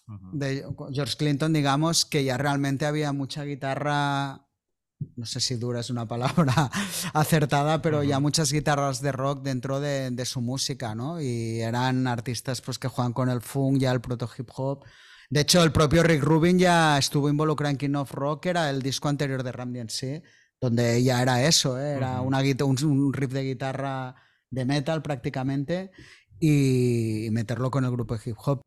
uh 0.07 0.12
-huh. 0.12 0.31
de 0.33 0.64
George 0.93 1.16
Clinton, 1.16 1.53
digamos, 1.53 2.05
que 2.05 2.23
ya 2.23 2.39
realmente 2.39 2.87
había 2.87 3.12
mucha 3.12 3.43
guitarra, 3.43 4.47
no 5.16 5.27
sé 5.27 5.41
si 5.41 5.57
dura 5.57 5.81
es 5.81 5.91
una 5.91 6.07
palabra 6.07 6.70
acertada, 7.14 7.83
pero 7.83 7.99
uh 7.99 8.03
-huh. 8.03 8.09
ya 8.09 8.20
muchas 8.20 8.53
guitarras 8.53 9.03
de 9.03 9.11
rock 9.11 9.43
dentro 9.43 9.81
de, 9.81 10.12
de, 10.12 10.25
su 10.25 10.41
música, 10.41 10.95
¿no? 10.95 11.20
Y 11.20 11.61
eran 11.61 12.07
artistas 12.07 12.61
pues, 12.61 12.79
que 12.79 12.87
juegan 12.87 13.12
con 13.12 13.29
el 13.29 13.41
funk, 13.41 13.79
ya 13.81 13.91
el 13.91 14.01
proto 14.01 14.31
hip 14.39 14.51
hop. 14.55 14.85
De 15.31 15.41
hecho, 15.41 15.64
el 15.64 15.73
propio 15.73 16.05
Rick 16.05 16.23
Rubin 16.23 16.61
ya 16.61 16.97
estuvo 16.97 17.29
involucrado 17.29 17.73
en 17.73 17.79
King 17.79 17.97
of 17.97 18.12
Rock, 18.12 18.45
que 18.45 18.51
era 18.51 18.70
el 18.70 18.83
disco 18.83 19.09
anterior 19.09 19.43
de 19.43 19.51
Ram 19.51 19.73
DMC, 19.73 20.23
donde 20.62 21.02
ya 21.02 21.20
era 21.20 21.44
eso, 21.44 21.78
¿eh? 21.78 21.94
era 21.96 22.22
uh 22.22 22.24
-huh. 22.24 22.26
una, 22.28 22.64
un, 22.64 22.84
un, 22.84 23.12
riff 23.12 23.32
de 23.32 23.42
guitarra 23.42 24.14
de 24.48 24.64
metal 24.64 25.02
prácticamente 25.02 25.90
y 26.38 27.28
meterlo 27.32 27.68
con 27.68 27.84
el 27.84 27.90
grupo 27.90 28.16
de 28.16 28.30
hip 28.30 28.36
hop. 28.44 28.62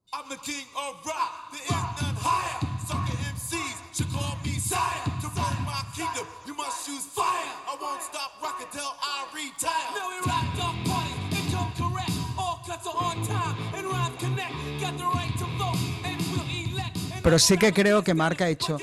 Pero 17.23 17.39
sí 17.39 17.57
que 17.57 17.73
creo 17.73 18.03
que 18.03 18.13
Mark 18.13 18.43
ha 18.43 18.49
hecho 18.49 18.77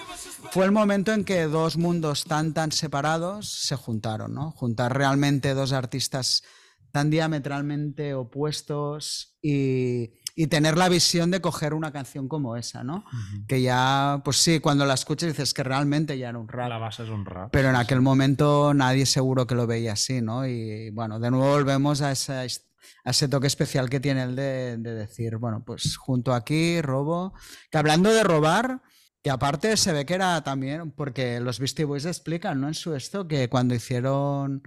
fue 0.52 0.66
el 0.66 0.72
momento 0.72 1.14
en 1.14 1.24
que 1.24 1.44
dos 1.44 1.78
mundos 1.78 2.24
tan 2.24 2.52
tan 2.52 2.72
separados 2.72 3.50
se 3.50 3.74
juntaron, 3.74 4.34
¿no? 4.34 4.50
Juntar 4.50 4.94
realmente 4.94 5.54
dos 5.54 5.72
artistas 5.72 6.42
tan 6.90 7.08
diametralmente 7.08 8.12
opuestos 8.12 9.38
y, 9.40 10.10
y, 10.36 10.48
tener 10.48 10.76
la 10.76 10.90
visión 10.90 11.30
de 11.30 11.40
coger 11.40 11.72
una 11.72 11.90
canción 11.90 12.28
como 12.28 12.54
esa, 12.58 12.84
¿no? 12.84 12.96
Uh 12.96 13.00
-huh. 13.00 13.46
Que 13.46 13.62
ya, 13.62 14.20
pues 14.26 14.36
sí, 14.36 14.60
cuando 14.60 14.84
la 14.84 14.92
escuchas 14.92 15.30
dices 15.30 15.54
que 15.54 15.62
realmente 15.62 16.18
ya 16.18 16.28
era 16.28 16.38
un 16.38 16.48
rap. 16.48 16.68
La 16.68 16.76
base 16.76 17.04
es 17.04 17.08
un 17.08 17.24
rap. 17.24 17.50
Pero 17.50 17.70
en 17.70 17.76
aquel 17.76 18.02
momento 18.02 18.74
nadie 18.74 19.06
seguro 19.06 19.46
que 19.46 19.54
lo 19.54 19.66
veía 19.66 19.94
así, 19.94 20.20
¿no? 20.20 20.46
Y 20.46 20.90
bueno, 20.90 21.18
de 21.18 21.30
nuevo 21.30 21.50
volvemos 21.50 22.02
a, 22.02 22.12
esa, 22.12 22.42
a 22.42 23.10
ese 23.10 23.26
toque 23.26 23.46
especial 23.46 23.88
que 23.88 24.00
tiene 24.00 24.24
el 24.24 24.36
de, 24.36 24.76
de 24.76 24.94
decir, 24.94 25.38
bueno, 25.38 25.64
pues 25.64 25.96
junto 25.96 26.34
aquí, 26.34 26.82
robo. 26.82 27.32
Que 27.70 27.78
hablando 27.78 28.12
de 28.12 28.22
robar, 28.22 28.82
que 29.22 29.30
aparte 29.30 29.76
se 29.76 29.92
ve 29.92 30.04
que 30.04 30.14
era 30.14 30.42
también, 30.42 30.90
porque 30.90 31.40
los 31.40 31.58
Beastie 31.58 31.84
Boys 31.84 32.04
explican, 32.06 32.60
¿no? 32.60 32.68
En 32.68 32.74
su 32.74 32.94
esto, 32.94 33.28
que 33.28 33.48
cuando 33.48 33.74
hicieron 33.74 34.62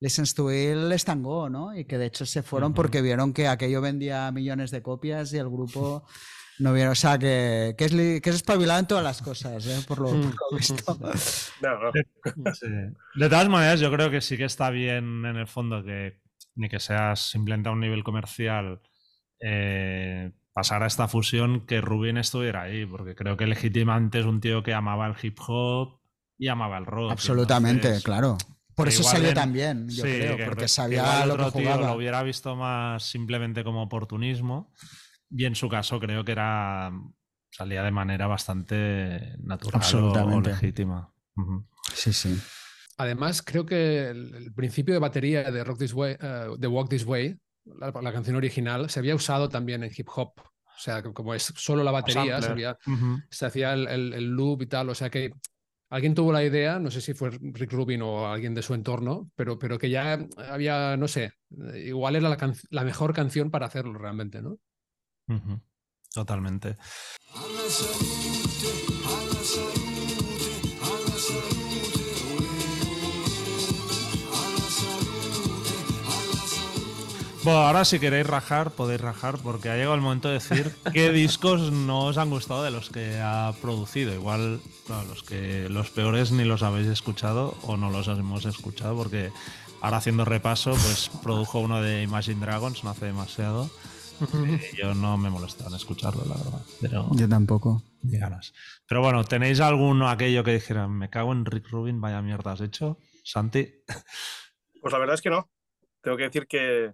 Listen 0.00 0.24
to 0.34 0.50
It 0.50 0.92
estangó, 0.92 1.48
¿no? 1.50 1.76
Y 1.76 1.84
que 1.84 1.98
de 1.98 2.06
hecho 2.06 2.24
se 2.24 2.42
fueron 2.42 2.70
uh 2.70 2.72
-huh. 2.72 2.76
porque 2.76 3.02
vieron 3.02 3.32
que 3.32 3.46
aquello 3.46 3.80
vendía 3.80 4.32
millones 4.32 4.70
de 4.70 4.82
copias 4.82 5.32
y 5.34 5.36
el 5.36 5.48
grupo 5.50 6.06
no 6.58 6.72
vieron. 6.72 6.92
O 6.92 6.94
sea, 6.94 7.18
que, 7.18 7.74
que, 7.76 7.84
es, 7.84 7.92
que 7.92 8.30
es 8.30 8.36
espabilado 8.36 8.80
en 8.80 8.86
todas 8.86 9.04
las 9.04 9.20
cosas, 9.20 9.66
¿eh? 9.66 9.84
por, 9.86 9.98
lo, 9.98 10.06
por 10.06 10.34
lo 10.50 10.56
visto. 10.56 10.98
No, 11.60 11.92
no. 12.36 12.54
Sí. 12.54 12.66
De 13.14 13.28
todas 13.28 13.48
maneras, 13.48 13.78
yo 13.78 13.92
creo 13.92 14.10
que 14.10 14.22
sí 14.22 14.36
que 14.38 14.44
está 14.44 14.70
bien 14.70 15.24
en 15.26 15.36
el 15.36 15.46
fondo 15.46 15.84
que 15.84 16.20
ni 16.54 16.68
que 16.68 16.80
seas 16.80 17.30
simplemente 17.30 17.68
a 17.68 17.72
un 17.72 17.80
nivel 17.80 18.02
comercial. 18.02 18.80
Eh, 19.38 20.32
pasar 20.60 20.82
a 20.82 20.86
esta 20.86 21.08
fusión 21.08 21.64
que 21.64 21.80
Rubin 21.80 22.18
estuviera 22.18 22.60
ahí, 22.64 22.84
porque 22.84 23.14
creo 23.14 23.38
que 23.38 23.46
legítimamente 23.46 24.20
es 24.20 24.26
un 24.26 24.42
tío 24.42 24.62
que 24.62 24.74
amaba 24.74 25.06
el 25.06 25.14
hip 25.22 25.38
hop 25.46 25.98
y 26.36 26.48
amaba 26.48 26.76
el 26.76 26.84
rock. 26.84 27.12
Absolutamente, 27.12 27.86
entonces, 27.86 28.04
claro. 28.04 28.36
Por 28.74 28.88
eso 28.88 29.02
salió 29.02 29.32
también, 29.32 29.88
yo 29.88 30.04
sí, 30.04 30.10
creo, 30.18 30.36
que, 30.36 30.44
porque 30.44 30.68
sabía 30.68 31.24
lo 31.24 31.38
que 31.38 31.44
jugaba. 31.44 31.78
Tío 31.78 31.86
lo 31.86 31.94
hubiera 31.94 32.22
visto 32.22 32.56
más 32.56 33.04
simplemente 33.04 33.64
como 33.64 33.82
oportunismo 33.82 34.70
y 35.30 35.46
en 35.46 35.54
su 35.54 35.70
caso 35.70 35.98
creo 35.98 36.26
que 36.26 36.32
era 36.32 36.92
salía 37.50 37.82
de 37.82 37.90
manera 37.90 38.26
bastante 38.26 39.36
natural 39.38 39.82
o 39.94 40.40
legítima. 40.42 41.10
Uh 41.36 41.42
-huh. 41.42 41.66
Sí, 41.94 42.12
sí. 42.12 42.38
Además, 42.98 43.40
creo 43.40 43.64
que 43.64 44.10
el, 44.10 44.34
el, 44.34 44.52
principio 44.52 44.92
de 44.92 45.00
batería 45.00 45.50
de 45.50 45.64
Rock 45.64 45.78
This 45.78 45.94
Way, 45.94 46.16
uh, 46.20 46.56
de 46.58 46.66
Walk 46.68 46.90
This 46.90 47.06
Way, 47.06 47.40
la, 47.78 47.92
la, 48.00 48.12
canción 48.12 48.36
original, 48.36 48.90
se 48.90 48.98
había 49.00 49.14
usado 49.14 49.48
también 49.48 49.82
en 49.82 49.90
hip 49.94 50.08
hop. 50.14 50.32
O 50.38 50.82
sea, 50.82 51.02
como 51.02 51.34
es 51.34 51.52
solo 51.56 51.84
la 51.84 51.90
batería, 51.90 52.40
se, 52.40 52.50
había, 52.50 52.78
uh 52.86 52.90
-huh. 52.90 53.24
se, 53.30 53.46
hacía 53.46 53.74
el, 53.74 53.86
el, 53.86 54.14
el, 54.14 54.30
loop 54.30 54.62
y 54.62 54.66
tal. 54.66 54.88
O 54.88 54.94
sea 54.94 55.10
que 55.10 55.32
alguien 55.90 56.14
tuvo 56.14 56.32
la 56.32 56.42
idea, 56.42 56.78
no 56.78 56.90
sé 56.90 57.00
si 57.00 57.12
fue 57.12 57.30
Rick 57.30 57.72
Rubin 57.72 58.00
o 58.02 58.26
alguien 58.26 58.54
de 58.54 58.62
su 58.62 58.72
entorno, 58.72 59.30
pero, 59.36 59.58
pero 59.58 59.78
que 59.78 59.90
ya 59.90 60.26
había, 60.48 60.96
no 60.96 61.06
sé, 61.06 61.32
igual 61.74 62.16
era 62.16 62.28
la, 62.30 62.54
la 62.70 62.84
mejor 62.84 63.12
canción 63.12 63.50
para 63.50 63.66
hacerlo 63.66 63.98
realmente, 63.98 64.40
¿no? 64.40 64.52
Uh 65.28 65.34
-huh. 65.34 65.60
Totalmente. 66.14 66.76
Bueno, 77.42 77.60
ahora 77.60 77.86
si 77.86 77.98
queréis 77.98 78.26
rajar, 78.26 78.70
podéis 78.72 79.00
rajar, 79.00 79.38
porque 79.38 79.70
ha 79.70 79.74
llegado 79.76 79.94
el 79.94 80.02
momento 80.02 80.28
de 80.28 80.34
decir 80.34 80.74
qué 80.92 81.10
discos 81.10 81.72
no 81.72 82.04
os 82.06 82.18
han 82.18 82.28
gustado 82.28 82.62
de 82.62 82.70
los 82.70 82.90
que 82.90 83.18
ha 83.18 83.54
producido. 83.62 84.12
Igual 84.14 84.60
los 85.08 85.22
que 85.22 85.68
los 85.70 85.90
peores 85.90 86.32
ni 86.32 86.44
los 86.44 86.62
habéis 86.62 86.88
escuchado 86.88 87.56
o 87.62 87.78
no 87.78 87.90
los 87.90 88.08
hemos 88.08 88.44
escuchado, 88.44 88.94
porque 88.94 89.32
ahora 89.80 89.96
haciendo 89.98 90.26
repaso, 90.26 90.72
pues 90.72 91.10
produjo 91.22 91.60
uno 91.60 91.80
de 91.80 92.02
Imagine 92.02 92.44
Dragons 92.44 92.84
no 92.84 92.90
hace 92.90 93.06
demasiado. 93.06 93.70
yo 94.76 94.92
no 94.94 95.16
me 95.16 95.30
molesta 95.30 95.66
en 95.66 95.74
escucharlo, 95.74 96.22
la 96.26 96.34
verdad. 96.34 96.60
Pero, 96.82 97.08
Yo 97.12 97.26
tampoco. 97.26 97.82
ganas. 98.02 98.52
Pero 98.86 99.00
bueno, 99.00 99.24
¿tenéis 99.24 99.60
alguno 99.60 100.10
aquello 100.10 100.44
que 100.44 100.52
dijera, 100.52 100.88
me 100.88 101.08
cago 101.08 101.32
en 101.32 101.46
Rick 101.46 101.70
Rubin, 101.70 102.02
vaya 102.02 102.20
mierda 102.20 102.52
has 102.52 102.60
hecho? 102.60 102.98
Santi. 103.24 103.66
Pues 104.82 104.92
la 104.92 104.98
verdad 104.98 105.14
es 105.14 105.22
que 105.22 105.30
no. 105.30 105.48
Tengo 106.02 106.18
que 106.18 106.24
decir 106.24 106.46
que 106.46 106.92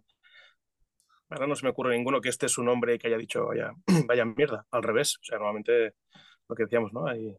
ahora 1.31 1.47
no 1.47 1.55
se 1.57 1.65
me 1.65 1.71
ocurre 1.71 1.97
ninguno 1.97 2.21
que 2.21 2.29
este 2.29 2.47
es 2.47 2.59
un 2.59 2.69
hombre 2.69 2.99
que 2.99 3.09
haya 3.09 3.19
dicho 3.19 3.47
vaya, 3.47 3.73
vaya 4.07 4.25
mierda. 4.25 4.67
Al 4.71 4.83
revés. 4.83 5.17
O 5.21 5.25
sea, 5.25 5.39
normalmente 5.39 5.95
lo 6.49 6.55
que 6.55 6.63
decíamos, 6.65 6.93
¿no? 6.93 7.07
Hay 7.09 7.35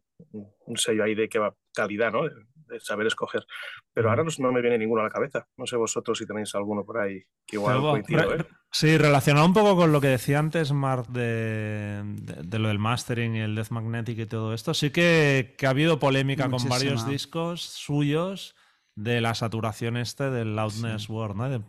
un 0.65 0.77
sello 0.77 1.03
ahí 1.03 1.15
de 1.15 1.29
que 1.29 1.39
va 1.39 1.55
calidad, 1.73 2.11
¿no? 2.11 2.23
De, 2.23 2.31
de 2.67 2.79
saber 2.81 3.07
escoger. 3.07 3.45
Pero 3.93 4.09
ahora 4.09 4.23
no, 4.23 4.29
no 4.39 4.51
me 4.51 4.59
viene 4.61 4.77
ninguno 4.77 4.99
a 5.01 5.05
la 5.05 5.09
cabeza. 5.09 5.47
No 5.55 5.65
sé 5.65 5.77
vosotros 5.77 6.17
si 6.17 6.25
tenéis 6.27 6.53
alguno 6.55 6.83
por 6.83 6.97
ahí 6.99 7.21
que 7.45 7.55
igual 7.55 7.77
Pero, 7.77 7.89
coincido, 7.91 8.29
re- 8.35 8.41
¿eh? 8.41 8.45
Sí, 8.69 8.97
relacionado 8.97 9.45
un 9.45 9.53
poco 9.53 9.77
con 9.77 9.93
lo 9.93 10.01
que 10.01 10.07
decía 10.07 10.39
antes, 10.39 10.73
Mark, 10.73 11.07
de, 11.07 12.01
de- 12.03 12.43
de 12.43 12.59
lo 12.59 12.67
del 12.67 12.79
mastering 12.79 13.37
y 13.37 13.39
el 13.39 13.55
Death 13.55 13.69
Magnetic 13.69 14.19
y 14.19 14.25
todo 14.25 14.53
esto, 14.53 14.73
sí 14.73 14.89
que, 14.91 15.55
que 15.57 15.65
ha 15.67 15.69
habido 15.69 15.99
polémica 15.99 16.49
con 16.49 16.67
varios 16.67 17.07
discos 17.07 17.61
suyos 17.61 18.56
de 18.97 19.21
la 19.21 19.35
saturación 19.35 19.95
este 19.95 20.29
del 20.31 20.55
Loudness 20.55 21.07
Word, 21.07 21.35
¿no? 21.35 21.49
De 21.49 21.59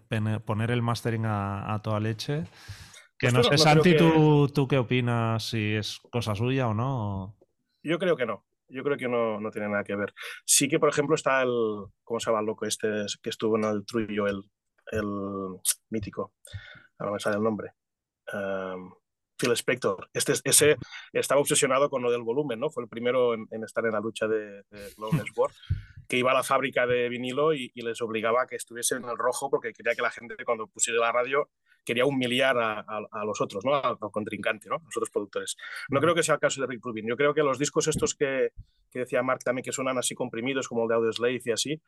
poner 0.41 0.71
el 0.71 0.81
mastering 0.83 1.27
a, 1.27 1.75
a 1.75 1.83
toda 1.83 2.01
leche. 2.01 2.45
Que 3.19 3.27
Pues 3.31 3.35
no 3.35 3.43
sé, 3.43 3.51
no 3.51 3.59
Santi, 3.59 3.93
que- 3.93 3.99
¿tú, 3.99 4.49
¿tú 4.49 4.67
qué 4.67 4.79
opinas? 4.79 5.45
Si 5.51 5.75
es 5.75 5.99
cosa 6.11 6.35
suya 6.35 6.69
o 6.69 6.75
no. 6.75 7.37
Yo 7.83 7.99
creo 7.99 8.17
que 8.17 8.25
no. 8.27 8.45
Yo 8.69 8.83
creo 8.83 8.97
que 8.97 9.09
no, 9.09 9.41
no 9.41 9.51
tiene 9.51 9.69
nada 9.69 9.85
que 9.85 9.95
ver. 9.97 10.15
Sí 10.45 10.69
que, 10.69 10.79
por 10.79 10.89
ejemplo, 10.89 11.15
está 11.15 11.43
el. 11.43 11.51
¿Cómo 12.03 12.19
se 12.21 12.31
llama 12.31 12.41
el 12.41 12.47
loco 12.47 12.65
este 12.65 12.89
que 13.23 13.31
estuvo 13.31 13.57
en 13.57 13.65
el 13.65 13.85
Trullo, 13.85 14.27
el, 14.27 14.43
el 14.93 15.07
mítico? 15.91 16.33
Ahora 16.99 17.13
me 17.13 17.21
sale 17.21 17.37
el 17.37 17.43
nombre. 17.43 17.73
Um, 18.33 18.93
Phil 19.39 19.53
Spector. 19.53 20.09
Este, 20.13 20.33
es- 20.33 20.43
ese 20.45 20.77
estaba 21.13 21.41
obsesionado 21.41 21.91
con 21.91 22.03
lo 22.03 22.11
del 22.11 22.23
volumen, 22.23 22.59
¿no? 22.61 22.71
Fue 22.71 22.83
el 22.85 22.89
primero 22.89 23.35
en, 23.35 23.47
en 23.51 23.65
estar 23.65 23.85
en 23.85 23.93
la 23.93 24.01
lucha 24.01 24.27
de, 24.29 24.63
de 24.71 24.93
Loudness 24.97 25.27
War, 25.37 25.51
que 26.09 26.17
iba 26.17 26.31
a 26.31 26.35
la 26.35 26.43
fábrica 26.43 26.87
de 26.87 27.09
vinilo 27.09 27.53
y, 27.53 27.71
les 27.75 28.01
obligaba 28.01 28.43
a 28.43 28.47
que 28.47 28.57
estuviese 28.57 28.97
en 28.97 29.05
el 29.05 29.17
rojo 29.17 29.51
porque 29.51 29.73
quería 29.73 29.95
que 29.95 30.03
la 30.03 30.11
gente, 30.11 30.37
cuando 30.45 30.67
pusiera 30.67 30.99
la 30.99 31.13
radio, 31.13 31.51
quería 31.85 32.07
humillar 32.07 32.57
a, 32.59 33.25
los 33.25 33.41
otros, 33.41 33.65
¿no? 33.65 33.75
Al, 33.75 33.99
contrincante, 33.99 34.69
¿no? 34.69 34.77
A 34.77 34.85
los 34.85 34.97
otros 34.97 35.11
productores. 35.11 35.57
No 35.91 36.01
creo 36.01 36.15
que 36.15 36.23
sea 36.23 36.35
el 36.35 36.41
caso 36.41 36.61
de 36.61 36.67
Rick 36.67 36.81
Rubin. 36.83 37.07
Yo 37.07 37.17
creo 37.17 37.35
que 37.35 37.43
los 37.43 37.59
discos 37.59 37.87
estos 37.89 38.15
que, 38.15 38.53
que 38.91 39.01
decía 39.01 39.23
Mark 39.23 39.41
también, 39.45 39.63
que 39.63 39.73
suenan 39.73 39.99
así 39.99 40.15
comprimidos, 40.15 40.67
como 40.67 40.85
el 40.85 40.89
de 40.89 40.95
Audioslave 40.95 41.41
y 41.45 41.51
así, 41.51 41.81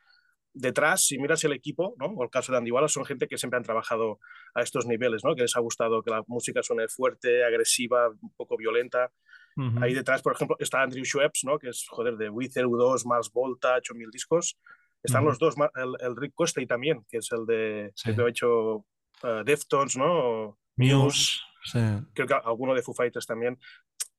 detrás, 0.52 1.06
si 1.06 1.18
miras 1.18 1.42
el 1.44 1.52
equipo, 1.52 1.94
¿no? 1.98 2.06
o 2.06 2.22
el 2.22 2.30
caso 2.30 2.52
de 2.52 2.58
Andy 2.58 2.70
Wallace, 2.70 2.94
son 2.94 3.04
gente 3.04 3.28
que 3.28 3.38
siempre 3.38 3.56
han 3.56 3.62
trabajado 3.62 4.18
a 4.54 4.62
estos 4.62 4.86
niveles, 4.86 5.24
¿no? 5.24 5.34
que 5.34 5.42
les 5.42 5.56
ha 5.56 5.60
gustado 5.60 6.02
que 6.02 6.10
la 6.10 6.24
música 6.26 6.62
suene 6.62 6.88
fuerte, 6.88 7.44
agresiva, 7.44 8.08
un 8.08 8.34
poco 8.36 8.56
violenta. 8.56 9.12
Ujú. 9.56 9.82
Ahí 9.82 9.94
detrás, 9.94 10.22
por 10.22 10.32
ejemplo, 10.34 10.56
está 10.58 10.82
Andrew 10.82 11.04
Schweppes, 11.04 11.44
¿no? 11.44 11.58
que 11.58 11.68
es, 11.70 11.86
joder, 11.88 12.16
de 12.16 12.28
Wither, 12.30 12.66
U2, 12.66 13.04
Mars 13.06 13.30
Volta, 13.32 13.74
ha 13.74 13.78
hecho 13.78 13.94
mil 13.94 14.10
discos. 14.10 14.56
Están 15.02 15.22
Ujú. 15.22 15.30
los 15.30 15.38
dos, 15.38 15.54
el, 15.76 15.94
el 16.00 16.16
Rick 16.16 16.34
Costey 16.34 16.66
también, 16.66 17.04
que 17.08 17.18
es 17.18 17.28
el 17.32 17.46
de, 17.46 17.90
Sí. 17.94 18.14
que 18.14 18.22
ha 18.22 18.28
hecho 18.28 18.84
eh, 19.22 19.42
Deftones, 19.44 19.96
¿no? 19.96 20.58
Muse. 20.76 21.40
Sí. 21.64 21.78
creo 22.14 22.26
que 22.26 22.34
alguno 22.34 22.74
de 22.74 22.82
Foo 22.82 22.94
Fighters 22.94 23.26
también. 23.26 23.58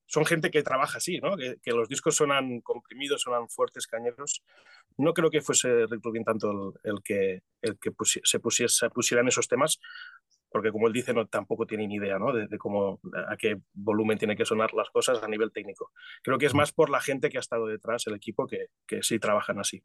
Son 0.05 0.25
gente 0.25 0.51
que 0.51 0.61
trabaja 0.61 0.97
así, 0.97 1.19
¿no? 1.19 1.37
Que, 1.37 1.55
que 1.63 1.71
los 1.71 1.87
discos 1.87 2.15
suenan 2.17 2.59
comprimidos, 2.61 3.21
suenan 3.21 3.47
fuertes, 3.47 3.87
cañeros. 3.87 4.43
No 4.97 5.13
creo 5.13 5.29
que 5.31 5.39
fuese 5.41 5.85
Rick 5.87 6.03
Rubin 6.03 6.25
tanto 6.25 6.51
el, 6.83 6.91
el 6.91 7.01
que, 7.01 7.43
el 7.61 7.79
que 7.79 7.91
pusi- 7.91 8.19
se, 8.23 8.39
pusiese, 8.41 8.75
se 8.75 8.89
pusieran 8.89 9.27
esos 9.29 9.47
temas, 9.47 9.79
porque 10.51 10.71
como 10.71 10.87
él 10.87 10.93
dice, 10.93 11.13
no, 11.13 11.27
tampoco 11.27 11.65
tiene 11.65 11.87
ni 11.87 11.95
idea, 11.95 12.19
¿no? 12.19 12.33
De, 12.33 12.47
de 12.47 12.57
cómo, 12.57 12.99
a 13.27 13.37
qué 13.37 13.61
volumen 13.73 14.17
tiene 14.17 14.35
que 14.35 14.45
sonar 14.45 14.73
las 14.73 14.89
cosas 14.89 15.23
a 15.23 15.27
nivel 15.27 15.51
técnico. 15.51 15.91
Creo 16.21 16.37
que 16.37 16.45
es 16.45 16.53
más 16.53 16.71
por 16.73 16.89
la 16.89 16.99
gente 16.99 17.29
que 17.29 17.37
ha 17.37 17.41
estado 17.41 17.67
detrás, 17.67 18.05
el 18.07 18.15
equipo, 18.15 18.45
que, 18.47 18.67
que 18.85 19.01
sí 19.01 19.19
trabajan 19.19 19.59
así. 19.59 19.81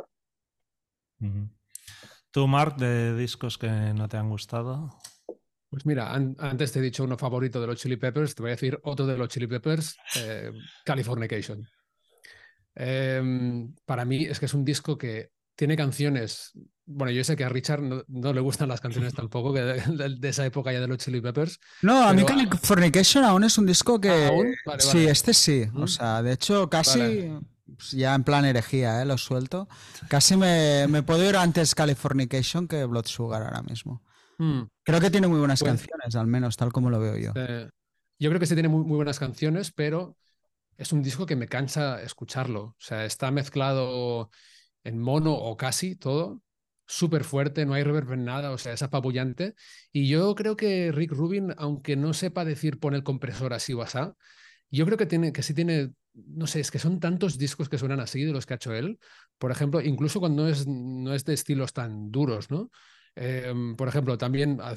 ¿Tú, 2.31 2.47
Mark, 2.47 2.77
de 2.77 3.17
discos 3.17 3.57
que 3.57 3.69
no 3.69 4.09
te 4.09 4.17
han 4.17 4.29
gustado? 4.29 4.91
Pues 5.69 5.87
mira, 5.87 6.13
an- 6.13 6.37
antes 6.39 6.73
te 6.73 6.79
he 6.79 6.83
dicho 6.83 7.05
uno 7.05 7.17
favorito 7.17 7.61
de 7.61 7.67
los 7.67 7.81
Chili 7.81 7.97
Peppers, 7.97 8.35
te 8.35 8.43
voy 8.43 8.51
a 8.51 8.55
decir 8.55 8.79
otro 8.83 9.07
de 9.07 9.17
los 9.17 9.29
Chili 9.29 9.47
Peppers, 9.47 9.97
eh, 10.17 10.53
Californication. 10.85 11.67
Em, 12.75 13.75
para 13.85 14.05
mí 14.05 14.25
es 14.25 14.39
que 14.39 14.47
es 14.47 14.55
un 14.55 14.65
disco 14.65 14.99
que 14.99 15.31
tiene 15.57 15.77
canciones. 15.77 16.53
Bueno, 16.85 17.11
yo 17.11 17.25
sé 17.25 17.35
que 17.35 17.43
a 17.45 17.49
Richard 17.49 17.83
no, 17.83 18.05
no 18.07 18.33
le 18.33 18.41
gustan 18.41 18.69
las 18.69 18.81
canciones 18.81 19.13
tampoco, 19.15 19.53
que 19.53 19.61
de, 19.63 19.81
de- 19.81 20.17
de 20.17 20.29
esa 20.29 20.47
época 20.47 20.73
ya 20.73 20.81
de 20.81 20.87
los 20.87 20.99
Chili 20.99 21.21
Peppers. 21.21 21.59
No, 21.83 22.03
a 22.07 22.13
mí 22.13 22.23
Pero- 22.25 22.37
Californication 22.39 23.25
aún 23.25 23.43
es 23.45 23.59
un 23.59 23.67
disco 23.67 24.01
que. 24.01 24.11
Ah, 24.11 24.29
¿aún? 24.29 24.55
Vale, 24.65 24.81
sí, 24.81 24.99
vale. 24.99 25.11
este 25.11 25.35
sí. 25.35 25.65
Mm. 25.73 25.83
O 25.83 25.87
sea, 25.89 26.23
de 26.23 26.33
hecho, 26.33 26.69
casi. 26.71 26.99
Vale. 27.01 27.41
pues, 27.77 27.91
Ya 27.93 28.15
en 28.15 28.23
plan 28.23 28.45
herejía, 28.45 29.03
¿eh? 29.03 29.05
lo 29.05 29.19
suelto. 29.19 29.69
Casi 30.09 30.37
me, 30.37 30.87
me 30.89 31.03
puedo 31.03 31.29
ir 31.29 31.37
antes 31.37 31.75
Californication 31.75 32.69
que 32.69 32.85
Blood 32.85 33.07
Sugar 33.07 33.43
ahora 33.43 33.63
mismo. 33.63 34.03
Mm. 34.39 34.63
Creo 34.85 35.01
que 35.01 35.11
tiene 35.11 35.27
muy 35.27 35.39
buenas 35.39 35.61
Pues- 35.61 35.71
canciones, 35.73 36.15
al 36.15 36.27
menos, 36.29 36.57
tal 36.57 36.71
como 36.73 36.91
lo 36.91 37.01
veo 37.01 37.17
yo. 37.17 37.33
Eh, 37.35 37.69
yo 38.19 38.31
creo 38.31 38.39
que 38.39 38.47
sí 38.47 38.55
tiene 38.55 38.69
muy, 38.69 38.85
muy 38.85 38.97
buenas 38.97 39.19
canciones, 39.19 39.73
pero 39.73 40.17
es 40.77 40.93
un 40.93 41.03
disco 41.03 41.27
que 41.27 41.37
me 41.37 41.49
cansa 41.49 42.01
escucharlo. 42.03 42.61
O 42.63 42.77
sea, 42.79 43.05
está 43.07 43.31
mezclado 43.31 44.31
en 44.87 44.99
mono 44.99 45.35
o 45.35 45.57
casi 45.57 45.97
todo, 45.97 46.43
súper 46.87 47.25
fuerte, 47.25 47.67
no 47.67 47.75
hay 47.75 47.83
reverb 47.85 48.13
en 48.13 48.25
nada, 48.25 48.53
o 48.53 48.59
sea, 48.59 48.73
es 48.75 48.83
apabullante. 48.83 49.55
Y 49.93 50.09
yo 50.09 50.35
creo 50.35 50.57
que 50.57 50.93
Rick 50.93 51.13
Rubin, 51.13 51.55
aunque 51.59 51.97
no 51.97 52.13
sepa 52.15 52.45
decir 52.45 52.79
pon 52.79 52.95
el 52.95 53.03
compresor 53.05 53.53
así 53.55 53.73
o 53.73 53.83
asá, 53.83 54.15
yo 54.71 54.85
creo 54.87 54.99
que, 54.99 55.07
tiene, 55.07 55.33
que 55.33 55.43
sí 55.43 55.55
tiene, 55.55 55.93
no 56.15 56.47
sé, 56.47 56.61
es 56.61 56.71
que 56.71 56.79
son 56.79 57.01
tantos 57.01 57.39
discos 57.39 57.69
que 57.69 57.79
suenan 57.79 58.01
así 58.01 58.25
de 58.25 58.33
los 58.33 58.47
que 58.47 58.55
ha 58.55 58.57
hecho 58.57 58.75
él. 58.75 58.99
Por 59.39 59.51
ejemplo, 59.51 59.81
incluso 59.81 60.21
cuando 60.21 60.45
no 60.45 60.49
es, 60.49 60.67
no 60.67 61.15
es 61.15 61.25
de 61.25 61.35
estilos 61.35 61.73
tan 61.73 62.11
duros, 62.11 62.51
¿no? 62.51 62.71
Em, 63.15 63.77
por 63.77 63.89
ejemplo, 63.89 64.19
también 64.19 64.59
ha- 64.61 64.77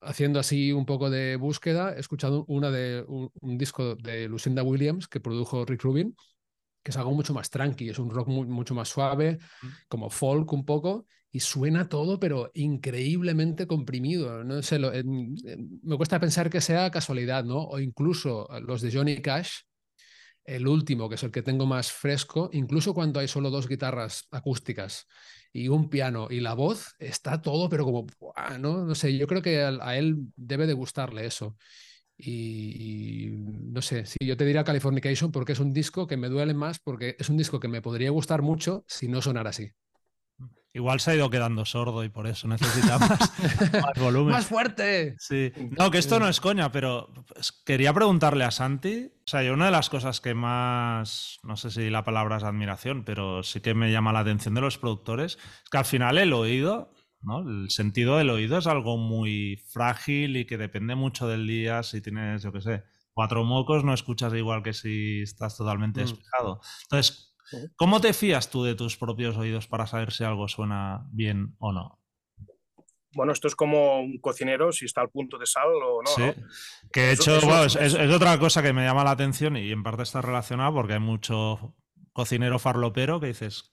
haciendo 0.00 0.38
así 0.38 0.72
un 0.72 0.86
poco 0.86 1.10
de 1.10 1.36
búsqueda, 1.36 1.94
he 1.96 2.00
escuchado 2.00 2.44
una 2.48 2.70
de, 2.70 3.04
un 3.08 3.58
disco 3.58 3.94
de 3.96 4.28
Lucinda 4.28 4.62
Williams 4.62 5.08
que 5.08 5.20
produjo 5.20 5.64
Rick 5.64 5.82
Rubin, 5.82 6.14
que 6.84 6.92
es 6.92 6.98
algo 6.98 7.12
mucho 7.14 7.34
más 7.34 7.50
tranqui, 7.50 7.90
es 7.90 7.98
un 7.98 8.10
rock 8.10 8.28
mu- 8.28 8.46
mucho 8.46 8.74
más 8.76 8.88
suave, 8.90 9.38
como 9.88 10.10
folk 10.10 10.52
un 10.52 10.64
poco, 10.66 11.06
y 11.32 11.40
suena 11.40 11.88
todo, 11.88 12.20
pero 12.20 12.50
increíblemente 12.54 13.66
comprimido. 13.66 14.44
No 14.44 14.62
sé, 14.62 14.78
lo- 14.78 14.92
me 14.94 15.96
cuesta 15.96 16.20
pensar 16.20 16.50
que 16.50 16.60
sea 16.60 16.90
casualidad, 16.90 17.44
¿no? 17.44 17.58
O 17.64 17.78
incluso 17.80 18.48
los 18.62 18.80
de 18.82 18.92
Johnny 18.92 19.20
Cash, 19.22 19.50
el 20.44 20.66
último, 20.68 21.08
que 21.08 21.14
es 21.16 21.22
el 21.22 21.30
que 21.30 21.42
tengo 21.42 21.66
más 21.66 21.90
fresco, 21.92 22.50
incluso 22.52 22.94
cuando 22.94 23.20
hay 23.20 23.28
solo 23.28 23.50
dos 23.50 23.68
guitarras 23.68 24.26
acústicas 24.30 25.06
y 25.52 25.68
un 25.68 25.88
piano 25.88 26.28
y 26.30 26.40
la 26.40 26.54
voz, 26.54 26.94
está 26.98 27.40
todo, 27.40 27.68
pero 27.68 27.84
como. 27.84 28.06
¿no? 28.60 28.84
No 28.84 28.94
sé, 28.94 29.16
yo 29.16 29.26
creo 29.26 29.42
que 29.42 29.62
a, 29.62 29.70
a 29.80 29.96
él 29.98 30.16
debe 30.36 30.66
de 30.66 30.74
gustarle 30.74 31.26
eso. 31.26 31.56
Y, 32.16 33.26
y 33.26 33.30
no 33.30 33.82
sé, 33.82 34.06
sí, 34.06 34.18
yo 34.20 34.36
te 34.36 34.44
diría 34.44 34.64
Californication 34.64 35.32
porque 35.32 35.52
es 35.52 35.60
un 35.60 35.72
disco 35.72 36.06
que 36.06 36.16
me 36.16 36.28
duele 36.28 36.54
más, 36.54 36.78
porque 36.78 37.16
es 37.18 37.28
un 37.28 37.36
disco 37.36 37.60
que 37.60 37.68
me 37.68 37.82
podría 37.82 38.10
gustar 38.10 38.42
mucho 38.42 38.84
si 38.86 39.08
no 39.08 39.20
sonara 39.20 39.50
así. 39.50 39.72
Igual 40.76 40.98
se 40.98 41.12
ha 41.12 41.14
ido 41.14 41.30
quedando 41.30 41.64
sordo 41.64 42.02
y 42.02 42.08
por 42.08 42.26
eso 42.26 42.48
necesita 42.48 42.98
más, 42.98 43.32
más 43.72 43.94
volumen. 43.96 44.32
¡Más 44.32 44.46
fuerte! 44.46 45.14
Sí. 45.20 45.52
No, 45.78 45.88
que 45.92 45.98
esto 45.98 46.18
no 46.18 46.28
es 46.28 46.40
coña, 46.40 46.72
pero 46.72 47.12
pues, 47.32 47.52
quería 47.52 47.92
preguntarle 47.92 48.42
a 48.42 48.50
Santi. 48.50 49.12
O 49.24 49.30
sea, 49.30 49.44
yo 49.44 49.54
una 49.54 49.66
de 49.66 49.70
las 49.70 49.88
cosas 49.88 50.20
que 50.20 50.34
más, 50.34 51.38
no 51.44 51.56
sé 51.56 51.70
si 51.70 51.90
la 51.90 52.02
palabra 52.02 52.38
es 52.38 52.42
admiración, 52.42 53.04
pero 53.04 53.44
sí 53.44 53.60
que 53.60 53.72
me 53.72 53.92
llama 53.92 54.12
la 54.12 54.18
atención 54.20 54.54
de 54.54 54.62
los 54.62 54.76
productores, 54.76 55.38
es 55.62 55.70
que 55.70 55.78
al 55.78 55.84
final 55.84 56.18
el 56.18 56.32
oído, 56.32 56.92
¿no? 57.24 57.40
El 57.40 57.70
sentido 57.70 58.18
del 58.18 58.30
oído 58.30 58.58
es 58.58 58.66
algo 58.66 58.96
muy 58.96 59.62
frágil 59.68 60.36
y 60.36 60.44
que 60.46 60.58
depende 60.58 60.94
mucho 60.94 61.26
del 61.28 61.46
día. 61.46 61.82
Si 61.82 62.00
tienes, 62.00 62.42
yo 62.42 62.52
qué 62.52 62.60
sé, 62.60 62.82
cuatro 63.12 63.44
mocos, 63.44 63.84
no 63.84 63.94
escuchas 63.94 64.32
igual 64.34 64.62
que 64.62 64.72
si 64.72 65.22
estás 65.22 65.56
totalmente 65.56 66.00
Mm. 66.00 66.04
despejado. 66.04 66.60
Entonces, 66.84 67.34
¿cómo 67.76 68.00
te 68.00 68.12
fías 68.12 68.50
tú 68.50 68.64
de 68.64 68.74
tus 68.74 68.96
propios 68.96 69.36
oídos 69.36 69.66
para 69.66 69.86
saber 69.86 70.12
si 70.12 70.24
algo 70.24 70.48
suena 70.48 71.06
bien 71.12 71.54
o 71.58 71.72
no? 71.72 72.00
Bueno, 73.16 73.32
esto 73.32 73.46
es 73.46 73.54
como 73.54 74.00
un 74.00 74.18
cocinero, 74.18 74.72
si 74.72 74.86
está 74.86 75.00
al 75.00 75.08
punto 75.10 75.38
de 75.38 75.46
sal 75.46 75.68
o 75.68 76.02
no. 76.02 76.10
Sí, 76.10 76.22
¿no? 76.22 76.34
que 76.92 77.00
de 77.02 77.12
Eso- 77.12 77.22
hecho 77.22 77.36
eso 77.38 77.46
bueno, 77.46 77.62
es- 77.64 77.76
es, 77.76 77.94
otra 78.10 78.36
cosa 78.40 78.60
que 78.60 78.72
me 78.72 78.84
llama 78.84 79.04
la 79.04 79.12
atención 79.12 79.56
y 79.56 79.70
en 79.70 79.84
parte 79.84 80.02
está 80.02 80.20
relacionado 80.20 80.74
porque 80.74 80.94
hay 80.94 80.98
mucho 81.00 81.76
cocinero 82.14 82.60
farlopero 82.60 83.18
que 83.18 83.26
dices, 83.26 83.72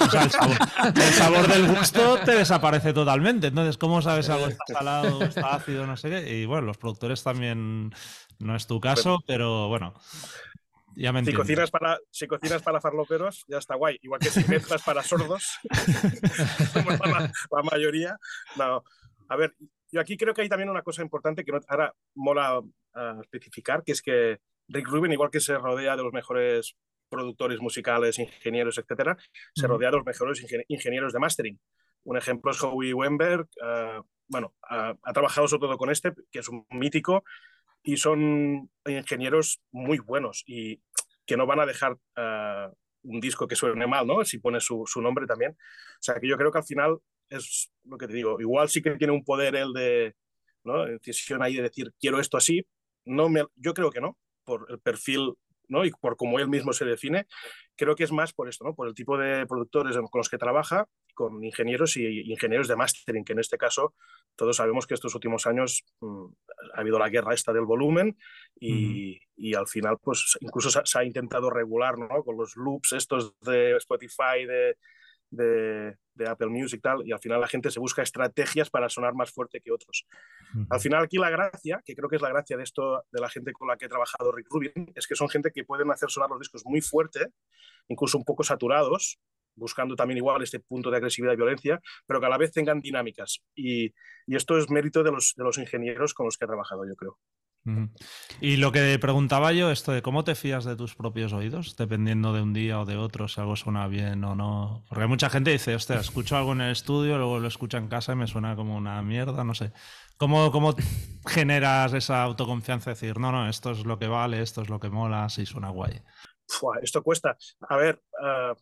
o 0.00 0.08
sea, 0.08 0.22
el 0.22 0.30
sabor, 0.30 0.56
el 0.94 1.12
sabor 1.12 1.48
del 1.48 1.66
gusto 1.66 2.18
te 2.24 2.36
desaparece 2.36 2.92
totalmente. 2.92 3.48
Entonces, 3.48 3.76
¿cómo 3.76 4.00
sabes 4.00 4.26
si 4.26 4.32
algo 4.32 4.46
está 4.46 4.64
salado, 4.66 5.22
está 5.22 5.56
ácido, 5.56 5.86
no 5.86 5.96
sé 5.96 6.08
qué? 6.08 6.38
Y 6.38 6.46
bueno, 6.46 6.68
los 6.68 6.78
productores 6.78 7.22
también, 7.24 7.92
no 8.38 8.54
es 8.54 8.68
tu 8.68 8.80
caso, 8.80 9.18
pero 9.26 9.66
bueno, 9.68 9.92
ya 10.94 11.12
me 11.12 11.24
Si 11.24 11.32
cocinas, 11.32 11.72
para, 11.72 11.98
si 12.10 12.28
cocinas 12.28 12.62
para 12.62 12.80
farloperos, 12.80 13.44
ya 13.48 13.58
está 13.58 13.74
guay. 13.74 13.98
Igual 14.02 14.20
que 14.20 14.30
si 14.30 14.48
mezclas 14.48 14.82
para 14.82 15.02
sordos, 15.02 15.58
como 16.72 16.90
la, 16.90 17.32
la 17.50 17.62
mayoría. 17.70 18.16
No. 18.56 18.84
A 19.28 19.36
ver, 19.36 19.54
yo 19.90 20.00
aquí 20.00 20.16
creo 20.16 20.32
que 20.32 20.42
hay 20.42 20.48
también 20.48 20.70
una 20.70 20.82
cosa 20.82 21.02
importante 21.02 21.44
que 21.44 21.52
ahora 21.68 21.92
mola 22.14 22.60
uh, 22.60 23.20
especificar, 23.20 23.82
que 23.82 23.92
es 23.92 24.00
que 24.00 24.38
Rick 24.68 24.86
Rubin, 24.86 25.12
igual 25.12 25.30
que 25.30 25.40
se 25.40 25.58
rodea 25.58 25.96
de 25.96 26.04
los 26.04 26.12
mejores 26.12 26.76
productores 27.10 27.60
musicales, 27.60 28.18
ingenieros, 28.18 28.78
etcétera, 28.78 29.16
se 29.54 29.66
rodea 29.66 29.90
de 29.90 29.96
los 29.96 30.06
mejores 30.06 30.42
ingenieros 30.68 31.12
de 31.12 31.18
mastering. 31.18 31.60
Un 32.04 32.16
ejemplo 32.16 32.50
es 32.50 32.62
Howie 32.62 32.94
Weinberg, 32.94 33.46
uh, 33.60 34.02
bueno, 34.28 34.54
uh, 34.70 34.94
ha 35.02 35.12
trabajado 35.12 35.48
sobre 35.48 35.60
todo 35.60 35.76
con 35.76 35.90
este, 35.90 36.12
que 36.30 36.38
es 36.38 36.48
un 36.48 36.64
mítico, 36.70 37.24
y 37.82 37.96
son 37.96 38.70
ingenieros 38.86 39.60
muy 39.70 39.98
buenos 39.98 40.42
y 40.46 40.80
que 41.26 41.36
no 41.36 41.46
van 41.46 41.60
a 41.60 41.66
dejar 41.66 41.96
un 43.02 43.20
disco 43.20 43.46
que 43.48 43.56
suene 43.56 43.86
mal, 43.86 44.06
¿no? 44.06 44.24
Si 44.24 44.38
pone 44.38 44.60
su, 44.60 44.84
su, 44.86 45.00
nombre 45.00 45.26
también. 45.26 45.52
O 45.52 46.02
sea, 46.02 46.20
que 46.20 46.28
yo 46.28 46.36
creo 46.36 46.50
que 46.50 46.58
al 46.58 46.64
final 46.64 46.98
es 47.28 47.72
lo 47.84 47.96
que 47.96 48.06
te 48.06 48.12
digo. 48.12 48.40
Igual 48.40 48.68
sí 48.68 48.82
que 48.82 48.96
tiene 48.96 49.12
un 49.12 49.24
poder 49.24 49.56
el 49.56 49.72
de, 49.72 50.14
¿no? 50.64 50.84
Decisión 50.84 51.42
ahí 51.42 51.56
de 51.56 51.62
decir, 51.62 51.92
quiero 51.98 52.20
esto 52.20 52.36
así. 52.36 52.66
No 53.04 53.28
me, 53.28 53.44
yo 53.56 53.72
creo 53.72 53.90
que 53.90 54.00
no, 54.00 54.18
por 54.44 54.66
el 54.68 54.78
perfil 54.80 55.34
¿no? 55.70 55.84
y 55.84 55.90
por 55.90 56.16
cómo 56.16 56.38
él 56.38 56.48
mismo 56.48 56.72
se 56.72 56.84
define, 56.84 57.26
creo 57.76 57.94
que 57.94 58.04
es 58.04 58.12
más 58.12 58.32
por 58.32 58.48
esto, 58.48 58.64
¿no? 58.64 58.74
por 58.74 58.88
el 58.88 58.94
tipo 58.94 59.16
de 59.16 59.46
productores 59.46 59.96
con 59.96 60.18
los 60.18 60.28
que 60.28 60.36
trabaja, 60.36 60.86
con 61.14 61.42
ingenieros 61.42 61.96
y 61.96 62.30
ingenieros 62.30 62.68
de 62.68 62.76
mastering, 62.76 63.24
que 63.24 63.32
en 63.32 63.38
este 63.38 63.56
caso 63.56 63.94
todos 64.36 64.56
sabemos 64.56 64.86
que 64.86 64.94
estos 64.94 65.14
últimos 65.14 65.46
años 65.46 65.84
mmm, 66.00 66.26
ha 66.74 66.80
habido 66.80 66.98
la 66.98 67.08
guerra 67.08 67.34
esta 67.34 67.52
del 67.52 67.64
volumen 67.64 68.16
y, 68.58 69.18
y 69.36 69.54
al 69.54 69.66
final 69.66 69.98
pues 70.02 70.36
incluso 70.40 70.70
se, 70.70 70.80
se, 70.84 70.98
ha 70.98 71.04
intentado 71.04 71.50
regular 71.50 71.96
¿no? 71.98 72.22
con 72.24 72.36
los 72.36 72.56
loops 72.56 72.92
estos 72.92 73.38
de 73.40 73.76
Spotify, 73.76 74.44
de, 74.46 74.76
de, 75.30 75.96
de, 76.14 76.26
Apple 76.28 76.48
Music 76.48 76.80
tal, 76.82 77.06
y 77.06 77.12
al 77.12 77.20
final 77.20 77.40
la 77.40 77.48
gente 77.48 77.70
se 77.70 77.80
busca 77.80 78.02
estrategias 78.02 78.68
para 78.70 78.88
sonar 78.88 79.14
más 79.14 79.30
fuerte 79.30 79.60
que 79.60 79.72
otros. 79.72 80.06
Uh 80.54 80.58
-huh. 80.58 80.66
Al 80.70 80.80
final 80.80 81.04
aquí 81.04 81.18
la 81.18 81.30
gracia, 81.30 81.80
que 81.84 81.94
creo 81.94 82.08
que 82.08 82.16
es 82.16 82.22
la 82.22 82.30
gracia 82.30 82.56
de 82.56 82.62
esto, 82.62 83.04
de 83.10 83.20
la 83.20 83.28
gente 83.28 83.52
con 83.52 83.68
la 83.68 83.76
que 83.76 83.86
he 83.86 83.88
trabajado 83.88 84.32
Rick 84.32 84.48
Rubin, 84.50 84.92
es 84.94 85.06
que 85.06 85.14
son 85.14 85.28
gente 85.28 85.50
que 85.52 85.64
pueden 85.64 85.90
hacer 85.90 86.10
sonar 86.10 86.30
los 86.30 86.38
discos 86.38 86.62
muy 86.64 86.80
fuerte, 86.80 87.28
incluso 87.88 88.18
un 88.18 88.24
poco 88.24 88.42
saturados, 88.42 89.18
buscando 89.56 89.94
también 89.94 90.18
igual 90.18 90.42
este 90.42 90.60
punto 90.60 90.90
de 90.90 90.96
agresividad 90.96 91.32
y 91.34 91.36
violencia, 91.36 91.80
pero 92.06 92.20
que 92.20 92.26
a 92.26 92.28
la 92.28 92.38
vez 92.38 92.52
tengan 92.52 92.80
dinámicas. 92.80 93.42
Y, 93.54 93.92
y 94.26 94.36
esto 94.36 94.56
es 94.58 94.70
mérito 94.70 95.02
de 95.02 95.12
los, 95.12 95.34
de 95.36 95.44
los 95.44 95.58
ingenieros 95.58 96.14
con 96.14 96.26
los 96.26 96.36
que 96.36 96.44
he 96.44 96.48
trabajado, 96.48 96.86
yo 96.86 96.96
creo. 96.96 97.18
Y 98.40 98.56
lo 98.56 98.72
que 98.72 98.98
preguntaba 98.98 99.52
yo, 99.52 99.70
esto 99.70 99.92
de 99.92 100.02
cómo 100.02 100.24
te 100.24 100.34
fías 100.34 100.64
de 100.64 100.76
tus 100.76 100.94
propios 100.94 101.32
oídos, 101.32 101.76
dependiendo 101.76 102.32
de 102.32 102.42
un 102.42 102.52
día 102.52 102.80
o 102.80 102.84
de 102.84 102.96
otro, 102.96 103.28
si 103.28 103.40
algo 103.40 103.56
suena 103.56 103.86
bien 103.86 104.24
o 104.24 104.34
no. 104.34 104.84
Porque 104.88 105.06
mucha 105.06 105.30
gente 105.30 105.50
dice, 105.50 105.74
hostia, 105.74 106.00
escucho 106.00 106.36
algo 106.36 106.52
en 106.52 106.62
el 106.62 106.72
estudio, 106.72 107.18
luego 107.18 107.38
lo 107.38 107.48
escucho 107.48 107.76
en 107.76 107.88
casa 107.88 108.12
y 108.12 108.16
me 108.16 108.26
suena 108.26 108.56
como 108.56 108.76
una 108.76 109.02
mierda, 109.02 109.44
no 109.44 109.54
sé. 109.54 109.72
¿Cómo, 110.16 110.50
cómo 110.50 110.74
generas 111.26 111.92
esa 111.94 112.22
autoconfianza 112.22 112.90
de 112.90 112.94
decir, 112.94 113.18
no, 113.18 113.32
no, 113.32 113.48
esto 113.48 113.70
es 113.70 113.84
lo 113.84 113.98
que 113.98 114.06
vale, 114.06 114.42
esto 114.42 114.62
es 114.62 114.68
lo 114.68 114.80
que 114.80 114.90
mola, 114.90 115.28
si 115.28 115.46
suena 115.46 115.70
guay? 115.70 116.02
Esto 116.82 117.02
cuesta. 117.02 117.36
A 117.68 117.76
ver, 117.76 118.02
uh, 118.20 118.54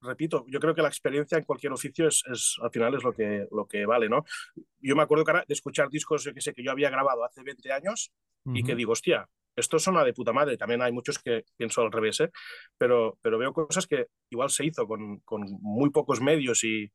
repito, 0.00 0.44
yo 0.48 0.60
creo 0.60 0.74
que 0.74 0.82
la 0.82 0.88
experiencia 0.88 1.38
en 1.38 1.44
cualquier 1.44 1.72
oficio 1.72 2.08
es, 2.08 2.22
es, 2.30 2.56
al 2.62 2.70
final 2.70 2.94
es 2.94 3.02
lo 3.02 3.12
que, 3.12 3.46
lo 3.50 3.66
que 3.66 3.86
vale, 3.86 4.08
¿no? 4.08 4.24
Yo 4.80 4.96
me 4.96 5.02
acuerdo 5.02 5.24
de 5.24 5.54
escuchar 5.54 5.88
discos, 5.88 6.24
yo 6.24 6.32
que 6.32 6.40
sé, 6.40 6.54
que 6.54 6.62
yo 6.62 6.70
había 6.70 6.90
grabado 6.90 7.24
hace 7.24 7.42
20 7.42 7.72
años 7.72 8.12
uh 8.44 8.52
-huh. 8.52 8.58
y 8.58 8.62
que 8.62 8.74
digo, 8.74 8.92
hostia, 8.92 9.28
esto 9.58 9.78
suena 9.78 10.04
de 10.04 10.14
puta 10.14 10.32
madre. 10.32 10.56
También 10.56 10.82
hay 10.82 10.92
muchos 10.92 11.18
que 11.18 11.44
pienso 11.56 11.82
al 11.82 11.90
revés, 11.90 12.20
¿eh? 12.20 12.30
pero, 12.76 13.18
pero 13.20 13.38
veo 13.38 13.52
cosas 13.52 13.86
que 13.86 14.06
igual 14.30 14.50
se 14.50 14.64
hizo 14.64 14.86
con, 14.86 15.18
con 15.20 15.42
muy 15.60 15.90
pocos 15.90 16.20
medios 16.20 16.62
y, 16.62 16.90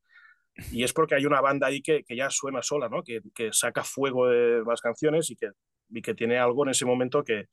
y, 0.72 0.82
es 0.82 0.92
porque 0.92 1.14
hay 1.14 1.26
una 1.26 1.40
banda 1.40 1.66
ahí 1.66 1.82
que, 1.82 2.04
que 2.04 2.16
ya 2.16 2.30
suena 2.30 2.62
sola, 2.62 2.88
¿no? 2.88 3.02
Que, 3.02 3.20
que, 3.34 3.52
saca 3.52 3.84
fuego 3.84 4.28
de 4.28 4.62
las 4.66 4.80
canciones 4.80 5.30
y 5.30 5.36
que, 5.36 5.50
y 5.90 6.00
que 6.00 6.14
tiene 6.14 6.38
algo 6.38 6.64
en 6.64 6.70
ese 6.70 6.86
momento 6.86 7.22
que, 7.22 7.48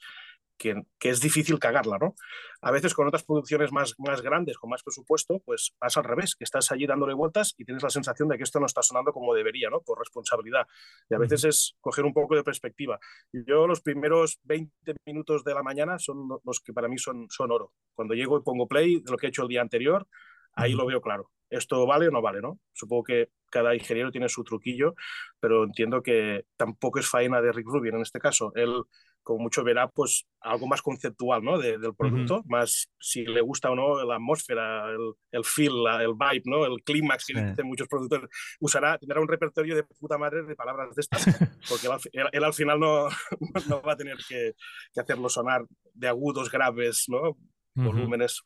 que, 0.62 0.84
que, 1.00 1.10
es 1.10 1.20
difícil 1.20 1.58
cagarla, 1.58 1.98
¿no? 1.98 2.16
A 2.62 2.70
veces 2.70 2.94
con 2.94 3.08
otras 3.08 3.24
producciones 3.24 3.72
más, 3.72 3.96
más 3.98 4.22
grandes, 4.22 4.60
con 4.60 4.70
más 4.70 4.84
presupuesto, 4.84 5.40
pues 5.44 5.74
pasa 5.80 6.02
al 6.02 6.06
revés, 6.06 6.36
que 6.36 6.44
estás 6.44 6.72
allí 6.72 6.86
dándole 6.86 7.16
vueltas 7.16 7.56
y 7.58 7.66
tienes 7.66 7.82
la 7.82 7.90
sensación 7.90 8.30
de 8.30 8.38
que 8.38 8.44
esto 8.44 8.60
no 8.60 8.68
está 8.68 8.84
sonando 8.84 9.12
como 9.12 9.34
debería, 9.34 9.72
¿no? 9.72 9.82
Por 9.82 9.98
responsabilidad. 9.98 10.68
Y 11.10 11.16
a 11.16 11.18
veces 11.18 11.44
es 11.46 11.76
coger 11.82 12.06
un 12.06 12.14
poco 12.14 12.36
de 12.36 12.44
perspectiva. 12.44 13.00
Yo 13.34 13.66
los 13.66 13.82
primeros 13.82 14.40
20 14.44 14.94
minutos 15.08 15.44
de 15.44 15.56
la 15.56 15.64
mañana 15.64 15.98
son 15.98 16.30
los 16.44 16.60
que 16.60 16.74
para 16.74 16.88
mí 16.88 17.00
son, 17.00 17.28
son 17.30 17.52
oro. 17.52 17.74
Cuando 17.96 18.14
llego 18.14 18.38
y 18.38 18.44
pongo 18.44 18.68
play 18.68 19.02
de 19.02 19.12
lo 19.12 19.18
que 19.18 19.26
he 19.26 19.30
hecho 19.30 19.42
el 19.42 19.48
día 19.48 19.62
anterior, 19.62 20.08
ahí 20.54 20.74
lo 20.74 20.86
veo 20.86 21.02
claro. 21.02 21.32
¿Esto 21.50 21.86
vale 21.86 22.08
o 22.08 22.12
no 22.12 22.22
vale? 22.22 22.40
¿no? 22.40 22.60
Supongo 22.72 23.04
que 23.04 23.30
cada 23.50 23.76
ingeniero 23.76 24.12
tiene 24.12 24.30
su 24.30 24.44
truquillo, 24.44 24.96
pero 25.40 25.66
entiendo 25.66 26.02
que 26.02 26.46
tampoco 26.56 27.00
es 27.00 27.08
faena 27.10 27.42
de 27.42 27.52
Rick 27.52 27.68
Rubin 27.68 27.96
en 27.96 28.02
este 28.02 28.20
caso. 28.20 28.54
Él 28.56 28.84
como 29.24 29.40
mucho 29.40 29.64
verá 29.64 29.88
pues 29.88 30.26
algo 30.42 30.68
más 30.68 30.82
conceptual 30.82 31.44
¿no? 31.44 31.58
De, 31.58 31.78
del 31.78 31.96
producto, 31.96 32.38
uh 32.38 32.40
-huh. 32.40 32.50
más 32.50 32.90
si 33.00 33.24
le 33.26 33.42
gusta 33.42 33.70
o 33.70 33.76
no 33.76 34.04
la 34.04 34.16
atmósfera, 34.16 34.90
el, 34.90 35.14
el 35.32 35.46
feel, 35.46 35.84
la, 35.84 36.02
el 36.02 36.14
vibe, 36.14 36.44
¿no? 36.46 36.66
el 36.66 36.84
clímax 36.84 37.26
que 37.26 37.34
sí. 37.34 37.64
muchos 37.64 37.88
productores. 37.88 38.30
Usará, 38.60 38.98
tendrá 38.98 39.22
un 39.22 39.28
repertorio 39.28 39.76
de 39.76 39.84
puta 39.84 40.18
madre 40.18 40.44
de 40.44 40.56
palabras 40.56 40.96
de 40.96 41.02
estas, 41.02 41.26
porque 41.70 41.88
él, 41.88 41.94
él, 42.14 42.28
él 42.32 42.44
al 42.44 42.54
final 42.54 42.80
no, 42.80 43.08
no, 43.70 43.82
va 43.82 43.94
a 43.94 43.98
tener 43.98 44.18
que, 44.28 44.56
que, 44.94 45.00
hacerlo 45.00 45.30
sonar 45.30 45.66
de 45.94 46.08
agudos, 46.08 46.50
graves, 46.50 47.06
¿no? 47.08 47.30
Uh 47.30 47.36
-huh. 47.76 47.86
volúmenes. 47.86 48.42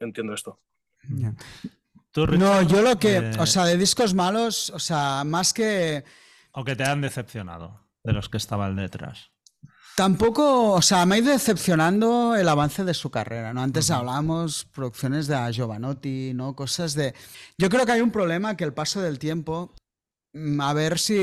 Entiendo 0.00 0.32
esto. 0.34 0.58
Yeah. 1.08 1.34
no, 2.14 2.62
yo 2.62 2.82
lo 2.82 2.98
que, 2.98 3.16
eh... 3.16 3.30
o 3.38 3.46
sea, 3.46 3.64
de 3.64 3.76
discos 3.76 4.14
malos, 4.14 4.70
o 4.70 4.78
sea, 4.78 5.24
más 5.24 5.52
que... 5.52 6.04
O 6.52 6.64
que 6.64 6.74
te 6.74 6.84
han 6.84 7.00
decepcionado 7.00 7.86
de 8.02 8.12
los 8.12 8.28
que 8.28 8.38
estaban 8.38 8.76
detrás. 8.76 9.29
Tampoco, 10.00 10.72
o 10.72 10.80
sea, 10.80 11.04
me 11.04 11.16
ha 11.16 11.18
ido 11.18 11.30
decepcionando 11.30 12.34
el 12.34 12.48
avance 12.48 12.84
de 12.84 12.94
su 12.94 13.10
carrera, 13.10 13.52
¿no? 13.52 13.60
Antes 13.60 13.90
uh 13.90 13.92
-huh. 13.92 13.96
hablábamos 13.98 14.64
producciones 14.72 15.26
de 15.26 15.36
Giovanotti, 15.52 16.32
¿no? 16.32 16.56
Cosas 16.56 16.94
de... 16.94 17.12
Yo 17.58 17.68
creo 17.68 17.84
que 17.84 17.92
hay 17.92 18.00
un 18.00 18.10
problema 18.10 18.56
que 18.56 18.64
el 18.64 18.72
paso 18.72 19.02
del 19.02 19.18
tiempo, 19.18 19.74
mm, 20.32 20.58
a 20.58 20.72
ver 20.72 20.98
si 20.98 21.18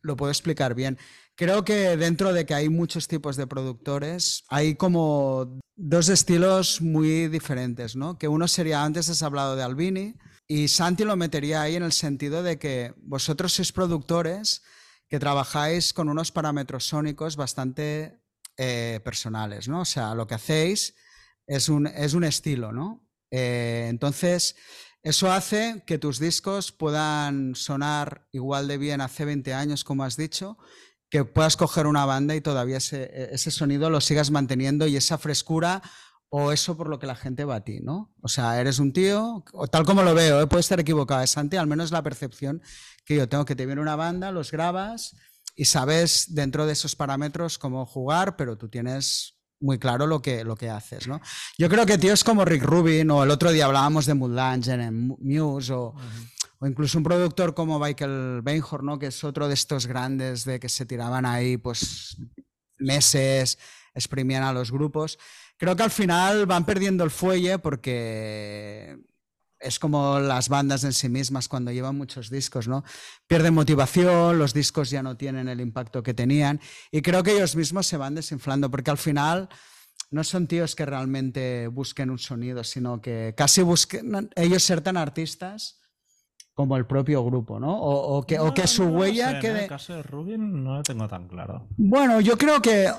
lo 0.00 0.14
puedo 0.16 0.30
explicar 0.30 0.76
bien. 0.76 0.96
Creo 1.34 1.64
que 1.64 1.96
dentro 1.96 2.32
de 2.32 2.46
que 2.46 2.54
hay 2.54 2.68
muchos 2.68 3.08
tipos 3.08 3.36
de 3.36 3.48
productores, 3.48 4.44
hay 4.48 4.76
como 4.76 5.58
dos 5.74 6.08
estilos 6.08 6.80
muy 6.80 7.26
diferentes, 7.26 7.96
¿no? 7.96 8.16
Que 8.16 8.28
uno 8.28 8.46
sería, 8.46 8.84
antes 8.84 9.08
has 9.08 9.24
hablado 9.24 9.56
de 9.56 9.64
Albini, 9.64 10.14
y 10.46 10.68
Santi 10.68 11.02
lo 11.02 11.16
metería 11.16 11.62
ahí 11.62 11.74
en 11.74 11.82
el 11.82 11.92
sentido 11.92 12.44
de 12.44 12.60
que 12.60 12.94
vosotros 12.98 13.54
sois 13.54 13.72
productores 13.72 14.62
que 15.08 15.18
trabajáis 15.18 15.92
con 15.92 16.08
unos 16.08 16.32
parámetros 16.32 16.86
sónicos 16.86 17.36
bastante 17.36 18.20
eh, 18.56 19.00
personales, 19.04 19.68
¿no? 19.68 19.80
O 19.82 19.84
sea, 19.84 20.14
lo 20.14 20.26
que 20.26 20.34
hacéis 20.34 20.94
es 21.46 21.68
un, 21.68 21.86
es 21.86 22.14
un 22.14 22.24
estilo, 22.24 22.72
¿no? 22.72 23.08
Eh, 23.30 23.86
entonces, 23.88 24.56
eso 25.02 25.30
hace 25.30 25.82
que 25.86 25.98
tus 25.98 26.18
discos 26.18 26.72
puedan 26.72 27.54
sonar 27.54 28.26
igual 28.32 28.68
de 28.68 28.78
bien 28.78 29.00
hace 29.00 29.24
20 29.24 29.54
años, 29.54 29.84
como 29.84 30.04
has 30.04 30.16
dicho, 30.16 30.58
que 31.10 31.24
puedas 31.24 31.56
coger 31.56 31.86
una 31.86 32.04
banda 32.04 32.34
y 32.34 32.40
todavía 32.40 32.76
ese, 32.76 33.32
ese 33.32 33.50
sonido 33.50 33.88
lo 33.88 34.00
sigas 34.00 34.30
manteniendo 34.30 34.86
y 34.86 34.96
esa 34.96 35.16
frescura 35.16 35.82
o 36.30 36.52
eso 36.52 36.76
por 36.76 36.88
lo 36.88 36.98
que 36.98 37.06
la 37.06 37.14
gente 37.14 37.44
va 37.44 37.56
a 37.56 37.64
ti, 37.64 37.80
¿no? 37.80 38.14
O 38.20 38.28
sea, 38.28 38.60
eres 38.60 38.78
un 38.78 38.92
tío, 38.92 39.44
o 39.52 39.66
tal 39.68 39.84
como 39.84 40.02
lo 40.02 40.14
veo, 40.14 40.42
¿eh? 40.42 40.46
puede 40.46 40.60
estar 40.60 40.78
equivocado, 40.78 41.22
es 41.22 41.30
Santi, 41.30 41.56
al 41.56 41.66
menos 41.66 41.90
la 41.90 42.02
percepción 42.02 42.62
que 43.04 43.16
yo 43.16 43.28
tengo 43.28 43.44
que 43.44 43.56
te 43.56 43.66
viene 43.66 43.80
una 43.80 43.96
banda, 43.96 44.30
los 44.30 44.50
grabas 44.50 45.16
y 45.56 45.64
sabes 45.64 46.34
dentro 46.34 46.66
de 46.66 46.74
esos 46.74 46.94
parámetros 46.94 47.58
cómo 47.58 47.86
jugar, 47.86 48.36
pero 48.36 48.58
tú 48.58 48.68
tienes 48.68 49.38
muy 49.60 49.78
claro 49.78 50.06
lo 50.06 50.22
que, 50.22 50.44
lo 50.44 50.54
que 50.54 50.70
haces, 50.70 51.08
¿no? 51.08 51.20
Yo 51.56 51.68
creo 51.68 51.84
que 51.84 51.98
tíos 51.98 52.22
como 52.22 52.44
Rick 52.44 52.62
Rubin, 52.62 53.10
o 53.10 53.24
el 53.24 53.30
otro 53.30 53.50
día 53.50 53.64
hablábamos 53.64 54.06
de 54.06 54.14
Mudlanger 54.14 54.78
en 54.80 55.08
Muse, 55.08 55.72
o, 55.72 55.88
uh 55.88 55.94
-huh. 55.94 56.28
o, 56.60 56.66
incluso 56.66 56.98
un 56.98 57.04
productor 57.04 57.54
como 57.54 57.80
Michael 57.80 58.42
Beinhorn, 58.42 58.86
¿no? 58.86 58.98
Que 58.98 59.06
es 59.06 59.24
otro 59.24 59.48
de 59.48 59.54
estos 59.54 59.86
grandes 59.86 60.44
de 60.44 60.60
que 60.60 60.68
se 60.68 60.86
tiraban 60.86 61.26
ahí, 61.26 61.56
pues, 61.56 62.18
meses, 62.78 63.58
exprimían 63.94 64.44
a 64.44 64.52
los 64.52 64.70
grupos 64.70 65.18
creo 65.58 65.76
que 65.76 65.82
al 65.82 65.90
final 65.90 66.46
van 66.46 66.64
perdiendo 66.64 67.04
el 67.04 67.10
fuelle 67.10 67.58
porque 67.58 68.98
es 69.60 69.78
como 69.78 70.20
las 70.20 70.48
bandas 70.48 70.84
en 70.84 70.92
sí 70.92 71.08
mismas 71.08 71.48
cuando 71.48 71.72
llevan 71.72 71.96
muchos 71.96 72.30
discos, 72.30 72.68
¿no? 72.68 72.84
Pierden 73.26 73.54
motivación, 73.54 74.38
los 74.38 74.54
discos 74.54 74.88
ya 74.88 75.02
no 75.02 75.16
tienen 75.16 75.48
el 75.48 75.60
impacto 75.60 76.02
que 76.02 76.14
tenían 76.14 76.60
y 76.90 77.02
creo 77.02 77.22
que 77.22 77.32
ellos 77.32 77.56
mismos 77.56 77.86
se 77.86 77.96
van 77.96 78.14
desinflando 78.14 78.70
porque 78.70 78.90
al 78.90 78.98
final 78.98 79.48
no 80.10 80.24
son 80.24 80.46
tíos 80.46 80.74
que 80.74 80.86
realmente 80.86 81.66
busquen 81.66 82.10
un 82.10 82.18
sonido, 82.18 82.64
sino 82.64 83.00
que 83.00 83.34
casi 83.36 83.62
busquen 83.62 84.30
ellos 84.36 84.62
ser 84.62 84.80
tan 84.80 84.96
artistas 84.96 85.80
como 86.54 86.76
el 86.76 86.86
propio 86.86 87.24
grupo, 87.24 87.60
¿no? 87.60 87.78
O, 87.78 88.18
o 88.18 88.26
que, 88.26 88.36
no, 88.36 88.46
o 88.46 88.54
que 88.54 88.66
su 88.66 88.84
no 88.84 88.98
huella 88.98 89.32
sé, 89.32 89.38
quede... 89.40 89.58
En 89.58 89.62
el 89.64 89.68
caso 89.68 89.94
de 89.94 90.02
Rubin 90.02 90.64
no 90.64 90.76
lo 90.76 90.82
tengo 90.82 91.06
tan 91.06 91.28
claro. 91.28 91.68
Bueno, 91.76 92.20
yo 92.20 92.36
creo 92.36 92.60
que 92.60 92.90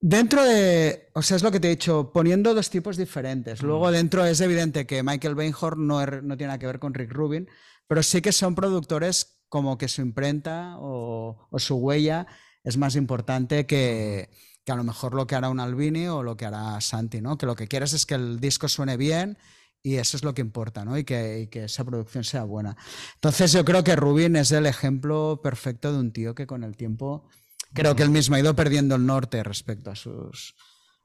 Dentro 0.00 0.44
de, 0.44 1.10
o 1.14 1.22
sea, 1.22 1.36
es 1.36 1.42
lo 1.42 1.50
que 1.50 1.58
te 1.58 1.66
he 1.66 1.70
dicho, 1.70 2.12
poniendo 2.12 2.54
dos 2.54 2.70
tipos 2.70 2.96
diferentes. 2.96 3.62
Luego 3.62 3.88
mm. 3.88 3.92
dentro 3.92 4.24
es 4.24 4.40
evidente 4.40 4.86
que 4.86 5.02
Michael 5.02 5.34
Beinhorn 5.34 5.86
no, 5.86 6.00
er, 6.00 6.22
no 6.22 6.36
tiene 6.36 6.48
nada 6.48 6.58
que 6.58 6.66
ver 6.66 6.78
con 6.78 6.94
Rick 6.94 7.12
Rubin, 7.12 7.48
pero 7.88 8.02
sí 8.02 8.22
que 8.22 8.30
son 8.32 8.54
productores 8.54 9.40
como 9.48 9.76
que 9.76 9.88
su 9.88 10.02
imprenta 10.02 10.76
o, 10.78 11.48
su 11.56 11.76
huella 11.76 12.26
es 12.62 12.76
más 12.76 12.94
importante 12.94 13.66
que, 13.66 14.30
que, 14.64 14.72
a 14.72 14.76
lo 14.76 14.84
mejor 14.84 15.14
lo 15.14 15.26
que 15.26 15.34
hará 15.34 15.48
un 15.48 15.58
Albini 15.58 16.06
o 16.06 16.22
lo 16.22 16.36
que 16.36 16.46
hará 16.46 16.80
Santi, 16.80 17.20
¿no? 17.20 17.36
Que 17.36 17.46
lo 17.46 17.56
que 17.56 17.66
quieres 17.66 17.92
es 17.92 18.06
que 18.06 18.14
el 18.14 18.38
disco 18.38 18.68
suene 18.68 18.96
bien 18.96 19.38
y 19.82 19.96
eso 19.96 20.16
es 20.16 20.22
lo 20.22 20.34
que 20.34 20.42
importa, 20.42 20.84
¿no? 20.84 20.96
Y 20.96 21.04
que, 21.04 21.40
y 21.40 21.46
que, 21.48 21.64
esa 21.64 21.84
producción 21.84 22.22
sea 22.22 22.44
buena. 22.44 22.76
Entonces 23.14 23.52
yo 23.52 23.64
creo 23.64 23.82
que 23.82 23.96
Rubin 23.96 24.36
es 24.36 24.52
el 24.52 24.66
ejemplo 24.66 25.40
perfecto 25.42 25.92
de 25.92 25.98
un 25.98 26.12
tío 26.12 26.34
que 26.34 26.46
con 26.46 26.62
el 26.62 26.76
tiempo 26.76 27.28
creo 27.72 27.96
que 27.96 28.02
él 28.02 28.10
mismo 28.10 28.36
ha 28.36 28.40
ido 28.40 28.54
perdiendo 28.54 28.94
el 28.94 29.06
norte 29.06 29.42
respecto 29.42 29.90
a 29.90 29.96
sus 29.96 30.54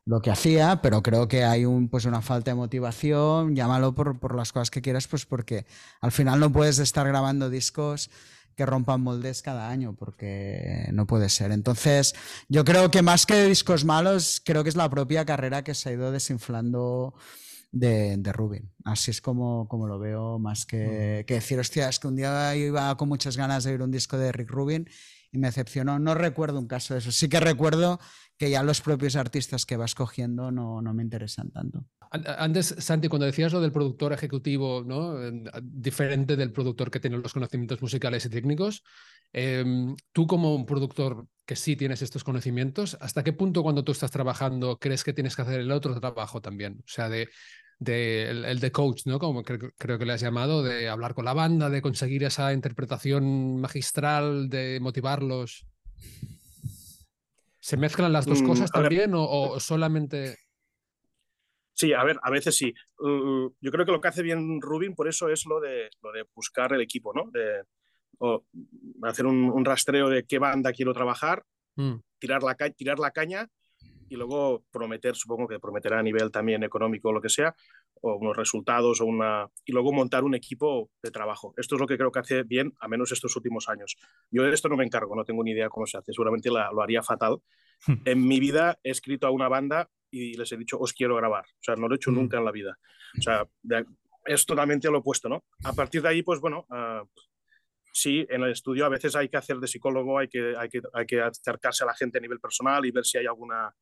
lo 0.06 0.22
que 0.22 0.32
hacía, 0.32 0.82
pero 0.82 1.02
creo 1.02 1.28
que 1.28 1.44
hay 1.46 1.66
un, 1.66 1.88
pues 1.90 2.06
una 2.06 2.22
falta 2.22 2.52
de 2.52 2.56
motivación, 2.56 3.56
llámalo 3.56 3.96
por, 3.96 4.20
por 4.20 4.36
las 4.36 4.52
cosas 4.52 4.70
que 4.70 4.82
quieras, 4.82 5.08
pues 5.08 5.26
porque 5.26 5.66
al 6.02 6.12
final 6.12 6.40
no 6.40 6.52
puedes 6.52 6.80
estar 6.80 7.08
grabando 7.08 7.50
discos 7.50 8.10
que 8.56 8.66
rompan 8.66 9.02
moldes 9.02 9.42
cada 9.42 9.70
año, 9.70 9.96
porque 9.96 10.88
no 10.92 11.08
puede 11.08 11.30
ser. 11.30 11.52
Entonces, 11.52 12.14
yo 12.50 12.66
creo 12.66 12.92
que 12.92 13.02
más 13.02 13.26
que 13.26 13.46
discos 13.46 13.86
malos, 13.86 14.42
creo 14.46 14.64
que 14.64 14.70
es 14.70 14.76
la 14.76 14.90
propia 14.90 15.26
carrera 15.26 15.64
que 15.64 15.74
se 15.74 15.90
ha 15.90 15.94
ido 15.94 16.12
desinflando 16.12 17.16
de, 17.72 18.18
de 18.18 18.32
Rubin. 18.34 18.72
Así 18.84 19.10
es 19.10 19.22
como, 19.22 19.68
como 19.68 19.88
lo 19.88 19.98
veo, 19.98 20.38
más 20.38 20.66
que, 20.66 21.24
que 21.26 21.36
decir, 21.36 21.60
hostia, 21.60 21.90
es 21.90 22.00
que 22.00 22.08
un 22.08 22.16
día 22.16 22.56
iba 22.56 22.96
con 22.96 23.10
muchas 23.10 23.38
ganas 23.38 23.64
de 23.64 23.72
oír 23.72 23.82
un 23.82 23.92
disco 23.92 24.18
de 24.18 24.32
Rick 24.32 24.52
Rubin 24.52 24.88
y 25.34 25.40
me 25.40 25.48
decepcionó. 25.48 26.00
No 26.00 26.14
recuerdo 26.14 26.60
un 26.60 26.68
caso 26.68 26.94
de 26.94 27.00
eso. 27.00 27.12
Sí 27.12 27.28
que 27.28 27.40
recuerdo 27.40 28.00
que 28.38 28.52
ya 28.52 28.64
los 28.64 28.82
propios 28.82 29.16
artistas 29.16 29.66
que 29.66 29.76
vas 29.76 29.96
cogiendo 29.96 30.52
no, 30.52 30.82
no 30.82 30.94
me 30.94 31.04
interesan 31.04 31.50
tanto. 31.52 31.86
Antes, 32.12 32.76
Santi, 32.78 33.08
cuando 33.08 33.26
decías 33.26 33.52
lo 33.52 33.60
del 33.60 33.72
productor 33.72 34.14
ejecutivo, 34.14 34.84
¿no? 34.86 35.16
diferente 35.64 36.36
del 36.36 36.52
productor 36.52 36.92
que 36.92 37.00
tiene 37.00 37.18
los 37.18 37.34
conocimientos 37.34 37.82
musicales 37.82 38.24
y 38.26 38.30
técnicos, 38.30 38.84
em, 39.32 39.96
tú 40.12 40.28
como 40.28 40.54
un 40.54 40.68
productor 40.68 41.28
que 41.44 41.56
sí 41.56 41.76
tienes 41.76 42.04
estos 42.04 42.24
conocimientos, 42.24 42.96
¿hasta 43.02 43.24
qué 43.24 43.34
punto 43.34 43.64
cuando 43.64 43.84
tú 43.84 43.92
estás 43.92 44.12
trabajando 44.12 44.78
crees 44.78 45.04
que 45.04 45.14
tienes 45.14 45.36
que 45.36 45.42
hacer 45.42 45.62
el 45.62 45.72
otro 45.72 46.00
trabajo 46.00 46.40
también? 46.40 46.78
O 46.82 46.88
sea, 46.88 47.10
de, 47.10 47.30
de 47.84 48.30
el, 48.30 48.60
de 48.60 48.72
coach, 48.72 49.06
¿no? 49.06 49.20
Como 49.20 49.44
creo, 49.44 49.72
creo, 49.78 50.00
que 50.00 50.06
le 50.06 50.14
has 50.14 50.22
llamado, 50.22 50.64
de 50.64 50.90
hablar 50.90 51.14
con 51.14 51.26
la 51.26 51.34
banda, 51.34 51.70
de 51.70 51.82
conseguir 51.82 52.24
esa 52.24 52.54
interpretación 52.54 53.60
magistral, 53.60 54.50
de 54.50 54.80
motivarlos. 54.82 55.66
¿Se 57.60 57.78
mezclan 57.78 58.12
las 58.12 58.26
dos 58.26 58.42
mm, 58.42 58.48
cosas 58.48 58.72
también 58.72 59.12
o, 59.16 59.60
solamente...? 59.60 60.38
Sí, 61.74 61.94
a 61.94 62.04
ver, 62.04 62.20
a 62.22 62.30
veces 62.30 62.56
sí. 62.56 62.74
Uh, 63.00 63.50
yo 63.60 63.72
creo 63.72 63.86
que 63.86 63.92
lo 63.92 64.02
que 64.02 64.08
hace 64.08 64.22
bien 64.22 64.62
Rubin 64.62 64.94
por 64.94 65.08
eso 65.08 65.30
es 65.30 65.46
lo 65.46 65.60
de, 65.60 65.90
lo 66.02 66.12
de 66.12 66.26
buscar 66.36 66.74
el 66.74 66.82
equipo, 66.82 67.14
¿no? 67.14 67.32
De 67.32 67.64
hacer 69.04 69.26
un, 69.26 69.66
rastreo 69.66 70.10
de 70.10 70.26
qué 70.26 70.40
banda 70.40 70.72
quiero 70.72 70.94
trabajar, 70.94 71.44
mm. 71.76 71.96
tirar, 72.20 72.44
la, 72.44 72.56
tirar 72.56 73.00
la 73.00 73.12
caña 73.12 73.50
y 74.10 74.16
luego 74.16 74.64
prometer, 74.72 75.16
supongo 75.16 75.48
que 75.48 75.60
prometerá 75.60 76.00
a 76.00 76.04
nivel 76.04 76.32
también 76.32 76.64
económico 76.64 77.10
o 77.10 77.14
lo 77.14 77.22
que 77.22 77.30
sea, 77.30 77.56
o 78.02 78.16
unos 78.18 78.36
resultados 78.36 79.02
o 79.02 79.06
una 79.06 79.50
y 79.66 79.72
luego 79.72 79.94
montar 79.94 80.24
un 80.24 80.36
equipo 80.36 80.90
de 81.02 81.12
trabajo. 81.12 81.54
Esto 81.58 81.76
es 81.76 81.82
lo 81.82 81.88
que 81.88 81.98
creo 81.98 82.12
que 82.12 82.20
hace 82.20 82.44
bien, 82.44 82.74
a 82.80 82.88
menos 82.88 83.12
estos 83.12 83.36
últimos 83.36 83.70
años. 83.70 83.96
Yo 84.30 84.44
de 84.44 84.54
esto 84.54 84.70
no 84.70 84.76
me 84.76 84.84
encargo, 84.84 85.16
no 85.16 85.24
tengo 85.24 85.44
ni 85.44 85.52
idea 85.52 85.70
cómo 85.70 85.86
se 85.86 85.98
hace, 85.98 86.12
seguramente 86.14 86.50
lo 86.50 86.82
haría 86.82 87.02
fatal. 87.02 87.38
Hmm. 87.86 87.96
en 88.06 88.26
mi 88.26 88.40
vida 88.40 88.80
he 88.84 88.92
escrito 88.92 89.28
a 89.28 89.32
una 89.32 89.50
banda 89.50 89.90
y 90.10 90.36
les 90.36 90.52
he 90.52 90.58
dicho, 90.58 90.78
os 90.80 90.94
quiero 90.94 91.16
grabar. 91.16 91.46
O 91.46 91.64
sea, 91.64 91.76
no 91.76 91.88
lo 91.88 91.96
he 91.96 91.98
hecho 91.98 92.12
hmm. 92.12 92.16
nunca 92.16 92.38
en 92.38 92.46
la 92.46 92.52
vida. 92.52 92.78
O 93.18 93.22
sea, 93.22 93.48
es 94.26 94.46
totalmente 94.46 94.90
lo 94.90 95.00
opuesto, 95.00 95.30
¿no? 95.30 95.44
A 95.64 95.74
partir 95.74 96.02
de 96.02 96.10
ahí, 96.10 96.24
pues 96.24 96.40
bueno, 96.40 96.66
uh, 96.70 97.06
sí, 97.92 98.26
en 98.30 98.44
el 98.44 98.52
estudio 98.52 98.86
a 98.86 98.90
veces 98.90 99.16
hay 99.16 99.30
que 99.30 99.38
hacer 99.38 99.58
de 99.58 99.68
psicólogo, 99.68 100.18
hay 100.18 100.28
que, 100.28 100.56
hay, 100.58 100.70
que, 100.70 100.82
hay 100.94 101.06
que 101.06 101.22
acercarse 101.22 101.84
a 101.84 101.88
la 101.88 101.96
gente 101.96 102.18
a 102.18 102.22
nivel 102.22 102.40
personal 102.40 102.86
y 102.86 102.92
ver 102.92 103.06
si 103.06 103.18
hay 103.18 103.26
alguna, 103.26 103.74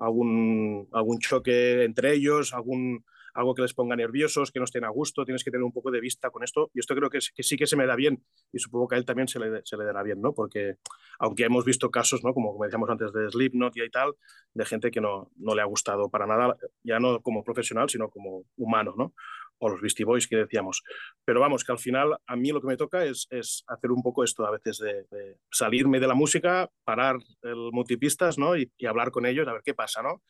algún, 0.00 0.88
algún 0.92 1.18
choque 1.18 1.84
entre 1.84 2.14
ellos, 2.14 2.52
algún, 2.54 3.04
algo 3.34 3.54
que 3.54 3.62
les 3.62 3.74
ponga 3.74 3.96
nerviosos, 3.96 4.50
que 4.50 4.58
no 4.58 4.64
estén 4.64 4.84
a 4.84 4.88
gusto, 4.88 5.24
tienes 5.24 5.44
que 5.44 5.50
tener 5.50 5.64
un 5.64 5.72
poco 5.72 5.90
de 5.90 6.00
vista 6.00 6.30
con 6.30 6.42
esto. 6.42 6.70
Y 6.74 6.80
esto 6.80 6.94
creo 6.94 7.10
que, 7.10 7.18
que 7.34 7.42
sí 7.42 7.56
que 7.56 7.66
se 7.66 7.76
me 7.76 7.86
da 7.86 7.94
bien 7.94 8.22
y 8.52 8.58
supongo 8.58 8.88
que 8.88 8.96
a 8.96 8.98
él 8.98 9.04
también 9.04 9.28
se 9.28 9.38
le, 9.38 9.60
se 9.64 9.76
le 9.76 9.84
dará 9.84 10.02
bien, 10.02 10.20
¿no? 10.20 10.32
Porque 10.32 10.76
aunque 11.18 11.44
hemos 11.44 11.64
visto 11.64 11.90
casos, 11.90 12.24
¿no? 12.24 12.32
Como, 12.32 12.62
decíamos 12.64 12.90
antes 12.90 13.12
de 13.12 13.30
Slipknot 13.30 13.76
y 13.76 13.90
tal, 13.90 14.14
de 14.54 14.64
gente 14.64 14.90
que 14.90 15.00
no, 15.00 15.30
no 15.36 15.54
le 15.54 15.62
ha 15.62 15.66
gustado 15.66 16.08
para 16.08 16.26
nada, 16.26 16.56
ya 16.82 16.98
no 16.98 17.20
como 17.20 17.44
profesional, 17.44 17.88
sino 17.88 18.08
como 18.08 18.44
humano, 18.56 18.94
¿no? 18.96 19.14
O 19.60 19.68
los 19.68 19.80
Beastie 19.80 20.04
Boys 20.04 20.26
que 20.26 20.36
decíamos. 20.36 20.82
Pero 21.24 21.40
vamos, 21.40 21.64
que 21.64 21.72
al 21.72 21.78
final 21.78 22.16
a 22.26 22.36
mí 22.36 22.50
lo 22.50 22.60
que 22.60 22.66
me 22.66 22.76
toca 22.76 23.04
es, 23.04 23.26
es 23.30 23.64
hacer 23.68 23.92
un 23.92 24.02
poco 24.02 24.24
esto 24.24 24.44
a 24.46 24.50
veces 24.50 24.78
de, 24.78 25.36
salirme 25.50 26.00
de 26.00 26.08
la 26.08 26.14
música, 26.14 26.68
parar 26.84 27.16
el 27.42 27.70
multipistas 27.72 28.38
¿no? 28.38 28.56
Y, 28.56 28.70
hablar 28.86 29.10
con 29.10 29.26
ellos 29.26 29.46
a 29.46 29.52
ver 29.52 29.62
qué 29.64 29.74
pasa, 29.74 30.02
¿no? 30.02 30.22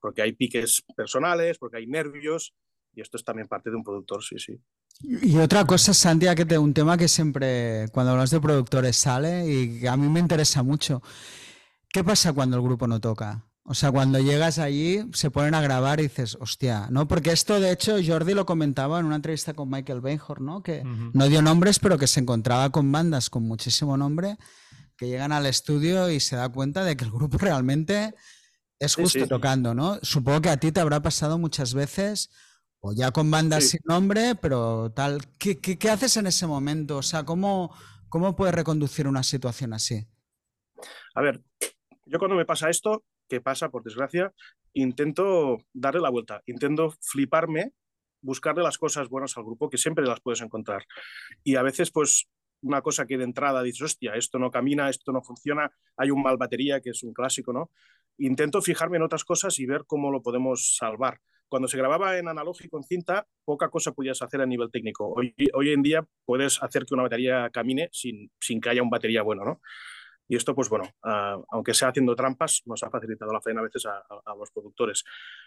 porque 0.00 0.22
hay 0.22 0.32
piques 0.32 0.84
personales, 0.96 1.58
porque 1.58 1.78
hay 1.78 1.86
nervios, 1.86 2.54
y 2.94 3.00
esto 3.00 3.16
es 3.16 3.24
también 3.24 3.48
parte 3.48 3.70
de 3.70 3.76
un 3.76 3.84
productor, 3.84 4.22
sí, 4.22 4.36
sí. 4.38 4.60
Y 5.00 5.36
otra 5.38 5.64
cosa, 5.64 5.94
Santia, 5.94 6.34
que 6.34 6.44
te, 6.44 6.58
un 6.58 6.74
tema 6.74 6.96
que 6.96 7.08
siempre, 7.08 7.86
cuando 7.92 8.12
hablas 8.12 8.30
de 8.30 8.40
productores, 8.40 8.96
sale 8.96 9.46
y 9.46 9.86
a 9.86 9.96
mí 9.96 10.08
me 10.08 10.20
interesa 10.20 10.62
mucho. 10.62 11.02
¿Qué 11.88 12.02
pasa 12.02 12.32
cuando 12.32 12.56
el 12.56 12.62
grupo 12.62 12.86
no 12.86 13.00
toca? 13.00 13.47
O 13.70 13.74
sea, 13.74 13.92
cuando 13.92 14.18
llegas 14.18 14.58
allí, 14.58 15.04
se 15.12 15.30
ponen 15.30 15.54
a 15.54 15.60
grabar 15.60 16.00
y 16.00 16.04
dices, 16.04 16.38
hostia, 16.40 16.88
¿no? 16.90 17.06
Porque 17.06 17.32
esto, 17.32 17.60
de 17.60 17.70
hecho, 17.70 17.96
Jordi 18.04 18.32
lo 18.32 18.46
comentaba 18.46 18.98
en 18.98 19.04
una 19.04 19.16
entrevista 19.16 19.52
con 19.52 19.68
Michael 19.68 20.00
Bainhorn, 20.00 20.42
¿no? 20.42 20.62
Que 20.62 20.82
no 20.84 21.28
dio 21.28 21.42
nombres, 21.42 21.78
pero 21.78 21.98
que 21.98 22.06
se 22.06 22.20
encontraba 22.20 22.70
con 22.70 22.90
bandas 22.90 23.28
con 23.28 23.42
muchísimo 23.42 23.98
nombre 23.98 24.38
que 24.96 25.06
llegan 25.06 25.32
al 25.32 25.44
estudio 25.44 26.10
y 26.10 26.18
se 26.18 26.36
da 26.36 26.48
cuenta 26.48 26.82
de 26.82 26.96
que 26.96 27.04
el 27.04 27.10
grupo 27.10 27.36
realmente 27.36 28.14
es 28.78 28.94
justo 28.94 29.26
tocando, 29.26 29.74
¿no? 29.74 29.98
Supongo 30.02 30.40
que 30.40 30.48
a 30.48 30.56
ti 30.56 30.72
te 30.72 30.80
habrá 30.80 31.02
pasado 31.02 31.38
muchas 31.38 31.74
veces, 31.74 32.30
o 32.80 32.94
ya 32.94 33.10
con 33.10 33.30
bandas 33.30 33.68
sin 33.68 33.80
nombre, 33.84 34.34
pero 34.34 34.90
tal. 34.92 35.20
¿Qué, 35.38 35.58
¿Qué, 35.60 35.90
haces 35.90 36.16
en 36.16 36.26
ese 36.26 36.46
momento? 36.46 36.96
O 36.96 37.02
sea, 37.02 37.24
¿cómo, 37.24 37.70
¿cómo 38.08 38.34
puedes 38.34 38.54
reconducir 38.54 39.06
una 39.06 39.22
situación 39.22 39.74
así? 39.74 40.06
A 41.14 41.20
ver, 41.20 41.42
yo 42.06 42.18
cuando 42.18 42.36
me 42.36 42.46
pasa 42.46 42.70
esto, 42.70 43.04
que 43.28 43.40
pasa 43.40 43.70
por 43.70 43.82
desgracia, 43.82 44.32
intento 44.72 45.58
darle 45.72 46.00
la 46.00 46.10
vuelta, 46.10 46.42
intento 46.46 46.94
fliparme, 47.00 47.72
buscarle 48.20 48.62
las 48.62 48.78
cosas 48.78 49.08
buenas 49.08 49.36
al 49.36 49.44
grupo, 49.44 49.70
que 49.70 49.78
siempre 49.78 50.04
las 50.04 50.20
puedes 50.20 50.40
encontrar. 50.40 50.84
Y 51.44 51.56
a 51.56 51.62
veces, 51.62 51.90
pues, 51.90 52.28
una 52.60 52.82
cosa 52.82 53.06
que 53.06 53.18
de 53.18 53.24
entrada 53.24 53.62
dices, 53.62 53.82
hostia, 53.82 54.14
esto 54.14 54.38
no 54.38 54.50
camina, 54.50 54.90
esto 54.90 55.12
no 55.12 55.22
funciona, 55.22 55.70
hay 55.96 56.10
un 56.10 56.22
mal 56.22 56.36
batería, 56.36 56.80
que 56.80 56.90
es 56.90 57.02
un 57.04 57.12
clásico, 57.12 57.52
¿no? 57.52 57.70
intento 58.18 58.60
fijarme 58.60 58.96
en 58.96 59.04
otras 59.04 59.24
cosas 59.24 59.58
y 59.58 59.66
ver 59.66 59.84
cómo 59.86 60.10
lo 60.10 60.22
podemos 60.22 60.76
salvar. 60.76 61.20
Cuando 61.48 61.68
se 61.68 61.78
grababa 61.78 62.18
en 62.18 62.28
analógico, 62.28 62.76
en 62.76 62.84
cinta, 62.84 63.26
poca 63.44 63.70
cosa 63.70 63.92
podías 63.92 64.20
hacer 64.20 64.42
a 64.42 64.46
nivel 64.46 64.70
técnico. 64.70 65.08
Hoy, 65.08 65.34
hoy 65.54 65.70
en 65.70 65.82
día 65.82 66.04
puedes 66.26 66.62
hacer 66.62 66.84
que 66.84 66.94
una 66.94 67.04
batería 67.04 67.48
camine 67.50 67.88
sin, 67.90 68.30
sin 68.38 68.60
que 68.60 68.68
haya 68.68 68.82
un 68.82 68.90
batería 68.90 69.22
bueno, 69.22 69.44
¿no? 69.44 69.60
Y 70.28 70.36
esto, 70.36 70.54
pues 70.54 70.68
bueno, 70.68 70.84
uh, 71.04 71.42
aunque 71.50 71.74
sea 71.74 71.88
haciendo 71.88 72.14
trampas, 72.14 72.62
nos 72.66 72.82
ha 72.82 72.90
facilitado 72.90 73.32
la 73.32 73.40
faena 73.40 73.60
a 73.60 73.64
veces 73.64 73.86
a, 73.86 73.96
a, 73.96 74.20
a, 74.26 74.36
los 74.36 74.50
productores. 74.50 75.04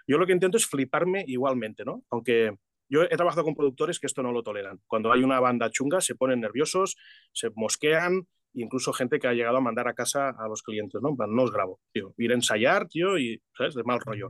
Yo 0.07 0.17
lo 0.17 0.25
que 0.25 0.33
intento 0.33 0.57
es 0.57 0.65
fliparme 0.65 1.23
igualmente, 1.27 1.85
¿no? 1.85 2.03
Aunque 2.09 2.57
yo 2.89 3.03
he 3.03 3.15
trabajado 3.15 3.45
con 3.45 3.55
productores 3.55 3.99
que 3.99 4.07
esto 4.07 4.21
no 4.21 4.33
lo 4.33 4.43
toleran. 4.43 4.81
Cuando 4.85 5.13
hay 5.13 5.23
una 5.23 5.39
banda 5.39 5.69
chunga, 5.69 6.01
se 6.01 6.15
ponen 6.15 6.41
nerviosos, 6.41 6.97
se 7.31 7.49
mosquean, 7.55 8.27
incluso 8.53 8.91
gente 8.91 9.17
que 9.17 9.27
ha 9.27 9.33
llegado 9.33 9.57
a 9.57 9.61
mandar 9.61 9.87
a 9.87 9.93
casa 9.93 10.29
a 10.29 10.47
los 10.49 10.61
clientes, 10.61 11.01
¿no? 11.01 11.15
No 11.27 11.43
os 11.43 11.51
grabo, 11.51 11.79
tío, 11.93 12.13
ir 12.17 12.31
a 12.31 12.35
ensayar, 12.35 12.87
tío, 12.87 13.17
y, 13.17 13.41
¿sabes? 13.57 13.75
De 13.75 13.83
mal 13.83 14.01
rollo. 14.01 14.27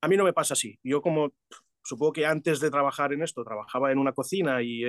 A 0.00 0.08
mí 0.08 0.16
no 0.16 0.24
me 0.24 0.32
pasa 0.32 0.54
así. 0.54 0.78
Yo 0.82 1.00
como, 1.00 1.32
supongo 1.84 2.12
que 2.12 2.26
antes 2.26 2.58
de 2.58 2.70
trabajar 2.70 3.12
en 3.12 3.22
esto, 3.22 3.44
trabajaba 3.44 3.92
en 3.92 3.98
una 3.98 4.12
cocina 4.12 4.62
y 4.62 4.84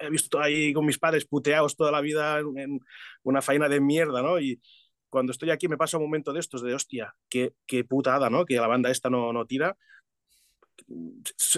he 0.00 0.10
visto 0.10 0.40
ahí 0.40 0.72
con 0.72 0.86
mis 0.86 0.98
padres 0.98 1.26
puteados 1.26 1.76
toda 1.76 1.92
la 1.92 2.00
vida 2.00 2.38
en 2.38 2.80
una 3.22 3.42
faena 3.42 3.68
de 3.68 3.80
mierda, 3.80 4.22
¿no? 4.22 4.40
Y 4.40 4.60
cuando 5.08 5.32
estoy 5.32 5.50
aquí 5.50 5.68
me 5.68 5.76
pasa 5.76 5.98
un 5.98 6.04
momento 6.04 6.32
de 6.32 6.40
estos 6.40 6.62
de, 6.62 6.74
hostia, 6.74 7.14
qué, 7.28 7.54
qué 7.66 7.84
putada, 7.84 8.30
¿no? 8.30 8.44
Que 8.44 8.56
la 8.56 8.66
banda 8.66 8.90
esta 8.90 9.10
no, 9.10 9.32
no 9.32 9.46
tira 9.46 9.76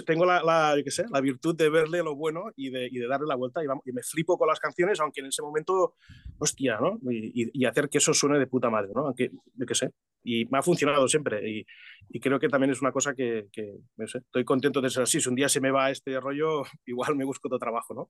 tengo 0.05 0.25
la, 0.25 0.43
la, 0.43 0.75
sé, 0.87 1.05
la 1.09 1.21
virtud 1.21 1.55
de 1.55 1.69
verle 1.69 2.03
lo 2.03 2.15
bueno 2.15 2.51
y 2.55 2.69
de, 2.69 2.87
y 2.91 2.99
de 2.99 3.07
darle 3.07 3.27
la 3.27 3.35
vuelta 3.35 3.63
y, 3.63 3.67
vamos, 3.67 3.85
y, 3.85 3.91
me 3.91 4.03
flipo 4.03 4.37
con 4.37 4.47
las 4.47 4.59
canciones, 4.59 4.99
aunque 4.99 5.21
en 5.21 5.27
ese 5.27 5.41
momento, 5.41 5.95
hostia, 6.39 6.77
¿no? 6.79 6.99
Y, 7.11 7.49
y, 7.53 7.65
hacer 7.65 7.89
que 7.89 7.97
eso 7.97 8.13
suene 8.13 8.39
de 8.39 8.47
puta 8.47 8.69
madre, 8.69 8.91
¿no? 8.93 9.07
Aunque, 9.07 9.31
yo 9.55 9.65
qué 9.65 9.75
sé. 9.75 9.91
Y 10.23 10.45
me 10.45 10.59
ha 10.59 10.61
funcionado 10.61 11.07
siempre 11.07 11.49
y, 11.49 11.65
creo 12.19 12.39
que 12.39 12.47
también 12.47 12.71
es 12.71 12.81
una 12.81 12.91
cosa 12.91 13.13
que, 13.13 13.47
estoy 13.97 14.45
contento 14.45 14.81
de 14.81 14.89
ser 14.89 15.03
así. 15.03 15.19
Si 15.19 15.29
un 15.29 15.35
día 15.35 15.49
se 15.49 15.59
me 15.59 15.71
va 15.71 15.89
este 15.89 16.19
rollo, 16.19 16.63
igual 16.85 17.15
me 17.15 17.25
busco 17.25 17.47
otro 17.47 17.59
trabajo, 17.59 17.93
¿no? 17.93 18.09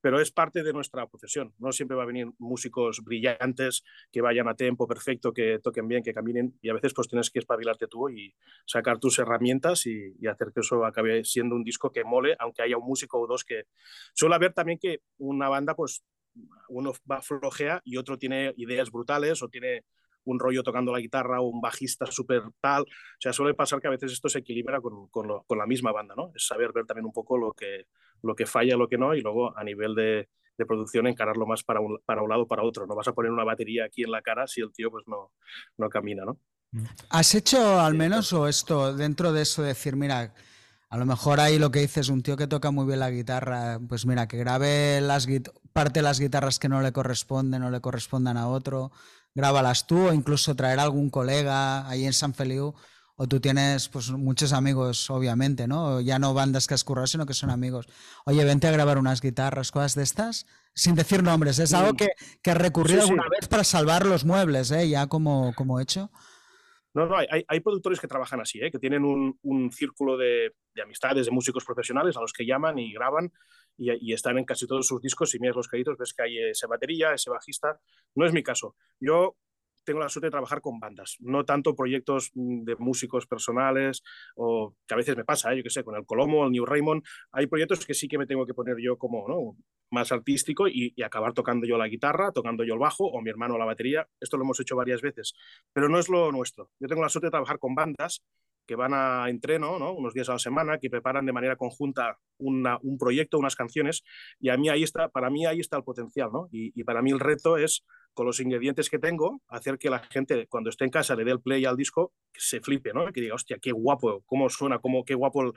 Pero 0.00 0.20
es 0.20 0.30
parte 0.30 0.62
de 0.62 0.72
nuestra 0.72 1.06
profesión. 1.06 1.52
No 1.58 1.72
siempre 1.72 1.96
va 1.96 2.04
a 2.04 2.06
venir 2.06 2.28
músicos 2.38 3.02
brillantes 3.02 3.82
que 4.12 4.20
vayan 4.20 4.48
a 4.48 4.54
tiempo 4.54 4.86
perfecto, 4.86 5.32
que 5.32 5.58
toquen 5.58 5.88
bien, 5.88 6.02
que 6.02 6.14
caminen 6.14 6.58
y 6.62 6.70
a 6.70 6.74
veces 6.74 6.94
pues 6.94 7.08
tienes 7.08 7.30
que 7.30 7.40
espabilarte 7.40 7.86
tú 7.88 8.08
y 8.08 8.34
sacar 8.66 8.98
tus 8.98 9.18
herramientas 9.18 9.86
y, 9.86 10.14
y 10.20 10.26
hacer 10.26 10.52
que 10.54 10.60
eso 10.60 10.84
acabe 10.84 11.24
siendo 11.24 11.56
un 11.56 11.64
disco 11.64 11.90
que 11.90 12.04
mole, 12.04 12.36
aunque 12.38 12.62
haya 12.62 12.76
un 12.76 12.86
músico 12.86 13.20
o 13.20 13.26
dos 13.26 13.44
que... 13.44 13.64
Suele 14.14 14.34
haber 14.36 14.52
también 14.52 14.78
que 14.78 15.00
una 15.18 15.48
banda 15.48 15.74
pues 15.74 16.04
uno 16.68 16.92
va 17.10 17.22
flojea 17.22 17.80
y 17.84 17.96
otro 17.96 18.18
tiene 18.18 18.54
ideas 18.56 18.90
brutales 18.90 19.42
o 19.42 19.48
tiene 19.48 19.84
un 20.24 20.38
rollo 20.38 20.62
tocando 20.62 20.92
la 20.92 21.00
guitarra 21.00 21.40
o 21.40 21.48
un 21.48 21.60
bajista 21.60 22.06
súper 22.06 22.42
tal. 22.60 22.82
O 22.82 23.20
sea, 23.20 23.32
suele 23.32 23.54
pasar 23.54 23.80
que 23.80 23.88
a 23.88 23.90
veces 23.90 24.12
esto 24.12 24.28
se 24.28 24.40
equilibra 24.40 24.80
con, 24.80 25.08
con, 25.08 25.28
con, 25.46 25.58
la 25.58 25.66
misma 25.66 25.92
banda, 25.92 26.14
¿no? 26.16 26.32
Es 26.34 26.46
saber 26.46 26.72
ver 26.72 26.86
también 26.86 27.06
un 27.06 27.12
poco 27.12 27.38
lo 27.38 27.52
que, 27.52 27.86
lo 28.22 28.34
que 28.34 28.46
falla, 28.46 28.76
lo 28.76 28.88
que 28.88 28.98
no, 28.98 29.14
y 29.14 29.20
luego 29.20 29.56
a 29.56 29.64
nivel 29.64 29.94
de, 29.94 30.28
de 30.60 30.66
producción 30.66 31.06
encararlo 31.06 31.46
más 31.46 31.64
para 31.64 31.80
un, 31.80 31.98
para 32.04 32.22
un 32.22 32.28
lado 32.28 32.42
o 32.42 32.48
para 32.48 32.62
otro. 32.62 32.86
No 32.86 32.94
vas 32.94 33.08
a 33.08 33.12
poner 33.12 33.32
una 33.32 33.44
batería 33.44 33.86
aquí 33.86 34.02
en 34.02 34.10
la 34.10 34.22
cara 34.22 34.46
si 34.46 34.60
el 34.60 34.72
tío 34.72 34.90
pues 34.90 35.04
no, 35.08 35.32
no 35.78 35.88
camina, 35.88 36.24
¿no? 36.24 36.38
¿Has 37.08 37.34
hecho 37.34 37.80
al 37.80 37.94
menos 37.94 38.32
o 38.32 38.46
esto 38.46 38.94
dentro 38.94 39.32
de 39.32 39.42
eso 39.42 39.62
decir, 39.62 39.96
mira, 39.96 40.32
a 40.90 40.96
lo 40.96 41.06
mejor 41.06 41.40
ahí 41.40 41.58
lo 41.58 41.70
que 41.70 41.80
dices, 41.80 42.08
un 42.08 42.22
tío 42.22 42.36
que 42.36 42.46
toca 42.46 42.70
muy 42.70 42.84
bien 42.84 43.00
la 43.00 43.10
guitarra, 43.10 43.80
pues 43.88 44.06
mira, 44.06 44.28
que 44.28 44.36
grabe 44.36 45.00
las 45.00 45.26
parte 45.72 46.00
de 46.00 46.02
las 46.02 46.20
guitarras 46.20 46.58
que 46.58 46.68
no 46.68 46.80
le 46.80 46.92
corresponden, 46.92 47.60
no 47.62 47.70
le 47.70 47.80
correspondan 47.80 48.36
a 48.36 48.48
otro, 48.48 48.92
grábalas 49.34 49.86
tú 49.86 50.08
o 50.08 50.12
incluso 50.12 50.54
traer 50.54 50.78
a 50.78 50.84
algún 50.84 51.10
colega 51.10 51.88
ahí 51.88 52.04
en 52.04 52.12
San 52.12 52.34
Feliu 52.34 52.74
o 53.22 53.28
tú 53.28 53.38
tienes 53.38 53.90
pues 53.90 54.10
muchos 54.10 54.54
amigos, 54.54 55.10
obviamente, 55.10 55.68
¿no? 55.68 56.00
Ya 56.00 56.18
no 56.18 56.32
bandas 56.32 56.66
que 56.66 56.72
has 56.72 56.84
currado, 56.84 57.06
sino 57.06 57.26
que 57.26 57.34
son 57.34 57.50
amigos. 57.50 57.86
Oye, 58.24 58.42
vente 58.46 58.66
a 58.66 58.70
grabar 58.70 58.96
unas 58.96 59.20
guitarras, 59.20 59.72
cosas 59.72 59.94
de 59.94 60.04
estas, 60.04 60.46
sin 60.74 60.94
decir 60.94 61.22
nombres. 61.22 61.58
Es 61.58 61.74
algo 61.74 61.92
que, 61.92 62.08
que 62.42 62.50
has 62.50 62.56
recurrido 62.56 63.02
alguna 63.02 63.28
vez 63.28 63.46
para 63.46 63.62
salvar 63.62 64.06
los 64.06 64.24
muebles, 64.24 64.70
¿eh? 64.70 64.88
Ya 64.88 65.06
como, 65.06 65.52
como 65.54 65.80
hecho. 65.80 66.10
No, 66.94 67.04
no, 67.04 67.18
hay, 67.18 67.44
hay, 67.46 67.60
productores 67.60 68.00
que 68.00 68.08
trabajan 68.08 68.40
así, 68.40 68.58
¿eh? 68.58 68.70
que 68.70 68.78
tienen 68.78 69.04
un, 69.04 69.38
un 69.42 69.70
círculo 69.70 70.16
de, 70.16 70.54
de, 70.74 70.82
amistades, 70.82 71.26
de 71.26 71.30
músicos 71.30 71.64
profesionales 71.64 72.16
a 72.16 72.20
los 72.22 72.32
que 72.32 72.46
llaman 72.46 72.78
y 72.78 72.92
graban 72.92 73.30
y, 73.76 74.12
están 74.12 74.38
en 74.38 74.44
casi 74.44 74.66
todos 74.66 74.86
sus 74.86 75.00
discos. 75.00 75.30
Si 75.30 75.38
miras 75.38 75.56
los 75.56 75.68
créditos, 75.68 75.96
ves 75.96 76.12
que 76.14 76.22
hay 76.22 76.38
ese 76.38 76.66
batería, 76.66 77.14
ese 77.14 77.30
bajista. 77.30 77.80
No 78.14 78.26
es 78.26 78.32
mi 78.32 78.42
caso. 78.42 78.76
Yo 79.00 79.36
tengo 79.84 80.00
la 80.00 80.08
suerte 80.08 80.26
de 80.26 80.30
trabajar 80.30 80.60
con 80.60 80.78
bandas, 80.78 81.16
no 81.20 81.44
tanto 81.44 81.74
proyectos 81.74 82.30
mm, 82.34 82.64
de 82.64 82.76
músicos 82.76 83.26
personales 83.26 84.02
o 84.36 84.74
que 84.86 84.94
a 84.94 84.96
veces 84.96 85.16
me 85.16 85.24
pasa, 85.24 85.52
¿eh? 85.52 85.56
yo 85.56 85.62
qué 85.62 85.70
sé, 85.70 85.82
con 85.82 85.96
el 85.96 86.04
Colomo, 86.04 86.44
el 86.44 86.52
New 86.52 86.66
Raymond, 86.66 87.02
hay 87.32 87.46
proyectos 87.46 87.84
que 87.86 87.94
sí 87.94 88.06
que 88.06 88.18
me 88.18 88.26
tengo 88.26 88.46
que 88.46 88.54
poner 88.54 88.76
yo 88.78 88.98
como 88.98 89.26
¿no? 89.26 89.56
más 89.90 90.12
artístico 90.12 90.68
y, 90.68 90.94
acabar 91.02 91.32
tocando 91.32 91.66
yo 91.66 91.76
la 91.76 91.88
guitarra, 91.88 92.32
tocando 92.32 92.62
yo 92.64 92.74
el 92.74 92.78
bajo 92.78 93.04
o 93.06 93.20
mi 93.20 93.30
hermano 93.30 93.58
la 93.58 93.64
batería. 93.64 94.06
Esto 94.20 94.36
lo 94.36 94.44
hemos 94.44 94.60
hecho 94.60 94.76
varias 94.76 95.02
veces, 95.02 95.34
pero 95.72 95.88
no 95.88 95.98
es 95.98 96.08
lo 96.08 96.30
nuestro. 96.30 96.70
Yo 96.78 96.88
tengo 96.88 97.02
la 97.02 97.08
suerte 97.08 97.26
de 97.26 97.32
trabajar 97.32 97.58
con 97.58 97.74
bandas 97.74 98.22
que 98.66 98.76
van 98.76 98.92
a 98.94 99.28
entreno 99.28 99.78
¿no? 99.78 99.92
unos 99.92 100.14
días 100.14 100.28
a 100.28 100.32
la 100.32 100.38
semana, 100.38 100.78
que 100.78 100.90
preparan 100.90 101.26
de 101.26 101.32
manera 101.32 101.56
conjunta 101.56 102.18
un 102.38 102.98
proyecto, 102.98 103.38
unas 103.38 103.56
canciones, 103.56 104.02
y 104.38 104.48
a 104.48 104.56
mí 104.56 104.68
ahí 104.68 104.82
está, 104.82 105.08
para 105.08 105.28
mí 105.28 105.44
ahí 105.46 105.60
está 105.60 105.76
el 105.76 105.84
potencial, 105.84 106.30
¿no? 106.32 106.48
Y, 106.50 106.82
para 106.84 107.02
mí 107.02 107.10
el 107.10 107.20
reto 107.20 107.58
es 107.58 107.84
con 108.14 108.26
los 108.26 108.40
ingredientes 108.40 108.88
que 108.88 108.98
tengo, 108.98 109.42
hacer 109.48 109.78
que 109.78 109.90
la 109.90 109.98
gente 109.98 110.46
cuando 110.48 110.70
esté 110.70 110.84
en 110.84 110.90
casa 110.90 111.14
le 111.14 111.24
dé 111.24 111.32
el 111.32 111.40
play 111.40 111.64
al 111.64 111.76
disco, 111.76 112.12
que 112.32 112.40
se 112.40 112.60
flipe, 112.60 112.92
¿no? 112.92 113.12
Que 113.12 113.20
diga, 113.20 113.34
hostia, 113.34 113.58
qué 113.60 113.72
guapo, 113.72 114.22
cómo 114.24 114.48
suena, 114.48 114.78
cómo, 114.78 115.04
qué 115.04 115.14
guapo, 115.14 115.52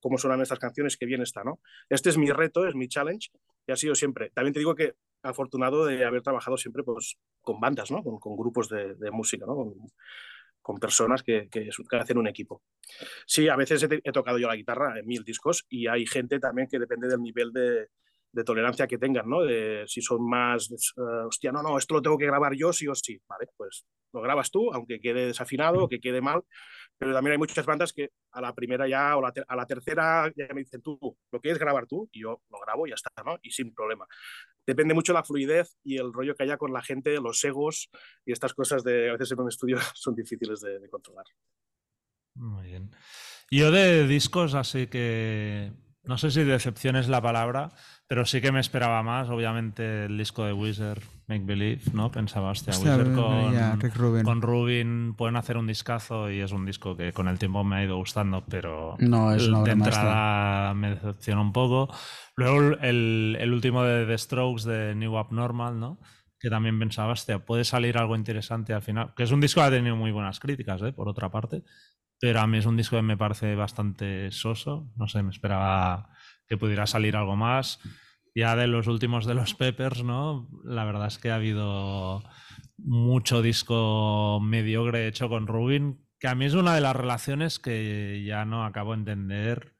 cómo 0.00 0.18
suenan 0.18 0.42
estas 0.42 0.58
canciones, 0.58 0.96
qué 0.96 1.06
bien 1.06 1.22
está, 1.22 1.42
¿no? 1.42 1.60
Este 1.88 2.10
es 2.10 2.18
mi 2.18 2.30
reto, 2.30 2.66
es 2.66 2.74
mi 2.74 2.88
challenge, 2.88 3.30
y 3.66 3.72
ha 3.72 3.76
sido 3.76 3.94
siempre. 3.94 4.30
También 4.30 4.52
te 4.52 4.60
digo 4.60 4.74
que 4.74 4.94
afortunado 5.22 5.84
de 5.86 6.04
haber 6.04 6.22
trabajado 6.22 6.56
siempre 6.56 6.82
pues, 6.82 7.16
con 7.40 7.60
bandas, 7.60 7.90
¿no? 7.90 8.02
Con, 8.02 8.36
grupos 8.36 8.68
de, 8.68 9.10
música, 9.10 9.46
¿no? 9.46 9.74
Con 10.66 10.80
personas 10.80 11.22
que, 11.22 11.48
que, 11.48 11.70
que, 11.88 11.96
hacen 11.96 12.18
un 12.18 12.26
equipo. 12.26 12.64
Sí, 13.24 13.48
a 13.48 13.54
veces 13.54 13.84
he, 13.84 14.00
he, 14.02 14.10
tocado 14.10 14.36
yo 14.36 14.48
la 14.48 14.56
guitarra 14.56 14.98
en 14.98 15.06
mil 15.06 15.22
discos 15.22 15.64
y 15.68 15.86
hay 15.86 16.04
gente 16.06 16.40
también 16.40 16.66
que 16.68 16.80
depende 16.80 17.06
del 17.06 17.22
nivel 17.22 17.52
de, 17.52 17.86
de 18.32 18.42
tolerancia 18.42 18.88
que 18.88 18.98
tengan, 18.98 19.28
¿no? 19.28 19.42
De 19.42 19.84
si 19.86 20.02
son 20.02 20.28
más, 20.28 20.68
uh, 20.96 21.28
hostia, 21.28 21.52
no, 21.52 21.62
no, 21.62 21.78
esto 21.78 21.94
lo 21.94 22.02
tengo 22.02 22.18
que 22.18 22.26
grabar 22.26 22.54
yo 22.54 22.72
sí 22.72 22.88
o 22.88 22.96
sí, 22.96 23.16
¿vale? 23.28 23.46
Pues 23.56 23.86
lo 24.12 24.20
grabas 24.20 24.50
tú, 24.50 24.72
aunque 24.72 24.98
quede 24.98 25.26
desafinado 25.26 25.84
o 25.84 25.88
que 25.88 26.00
quede 26.00 26.20
mal, 26.20 26.42
pero 26.98 27.14
también 27.14 27.32
hay 27.32 27.38
muchas 27.38 27.64
bandas 27.64 27.92
que 27.92 28.10
a 28.32 28.40
la 28.40 28.52
primera 28.52 28.88
ya 28.88 29.16
o 29.16 29.22
la 29.22 29.32
a 29.46 29.54
la 29.54 29.66
tercera 29.66 30.32
ya 30.34 30.48
me 30.52 30.62
dicen 30.62 30.82
tú, 30.82 30.98
lo 31.30 31.40
que 31.40 31.50
es 31.52 31.58
grabar 31.60 31.86
tú, 31.86 32.08
y 32.10 32.22
yo 32.22 32.42
lo 32.50 32.58
grabo 32.58 32.88
y 32.88 32.90
ya 32.90 32.96
está, 32.96 33.10
¿no? 33.24 33.38
Y 33.40 33.52
sin 33.52 33.72
problema. 33.72 34.04
Depende 34.66 34.94
mucho 34.94 35.12
la 35.12 35.22
fluidez 35.22 35.76
y 35.84 35.96
el 35.96 36.12
rollo 36.12 36.34
que 36.34 36.42
haya 36.42 36.56
con 36.56 36.72
la 36.72 36.82
gente, 36.82 37.20
los 37.20 37.42
egos 37.44 37.88
y 38.24 38.32
estas 38.32 38.52
cosas 38.52 38.82
de 38.82 39.10
a 39.10 39.12
veces 39.12 39.32
en 39.32 39.40
un 39.40 39.48
estudio 39.48 39.78
son 39.94 40.14
difíciles 40.14 40.60
de, 40.60 40.80
de 40.80 40.88
controlar. 40.88 41.26
Muy 42.34 42.66
bien. 42.66 42.90
Yo 43.50 43.70
de 43.70 44.06
discos, 44.06 44.54
así 44.54 44.88
que 44.88 45.72
no 46.06 46.18
sé 46.18 46.30
si 46.30 46.44
decepción 46.44 46.96
es 46.96 47.08
la 47.08 47.20
palabra, 47.20 47.70
pero 48.06 48.24
sí 48.24 48.40
que 48.40 48.52
me 48.52 48.60
esperaba 48.60 49.02
más. 49.02 49.28
Obviamente 49.28 50.04
el 50.04 50.16
disco 50.16 50.44
de 50.44 50.52
Wizard, 50.52 51.02
Make 51.26 51.44
Believe, 51.44 51.82
¿no? 51.92 52.10
Pensaba, 52.10 52.50
hostia, 52.50 52.72
hostia 52.72 52.96
Wizard 52.96 53.14
con, 53.14 53.52
yeah, 53.52 53.76
Rubin. 53.94 54.22
con 54.22 54.42
Rubin 54.42 55.14
pueden 55.14 55.36
hacer 55.36 55.56
un 55.56 55.66
discazo 55.66 56.30
y 56.30 56.40
es 56.40 56.52
un 56.52 56.64
disco 56.64 56.96
que 56.96 57.12
con 57.12 57.26
el 57.28 57.38
tiempo 57.38 57.64
me 57.64 57.76
ha 57.76 57.84
ido 57.84 57.96
gustando, 57.96 58.44
pero 58.48 58.96
no, 58.98 59.34
es 59.34 59.46
de 59.46 59.70
entrada 59.70 60.74
me 60.74 60.90
decepciona 60.90 61.40
un 61.40 61.52
poco. 61.52 61.88
Luego 62.36 62.76
el, 62.82 63.36
el, 63.40 63.52
último 63.52 63.82
de 63.82 64.06
The 64.06 64.18
Strokes 64.18 64.68
de 64.68 64.94
New 64.94 65.16
Abnormal, 65.16 65.80
¿no? 65.80 65.98
Que 66.38 66.50
también 66.50 66.78
pensaba, 66.78 67.12
hostia, 67.12 67.44
puede 67.44 67.64
salir 67.64 67.98
algo 67.98 68.14
interesante 68.14 68.74
al 68.74 68.82
final. 68.82 69.14
Que 69.16 69.22
es 69.22 69.32
un 69.32 69.40
disco 69.40 69.60
que 69.60 69.66
ha 69.66 69.70
tenido 69.70 69.96
muy 69.96 70.12
buenas 70.12 70.38
críticas, 70.38 70.82
¿eh? 70.82 70.92
Por 70.92 71.08
otra 71.08 71.30
parte. 71.30 71.64
Pero 72.18 72.40
a 72.40 72.46
mí 72.46 72.58
es 72.58 72.66
un 72.66 72.76
disco 72.76 72.96
que 72.96 73.02
me 73.02 73.16
parece 73.16 73.54
bastante 73.54 74.30
soso. 74.32 74.90
No 74.96 75.08
sé, 75.08 75.22
me 75.22 75.30
esperaba 75.30 76.10
que 76.46 76.56
pudiera 76.56 76.86
salir 76.86 77.16
algo 77.16 77.36
más. 77.36 77.80
Ya 78.34 78.56
de 78.56 78.66
los 78.66 78.86
últimos 78.86 79.26
de 79.26 79.34
los 79.34 79.54
Peppers, 79.54 80.02
¿no? 80.02 80.48
La 80.64 80.84
verdad 80.84 81.06
es 81.06 81.18
que 81.18 81.30
ha 81.30 81.36
habido 81.36 82.22
mucho 82.78 83.42
disco 83.42 84.40
mediocre 84.42 85.06
hecho 85.06 85.28
con 85.28 85.46
Rubin, 85.46 86.06
que 86.18 86.28
a 86.28 86.34
mí 86.34 86.44
es 86.44 86.54
una 86.54 86.74
de 86.74 86.80
las 86.80 86.96
relaciones 86.96 87.58
que 87.58 88.22
ya 88.26 88.44
no 88.44 88.64
acabo 88.64 88.92
de 88.92 88.98
entender. 88.98 89.74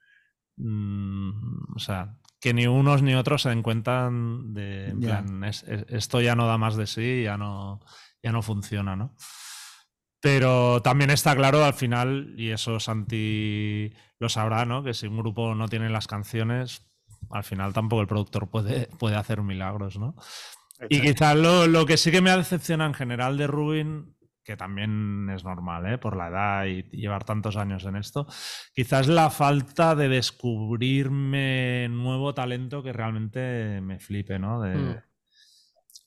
Mm, 0.56 1.74
o 1.74 1.78
sea, 1.78 2.18
que 2.40 2.54
ni 2.54 2.66
unos 2.66 3.02
ni 3.02 3.14
otros 3.14 3.42
se 3.42 3.50
den 3.50 3.62
cuenta 3.62 4.10
de, 4.10 4.88
en 4.88 5.00
plan, 5.00 5.44
es, 5.44 5.62
es, 5.64 5.84
esto 5.88 6.20
ya 6.20 6.34
no 6.34 6.46
da 6.46 6.58
más 6.58 6.76
de 6.76 6.86
sí, 6.86 7.22
ya 7.24 7.36
no, 7.36 7.80
ya 8.22 8.32
no 8.32 8.42
funciona, 8.42 8.96
¿no? 8.96 9.14
Pero 10.26 10.82
también 10.82 11.10
está 11.10 11.36
claro 11.36 11.64
al 11.64 11.74
final, 11.74 12.34
y 12.36 12.50
eso 12.50 12.80
Santi 12.80 13.92
lo 14.18 14.28
sabrá, 14.28 14.64
¿no? 14.64 14.82
Que 14.82 14.92
si 14.92 15.06
un 15.06 15.18
grupo 15.18 15.54
no 15.54 15.68
tiene 15.68 15.88
las 15.88 16.08
canciones, 16.08 16.82
al 17.30 17.44
final 17.44 17.72
tampoco 17.72 18.02
el 18.02 18.08
productor 18.08 18.50
puede, 18.50 18.88
puede 18.98 19.14
hacer 19.14 19.40
milagros, 19.42 20.00
¿no? 20.00 20.16
Exacto. 20.72 20.86
Y 20.90 21.00
quizás 21.00 21.36
lo, 21.36 21.68
lo, 21.68 21.86
que 21.86 21.96
sí 21.96 22.10
que 22.10 22.20
me 22.22 22.30
ha 22.30 22.36
decepcionado 22.36 22.90
en 22.90 22.94
general 22.94 23.36
de 23.38 23.46
Rubin, 23.46 24.16
que 24.42 24.56
también 24.56 25.30
es 25.30 25.44
normal, 25.44 25.86
¿eh? 25.86 25.96
por 25.96 26.16
la 26.16 26.26
edad 26.26 26.64
y 26.64 26.82
llevar 26.90 27.22
tantos 27.22 27.56
años 27.56 27.84
en 27.84 27.94
esto, 27.94 28.26
quizás 28.74 29.06
la 29.06 29.30
falta 29.30 29.94
de 29.94 30.08
descubrirme 30.08 31.86
nuevo 31.88 32.34
talento 32.34 32.82
que 32.82 32.92
realmente 32.92 33.80
me 33.80 34.00
flipe, 34.00 34.40
¿no? 34.40 34.60
De, 34.60 34.74
mm. 34.74 34.96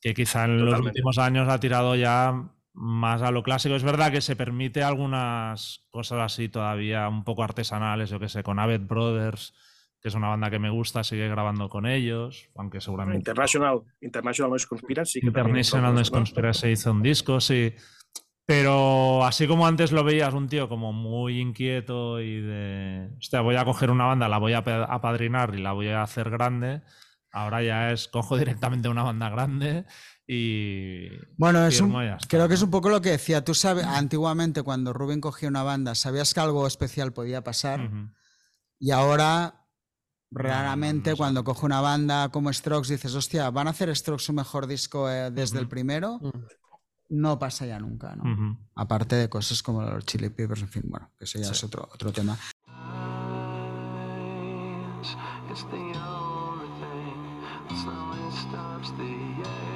Que 0.01 0.13
quizá 0.13 0.43
en 0.43 0.57
Totalmente. 0.57 0.77
los 0.77 0.85
últimos 0.87 1.17
años 1.19 1.47
ha 1.47 1.57
tirado 1.57 1.95
ya 1.95 2.51
más 2.79 3.21
a 3.21 3.31
lo 3.31 3.43
clásico. 3.43 3.75
Es 3.75 3.83
verdad 3.83 4.09
que 4.09 4.21
se 4.21 4.37
permite 4.37 4.83
algunas 4.83 5.85
cosas 5.89 6.19
así 6.21 6.47
todavía 6.47 7.09
un 7.09 7.25
poco 7.25 7.43
artesanales, 7.43 8.09
yo 8.09 8.19
que 8.19 8.29
sé, 8.29 8.41
con 8.41 8.57
Avet 8.57 8.87
Brothers, 8.87 9.53
que 10.01 10.07
es 10.07 10.15
una 10.15 10.29
banda 10.29 10.49
que 10.49 10.59
me 10.59 10.69
gusta, 10.69 11.03
sigue 11.03 11.27
grabando 11.27 11.67
con 11.67 11.85
ellos, 11.85 12.49
aunque 12.55 12.79
seguramente... 12.79 13.19
International, 13.19 13.81
International 13.99 14.49
Noise 14.49 14.67
Conspiracy. 14.67 15.19
International 15.21 15.93
Noise 15.93 16.11
Conspiracy 16.11 16.67
hizo 16.69 16.91
un 16.91 17.03
disco, 17.03 17.41
sí. 17.41 17.73
Pero 18.45 19.25
así 19.25 19.45
como 19.45 19.67
antes 19.67 19.91
lo 19.91 20.05
veías 20.05 20.33
un 20.33 20.47
tío 20.47 20.69
como 20.69 20.93
muy 20.93 21.41
inquieto 21.41 22.21
y 22.21 22.39
de, 22.39 23.09
hostia, 23.17 23.41
voy 23.41 23.57
a 23.57 23.65
coger 23.65 23.91
una 23.91 24.05
banda, 24.05 24.29
la 24.29 24.37
voy 24.37 24.53
a 24.53 24.59
apadrinar 24.59 25.53
y 25.53 25.61
la 25.61 25.73
voy 25.73 25.89
a 25.89 26.01
hacer 26.01 26.29
grande, 26.29 26.81
ahora 27.29 27.61
ya 27.61 27.91
es, 27.91 28.07
cojo 28.07 28.37
directamente 28.37 28.87
una 28.87 29.03
banda 29.03 29.29
grande 29.29 29.85
y 30.31 31.09
bueno, 31.37 31.65
es 31.65 31.81
un, 31.81 31.91
creo 32.27 32.47
que 32.47 32.53
es 32.53 32.61
un 32.61 32.69
poco 32.69 32.89
lo 32.89 33.01
que 33.01 33.09
decía. 33.09 33.43
Tú 33.43 33.55
sabes, 33.55 33.83
antiguamente 33.83 34.61
cuando 34.61 34.93
Rubén 34.93 35.21
cogía 35.21 35.49
una 35.49 35.63
banda, 35.63 35.95
sabías 35.95 36.35
que 36.35 36.39
algo 36.39 36.67
especial 36.67 37.11
podía 37.13 37.43
pasar. 37.43 37.79
Uh 37.79 37.89
-huh. 37.89 38.13
Y 38.77 38.91
ahora, 38.91 39.65
raramente, 40.29 41.09
no, 41.09 41.13
no, 41.13 41.15
no 41.15 41.17
cuando 41.17 41.43
coge 41.43 41.65
una 41.65 41.81
banda 41.81 42.29
como 42.29 42.53
Strokes, 42.53 42.89
dices, 42.91 43.15
hostia, 43.15 43.49
¿van 43.49 43.65
a 43.65 43.71
hacer 43.71 43.89
Strokes 43.95 44.23
su 44.25 44.33
mejor 44.33 44.67
disco 44.67 45.09
eh, 45.09 45.31
desde 45.31 45.55
uh 45.55 45.61
-huh. 45.61 45.63
el 45.63 45.67
primero? 45.67 46.19
No 47.09 47.39
pasa 47.39 47.65
ya 47.65 47.79
nunca, 47.79 48.15
¿no? 48.15 48.55
Aparte 48.75 49.15
de 49.15 49.29
cosas 49.29 49.63
como 49.63 49.81
los 49.81 50.05
Chili 50.05 50.29
Peppers, 50.29 50.61
en 50.61 50.69
fin, 50.69 50.83
bueno, 50.85 51.11
que 51.17 51.25
eso 51.25 51.39
ya 51.39 51.45
sí. 51.45 51.53
es 51.53 51.63
otro, 51.63 51.89
otro 51.91 52.13
tema. 52.13 52.37
It's 55.49 55.63
the 55.63 55.77
only 55.97 56.69
thing 56.79 57.41
that 57.41 57.81
slowly 57.81 58.31
stops 58.31 58.91
the 58.91 59.68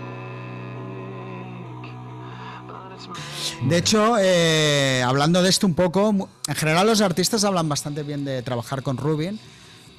De 3.68 3.78
hecho, 3.78 4.18
eh, 4.20 5.02
hablando 5.04 5.42
de 5.42 5.50
esto 5.50 5.68
un 5.68 5.76
poco, 5.76 6.30
en 6.48 6.56
general 6.56 6.88
los 6.88 7.02
artistas 7.02 7.44
hablan 7.44 7.70
bastante 7.70 8.04
bien 8.04 8.26
de 8.26 8.42
trabajar 8.42 8.84
con 8.84 8.98
Rubin, 8.98 9.40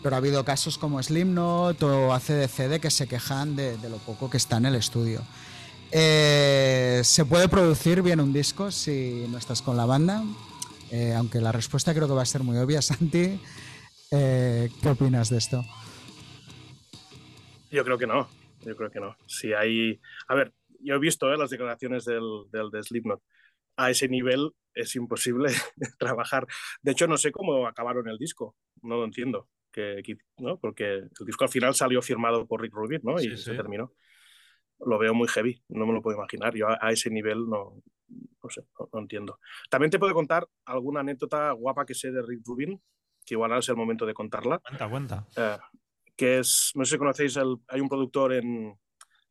Pero 0.02 0.16
ha 0.16 0.18
habido 0.18 0.44
casos 0.44 0.76
como 0.76 1.02
Slimnot 1.02 1.82
o 1.82 2.12
ACDCD 2.12 2.78
que 2.78 2.90
se 2.90 3.06
quejan 3.06 3.56
de, 3.56 3.78
lo 3.88 3.96
poco 3.98 4.28
que 4.28 4.36
está 4.36 4.58
en 4.58 4.66
el 4.66 4.74
estudio. 4.74 5.22
Eh, 5.92 7.00
¿Se 7.04 7.24
puede 7.24 7.48
producir 7.48 8.02
bien 8.02 8.20
un 8.20 8.32
disco 8.32 8.70
si 8.70 9.26
no 9.30 9.38
estás 9.38 9.62
con 9.62 9.76
la 9.76 9.86
banda? 9.86 10.22
Eh, 10.90 11.14
aunque 11.16 11.40
la 11.40 11.52
respuesta 11.52 11.94
creo 11.94 12.06
que 12.06 12.14
va 12.14 12.22
a 12.22 12.26
ser 12.26 12.42
muy 12.42 12.58
obvia, 12.58 12.82
Santi. 12.82 13.40
¿Qué 14.10 14.88
opinas 14.88 15.30
de 15.30 15.38
esto? 15.38 15.64
Yo 17.70 17.82
creo 17.82 17.98
que 17.98 18.06
no. 18.06 18.28
Yo 18.64 18.76
creo 18.76 18.90
que 18.90 19.00
no. 19.00 19.16
Si 19.26 19.52
hay. 19.52 20.00
A 20.28 20.34
ver, 20.34 20.52
yo 20.84 20.94
he 20.94 20.98
visto 20.98 21.28
las 21.28 21.50
declaraciones 21.50 22.04
del, 22.04 22.44
del 22.50 22.70
de 22.70 22.82
Slipknot. 22.82 23.22
A 23.76 23.90
ese 23.90 24.08
nivel 24.08 24.52
es 24.72 24.94
imposible 24.94 25.50
trabajar. 25.98 26.46
De 26.82 26.92
hecho, 26.92 27.06
no 27.06 27.16
sé 27.16 27.32
cómo 27.32 27.66
acabaron 27.66 28.08
el 28.08 28.18
disco. 28.18 28.56
No 28.82 28.96
lo 28.96 29.04
entiendo 29.04 29.48
que, 29.74 30.16
¿no? 30.38 30.58
porque 30.58 30.94
el 30.94 31.26
disco 31.26 31.44
al 31.44 31.50
final 31.50 31.74
salió 31.74 32.00
firmado 32.00 32.46
por 32.46 32.62
Rick 32.62 32.72
Rubin 32.72 33.00
¿no? 33.02 33.20
y 33.20 33.36
se 33.36 33.54
terminó. 33.54 33.92
Lo 34.78 34.98
veo 34.98 35.14
muy 35.14 35.28
heavy, 35.28 35.62
no 35.68 35.86
me 35.86 35.92
lo 35.92 36.02
puedo 36.02 36.16
imaginar. 36.16 36.54
Yo 36.54 36.68
a, 36.68 36.90
ese 36.90 37.10
nivel 37.10 37.48
no, 37.48 37.82
no 38.08 38.50
sé, 38.50 38.62
no, 38.92 39.00
entiendo. 39.00 39.38
También 39.70 39.90
te 39.90 39.98
puedo 39.98 40.14
contar 40.14 40.46
alguna 40.64 41.00
anécdota 41.00 41.52
guapa 41.52 41.84
que 41.86 41.94
sé 41.94 42.10
de 42.10 42.22
Rick 42.22 42.42
Rubin, 42.44 42.80
que 43.24 43.34
igual 43.34 43.50
ahora 43.50 43.60
es 43.60 43.68
el 43.68 43.76
momento 43.76 44.06
de 44.06 44.14
contarla. 44.14 44.58
Cuenta, 44.58 44.90
cuenta. 44.90 45.26
Eh, 45.36 45.58
que 46.16 46.38
es, 46.38 46.72
no 46.74 46.84
sé 46.84 46.92
si 46.92 46.98
conocéis, 46.98 47.36
el, 47.36 47.56
hay 47.68 47.80
un 47.80 47.88
productor 47.88 48.34
en 48.34 48.78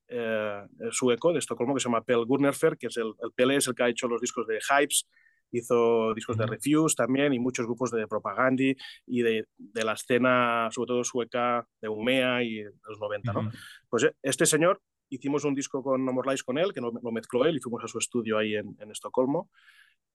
eh, 0.08 0.64
sueco 0.92 1.34
de 1.34 1.40
Estocolmo 1.40 1.74
que 1.74 1.80
se 1.80 1.86
llama 1.86 2.04
Pel 2.04 2.26
Gurnerfer, 2.26 2.78
que 2.78 2.88
es 2.88 2.98
el, 2.98 3.14
el 3.22 3.32
Pele 3.34 3.58
es 3.58 3.68
el 3.68 3.76
que 3.76 3.84
ha 3.84 3.90
hecho 3.90 4.08
los 4.08 4.22
discos 4.22 4.48
de 4.48 4.60
Hypes, 4.60 5.08
hizo 5.52 6.14
discos 6.14 6.38
de 6.38 6.46
Refuse 6.46 6.96
también 6.96 7.34
y 7.34 7.40
muchos 7.40 7.66
grupos 7.66 7.92
de 7.92 8.08
propaganda 8.08 8.64
y 9.06 9.22
de, 9.22 9.48
de, 9.58 9.84
la 9.84 9.94
escena, 9.94 10.70
sobre 10.72 10.88
todo 10.88 11.04
sueca, 11.04 11.68
de 11.82 11.90
Umea 11.90 12.44
y 12.44 12.64
de 12.64 12.72
los 12.88 13.00
90, 13.00 13.34
¿no? 13.34 13.52
Pues 13.90 14.04
eh, 14.04 14.16
este 14.22 14.46
señor, 14.46 14.82
hicimos 15.10 15.44
un 15.44 15.54
disco 15.54 15.84
con 15.84 16.04
No 16.04 16.12
More 16.12 16.36
con 16.44 16.58
él, 16.58 16.74
que 16.74 16.82
lo, 16.82 16.92
mezcló 17.12 17.46
él 17.46 17.58
y 17.58 17.60
fuimos 17.60 17.84
a 17.84 17.88
su 17.88 18.00
estudio 18.00 18.38
ahí 18.38 18.56
en, 18.56 18.76
en 18.80 18.92
Estocolmo. 18.92 19.50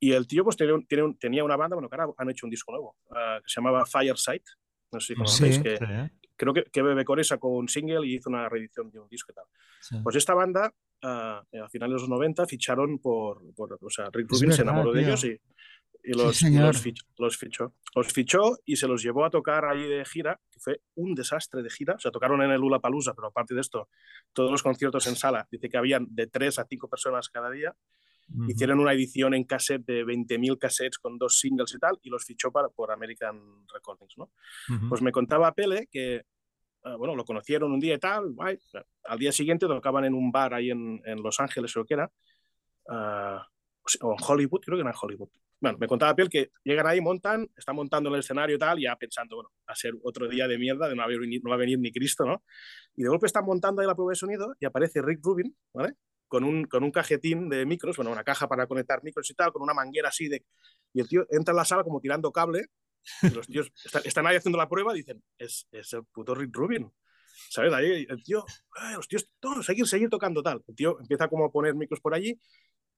Y 0.01 0.12
el 0.12 0.27
tío 0.27 0.44
pues 0.44 0.56
tenía, 0.56 0.77
tenía, 1.19 1.44
una 1.44 1.56
banda, 1.56 1.74
bueno, 1.74 1.89
que 1.89 1.97
ahora 1.97 2.12
han 2.19 2.31
hecho 2.31 2.47
un 2.47 2.51
disco 2.51 2.73
nuevo, 2.73 2.97
uh, 3.10 3.43
que 3.43 3.48
se 3.48 3.60
llamaba 3.60 3.85
Fireside, 3.85 4.44
no 4.93 5.01
sé 5.01 5.06
si 5.09 5.15
conocéis, 5.15 5.56
sí, 5.56 5.62
que. 5.62 5.78
Creo 6.39 6.55
que, 6.55 6.65
que 6.65 6.82
Bebe 6.82 7.05
Core 7.05 7.24
sacó 7.24 7.48
un 7.48 7.69
single 7.69 8.06
y 8.06 8.15
hizo 8.15 8.31
una 8.31 8.48
reedición 8.48 8.90
de 8.90 9.01
un 9.01 9.09
disco 9.09 9.32
y 9.32 9.35
tal. 9.35 9.44
Sí. 9.81 9.97
Pues 10.02 10.16
esta 10.16 10.32
banda 10.32 10.73
a, 11.02 11.40
a, 11.40 11.69
finales 11.69 11.97
de 11.97 12.01
los 12.01 12.09
90 12.09 12.47
ficharon 12.47 12.98
por, 12.98 13.43
por 13.55 13.78
o 13.81 13.90
sea, 13.90 14.09
Rick 14.10 14.31
Rubin 14.31 14.52
se 14.52 14.62
enamoró 14.62 14.93
tío. 14.93 15.01
de 15.01 15.06
ellos 15.06 15.24
y, 15.24 15.40
y 16.05 16.12
los, 16.12 16.36
sí, 16.36 16.51
los, 16.56 16.81
fichó, 16.81 17.05
los, 17.19 17.36
fichó, 17.36 17.74
los, 17.94 18.12
fichó. 18.12 18.59
y 18.65 18.77
se 18.77 18.86
los 18.86 19.02
llevó 19.02 19.24
a 19.24 19.31
tocar 19.31 19.65
ahí 19.65 19.82
de 19.82 20.05
gira, 20.05 20.40
que 20.51 20.60
fue 20.60 20.81
un 20.94 21.15
desastre 21.15 21.62
de 21.62 21.70
gira. 21.70 21.94
O 21.94 21.98
sea, 21.98 22.10
tocaron 22.10 22.40
en 22.43 22.51
el 22.51 22.60
Lula 22.60 22.78
Palusa, 22.78 23.15
pero 23.15 23.28
aparte 23.28 23.55
de 23.55 23.60
esto, 23.60 23.89
todos 24.32 24.51
los 24.51 24.62
conciertos 24.62 25.06
en 25.06 25.16
sala, 25.16 25.47
dice 25.51 25.69
que 25.69 25.77
habían 25.77 26.06
de 26.09 26.27
3 26.27 26.60
a 26.60 26.66
5 26.69 26.89
personas 26.89 27.28
cada 27.28 27.51
día. 27.51 27.74
Uh 28.28 28.42
-huh. 28.42 28.50
Hicieron 28.50 28.78
una 28.80 28.92
edición 28.92 29.34
en 29.34 29.44
cassette 29.44 29.86
de 29.86 30.05
20.000 30.05 30.59
cassettes 30.59 30.98
con 30.98 31.18
dos 31.18 31.38
singles 31.38 31.74
y 31.74 31.78
tal, 31.78 31.98
y 32.02 32.10
los 32.10 32.24
fichó 32.24 32.50
para, 32.52 32.68
por 32.68 32.90
American 32.90 33.66
Recordings. 33.72 34.18
¿no? 34.18 34.24
Uh 34.24 34.72
-huh. 34.72 34.88
Pues 34.88 35.02
me 35.02 35.12
contaba 35.12 35.52
Pele 35.55 35.88
que 35.90 36.22
Uh, 36.84 36.96
bueno, 36.96 37.16
lo 37.16 37.24
conocieron 37.24 37.72
un 37.72 37.80
día 37.80 37.94
y 37.94 37.98
tal, 37.98 38.32
guay. 38.32 38.56
al 39.05 39.18
día 39.18 39.32
siguiente 39.32 39.66
tocaban 39.66 40.05
en 40.05 40.14
un 40.14 40.30
bar 40.30 40.55
ahí 40.55 40.70
en, 40.70 41.00
en 41.05 41.22
Los 41.22 41.40
Ángeles, 41.40 41.72
creo 41.72 41.84
que 41.84 41.94
era, 41.94 42.10
uh, 42.86 43.40
o 44.02 44.12
en 44.12 44.24
Hollywood, 44.26 44.60
creo 44.64 44.76
que 44.76 44.82
era 44.82 44.90
en 44.90 44.96
Hollywood. 45.00 45.28
Bueno, 45.60 45.76
me 45.80 45.88
contaba 45.88 46.14
Piel 46.14 46.28
que 46.28 46.52
llegan 46.62 46.86
ahí, 46.86 47.00
montan, 47.00 47.48
están 47.56 47.74
montando 47.74 48.14
el 48.14 48.20
escenario 48.20 48.55
y 48.55 48.59
tal, 48.60 48.78
ya 48.78 48.94
pensando, 48.94 49.36
bueno, 49.36 49.50
a 49.66 49.74
ser 49.74 49.92
otro 50.05 50.28
día 50.28 50.46
de 50.46 50.56
mierda, 50.56 50.88
de 50.88 50.94
no, 50.94 51.02
haber, 51.02 51.18
no 51.18 51.50
va 51.50 51.56
a 51.56 51.59
venir 51.59 51.80
ni 51.80 51.90
Cristo, 51.90 52.24
¿no? 52.24 52.44
Y 52.94 53.02
de 53.02 53.09
golpe 53.09 53.26
están 53.26 53.44
montando 53.44 53.80
ahí 53.80 53.88
la 53.88 53.96
prueba 53.96 54.10
de 54.10 54.16
sonido 54.16 54.55
y 54.60 54.66
aparece 54.66 55.02
Rick 55.02 55.18
Rubin, 55.20 55.56
¿vale? 55.74 55.94
Con 56.28 56.44
un, 56.44 56.64
con 56.64 56.84
un 56.84 56.90
cajetín 56.90 57.48
de 57.48 57.64
micros, 57.66 57.96
bueno, 57.96 58.12
una 58.12 58.22
caja 58.22 58.46
para 58.46 58.66
conectar 58.66 59.02
micros 59.02 59.28
y 59.30 59.34
tal, 59.34 59.52
con 59.52 59.62
una 59.62 59.74
manguera 59.74 60.10
así 60.10 60.28
de... 60.28 60.44
Y 60.92 61.00
el 61.00 61.09
tío 61.09 61.26
entra 61.30 61.52
en 61.52 61.56
la 61.56 61.64
sala 61.64 61.82
como 61.84 62.00
tirando 62.00 62.30
cable 62.30 62.66
y 63.22 63.30
los 63.30 63.46
tíos 63.46 63.72
están, 63.84 64.02
están, 64.05 64.26
ahí 64.26 64.36
haciendo 64.36 64.59
la 64.59 64.68
prueba 64.68 64.94
y 64.94 64.98
dicen, 64.98 65.22
es, 65.38 65.66
es 65.72 65.92
el 65.94 66.05
puto 66.05 66.34
Rick 66.34 66.55
Rubin. 66.55 66.90
¿Sabes? 67.50 67.72
Ahí 67.72 68.06
el 68.09 68.22
tío, 68.22 68.44
los 68.94 69.09
tíos, 69.09 69.30
todos, 69.40 69.64
seguir, 69.64 69.86
seguir 69.86 70.09
tocando 70.09 70.42
tal. 70.42 70.62
El 70.66 70.74
tío 70.74 70.98
empieza 71.00 71.28
como 71.28 71.46
a 71.46 71.52
poner 71.52 71.74
micros 71.74 72.00
por 72.00 72.14
allí 72.14 72.38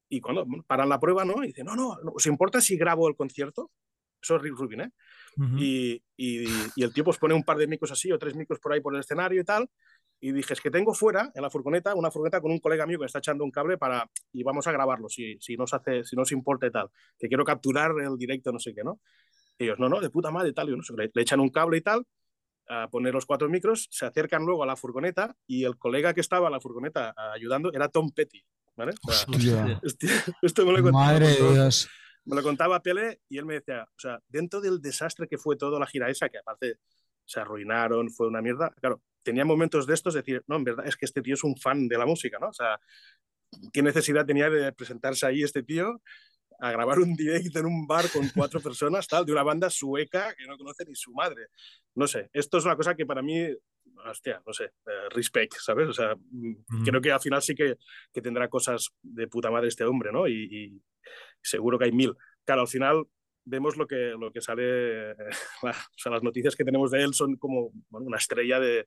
y 0.09 0.20
cuando 0.20 0.47
paran 0.66 0.89
la 0.89 0.98
prueba, 0.98 1.24
¿no? 1.24 1.44
Y 1.44 1.48
dice, 1.48 1.62
no, 1.62 1.77
no, 1.77 1.97
¿os 2.12 2.27
importa 2.27 2.61
si 2.61 2.77
grabo 2.77 3.09
el 3.09 3.15
concierto? 3.15 3.70
Eso 4.20 4.36
es 4.36 4.43
Rick 4.43 4.55
Rubin, 4.57 4.81
¿eh? 4.82 4.90
Uh 5.36 5.43
-huh. 5.43 5.62
y, 5.62 6.02
y, 6.16 6.44
y, 6.74 6.82
el 6.82 6.93
tío 6.93 7.05
pues 7.05 7.16
pone 7.16 7.35
un 7.35 7.44
par 7.44 7.57
de 7.57 7.69
micros 7.69 7.93
así 7.93 8.11
o 8.11 8.19
tres 8.19 8.35
micros 8.35 8.59
por 8.59 8.73
ahí 8.73 8.81
por 8.81 8.94
el 8.94 9.01
escenario 9.01 9.40
y 9.40 9.44
tal. 9.44 9.69
Y 10.21 10.33
dije, 10.33 10.53
es 10.53 10.61
que 10.61 10.71
tengo 10.71 10.93
fuera, 10.93 11.33
en 11.35 11.43
la 11.43 11.51
furgoneta, 11.51 11.95
una 11.95 12.11
furgoneta 12.11 12.41
con 12.41 12.51
un 12.51 12.59
colega 12.59 12.87
mío 12.87 12.99
que 12.99 13.07
está 13.07 13.21
echando 13.21 13.43
un 13.43 13.51
cable 13.51 13.79
para, 13.79 14.09
y 14.33 14.43
vamos 14.43 14.67
a 14.67 14.73
grabarlo, 14.73 15.09
si, 15.09 15.39
si 15.41 15.57
nos 15.57 15.73
hace, 15.73 16.05
si 16.05 16.15
nos 16.15 16.31
importa 16.33 16.67
y 16.67 16.71
tal, 16.71 16.91
que 17.19 17.29
quiero 17.29 17.45
capturar 17.45 17.93
el 18.01 18.17
directo, 18.19 18.53
no 18.53 18.59
sé 18.59 18.75
qué, 18.75 18.85
¿no? 18.85 19.01
Y 19.59 19.65
ellos, 19.65 19.79
no, 19.79 19.89
no, 19.89 20.01
de 20.01 20.11
puta 20.11 20.31
madre 20.31 20.51
y 20.51 20.53
tal, 20.53 20.69
y 20.69 20.77
no 20.77 20.83
sé, 20.83 20.93
le, 20.95 21.11
le, 21.13 21.23
echan 21.23 21.41
un 21.41 21.49
cable 21.49 21.79
y 21.79 21.81
tal, 21.81 22.05
a 22.69 22.89
poner 22.89 23.15
los 23.15 23.27
cuatro 23.27 23.49
micros, 23.49 23.89
se 23.91 24.07
acercan 24.07 24.45
luego 24.45 24.63
a 24.63 24.67
la 24.67 24.77
furgoneta 24.77 25.35
y 25.47 25.65
el 25.65 25.77
colega 25.77 26.15
que 26.15 26.21
estaba 26.21 26.47
en 26.47 26.53
la 26.53 26.61
furgoneta 26.61 27.15
ayudando 27.35 27.73
era 27.73 27.89
Tom 27.89 28.13
Petty, 28.13 28.45
¿vale? 28.77 28.93
O 29.07 29.13
sea, 29.13 29.27
esto, 29.83 30.07
esto 30.43 30.67
me 30.67 30.73
lo 30.73 30.83
contaba, 30.83 31.05
Madre 31.05 31.29
de 31.29 31.53
Dios. 31.53 31.89
Me 32.25 32.37
lo 32.37 32.43
contaba 32.43 32.81
Pele 32.81 33.21
y 33.29 33.39
él 33.39 33.47
me 33.47 33.55
decía, 33.55 33.83
o 33.83 33.99
sea, 33.99 34.21
dentro 34.29 34.61
del 34.61 34.81
desastre 34.81 35.27
que 35.27 35.39
fue 35.39 35.57
toda 35.57 35.81
la 35.81 35.87
gira 35.87 36.09
esa, 36.11 36.29
que 36.29 36.39
aparte 36.39 36.77
se 37.25 37.41
arruinaron, 37.41 38.11
fue 38.11 38.29
una 38.29 38.43
mierda, 38.43 38.73
claro, 38.81 39.03
tenía 39.23 39.45
momentos 39.45 39.87
de 39.87 39.95
estos 39.95 40.15
de 40.15 40.21
decir, 40.21 40.43
no, 40.47 40.57
en 40.57 40.65
verdad 40.65 40.87
es 40.87 40.97
que 40.97 41.05
este 41.05 41.23
tío 41.23 41.35
es 41.35 41.45
un 41.45 41.57
fan 41.57 41.89
de 41.89 41.99
la 41.99 42.07
música, 42.07 42.39
¿no? 42.39 42.49
O 42.49 42.53
sea, 42.53 42.81
¿qué 43.73 43.83
necesidad 43.83 44.27
tenía 44.27 44.51
de 44.51 44.73
presentarse 44.73 45.27
ahí 45.27 45.43
este 45.43 45.63
tío 45.63 46.01
a 46.61 46.71
grabar 46.73 46.99
un 46.99 47.15
directo 47.15 47.59
en 47.59 47.67
un 47.67 47.87
bar 47.87 48.05
con 48.13 48.29
cuatro 48.35 48.61
personas, 48.63 49.09
tal, 49.09 49.25
de 49.25 49.33
una 49.33 49.43
banda 49.43 49.71
sueca 49.71 50.35
que 50.35 50.47
no 50.47 50.57
conoce 50.57 50.85
ni 50.85 50.95
su 50.95 51.13
madre. 51.13 51.49
No 51.95 52.07
sé, 52.07 52.29
esto 52.33 52.59
es 52.59 52.65
una 52.65 52.77
cosa 52.77 52.95
que 52.95 53.07
para 53.07 53.23
mí, 53.23 53.49
hostia, 54.07 54.43
no 54.47 54.53
sé, 54.53 54.65
eh, 54.65 55.09
respect, 55.11 55.55
¿sabes? 55.59 55.89
O 55.89 55.93
sea, 55.93 56.15
mm. 56.15 56.85
creo 56.85 57.01
que 57.01 57.13
al 57.13 57.21
final 57.21 57.43
sí 57.43 57.55
que, 57.55 57.77
que, 58.13 58.23
tendrá 58.23 58.49
cosas 58.49 58.91
de 59.03 59.27
puta 59.27 59.51
madre 59.51 59.69
este 59.69 59.85
hombre, 59.85 60.13
¿no? 60.13 60.29
Y, 60.29 60.45
y, 60.51 60.83
seguro 61.43 61.79
que 61.79 61.87
hay 61.87 61.93
mil. 61.93 62.15
Claro, 62.45 62.63
al 62.63 62.69
final 62.69 63.07
vemos 63.51 63.77
lo 63.77 63.87
que, 63.87 64.15
lo 64.19 64.33
que 64.33 64.41
sale, 64.41 65.13
o 65.63 65.73
sea, 65.97 66.13
las 66.13 66.23
noticias 66.23 66.57
que 66.57 66.65
tenemos 66.65 66.91
de 66.91 67.03
él 67.03 67.15
son 67.15 67.37
como 67.37 67.71
bueno, 67.91 68.07
una 68.07 68.17
estrella 68.17 68.59
de, 68.61 68.87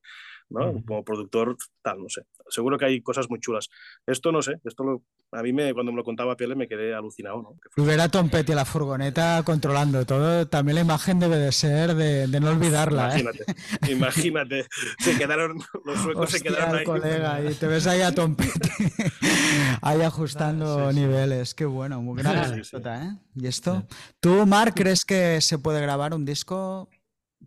¿no? 0.50 0.84
Como 0.86 1.04
productor, 1.04 1.58
tal, 1.82 2.02
no 2.02 2.10
sé. 2.10 2.24
Seguro 2.50 2.78
que 2.78 2.86
hay 2.86 3.02
cosas 3.02 3.30
muy 3.30 3.40
chulas. 3.40 3.70
Esto 4.06 4.32
no 4.32 4.42
sé, 4.42 4.60
esto 4.64 4.84
lo, 4.84 5.04
a 5.32 5.42
mí 5.42 5.54
me, 5.54 5.74
cuando 5.74 5.92
me 5.92 5.98
lo 5.98 6.04
contaba 6.04 6.36
Pele 6.36 6.56
me 6.56 6.68
quedé 6.68 6.94
alucinado, 6.94 7.42
¿no? 7.42 7.58
Y 7.76 7.86
ver 7.86 8.00
a 8.00 8.10
Tom 8.10 8.30
Petty 8.30 8.54
la 8.54 8.66
furgoneta 8.66 9.42
controlando 9.44 10.06
todo, 10.06 10.48
también 10.48 10.76
la 10.76 10.82
imagen 10.82 11.20
debe 11.20 11.38
de 11.38 11.52
ser 11.52 11.96
de, 11.96 12.28
de 12.28 12.40
no 12.40 12.50
olvidarla, 12.50 13.20
imagínate, 13.20 13.44
¿eh? 13.52 13.92
Imagínate, 13.92 14.68
se 15.00 15.18
quedaron, 15.18 15.60
los 15.86 16.00
suecos 16.00 16.24
Hostia, 16.26 16.40
se 16.40 16.44
quedaron 16.44 16.76
ahí. 16.76 16.86
colega, 16.86 17.42
y 17.42 17.54
te 17.56 17.68
ves 17.68 17.88
ahí 17.88 18.02
a 18.02 18.14
Tom 18.14 18.36
Petty, 18.36 18.70
ahí 19.82 20.02
ajustando 20.02 20.90
sí, 20.90 20.96
sí, 20.96 21.02
niveles, 21.02 21.56
qué 21.56 21.66
bueno, 21.66 22.02
muy 22.02 22.22
gran 22.22 22.38
anécdota, 22.38 23.04
¿eh? 23.04 23.18
¿Y 23.36 23.48
esto? 23.48 23.86
¿Tú, 24.20 24.46
Mark, 24.54 24.76
crees 24.76 25.04
que 25.04 25.42
se 25.42 25.58
puede 25.58 25.82
grabar 25.82 26.14
un 26.14 26.26
disco 26.26 26.88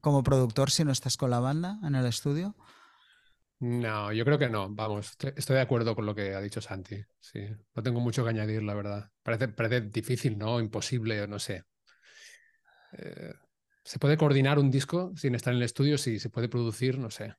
como 0.01 0.25
productor 0.25 0.73
si 0.73 0.83
no 0.85 0.91
estás 0.91 1.17
con 1.17 1.31
la 1.31 1.39
banda 1.39 1.79
en 1.85 1.95
el 1.95 2.05
estudio? 2.05 2.57
No, 3.61 4.13
yo 4.13 4.25
creo 4.25 4.41
que 4.41 4.49
no. 4.49 4.69
Vamos, 4.71 5.17
estoy 5.37 5.55
de 5.55 5.63
acuerdo 5.63 5.95
con 5.95 6.05
lo 6.05 6.17
que 6.17 6.35
ha 6.35 6.41
dicho 6.41 6.61
Santi. 6.61 6.97
Sí, 7.21 7.47
no 7.77 7.83
tengo 7.85 8.01
mucho 8.01 8.25
que 8.25 8.31
añadir, 8.31 8.65
la 8.65 8.75
verdad. 8.75 9.09
Parece, 9.23 9.47
parece 9.47 9.83
difícil, 9.83 10.37
¿no? 10.37 10.59
Imposible, 10.59 11.29
no 11.29 11.39
sé. 11.39 11.63
Eh, 12.99 13.35
¿Se 13.85 14.01
puede 14.01 14.17
coordinar 14.17 14.59
un 14.59 14.73
disco 14.73 15.13
sin 15.17 15.37
estar 15.37 15.53
en 15.53 15.59
el 15.59 15.65
estudio? 15.65 15.99
Sí, 15.99 16.19
se 16.19 16.29
puede 16.29 16.49
producir, 16.49 16.99
no 16.99 17.11
sé. 17.11 17.37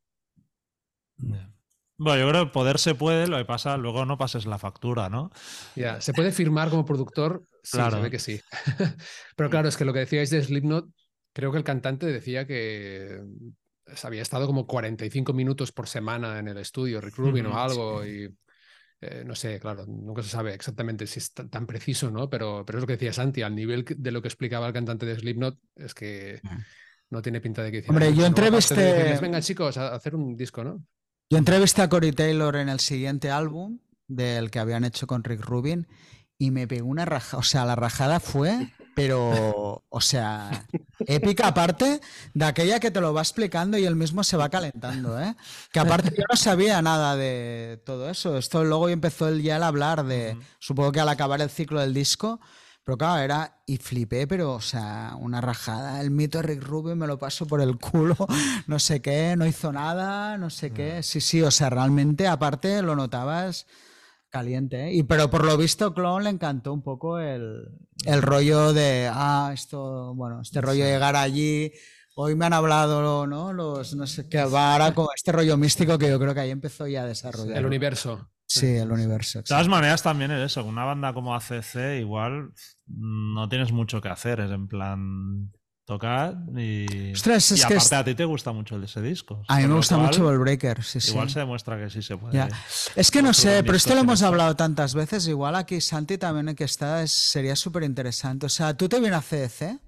Bueno, 1.98 2.19
yo 2.22 2.30
creo 2.30 2.45
que 2.45 2.52
poder 2.52 2.78
se 2.78 2.94
puede, 2.94 3.28
lo 3.28 3.38
que 3.38 3.45
pasa, 3.45 3.76
luego 3.78 4.06
no 4.06 4.18
pases 4.18 4.45
la 4.45 4.60
factura, 4.60 5.10
¿no? 5.10 5.32
Ya, 5.76 5.82
yeah. 5.82 6.02
¿se 6.02 6.14
puede 6.14 6.32
firmar 6.32 6.69
como 6.69 6.86
productor? 6.86 7.44
Sí, 7.64 7.78
claro. 7.78 7.98
se 7.98 8.03
ve 8.03 8.11
que 8.11 8.19
sí. 8.19 8.40
Pero 9.36 9.49
claro, 9.49 9.68
es 9.68 9.78
que 9.78 9.86
lo 9.86 9.94
que 9.94 9.99
decíais 9.99 10.30
de 10.30 10.44
Slipknot, 10.44 10.90
creo 11.34 11.52
que 11.52 11.57
el 11.57 11.64
cantante 11.64 12.06
decía 12.06 12.45
que 12.45 13.19
había 14.03 14.22
estado 14.22 14.45
como 14.45 14.68
45 14.68 15.34
minutos 15.34 15.72
por 15.72 15.88
semana 15.88 16.40
en 16.40 16.48
el 16.48 16.57
estudio, 16.57 17.02
Rick 17.02 17.15
Rubin 17.15 17.45
mm 17.45 17.48
-hmm, 17.48 17.53
o 17.53 17.57
algo, 17.57 18.03
sí. 18.03 18.10
y 18.10 18.38
eh, 18.99 19.24
no 19.26 19.36
sé, 19.36 19.60
claro, 19.60 19.86
nunca 19.86 20.24
se 20.24 20.30
sabe 20.30 20.53
exactamente 20.53 21.06
si 21.06 21.19
es 21.19 21.32
tan 21.32 21.68
preciso, 21.68 22.10
¿no? 22.10 22.30
Pero, 22.30 22.64
pero 22.65 22.80
es 22.80 22.82
lo 22.82 22.88
que 22.88 22.94
decía 22.94 23.14
Santi, 23.14 23.44
al 23.44 23.56
nivel 23.56 23.86
de 23.88 24.11
lo 24.11 24.22
que 24.22 24.28
explicaba 24.28 24.68
el 24.68 24.74
cantante 24.74 25.06
de 25.06 25.15
Slipknot, 25.15 25.57
es 25.76 25.94
que 25.94 26.40
mm. 26.41 26.57
no 27.11 27.22
tiene 27.22 27.40
pinta 27.40 27.61
de 27.64 27.72
que 27.72 27.78
hiciera. 27.78 27.94
Hombre, 27.94 28.14
yo 28.15 28.26
entrevisté. 28.26 29.18
Vengan, 29.22 29.41
chicos, 29.41 29.78
a 29.78 29.95
hacer 29.95 30.15
un 30.15 30.36
disco, 30.36 30.64
¿no? 30.64 30.84
Yo 31.30 31.38
entrevisté 31.38 31.82
a 31.82 31.90
Cory 31.90 32.12
Taylor 32.14 32.56
en 32.56 32.70
el 32.70 32.80
siguiente 32.80 33.32
álbum 33.32 33.80
del 34.08 34.49
que 34.49 34.60
habían 34.60 34.86
hecho 34.86 35.08
con 35.08 35.24
Rick 35.24 35.41
Rubin 35.41 35.88
y 36.38 36.52
me 36.52 36.68
pegó 36.68 36.88
una 36.88 37.06
rajada, 37.06 37.40
o 37.40 37.44
sea, 37.44 37.66
la 37.66 37.76
rajada 37.76 38.20
fue 38.20 38.72
pero, 38.98 39.84
o 39.90 40.02
sea, 40.02 40.66
épica 41.06 41.45
aparte 41.45 42.02
de 42.34 42.45
aquella 42.45 42.80
que 42.80 42.90
te 42.90 42.99
lo 42.99 43.14
va 43.14 43.22
explicando 43.22 43.78
y 43.78 43.86
él 43.86 43.95
mismo 43.95 44.24
se 44.24 44.38
va 44.38 44.49
calentando, 44.49 45.22
¿eh? 45.22 45.36
Que 45.72 45.80
aparte 45.80 46.10
yo 46.18 46.24
no 46.28 46.36
sabía 46.36 46.82
nada 46.82 47.16
de 47.16 47.80
todo 47.86 48.10
eso. 48.10 48.40
Esto 48.40 48.64
luego 48.64 48.90
empezó 48.90 49.28
él 49.28 49.44
ya 49.44 49.58
a 49.58 49.68
hablar 49.68 50.04
de, 50.04 50.36
supongo 50.58 50.91
que 50.94 50.99
al 50.99 51.10
acabar 51.10 51.41
el 51.41 51.52
ciclo 51.52 51.80
del 51.80 51.94
disco, 51.94 52.40
pero 52.88 52.97
claro, 52.97 53.22
era, 53.22 53.64
y 53.65 53.76
flipé, 53.76 54.27
pero, 54.27 54.53
o 54.53 54.61
sea, 54.61 55.18
una 55.19 55.41
rajada. 55.41 55.99
El 55.99 56.09
mito 56.09 56.38
de 56.38 56.43
Rick 56.43 56.64
Rubin 56.64 56.97
me 56.97 57.05
lo 57.05 57.19
paso 57.19 57.45
por 57.45 57.59
el 57.59 57.77
culo, 57.77 58.15
no 58.68 58.80
sé 58.80 59.01
qué, 59.01 59.35
no 59.35 59.45
hizo 59.45 59.73
nada, 59.73 60.38
no 60.38 60.49
sé 60.49 60.72
qué. 60.72 61.03
Sí, 61.03 61.19
sí, 61.19 61.41
o 61.41 61.51
sea, 61.51 61.69
realmente 61.69 62.27
aparte 62.27 62.81
lo 62.81 62.95
notabas 62.95 63.68
caliente. 64.30 64.88
¿eh? 64.88 64.93
Y, 64.93 65.03
pero 65.03 65.30
por 65.30 65.43
lo 65.43 65.57
visto, 65.57 65.93
Clone 65.93 66.23
le 66.23 66.30
encantó 66.30 66.72
un 66.72 66.81
poco 66.81 67.19
el, 67.19 67.68
el 68.05 68.22
rollo 68.22 68.72
de, 68.72 69.11
ah, 69.11 69.51
esto, 69.53 70.15
bueno, 70.15 70.39
este 70.39 70.61
rollo 70.61 70.85
de 70.85 70.91
llegar 70.91 71.18
allí. 71.18 71.73
Hoy 72.15 72.35
me 72.35 72.45
han 72.45 72.53
hablado, 72.53 73.27
¿no? 73.27 73.51
Los, 73.51 73.95
no 73.97 74.07
sé 74.07 74.30
qué, 74.30 74.39
ahora 74.39 74.93
con 74.93 75.07
este 75.14 75.34
rollo 75.34 75.57
místico 75.57 75.97
que 75.97 76.07
yo 76.07 76.18
creo 76.18 76.34
que 76.34 76.39
ahí 76.39 76.51
empezó 76.51 76.88
ya 76.88 77.03
a 77.03 77.05
desarrollar. 77.05 77.57
El 77.57 77.65
universo. 77.65 78.30
Sí, 78.48 78.65
el 78.78 78.91
universo. 78.91 79.40
De 79.40 79.44
todas 79.44 79.68
maneras, 79.68 80.02
también 80.02 80.32
es 80.32 80.52
eso. 80.52 80.64
Una 80.64 80.86
banda 80.86 81.14
como 81.14 81.36
ACC, 81.36 81.99
igual 81.99 82.53
no 82.88 83.49
tienes 83.49 83.72
mucho 83.72 83.99
que 84.02 84.07
hacer. 84.10 84.40
Es 84.40 84.52
en 84.52 84.68
plan, 84.68 85.52
tocar 85.86 86.36
y, 86.57 87.11
Ostras, 87.14 87.52
es 87.52 87.60
y 87.60 87.61
que 87.61 87.74
aparte 87.76 87.86
es- 87.86 87.94
a 87.94 88.03
ti 88.03 88.15
te 88.15 88.26
gusta 88.26 88.52
mucho 88.52 88.82
ese 88.82 89.02
disco. 89.02 89.41
A 89.48 89.57
mí 89.60 89.68
me 89.68 89.76
gusta 89.76 89.95
cual, 89.95 90.07
mucho 90.07 90.32
el 90.32 90.38
Breaker, 90.40 90.84
sí, 90.84 90.99
sí. 90.99 91.11
Igual 91.11 91.30
se 91.30 91.40
demuestra 91.40 91.78
que 91.78 91.90
sí 91.90 92.02
se 92.02 92.18
puede. 92.18 92.34
Ya. 92.36 92.49
Es 92.95 93.10
que 93.11 93.22
no 93.22 93.34
sé, 93.34 93.64
pero 93.64 93.78
esto 93.78 93.94
lo 93.95 94.02
hemos 94.02 94.22
hablado 94.22 94.56
tantas 94.56 94.94
veces. 94.95 95.28
Igual 95.28 95.56
aquí 95.56 95.80
Santi 95.80 96.18
también 96.18 96.56
que 96.56 96.64
está 96.65 97.03
es- 97.03 97.11
sería 97.11 97.56
súper 97.56 97.84
interesante. 97.84 98.45
O 98.45 98.49
sea, 98.49 98.76
tú 98.76 98.90
te 98.90 98.99
vienes 98.99 99.18
a 99.19 99.22
CDC, 99.22 99.80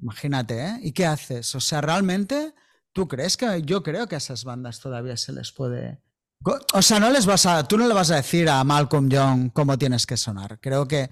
imagínate, 0.00 0.64
¿eh? 0.66 0.78
¿Y 0.82 0.92
qué 0.92 1.06
haces? 1.06 1.54
O 1.54 1.60
sea, 1.60 1.80
realmente, 1.80 2.54
¿tú 2.92 3.08
crees 3.08 3.36
que 3.36 3.62
yo 3.62 3.82
creo 3.82 4.06
que 4.08 4.14
a 4.14 4.18
esas 4.18 4.44
bandas 4.44 4.80
todavía 4.80 5.16
se 5.16 5.32
les 5.32 5.52
puede... 5.52 6.00
O 6.44 6.82
sea, 6.82 7.00
no 7.00 7.10
les 7.10 7.26
vas 7.26 7.46
a, 7.46 7.66
tú 7.66 7.76
no 7.76 7.88
le 7.88 7.94
vas 7.94 8.10
a 8.10 8.16
decir 8.16 8.48
a 8.48 8.62
Malcolm 8.62 9.08
Young 9.08 9.50
cómo 9.52 9.76
tienes 9.76 10.06
que 10.06 10.16
sonar. 10.16 10.60
Creo 10.60 10.86
que, 10.86 11.10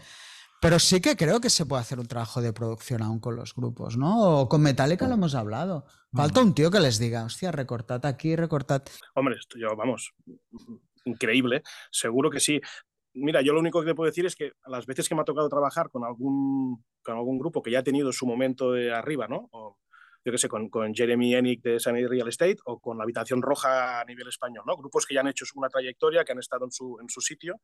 pero 0.61 0.78
sí 0.78 1.01
que 1.01 1.16
creo 1.16 1.40
que 1.40 1.51
se 1.51 1.66
puede 1.66 1.82
hacer 1.82 1.98
un 1.98 2.07
trabajo 2.07 2.40
de 2.40 2.53
producción 2.53 3.03
aún 3.03 3.19
con 3.19 3.35
los 3.35 3.55
grupos, 3.55 3.97
¿no? 3.97 4.40
O 4.40 4.48
con 4.48 4.62
Metallica 4.62 5.09
lo 5.09 5.15
hemos 5.15 5.35
hablado. 5.35 5.85
Falta 6.15 6.40
un 6.40 6.55
tío 6.55 6.70
que 6.70 6.81
les 6.81 6.98
diga, 6.98 7.24
hostia, 7.24 7.51
recortad 7.51 8.05
aquí, 8.07 8.36
recortad. 8.36 8.82
Hombre, 9.15 9.36
esto 9.39 9.59
yo, 9.59 9.74
vamos, 9.77 10.15
increíble, 11.05 11.62
seguro 11.90 12.31
que 12.31 12.40
sí. 12.40 12.61
Mira, 13.12 13.43
yo 13.43 13.53
lo 13.53 13.61
único 13.61 13.81
que 13.81 13.86
te 13.86 13.94
puedo 13.94 14.11
decir 14.11 14.27
es 14.27 14.36
que 14.36 14.53
las 14.66 14.86
veces 14.86 15.09
que 15.09 15.15
me 15.15 15.23
ha 15.23 15.24
tocado 15.24 15.48
trabajar 15.48 15.90
con 15.90 16.05
algún, 16.05 16.85
con 17.03 17.16
algún 17.16 17.39
grupo 17.39 17.62
que 17.62 17.70
ya 17.70 17.81
ha 17.81 17.82
tenido 17.82 18.12
su 18.12 18.27
momento 18.27 18.73
de 18.73 18.94
arriba, 18.94 19.27
¿no? 19.27 19.51
Yo 20.27 20.32
qué 20.32 20.39
sé, 20.39 20.48
con, 20.48 20.69
con 20.69 20.93
Jeremy 20.93 21.36
Enick 21.36 21.62
de 21.62 21.78
Sunny 21.78 22.05
Real 22.05 22.27
Estate 22.27 22.57
o 22.65 22.81
con 22.81 22.98
la 22.98 23.05
Habitación 23.05 23.40
Roja 23.43 24.01
a 24.01 24.05
nivel 24.05 24.27
español, 24.27 24.65
¿no? 24.66 24.77
Grupos 24.77 25.07
que 25.07 25.15
ya 25.15 25.20
han 25.20 25.28
hecho 25.28 25.44
una 25.55 25.69
trayectoria, 25.69 26.24
que 26.24 26.32
han 26.32 26.40
estado 26.40 26.65
en 26.65 26.73
su, 26.73 26.98
en 27.01 27.09
su 27.09 27.20
sitio 27.20 27.61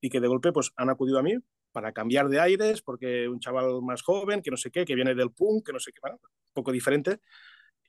y 0.00 0.08
que 0.08 0.18
de 0.18 0.26
golpe 0.26 0.50
pues 0.50 0.72
han 0.76 0.88
acudido 0.88 1.18
a 1.18 1.22
mí 1.22 1.34
para 1.70 1.92
cambiar 1.92 2.30
de 2.30 2.40
aires, 2.40 2.80
porque 2.80 3.28
un 3.28 3.40
chaval 3.40 3.82
más 3.82 4.00
joven, 4.00 4.40
que 4.40 4.50
no 4.50 4.56
sé 4.56 4.70
qué, 4.70 4.86
que 4.86 4.94
viene 4.94 5.14
del 5.14 5.32
punk, 5.32 5.66
que 5.66 5.72
no 5.74 5.80
sé 5.80 5.92
qué, 5.92 6.00
bueno, 6.00 6.18
un 6.22 6.54
poco 6.54 6.72
diferente, 6.72 7.20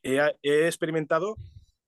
he, 0.03 0.19
he 0.43 0.65
experimentado 0.65 1.37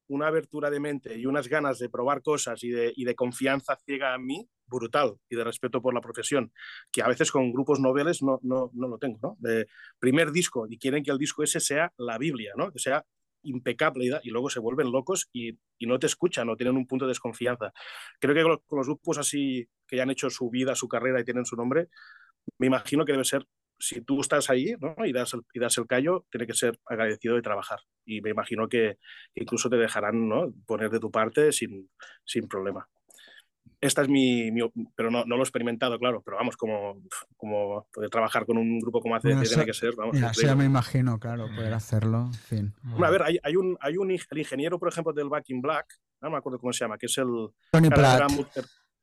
una 0.07 0.28
abertura 0.28 0.69
de 0.69 0.80
mente 0.80 1.18
y 1.18 1.26
unas 1.26 1.48
ganas 1.48 1.80
de 1.80 1.90
probar 1.90 2.22
cosas 2.22 2.64
y 2.64 2.69
de, 2.69 2.94
y 2.95 3.06
de 3.06 3.15
confianza 3.15 3.78
ciega 3.86 4.14
a 4.14 4.18
mí 4.18 4.48
brutal 4.68 5.15
y 5.30 5.36
de 5.36 5.44
respeto 5.44 5.82
por 5.82 5.94
la 5.94 6.02
profesión, 6.02 6.52
que 6.91 7.02
a 7.02 7.07
veces 7.07 7.32
con 7.32 7.52
grupos 7.52 7.80
noveles 7.80 8.22
no, 8.22 8.40
no, 8.41 8.72
no 8.73 8.88
lo 8.88 8.98
tengo, 8.98 9.19
¿no? 9.22 9.38
De 9.40 9.68
primer 9.99 10.32
disco 10.32 10.65
y 10.69 10.78
quieren 10.78 11.03
que 11.03 11.11
el 11.11 11.18
disco 11.18 11.44
ese 11.44 11.60
sea 11.60 11.94
la 11.98 12.18
Biblia, 12.18 12.53
¿no? 12.56 12.72
Que 12.72 12.80
sea 12.80 13.06
impecable 13.44 14.19
y, 14.23 14.30
luego 14.30 14.49
se 14.49 14.60
vuelven 14.60 14.91
locos 14.91 15.30
y, 15.34 15.57
y 15.80 15.88
no 15.88 15.98
te 15.99 16.06
escuchan 16.06 16.48
o 16.49 16.56
tienen 16.56 16.78
un 16.78 16.88
punto 16.88 17.06
de 17.06 17.10
desconfianza. 17.10 17.73
Creo 18.19 18.36
que 18.36 18.44
con 18.65 18.78
los 18.78 18.88
grupos 18.88 19.18
así 19.18 19.68
que 19.88 19.98
ya 19.98 20.03
han 20.03 20.11
hecho 20.11 20.30
su 20.30 20.49
vida, 20.49 20.76
su 20.76 20.88
carrera 20.88 21.19
y 21.19 21.26
tienen 21.26 21.45
su 21.45 21.56
nombre, 21.56 21.90
me 22.57 22.68
imagino 22.68 23.06
que 23.06 23.11
debe 23.11 23.26
ser, 23.26 23.45
si 23.82 24.02
tú 24.02 24.22
estás 24.22 24.49
ahí 24.49 24.76
¿no? 24.80 24.95
y, 25.06 25.12
das 25.12 25.34
el, 25.34 25.41
y 25.53 25.60
das 25.60 25.78
el 25.78 25.88
callo, 25.88 26.26
tiene 26.30 26.45
que 26.45 26.53
ser 26.53 26.80
agradecido 26.86 27.36
de 27.36 27.41
trabajar. 27.41 27.80
Y 28.06 28.22
me 28.22 28.30
imagino 28.30 28.70
que 28.70 28.98
incluso 29.34 29.70
te 29.70 29.78
dejarán 29.78 30.30
¿no? 30.30 30.53
poner 30.66 30.90
de 30.91 30.99
tu 30.99 31.12
parte 31.12 31.52
sin, 31.52 31.90
sin 32.24 32.48
problema. 32.48 32.88
Esta 33.82 34.03
es 34.03 34.10
mi, 34.10 34.52
mi 34.52 34.62
pero 34.95 35.10
no, 35.10 35.26
no 35.26 35.36
lo 35.36 35.41
he 35.41 35.44
experimentado, 35.44 35.98
claro, 35.98 36.22
pero 36.24 36.38
vamos, 36.38 36.56
como, 36.56 37.02
como 37.36 37.88
poder 37.91 38.12
trabajar 38.12 38.45
con 38.45 38.60
un 38.60 38.80
grupo 38.80 39.02
como 39.02 39.16
ACC 39.16 39.24
Bueno, 39.24 39.41
tiene 39.41 39.66
que 39.66 39.74
ser, 39.74 39.95
vamos, 39.95 40.20
Ya, 40.20 40.32
ya 40.34 40.56
me 40.56 40.66
imagino, 40.66 41.20
claro, 41.20 41.48
poder 41.48 41.74
hacerlo. 41.74 42.28
En 42.28 42.34
fin. 42.34 42.74
Hombre, 42.86 43.08
a 43.08 43.12
ver, 43.12 43.24
hay, 43.24 43.40
hay 43.41 43.56
un, 43.56 43.76
hay 43.82 43.98
un 43.98 44.12
el 44.12 44.38
ingeniero, 44.38 44.78
por 44.78 44.90
ejemplo, 44.90 45.14
del 45.14 45.30
Back 45.30 45.49
in 45.49 45.62
Black, 45.62 45.88
no 46.22 46.30
me 46.30 46.38
acuerdo 46.38 46.60
cómo 46.60 46.72
se 46.72 46.86
llama, 46.86 46.99
que 46.99 47.08
es 47.08 47.18
el, 47.18 47.49
Tony 47.72 47.90
Platt. 47.90 48.32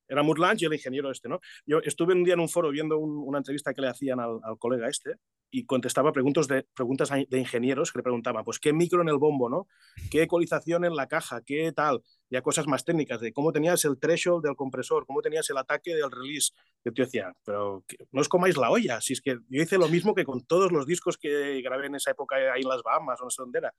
Era, 0.08 0.22
Mut- 0.22 0.22
era 0.22 0.22
Mut 0.22 0.38
Lange 0.38 0.64
y 0.64 0.66
el 0.66 0.74
ingeniero 0.74 1.10
este, 1.10 1.28
¿no? 1.28 1.40
Yo 1.66 1.80
estuve 1.84 2.14
un 2.14 2.24
día 2.24 2.34
en 2.34 2.40
un 2.40 2.48
foro 2.48 2.70
viendo 2.70 2.98
un- 2.98 3.22
una 3.26 3.38
entrevista 3.38 3.74
que 3.74 3.80
le 3.82 3.88
hacían 3.88 4.20
al, 4.20 4.38
al 4.42 4.58
colega 4.58 4.88
este 4.88 5.14
y 5.50 5.64
contestaba 5.64 6.12
preguntas 6.12 6.46
de, 6.46 6.66
preguntas 6.74 7.10
de 7.10 7.38
ingenieros 7.38 7.90
que 7.92 7.98
le 7.98 8.02
preguntaban, 8.02 8.44
pues, 8.44 8.58
¿qué 8.58 8.72
micro 8.72 9.00
en 9.02 9.08
el 9.08 9.16
bombo, 9.18 9.48
no? 9.48 9.66
¿Qué 10.10 10.22
ecualización 10.22 10.84
en 10.84 10.94
la 10.94 11.06
caja? 11.06 11.40
¿Qué 11.42 11.72
tal? 11.72 12.02
Ya 12.30 12.42
cosas 12.42 12.66
más 12.66 12.84
técnicas, 12.84 13.20
de 13.20 13.32
cómo 13.32 13.52
tenías 13.52 13.84
el 13.84 13.98
threshold 13.98 14.44
del 14.44 14.54
compresor, 14.54 15.06
cómo 15.06 15.22
tenías 15.22 15.48
el 15.50 15.56
ataque 15.56 15.94
del 15.94 16.10
release. 16.10 16.52
Yo 16.84 16.92
te 16.92 17.02
decía, 17.02 17.32
pero 17.44 17.84
no 18.12 18.20
os 18.20 18.28
comáis 18.28 18.56
la 18.56 18.70
olla, 18.70 19.00
si 19.00 19.14
es 19.14 19.20
que 19.20 19.38
yo 19.48 19.62
hice 19.62 19.78
lo 19.78 19.88
mismo 19.88 20.14
que 20.14 20.24
con 20.24 20.44
todos 20.44 20.70
los 20.70 20.86
discos 20.86 21.16
que 21.16 21.62
grabé 21.62 21.86
en 21.86 21.94
esa 21.94 22.10
época 22.10 22.36
ahí 22.36 22.62
en 22.62 22.68
las 22.68 22.82
Bahamas 22.82 23.18
no 23.22 23.30
sé 23.30 23.42
dónde 23.42 23.60
era. 23.60 23.74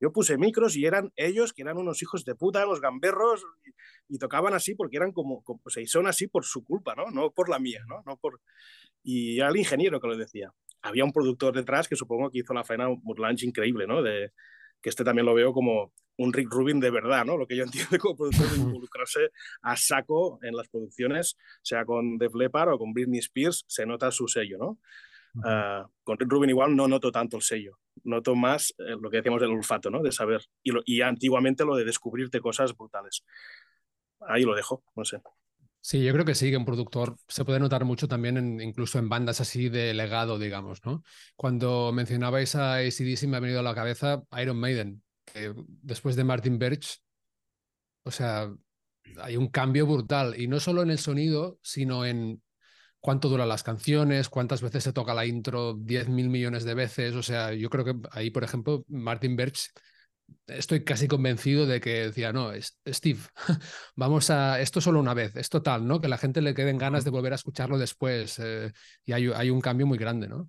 Yo 0.00 0.12
puse 0.12 0.38
micros 0.38 0.76
y 0.76 0.86
eran 0.86 1.12
ellos, 1.14 1.52
que 1.52 1.60
eran 1.60 1.76
unos 1.76 2.02
hijos 2.02 2.24
de 2.24 2.34
puta, 2.34 2.64
unos 2.64 2.80
gamberros, 2.80 3.44
y, 4.08 4.14
y 4.14 4.18
tocaban 4.18 4.54
así 4.54 4.74
porque 4.74 4.96
eran 4.96 5.12
como, 5.12 5.42
como 5.42 5.60
sea, 5.66 5.82
y 5.82 5.86
son 5.86 6.06
así 6.06 6.26
por 6.26 6.44
su 6.44 6.64
culpa, 6.64 6.94
¿no? 6.94 7.10
No 7.10 7.30
por 7.32 7.48
la 7.50 7.58
mía, 7.58 7.82
¿no? 7.86 8.02
no 8.06 8.16
por... 8.16 8.40
Y 9.02 9.40
al 9.40 9.56
ingeniero 9.56 10.00
que 10.00 10.08
lo 10.08 10.16
decía. 10.16 10.52
Había 10.82 11.04
un 11.04 11.12
productor 11.12 11.54
detrás 11.54 11.86
que 11.88 11.96
supongo 11.96 12.30
que 12.30 12.38
hizo 12.38 12.54
la 12.54 12.64
faena 12.64 12.88
Murlange 12.88 13.44
increíble, 13.44 13.86
¿no? 13.86 14.02
De, 14.02 14.32
que 14.80 14.88
este 14.88 15.04
también 15.04 15.26
lo 15.26 15.34
veo 15.34 15.52
como 15.52 15.92
un 16.16 16.32
Rick 16.32 16.50
Rubin 16.50 16.80
de 16.80 16.90
verdad, 16.90 17.24
¿no? 17.24 17.36
Lo 17.36 17.46
que 17.46 17.56
yo 17.56 17.64
entiendo 17.90 17.98
como 17.98 18.16
productor 18.16 18.50
de 18.50 18.56
involucrarse 18.56 19.30
a 19.62 19.76
saco 19.76 20.38
en 20.42 20.54
las 20.54 20.68
producciones, 20.68 21.36
sea 21.62 21.84
con 21.84 22.18
Def 22.18 22.34
Leppard 22.34 22.72
o 22.72 22.78
con 22.78 22.92
Britney 22.92 23.20
Spears, 23.20 23.64
se 23.66 23.86
nota 23.86 24.10
su 24.10 24.28
sello, 24.28 24.58
¿no? 24.58 24.78
Uh, 25.32 25.88
con 26.02 26.18
Rick 26.18 26.30
Rubin 26.30 26.50
igual 26.50 26.74
no 26.74 26.88
noto 26.88 27.12
tanto 27.12 27.36
el 27.36 27.42
sello, 27.42 27.78
noto 28.02 28.34
más 28.34 28.74
eh, 28.78 28.96
lo 29.00 29.08
que 29.10 29.18
decíamos 29.18 29.40
del 29.40 29.52
olfato, 29.52 29.88
¿no? 29.88 30.02
De 30.02 30.10
saber. 30.10 30.42
Y, 30.62 30.72
lo, 30.72 30.82
y 30.84 31.02
antiguamente 31.02 31.64
lo 31.64 31.76
de 31.76 31.84
descubrirte 31.84 32.40
cosas 32.40 32.76
brutales. 32.76 33.24
Ahí 34.20 34.42
lo 34.42 34.54
dejo, 34.54 34.82
no 34.96 35.04
sé. 35.04 35.22
Sí, 35.82 36.04
yo 36.04 36.12
creo 36.12 36.24
que 36.26 36.34
sí, 36.34 36.50
que 36.50 36.56
un 36.58 36.64
productor 36.66 37.16
se 37.28 37.44
puede 37.44 37.58
notar 37.58 37.84
mucho 37.86 38.06
también 38.06 38.36
en- 38.36 38.60
incluso 38.60 38.98
en 38.98 39.08
bandas 39.08 39.40
así 39.40 39.68
de 39.70 39.94
legado, 39.94 40.38
digamos, 40.38 40.84
¿no? 40.84 41.02
Cuando 41.36 41.90
mencionabais 41.92 42.54
a 42.54 42.74
ACDC 42.76 43.26
me 43.26 43.36
ha 43.38 43.40
venido 43.40 43.60
a 43.60 43.62
la 43.62 43.74
cabeza 43.74 44.22
Iron 44.42 44.58
Maiden, 44.58 45.02
que 45.24 45.54
después 45.82 46.16
de 46.16 46.24
Martin 46.24 46.58
Birch, 46.58 47.00
o 48.04 48.10
sea, 48.10 48.50
hay 49.22 49.36
un 49.36 49.48
cambio 49.48 49.86
brutal, 49.86 50.40
y 50.40 50.48
no 50.48 50.60
solo 50.60 50.82
en 50.82 50.90
el 50.90 50.98
sonido, 50.98 51.58
sino 51.62 52.04
en 52.06 52.42
cuánto 53.00 53.28
duran 53.28 53.48
las 53.48 53.62
canciones, 53.62 54.28
cuántas 54.28 54.62
veces 54.62 54.84
se 54.84 54.92
toca 54.92 55.14
la 55.14 55.26
intro, 55.26 55.74
10 55.74 56.08
mil 56.08 56.30
millones 56.30 56.64
de 56.64 56.74
veces, 56.74 57.14
o 57.16 57.22
sea, 57.24 57.52
yo 57.54 57.70
creo 57.70 57.84
que 57.86 57.94
ahí, 58.12 58.30
por 58.30 58.44
ejemplo, 58.44 58.84
Martin 58.88 59.36
Birch 59.36 59.70
estoy 60.46 60.84
casi 60.84 61.08
convencido 61.08 61.66
de 61.66 61.80
que 61.80 62.06
decía, 62.06 62.32
no, 62.32 62.50
Steve, 62.88 63.20
vamos 63.96 64.30
a, 64.30 64.60
esto 64.60 64.80
solo 64.80 65.00
una 65.00 65.14
vez, 65.14 65.36
es 65.36 65.48
total, 65.48 65.86
¿no? 65.86 66.00
Que 66.00 66.08
la 66.08 66.18
gente 66.18 66.40
le 66.42 66.54
queden 66.54 66.78
ganas 66.78 67.04
de 67.04 67.10
volver 67.10 67.32
a 67.32 67.36
escucharlo 67.36 67.78
después. 67.78 68.38
eh, 68.38 68.72
y 69.04 69.12
hay, 69.12 69.30
hay 69.34 69.50
un 69.50 69.60
cambio 69.60 69.86
muy 69.86 69.98
grande, 69.98 70.28
¿no? 70.28 70.48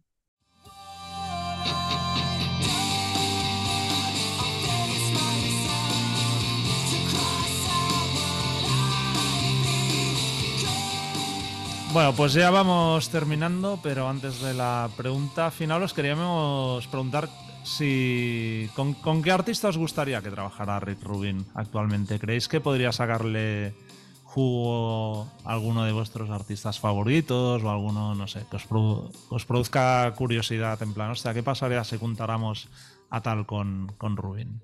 Bueno, 11.93 12.13
pues 12.15 12.31
ya 12.31 12.49
vamos 12.51 13.09
terminando, 13.09 13.77
pero 13.83 14.07
antes 14.07 14.39
de 14.39 14.53
la 14.53 14.89
pregunta 14.95 15.51
final 15.51 15.83
os 15.83 15.93
queríamos 15.93 16.87
preguntar 16.87 17.27
si 17.63 18.69
con, 18.75 18.93
con 18.95 19.21
qué 19.23 19.31
artista 19.31 19.69
os 19.69 19.77
gustaría 19.77 20.21
que 20.21 20.29
trabajara 20.31 20.79
Rick 20.79 21.03
Rubin 21.03 21.45
actualmente. 21.55 22.19
¿Creéis 22.19 22.47
que 22.47 22.61
podría 22.61 22.91
sacarle 22.91 23.73
jugo 24.23 25.29
a 25.43 25.51
alguno 25.51 25.83
de 25.83 25.91
vuestros 25.91 26.29
artistas 26.29 26.79
favoritos 26.79 27.61
o 27.63 27.69
alguno, 27.69 28.15
no 28.15 28.27
sé, 28.27 28.45
que 28.49 28.55
os, 28.55 28.67
produ- 28.69 29.11
os 29.29 29.45
produzca 29.45 30.11
curiosidad 30.15 30.81
en 30.81 30.93
plan, 30.93 31.11
hostia, 31.11 31.33
¿qué 31.33 31.43
pasaría 31.43 31.83
si 31.83 31.97
juntáramos 31.97 32.69
a 33.09 33.21
tal 33.21 33.45
con, 33.45 33.87
con 33.97 34.15
Rubin? 34.15 34.63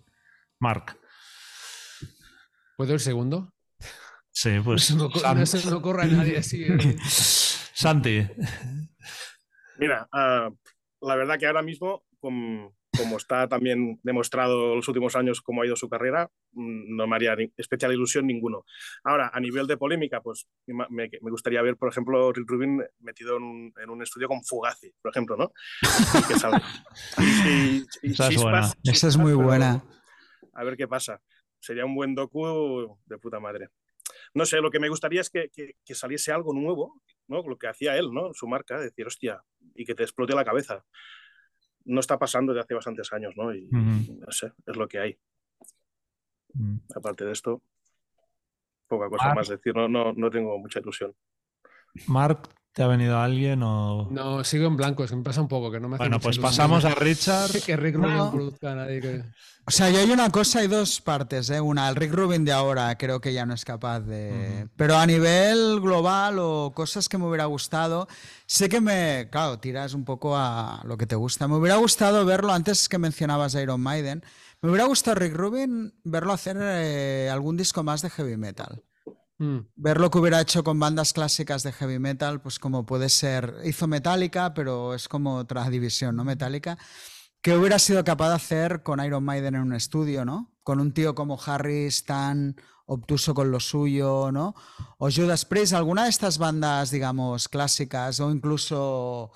Mark. 0.60 0.98
¿Puedo 2.78 2.94
el 2.94 3.00
segundo? 3.02 3.54
Sí, 4.32 4.52
pues 4.64 4.92
no, 4.96 5.10
no 5.10 5.46
se 5.46 5.74
ocurre 5.74 6.04
a 6.04 6.08
nadie 6.08 6.38
así. 6.40 6.66
Santi. 7.74 8.26
Mira, 9.78 10.08
uh, 10.14 10.56
la 11.06 11.16
verdad 11.16 11.38
que 11.38 11.48
ahora 11.48 11.62
mismo, 11.62 12.04
como, 12.20 12.74
como 12.96 13.18
está 13.18 13.48
también 13.48 14.00
demostrado 14.04 14.76
los 14.76 14.88
últimos 14.88 15.16
años 15.16 15.42
cómo 15.42 15.62
ha 15.62 15.66
ido 15.66 15.76
su 15.76 15.90
carrera, 15.90 16.30
mm, 16.52 16.96
no 16.96 17.08
me 17.08 17.16
haría 17.16 17.36
especial 17.58 17.94
ilusión 17.94 18.26
ninguno. 18.26 18.66
Ahora, 19.04 19.30
a 19.34 19.40
nivel 19.40 19.68
de 19.68 19.78
polémica, 19.78 20.22
pues 20.22 20.48
me, 20.66 20.86
me 20.90 21.32
gustaría 21.32 21.62
ver, 21.62 21.78
por 21.78 21.90
ejemplo, 21.90 22.32
Rick 22.32 22.50
Rubin 22.50 22.84
metido 23.00 23.38
en 23.38 23.44
un, 23.44 23.74
en 23.82 23.90
un 23.90 24.02
estudio 24.02 24.28
con 24.28 24.44
Fugazi, 24.44 24.92
por 25.02 25.12
ejemplo, 25.12 25.36
¿no? 25.38 25.52
Y 26.20 26.28
que 26.28 26.40
sabe. 26.40 26.58
Y, 27.20 27.86
y, 28.02 28.12
Esa, 28.12 28.30
es, 28.30 28.42
buena. 28.42 28.72
Esa 28.84 29.08
es 29.08 29.18
muy 29.18 29.34
buena. 29.34 29.84
A 30.54 30.64
ver 30.64 30.78
qué 30.78 30.88
pasa. 30.88 31.22
Sería 31.60 31.86
un 31.86 31.96
buen 31.96 32.16
docu 32.16 32.98
de 33.06 33.18
puta 33.18 33.40
madre. 33.40 33.70
No 34.34 34.46
sé, 34.46 34.62
lo 34.62 34.72
que 34.72 34.80
me 34.80 34.90
gustaría 34.90 35.22
es 35.22 35.30
que, 35.30 35.50
que, 35.50 35.76
que 35.84 35.96
saliese 35.96 36.32
algo 36.32 36.54
nuevo, 36.54 37.02
¿no? 37.28 37.44
Lo 37.44 37.58
que 37.58 37.68
hacía 37.68 37.98
él, 37.98 38.14
¿no? 38.14 38.34
Su 38.34 38.48
marca, 38.48 38.80
decir, 38.80 39.06
hostia, 39.06 39.42
y 39.76 39.86
que 39.86 39.96
te 39.96 40.04
explote 40.04 40.36
la 40.36 40.46
cabeza. 40.46 40.84
No 41.88 42.00
está 42.00 42.18
pasando 42.18 42.54
desde 42.54 42.64
hace 42.64 42.74
bastantes 42.76 43.12
años, 43.14 43.34
¿no? 43.36 43.54
Y 43.54 43.66
uh 43.66 43.72
-huh. 43.72 44.20
no 44.20 44.32
sé, 44.32 44.52
es 44.66 44.76
lo 44.76 44.88
que 44.88 45.00
hay. 45.00 45.18
Uh 46.54 46.60
-huh. 46.60 46.80
Aparte 46.96 47.26
de 47.26 47.32
esto, 47.32 47.62
poca 48.88 49.10
cosa 49.10 49.26
Mark. 49.26 49.38
más 49.38 49.48
decir, 49.50 49.76
no, 49.76 49.88
no, 49.88 50.14
no 50.14 50.30
tengo 50.30 50.58
mucha 50.60 50.80
ilusión. 50.80 51.14
Mark, 52.08 52.50
¿te 52.78 52.84
ha 52.84 52.88
venido 52.88 53.18
alguien 53.18 53.64
o...? 53.64 54.08
No, 54.12 54.44
sigo 54.44 54.68
en 54.68 54.78
blanco, 54.78 55.04
es 55.04 55.10
que 55.10 55.16
me 55.16 55.24
pasa 55.24 55.42
un 55.42 55.48
poco, 55.48 55.72
que 55.72 55.80
no 55.80 55.90
me 55.90 55.96
hace 55.96 56.04
Bueno, 56.04 56.20
pues 56.20 56.38
pasamos 56.38 56.86
a 56.86 56.94
Richard. 56.94 57.50
Que 57.66 57.76
Rick 57.76 57.96
Rubin 57.96 58.16
No. 58.16 58.32
produzca 58.32 58.74
a 58.74 58.76
nadie 58.76 59.02
que... 59.02 59.24
O 59.66 59.72
sea, 59.72 59.90
yo 59.90 59.98
hay 59.98 60.12
una 60.12 60.30
cosa 60.30 60.64
y 60.64 60.68
dos 60.68 61.02
partes, 61.02 61.50
¿eh? 61.50 61.60
Una, 61.60 61.90
el 61.90 61.96
Rick 61.96 62.14
Rubin 62.14 62.46
de 62.46 62.52
ahora 62.52 62.96
creo 62.96 63.20
que 63.20 63.34
ya 63.34 63.48
no 63.48 63.56
es 63.56 63.66
capaz 63.66 64.02
de... 64.02 64.68
Pero 64.76 64.96
a 64.96 65.08
nivel 65.08 65.82
global 65.82 66.38
o 66.38 66.72
cosas 66.76 67.10
que 67.10 67.18
me 67.18 67.26
hubiera 67.26 67.46
gustado, 67.46 68.08
sé 68.46 68.70
que 68.70 68.80
me... 68.80 69.28
Claro, 69.32 69.58
tiras 69.58 69.96
un 69.96 70.06
poco 70.06 70.38
a 70.38 70.84
lo 70.86 70.98
que 70.98 71.08
te 71.08 71.16
gusta. 71.16 71.48
Me 71.48 71.56
hubiera 71.56 71.78
gustado 71.78 72.26
verlo, 72.26 72.54
antes 72.54 72.88
que 72.88 73.00
mencionabas 73.00 73.56
a 73.56 73.62
Iron 73.64 73.82
Maiden, 73.82 74.24
me 74.62 74.70
hubiera 74.70 74.86
gustado 74.86 75.16
Rick 75.16 75.34
Rubin 75.34 75.96
verlo 76.04 76.32
hacer 76.32 76.58
eh, 76.62 77.28
algún 77.32 77.58
disco 77.58 77.82
más 77.82 78.04
de 78.04 78.12
heavy 78.12 78.38
metal. 78.38 78.84
Mm. 79.40 79.60
Ver 79.76 80.00
lo 80.00 80.10
que 80.10 80.18
hubiera 80.18 80.42
hecho 80.42 80.64
con 80.64 80.80
bandas 80.80 81.14
clásicas 81.14 81.64
de 81.64 81.72
heavy 81.72 82.00
metal, 82.00 82.42
pues 82.42 82.60
como 82.60 82.86
puede 82.86 83.10
ser, 83.10 83.56
hizo 83.64 83.88
Metallica, 83.88 84.54
pero 84.54 84.94
es 84.94 85.08
como 85.08 85.36
otra 85.36 85.70
división, 85.70 86.16
¿no? 86.16 86.24
Metallica, 86.24 86.78
que 87.42 87.56
hubiera 87.56 87.80
sido 87.80 88.04
capaz 88.04 88.30
de 88.30 88.36
hacer 88.36 88.84
con 88.84 89.04
Iron 89.04 89.24
Maiden 89.24 89.56
en 89.56 89.62
un 89.62 89.74
estudio, 89.74 90.26
¿no? 90.26 90.52
Con 90.64 90.80
un 90.80 90.92
tío 90.92 91.14
como 91.14 91.40
Harris 91.40 92.04
tan 92.04 92.56
obtuso 92.88 93.34
con 93.34 93.52
lo 93.52 93.60
suyo, 93.60 94.32
¿no? 94.32 94.56
O 94.98 95.10
Judas 95.12 95.46
Priest, 95.46 95.74
alguna 95.74 96.06
de 96.06 96.10
estas 96.10 96.38
bandas, 96.38 96.90
digamos, 96.90 97.48
clásicas, 97.48 98.20
o 98.20 98.32
incluso, 98.32 99.32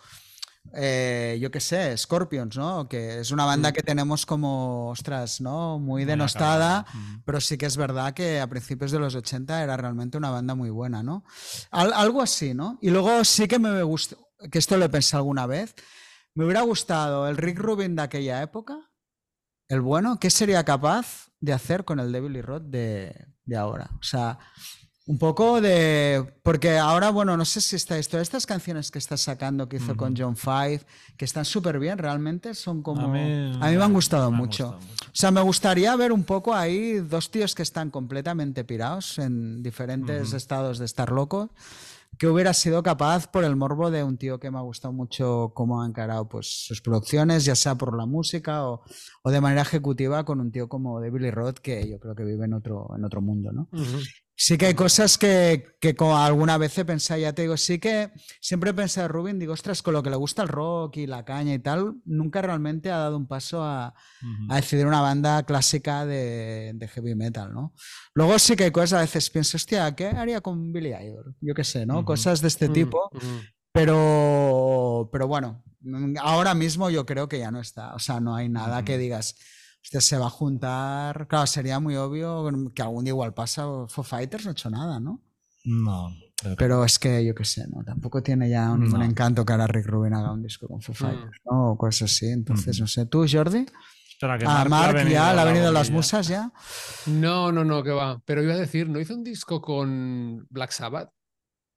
eh, 0.74 1.38
yo 1.42 1.52
qué 1.52 1.60
sé, 1.60 1.98
Scorpions, 1.98 2.56
¿no? 2.58 2.88
Que 2.88 3.20
es 3.20 3.32
una 3.32 3.46
banda 3.46 3.72
que 3.74 3.82
tenemos 3.84 4.26
como, 4.26 4.90
ostras, 4.90 5.42
¿no? 5.42 5.80
Muy 5.80 6.06
denostada. 6.06 6.86
Pero 7.26 7.42
sí 7.42 7.58
que 7.58 7.66
es 7.66 7.78
verdad 7.78 8.14
que 8.14 8.40
a 8.40 8.48
principios 8.48 8.92
de 8.92 9.00
los 9.00 9.16
80 9.16 9.64
era 9.64 9.76
realmente 9.78 10.18
una 10.18 10.30
banda 10.30 10.56
muy 10.56 10.70
buena, 10.70 11.04
¿no? 11.04 11.24
Al- 11.72 11.94
algo 11.94 12.22
así, 12.22 12.54
¿no? 12.54 12.78
Y 12.82 12.90
luego 12.90 13.24
sí 13.24 13.48
que 13.48 13.60
me 13.60 13.82
gusta, 13.84 14.16
que 14.52 14.60
esto 14.60 14.78
lo 14.78 14.86
he 14.86 14.90
pensado 14.90 15.22
alguna 15.22 15.46
vez, 15.46 15.76
me 16.36 16.46
hubiera 16.46 16.62
gustado 16.62 17.28
el 17.28 17.38
Rick 17.38 17.60
Rubin 17.60 17.96
de 17.96 18.04
aquella 18.04 18.42
época, 18.42 18.78
el 19.68 19.82
bueno, 19.82 20.20
¿qué 20.20 20.30
sería 20.30 20.64
capaz 20.64 21.30
de 21.40 21.54
hacer 21.54 21.86
con 21.86 22.00
el 22.00 22.12
Devil 22.12 22.36
y 22.38 22.42
Rod 22.42 22.62
de, 22.64 23.28
de 23.46 23.58
ahora? 23.58 23.90
O 24.00 24.04
sea, 24.04 24.38
un 25.08 25.18
poco 25.18 25.62
de... 25.62 26.24
Porque 26.44 26.78
ahora, 26.78 27.10
bueno, 27.10 27.36
no 27.36 27.44
sé 27.44 27.60
si 27.60 27.76
estáis, 27.76 28.08
todas 28.08 28.24
estas 28.24 28.46
canciones 28.46 28.92
que 28.92 29.00
estás 29.00 29.22
sacando 29.22 29.68
que 29.68 29.78
hizo 29.78 29.98
con. 29.98 30.16
John 30.16 30.36
Five, 30.38 30.82
que 31.18 31.26
están 31.26 31.46
súper 31.46 31.80
bien, 31.80 31.98
realmente 31.98 32.54
son 32.54 32.82
como... 32.84 33.02
A 33.02 33.08
mí, 33.08 33.20
a 33.60 33.70
mí 33.70 33.78
me 33.78 33.84
han 33.84 33.94
gustado 33.94 34.30
me 34.30 34.36
han 34.38 34.42
mucho. 34.42 34.72
gustado 34.72 34.92
mucho. 34.92 35.04
O 35.08 35.16
sea, 35.16 35.32
me 35.32 35.42
gustaría 35.42 35.96
ver 35.96 36.12
un 36.12 36.24
poco 36.24 36.54
ahí 36.54 37.00
dos 37.00 37.32
tíos 37.32 37.56
que 37.56 37.64
están 37.64 37.90
completamente 37.90 38.64
pirados 38.64 39.18
en 39.20 39.62
diferentes 39.64 40.34
estados 40.34 40.78
de 40.80 40.86
estar 40.86 41.12
locos, 41.12 41.50
que 42.18 42.28
hubiera 42.28 42.54
sido 42.54 42.84
capaz 42.84 43.28
por 43.28 43.44
el 43.44 43.56
morbo 43.56 43.90
de 43.90 44.04
un 44.04 44.18
tío 44.18 44.40
que 44.40 44.52
me 44.52 44.58
ha 44.58 44.62
gustado 44.62 44.94
mucho 44.94 45.52
cómo 45.56 45.82
ha 45.82 45.88
encarado 45.88 46.28
pues, 46.30 46.66
sus 46.68 46.82
producciones, 46.82 47.46
ya 47.46 47.56
sea 47.56 47.76
por 47.76 47.98
la 47.98 48.06
música 48.06 48.68
o, 48.68 48.84
o 49.24 49.32
de 49.32 49.42
manera 49.42 49.62
ejecutiva 49.64 50.24
con 50.26 50.40
un 50.40 50.52
tío 50.52 50.70
como 50.70 51.00
de 51.00 51.10
Billy 51.10 51.32
Roth, 51.32 51.58
que 51.60 51.90
yo 51.90 52.00
creo 52.00 52.14
que 52.14 52.24
vive 52.24 52.46
en 52.46 52.54
otro, 52.54 52.90
en 52.96 53.04
otro 53.06 53.22
mundo, 53.22 53.52
¿no? 53.52 53.68
Ujú. 53.72 54.00
Sí 54.36 54.58
que 54.58 54.68
hay 54.68 54.74
cosas 54.74 55.18
que, 55.20 55.78
que 55.80 55.96
alguna 56.00 56.58
vez 56.58 56.76
he 56.78 56.86
pensado, 56.86 57.20
ya 57.20 57.34
te 57.34 57.44
digo, 57.44 57.58
sí 57.58 57.78
que 57.78 58.12
siempre 58.40 58.72
he 58.72 58.74
pensado 58.74 59.08
de 59.08 59.14
Rubin, 59.14 59.38
digo, 59.38 59.54
ostras, 59.54 59.84
con 59.84 59.94
lo 59.94 60.02
que 60.02 60.10
le 60.10 60.16
gusta 60.16 60.42
el 60.42 60.48
rock 60.48 60.98
y 60.98 61.06
la 61.06 61.24
caña 61.26 61.54
y 61.54 61.60
tal, 61.60 61.96
nunca 62.06 62.42
realmente 62.42 62.90
ha 62.90 62.98
dado 62.98 63.18
un 63.18 63.28
paso 63.28 63.64
a, 63.64 63.94
Ujú. 64.22 64.52
a 64.52 64.56
decidir 64.56 64.88
una 64.88 65.02
banda 65.02 65.44
clásica 65.44 66.06
de, 66.08 66.72
de 66.74 66.88
heavy 66.88 67.14
metal, 67.14 67.54
¿no? 67.54 67.74
Luego 68.16 68.40
sí 68.40 68.56
que 68.56 68.64
hay 68.64 68.72
cosas, 68.72 68.94
a 68.94 69.02
veces 69.02 69.30
pienso, 69.30 69.58
hostia, 69.58 69.94
¿qué 69.96 70.08
haría 70.08 70.42
con 70.42 70.72
Billy 70.74 70.90
Idol? 70.90 71.36
Yo 71.40 71.54
qué 71.54 71.64
sé, 71.64 71.86
¿no? 71.86 72.04
Cosas 72.04 72.42
de 72.42 72.48
este 72.48 72.68
tipo, 72.70 73.12
pero, 73.72 75.10
pero 75.12 75.28
bueno, 75.28 75.64
mm, 75.82 76.16
ahora 76.20 76.54
mismo 76.56 76.90
yo 76.90 77.06
creo 77.06 77.28
que 77.28 77.40
ya 77.40 77.52
no 77.52 77.60
está, 77.60 77.94
o 77.94 78.00
sea, 78.00 78.20
no 78.20 78.36
hay 78.36 78.50
nada 78.50 78.84
que 78.84 78.98
digas, 78.98 79.36
hostia, 79.84 80.02
se 80.02 80.18
va 80.18 80.28
a 80.28 80.30
juntar, 80.30 81.28
claro, 81.28 81.48
sería 81.48 81.80
muy 81.80 81.96
obvio 81.96 82.50
que 82.74 82.82
algún 82.82 83.04
día 83.04 83.12
igual 83.12 83.34
pasa, 83.34 83.66
Foo 83.88 84.04
Fighters 84.04 84.46
no 84.46 84.52
ha 84.52 84.54
hecho 84.54 84.70
nada, 84.70 85.00
¿no? 85.00 85.22
No. 85.64 86.12
Pero 86.58 86.84
es 86.84 86.98
que 86.98 87.24
yo 87.24 87.36
qué 87.36 87.46
sé, 87.46 87.68
¿no? 87.68 87.84
Tampoco 87.84 88.24
tiene 88.24 88.50
ya 88.50 88.72
un, 88.72 89.02
encanto 89.02 89.46
que 89.46 89.54
ahora 89.54 89.68
Rick 89.68 89.86
Rubin 89.86 90.14
haga 90.14 90.32
un 90.32 90.42
disco 90.42 90.68
con 90.68 90.82
Foo 90.82 90.96
Fighters, 90.96 91.40
¿no? 91.46 91.72
O 91.72 91.78
cosas 91.78 92.12
así. 92.12 92.28
Entonces, 92.28 92.78
Ujú. 92.78 92.84
no 92.84 92.88
sé. 92.88 93.06
¿Tú, 93.06 93.26
Jordi? 93.32 93.66
Espera, 94.10 94.40
que 94.40 94.46
Ah, 94.46 94.66
Mark, 94.66 94.70
Mark, 94.70 94.94
le 94.96 95.02
ha 95.02 95.04
ya, 95.04 95.34
le 95.34 95.42
ha 95.42 95.46
la 95.46 95.46
venido 95.46 95.72
las 95.72 95.92
musas 95.92 96.28
ya. 96.28 96.52
No, 97.06 97.52
no, 97.52 97.64
no, 97.64 97.84
que 97.84 97.92
va. 97.92 98.22
Pero 98.26 98.42
iba 98.42 98.54
a 98.54 98.58
decir, 98.58 98.90
¿no 98.90 99.00
hizo 99.00 99.14
un 99.14 99.24
disco 99.24 99.62
con 99.62 100.48
Black 100.50 100.72
Sabbath? 100.72 101.12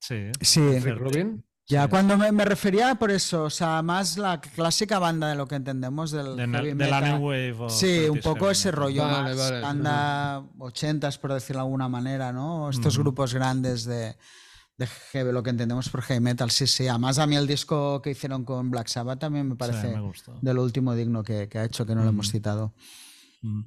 Sí. 0.00 0.30
Sí, 0.40 0.78
Rick 0.78 0.96
Rubin. 0.96 1.44
Ya 1.66 1.84
sí. 1.84 1.88
cuando 1.88 2.16
me, 2.18 2.30
me 2.32 2.44
refería 2.44 2.94
por 2.96 3.10
eso, 3.10 3.44
o 3.44 3.50
sea, 3.50 3.80
más 3.82 4.18
la 4.18 4.40
clásica 4.40 4.98
banda 4.98 5.28
de 5.28 5.34
lo 5.34 5.46
que 5.46 5.54
entendemos 5.54 6.10
del 6.10 6.36
De, 6.36 6.46
heavy 6.46 6.74
de 6.74 6.86
la 6.90 7.00
metal. 7.00 7.18
New 7.20 7.28
Wave. 7.28 7.56
o 7.58 7.70
Sí, 7.70 8.06
un 8.10 8.20
poco 8.20 8.50
ese 8.50 8.68
Metal. 8.68 8.80
rollo 8.84 9.02
Vale, 9.02 9.34
más 9.34 9.36
vale. 9.38 9.60
banda 9.60 10.44
ochentas, 10.58 11.18
por 11.18 11.32
decirlo 11.32 11.60
de 11.60 11.64
alguna 11.66 11.88
manera, 11.88 12.32
¿no? 12.32 12.68
Estos 12.70 12.98
grupos 12.98 13.32
grandes 13.34 13.84
de, 13.84 14.16
de 14.76 14.86
heavy, 15.12 15.32
lo 15.32 15.42
que 15.42 15.50
entendemos 15.50 15.88
por 15.88 16.02
heavy 16.02 16.20
metal, 16.20 16.50
sí, 16.50 16.66
sí. 16.66 16.86
Además, 16.88 17.18
a 17.18 17.26
mí 17.26 17.36
el 17.36 17.46
disco 17.46 18.02
que 18.02 18.10
hicieron 18.10 18.44
con 18.44 18.70
Black 18.70 18.88
Sabbath 18.88 19.20
también 19.20 19.46
me 19.46 19.54
Sí, 19.54 19.58
parece 19.58 19.88
me 19.88 20.00
gustó. 20.00 20.36
de 20.42 20.52
lo 20.54 20.62
último 20.62 20.94
digno 20.94 21.22
que, 21.22 21.48
que 21.48 21.58
ha 21.58 21.64
hecho, 21.64 21.86
que 21.86 21.94
no 21.94 22.02
lo 22.02 22.10
hemos 22.10 22.30
citado. 22.30 22.74
Mm. 23.42 23.62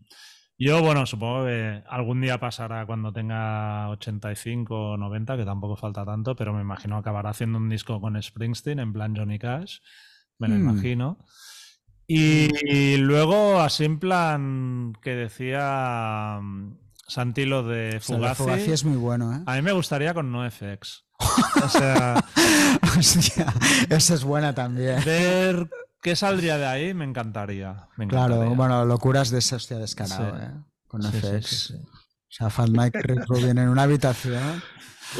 Yo, 0.59 0.81
bueno, 0.81 1.05
supongo 1.05 1.45
que 1.45 1.83
algún 1.87 2.19
día 2.21 2.39
pasará 2.39 2.85
cuando 2.87 3.13
tenga 3.13 3.89
85 3.89 4.91
o 4.93 4.97
90, 4.97 5.37
que 5.37 5.45
tampoco 5.45 5.75
falta 5.75 6.03
tanto, 6.03 6.35
pero 6.35 6.51
me 6.53 6.61
imagino 6.61 6.97
acabará 6.97 7.29
haciendo 7.29 7.59
un 7.59 7.69
disco 7.69 8.01
con 8.01 8.21
Springsteen 8.21 8.79
en 8.79 8.91
plan 8.91 9.15
Johnny 9.15 9.37
Cash, 9.37 9.77
me 10.39 10.47
lo 10.47 10.55
Hmm. 10.55 10.69
imagino. 10.69 11.19
Y, 12.07 12.47
y 12.65 12.97
luego, 12.97 13.59
así 13.59 13.83
en 13.85 13.99
plan 13.99 14.93
que 15.03 15.11
decía 15.15 16.39
mm, 16.41 16.77
Santi 17.07 17.45
lo 17.45 17.63
de 17.63 17.97
O 17.97 17.99
sea, 17.99 18.15
Fugazi, 18.17 18.43
Fugazi 18.43 18.71
es 18.71 18.83
muy 18.85 18.97
bueno, 18.97 19.35
¿eh? 19.35 19.41
a 19.45 19.55
mí 19.55 19.61
me 19.61 19.73
gustaría 19.73 20.13
con 20.13 20.31
NoFX. 20.31 21.05
O 21.63 21.69
sea, 21.69 22.23
Hostia, 22.97 23.53
esa 23.89 24.13
es 24.13 24.23
buena 24.23 24.53
también. 24.55 25.03
ver 25.05 25.67
qué 26.01 26.15
saldría 26.15 26.57
de 26.57 26.65
ahí 26.65 26.93
me 26.93 27.05
encantaría. 27.05 27.87
me 27.97 28.07
Claro, 28.07 28.53
bueno, 28.55 28.85
locuras 28.85 29.29
de 29.29 29.39
esa 29.39 29.55
hostia 29.57 29.77
descarado, 29.77 30.37
Sí. 30.37 30.43
¿eh? 30.43 30.51
Con 30.87 31.03
Sí, 31.03 31.41
sí. 31.41 31.73
O 31.75 32.29
sea, 32.29 32.49
Fat 32.49 32.69
Mike 32.69 32.99
Rick 33.01 33.25
Rubin 33.27 33.57
en 33.57 33.69
una 33.69 33.83
habitación. 33.83 34.61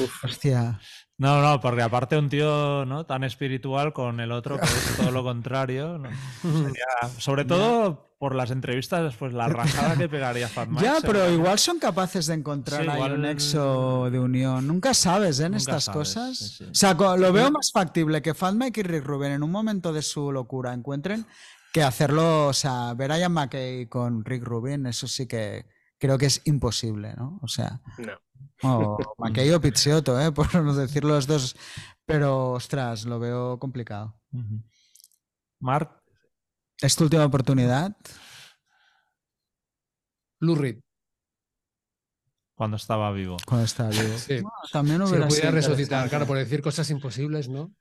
Uf, 0.03 0.23
Hostia. 0.25 0.79
No, 1.19 1.41
no, 1.41 1.59
porque 1.59 1.81
aparte 1.81 2.15
un 2.17 2.29
tío 2.29 2.85
¿no? 2.85 3.05
tan 3.05 3.23
espiritual 3.23 3.91
con 3.91 4.19
el 4.19 4.31
otro 4.31 4.57
que 4.59 4.65
es 4.65 4.97
todo 4.97 5.11
lo 5.11 5.23
contrario. 5.23 5.97
¿no? 5.97 6.09
Sería- 6.41 7.09
sobre 7.19 7.43
todo 7.43 8.05
por 8.19 8.33
las 8.35 8.49
entrevistas 8.51 9.03
después, 9.03 9.33
la 9.33 9.47
rajada 9.47 9.95
que 9.95 10.07
pegaría 10.09 10.47
Fat 10.47 10.69
Mike. 10.69 10.83
Ya, 10.83 10.97
pero 11.01 11.29
igual 11.31 11.57
son 11.59 11.79
capaces 11.79 12.25
de 12.27 12.35
encontrar 12.35 12.83
Sí, 12.83 12.87
ahí 12.89 12.95
igual- 12.97 13.13
un 13.13 13.21
nexo 13.23 14.09
de 14.11 14.19
unión. 14.19 14.67
Nunca 14.67 14.93
sabes, 14.93 15.39
¿eh? 15.39 15.45
En 15.45 15.51
Nunca 15.53 15.59
estas 15.59 15.83
sabes, 15.85 15.97
cosas. 15.97 16.37
sí, 16.37 16.47
sí. 16.57 16.63
O 16.65 16.73
sea, 16.75 16.93
lo 16.93 17.31
veo 17.33 17.49
más 17.51 17.71
factible 17.71 18.21
que 18.21 18.33
Fat 18.33 18.53
Mike 18.55 18.79
y 18.79 18.83
Rick 18.83 19.03
Rubin 19.05 19.31
en 19.31 19.43
un 19.43 19.51
momento 19.51 19.93
de 19.93 20.01
su 20.03 20.31
locura 20.31 20.73
encuentren 20.73 21.25
que 21.73 21.83
hacerlo, 21.83 22.47
o 22.47 22.53
sea, 22.53 22.93
ver 22.95 23.11
a 23.11 23.19
Ian 23.19 23.33
McKay 23.33 23.87
con 23.87 24.23
Rick 24.25 24.43
Rubin, 24.43 24.85
eso 24.87 25.07
sí 25.07 25.27
que 25.27 25.65
creo 25.99 26.17
que 26.17 26.25
es 26.27 26.41
imposible, 26.45 27.13
¿no? 27.17 27.39
O 27.43 27.47
sea, 27.47 27.81
no. 27.97 28.13
O 28.63 28.97
McKay 29.17 29.51
o 29.51 29.61
Pizziotto, 29.61 30.19
¿eh? 30.19 30.31
Por 30.33 30.53
no 30.55 30.73
decir 30.73 31.03
los 31.03 31.27
dos. 31.27 31.55
Pero, 32.05 32.51
ostras, 32.51 33.05
lo 33.05 33.19
veo 33.19 33.59
complicado. 33.59 34.19
Ujú. 34.31 34.63
Mark, 35.59 36.01
¿Es 36.79 36.95
tu 36.95 37.05
última 37.05 37.25
oportunidad? 37.25 37.95
Lou 40.39 40.55
Reed. 40.55 40.79
cuando 42.53 42.77
estaba 42.77 43.11
vivo. 43.11 43.37
Cuando 43.45 43.65
está 43.65 43.89
vivo. 43.89 44.17
Sí. 44.17 44.41
Bueno, 44.41 44.51
también 44.71 45.07
Si 45.07 45.15
lo 45.15 45.27
pudiera 45.27 45.51
resucitar, 45.51 46.09
claro, 46.09 46.25
por 46.25 46.37
decir 46.37 46.61
cosas 46.61 46.89
imposibles, 46.89 47.49
¿no? 47.49 47.71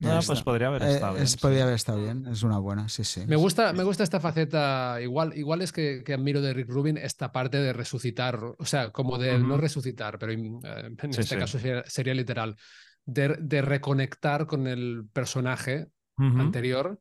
No, 0.00 0.20
pues 0.26 0.42
podría 0.42 0.68
haber 0.68 0.82
Eh, 0.82 0.94
estado 0.94 1.14
bien. 1.14 1.24
es- 1.24 1.36
sí. 1.36 1.42
podría 1.42 1.62
haber 1.64 1.74
estado 1.74 2.00
bien, 2.02 2.26
es 2.26 2.42
una 2.42 2.58
buena, 2.58 2.88
sí, 2.88 3.04
sí. 3.04 3.20
Me 3.26 3.36
gusta, 3.36 3.72
me 3.74 3.84
gusta 3.84 4.02
esta 4.02 4.18
faceta, 4.18 4.98
igual, 5.00 5.36
igual 5.36 5.60
es 5.62 5.72
que, 5.72 6.02
que 6.04 6.14
admiro 6.14 6.40
de 6.40 6.54
Rick 6.54 6.68
Rubin 6.68 6.96
esta 6.96 7.30
parte 7.32 7.58
de 7.58 7.72
resucitar, 7.72 8.40
o 8.42 8.64
sea, 8.64 8.90
como 8.92 9.18
de 9.18 9.38
no 9.38 9.56
Ujú. 9.56 9.60
resucitar, 9.60 10.18
pero 10.18 10.32
eh, 10.32 10.36
en 10.38 10.96
Sí, 11.10 11.20
este 11.20 11.26
sí. 11.26 11.38
caso 11.38 11.58
sería, 11.58 11.84
sería 11.86 12.14
literal, 12.14 12.56
de, 13.04 13.36
de 13.40 13.62
reconectar 13.62 14.46
con 14.46 14.66
el 14.66 15.06
personaje 15.12 15.88
Ujú. 16.18 16.40
anterior 16.40 17.00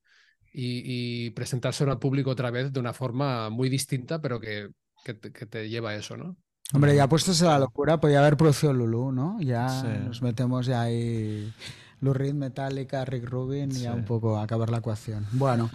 y, 0.52 1.26
y 1.28 1.30
presentárselo 1.32 1.92
al 1.92 2.00
público 2.00 2.32
otra 2.32 2.52
vez 2.52 2.74
de 2.74 2.80
una 2.80 2.94
forma 2.94 3.50
muy 3.50 3.70
distinta, 3.70 4.22
pero 4.22 4.40
que, 4.40 4.70
que 5.06 5.14
te, 5.14 5.32
que 5.32 5.46
te 5.46 5.70
lleva 5.70 5.92
a 5.92 5.96
eso, 5.96 6.18
¿no? 6.18 6.36
Hombre, 6.74 6.96
ya 6.96 7.08
puestos 7.10 7.42
en 7.42 7.48
la 7.48 7.58
locura, 7.60 8.00
podía 8.00 8.20
haber 8.20 8.38
producido 8.38 8.74
Lulu, 8.74 9.12
¿no? 9.12 9.42
Ya 9.42 9.82
Sí. 9.82 9.88
nos 10.00 10.22
metemos 10.22 10.68
ya 10.68 10.82
ahí. 10.84 11.56
Lou 12.02 12.14
Reed, 12.14 12.34
Metallica, 12.34 13.04
Rick 13.06 13.26
Rubin, 13.30 13.72
y 13.72 13.80
ya 13.82 13.92
Sí. 13.94 13.98
un 13.98 14.06
poco 14.06 14.38
acabar 14.40 14.70
la 14.70 14.78
ecuación. 14.80 15.26
Bueno, 15.34 15.70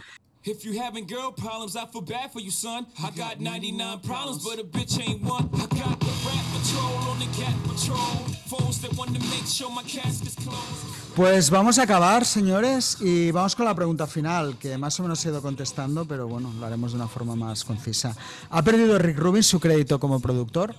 If 0.47 0.63
you 0.63 0.79
having 0.79 1.07
girl 1.07 1.33
problems, 1.35 1.75
I 1.75 1.87
feel 1.91 2.03
bad 2.05 2.31
for 2.31 2.39
you, 2.43 2.51
son. 2.51 2.87
I 2.99 3.09
got 3.19 3.39
99 3.41 3.99
problems, 4.03 4.45
but 4.45 4.59
a 4.59 4.63
bitch 4.63 5.01
ain't 5.01 5.23
one. 5.25 5.49
I 5.55 5.61
got 5.61 5.99
the 5.99 6.13
rat 6.27 6.45
patrol 6.53 7.11
on 7.11 7.19
the 7.19 7.27
cat 7.35 7.55
patrol. 7.63 8.27
Foes 8.47 8.79
that 8.83 8.93
want 8.95 9.15
to 9.15 9.21
make 9.31 9.47
sure 9.47 9.71
my 9.75 9.83
casket's 9.85 10.35
closed. 10.37 11.15
pues 11.17 11.49
vamos 11.49 11.79
a 11.79 11.85
acabar, 11.85 12.27
señores, 12.27 12.99
y 13.01 13.31
vamos 13.31 13.57
con 13.57 13.65
la 13.65 13.75
pregunta 13.75 14.07
final, 14.07 14.59
que 14.59 14.77
más 14.77 15.01
o 15.01 15.05
menos 15.05 15.25
he 15.25 15.31
ido 15.31 15.41
contestando, 15.41 16.05
pero 16.05 16.29
bueno, 16.29 16.53
lo 16.61 16.67
haremos 16.67 16.93
de 16.93 16.97
una 16.97 17.09
forma 17.09 17.35
más 17.35 17.65
concisa. 17.65 18.15
¿Ha 18.51 18.61
perdido 18.63 18.99
Rick 18.99 19.17
Rubin 19.19 19.43
su 19.43 19.59
crédito 19.61 19.99
como 19.99 20.21
productor? 20.21 20.75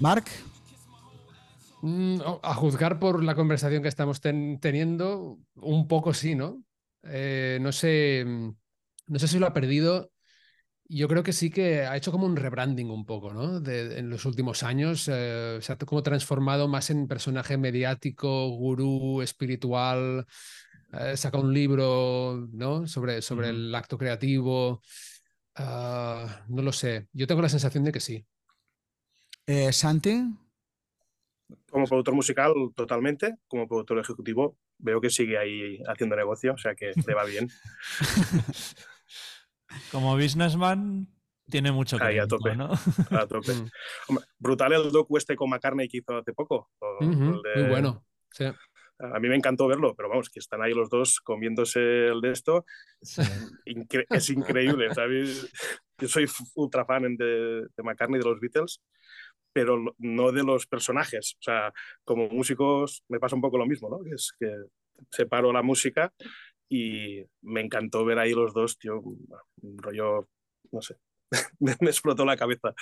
Mark, 0.00 0.24
a 2.42 2.54
juzgar 2.54 2.98
por 2.98 3.22
la 3.22 3.34
conversación 3.34 3.82
que 3.82 3.88
estamos 3.88 4.20
ten- 4.20 4.58
teniendo, 4.60 5.38
un 5.56 5.88
poco 5.88 6.14
sí, 6.14 6.34
¿no? 6.34 6.62
Eh, 7.04 7.58
no 7.60 7.72
sé, 7.72 8.24
mm, 8.26 8.50
no 9.08 9.18
sé 9.18 9.28
si 9.28 9.38
lo 9.38 9.46
ha 9.46 9.52
perdido. 9.52 10.10
Yo 10.88 11.08
creo 11.08 11.22
que 11.24 11.32
sí 11.32 11.50
que 11.50 11.82
ha 11.86 11.96
hecho 11.96 12.12
como 12.12 12.26
un 12.26 12.36
rebranding 12.36 12.90
un 12.90 13.06
poco, 13.06 13.32
¿no? 13.34 13.60
De- 13.60 13.98
en 13.98 14.10
los 14.10 14.24
últimos 14.26 14.62
años 14.62 15.08
eh, 15.12 15.58
se 15.60 15.72
ha 15.72 15.76
como 15.78 16.02
transformado 16.02 16.68
más 16.68 16.90
en 16.90 17.08
personaje 17.08 17.56
mediático, 17.58 18.48
gurú, 18.50 19.22
espiritual. 19.22 20.26
eh, 20.92 21.16
saca 21.16 21.38
un 21.38 21.52
libro, 21.54 22.48
¿no? 22.52 22.86
Sobre, 22.86 23.20
el 23.50 23.74
acto 23.74 23.98
creativo. 23.98 24.82
Ah, 25.56 26.44
no 26.48 26.62
lo 26.62 26.72
sé. 26.72 27.08
Yo 27.12 27.26
tengo 27.26 27.42
la 27.42 27.48
sensación 27.48 27.84
de 27.84 27.92
que 27.92 28.00
sí. 28.00 28.26
eh, 29.46 29.72
Santi, 29.72 30.14
Como 31.76 31.86
productor 31.88 32.14
musical, 32.14 32.54
totalmente. 32.74 33.36
Como 33.48 33.68
productor 33.68 33.98
ejecutivo, 33.98 34.56
veo 34.78 34.98
que 34.98 35.10
sigue 35.10 35.36
ahí 35.36 35.78
haciendo 35.86 36.16
negocio, 36.16 36.54
o 36.54 36.56
sea 36.56 36.74
que 36.74 36.92
le 37.06 37.12
va 37.14 37.24
bien. 37.26 37.50
Como 39.92 40.14
businessman, 40.16 41.06
tiene 41.50 41.72
mucho 41.72 41.98
Ahí, 42.00 42.18
a 42.18 42.26
tope. 42.26 42.56
¿no? 42.56 42.70
A 43.10 43.26
tope. 43.26 43.52
Mm. 43.52 43.68
Hombre, 44.08 44.24
brutal 44.38 44.72
el 44.72 44.90
docu 44.90 45.18
este 45.18 45.36
con 45.36 45.50
McCartney 45.50 45.86
que 45.86 45.98
hizo 45.98 46.16
hace 46.16 46.32
poco. 46.32 46.70
o 46.78 47.04
Ujú, 47.04 47.24
el 47.34 47.42
de- 47.42 47.60
Muy 47.60 47.70
bueno. 47.70 48.06
Sí. 48.32 48.46
A 48.98 49.18
mí 49.20 49.28
me 49.28 49.36
encantó 49.36 49.66
verlo, 49.66 49.94
pero 49.94 50.08
vamos, 50.08 50.30
que 50.30 50.38
están 50.38 50.62
ahí 50.62 50.72
los 50.72 50.88
dos 50.88 51.20
comiéndose 51.20 52.06
el 52.06 52.22
de 52.22 52.30
esto. 52.32 52.64
Incre- 53.66 54.06
es 54.08 54.30
increíble, 54.30 54.94
¿sabes? 54.94 55.52
Yo 55.98 56.08
soy 56.08 56.24
ultra 56.54 56.86
fan 56.86 57.14
de, 57.18 57.66
de 57.76 57.82
McCartney, 57.82 58.18
de 58.18 58.24
los 58.24 58.40
Beatles, 58.40 58.80
pero 59.56 59.82
no 59.96 60.32
de 60.32 60.42
los 60.42 60.66
personajes. 60.66 61.34
O 61.40 61.42
sea, 61.42 61.72
como 62.04 62.28
músicos 62.28 63.02
me 63.08 63.18
pasa 63.18 63.36
un 63.36 63.40
poco 63.40 63.56
lo 63.56 63.64
mismo, 63.64 63.88
¿no? 63.88 64.00
Es 64.14 64.34
que 64.38 64.54
separo 65.10 65.50
la 65.50 65.62
música 65.62 66.12
y 66.68 67.24
me 67.40 67.62
encantó 67.62 68.04
ver 68.04 68.18
ahí 68.18 68.34
los 68.34 68.52
dos, 68.52 68.76
tío, 68.76 69.00
un 69.00 69.78
rollo, 69.78 70.28
no 70.72 70.82
sé, 70.82 70.96
me, 71.60 71.72
explotó 71.72 72.26
la 72.26 72.36
cabeza, 72.36 72.74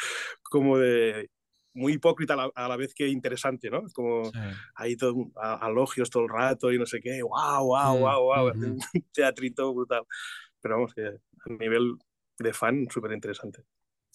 como 0.43 0.77
de 0.77 1.31
muy 1.75 1.93
hipócrita 1.93 2.35
a 2.35 2.39
la, 2.39 2.51
a 2.57 2.69
la 2.69 2.77
vez 2.77 2.93
que 2.93 3.07
interesante, 3.07 3.71
¿no? 3.71 3.85
Como 3.93 4.33
Sí. 4.33 4.39
ahí 4.75 4.97
todo, 4.97 5.31
a- 5.37 5.65
alogios 5.65 6.11
todo 6.11 6.25
el 6.25 6.31
rato 6.31 6.73
y 6.73 6.79
no 6.81 6.87
sé 6.87 6.99
qué, 7.01 7.23
wow, 7.23 7.65
wow, 7.67 7.97
Mm, 7.97 8.01
wow, 8.01 8.23
wow, 8.25 8.53
un 8.53 8.81
teatrito 9.13 9.73
brutal. 9.73 10.03
Pero 10.61 10.75
vamos, 10.75 10.93
que 10.93 11.07
a 11.07 11.53
nivel 11.57 11.95
de 12.37 12.53
fan, 12.53 12.89
súper 12.91 13.13
interesante. 13.13 13.63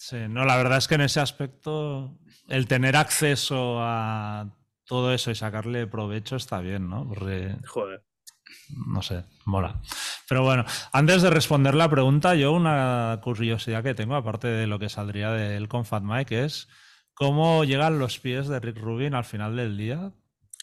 Sí, 0.00 0.16
no, 0.30 0.46
la 0.46 0.56
verdad 0.56 0.78
es 0.78 0.88
que 0.88 0.94
en 0.94 1.02
ese 1.02 1.20
aspecto 1.20 2.18
el 2.48 2.66
tener 2.66 2.96
acceso 2.96 3.76
a 3.82 4.48
todo 4.86 5.12
eso 5.12 5.30
y 5.30 5.34
sacarle 5.34 5.86
provecho 5.86 6.36
está 6.36 6.60
bien, 6.60 6.88
¿no? 6.88 7.06
Porque, 7.06 7.54
Joder. 7.66 8.02
no 8.88 9.02
sé, 9.02 9.26
mola. 9.44 9.82
Pero 10.26 10.42
bueno, 10.42 10.64
antes 10.94 11.20
de 11.20 11.28
responder 11.28 11.74
la 11.74 11.90
pregunta, 11.90 12.34
yo 12.34 12.52
una 12.52 13.20
curiosidad 13.22 13.82
que 13.82 13.92
tengo, 13.92 14.14
aparte 14.14 14.48
de 14.48 14.66
lo 14.66 14.78
que 14.78 14.88
saldría 14.88 15.32
del 15.32 15.68
con 15.68 15.84
Fat 15.84 16.02
Mike, 16.02 16.44
es 16.44 16.66
cómo 17.12 17.64
llegan 17.64 17.98
los 17.98 18.18
pies 18.20 18.48
de 18.48 18.58
Rick 18.58 18.78
Rubin 18.78 19.12
al 19.14 19.24
final 19.24 19.54
del 19.54 19.76
día. 19.76 20.12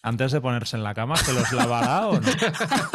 Antes 0.07 0.31
de 0.31 0.39
ponerse 0.41 0.77
en 0.77 0.83
la 0.83 0.93
cama, 0.93 1.15
¿se 1.17 1.33
los 1.33 1.51
lavará 1.51 2.07
o 2.07 2.19
no? 2.19 2.27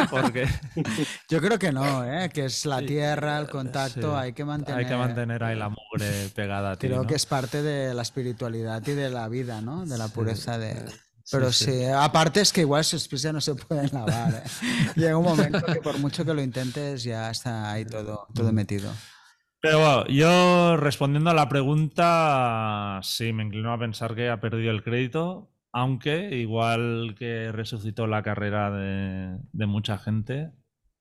Porque 0.09 0.47
yo 1.29 1.41
creo 1.41 1.59
que 1.59 1.71
no, 1.71 2.03
¿eh? 2.03 2.29
que 2.29 2.45
es 2.45 2.65
la 2.65 2.79
Sí, 2.79 2.87
tierra, 2.87 3.37
el 3.39 3.47
contacto, 3.49 4.11
sí, 4.11 4.17
hay 4.17 4.33
que 4.33 4.43
mantener. 4.45 4.79
hay 4.79 4.85
que 4.87 4.95
mantener 4.95 5.43
ahí 5.43 5.55
la 5.55 5.69
mugre 5.69 6.29
pegada 6.35 6.71
a 6.71 6.75
ti, 6.77 6.87
Creo 6.87 7.03
¿no? 7.03 7.07
que 7.07 7.15
es 7.15 7.25
parte 7.25 7.61
de 7.61 7.93
la 7.93 8.01
espiritualidad 8.01 8.85
y 8.87 8.93
de 8.93 9.09
la 9.09 9.27
vida, 9.29 9.61
¿no? 9.61 9.85
De 9.85 9.97
la 9.97 10.07
pureza 10.07 10.57
de. 10.57 10.83
Pero 11.31 11.51
sí, 11.53 11.65
sí. 11.65 11.85
aparte 11.85 12.41
es 12.41 12.51
que 12.51 12.61
igual 12.61 12.83
sus 12.83 13.07
pies 13.07 13.21
ya 13.21 13.31
no 13.31 13.41
se 13.41 13.55
pueden 13.55 13.89
lavar. 13.93 14.43
¿eh? 14.45 14.49
Llega 14.95 15.17
un 15.17 15.23
momento 15.25 15.63
que 15.65 15.81
por 15.81 15.97
mucho 15.99 16.25
que 16.25 16.33
lo 16.33 16.41
intentes 16.41 17.03
ya 17.03 17.29
está 17.31 17.71
ahí 17.71 17.85
todo, 17.85 18.27
todo 18.33 18.51
metido. 18.51 18.91
Pero 19.61 19.79
bueno, 19.79 20.07
yo 20.07 20.75
respondiendo 20.75 21.29
a 21.29 21.33
la 21.33 21.47
pregunta, 21.47 22.99
sí, 23.03 23.31
me 23.31 23.43
inclino 23.43 23.71
a 23.71 23.79
pensar 23.79 24.13
que 24.13 24.29
ha 24.29 24.41
perdido 24.41 24.71
el 24.71 24.83
crédito, 24.83 25.52
aunque 25.73 26.37
igual 26.37 27.15
que 27.17 27.51
resucitó 27.51 28.07
la 28.07 28.23
carrera 28.23 28.71
de, 28.71 29.37
de 29.51 29.65
mucha 29.65 29.97
gente, 29.97 30.51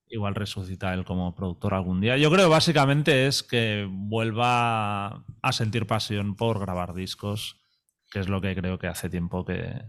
igual 0.08 0.34
resucita 0.34 0.92
él 0.94 1.04
como 1.04 1.34
productor 1.34 1.74
algún 1.74 2.00
día. 2.00 2.16
Yo 2.16 2.30
creo 2.30 2.48
básicamente 2.48 3.26
es 3.26 3.42
que 3.42 3.86
vuelva 3.90 5.24
a 5.42 5.52
sentir 5.52 5.86
pasión 5.86 6.34
por 6.36 6.58
grabar 6.58 6.94
discos, 6.94 7.60
que 8.10 8.20
es 8.20 8.28
lo 8.28 8.40
que 8.40 8.54
creo 8.54 8.78
que 8.78 8.88
hace 8.88 9.08
tiempo 9.08 9.44
que, 9.44 9.82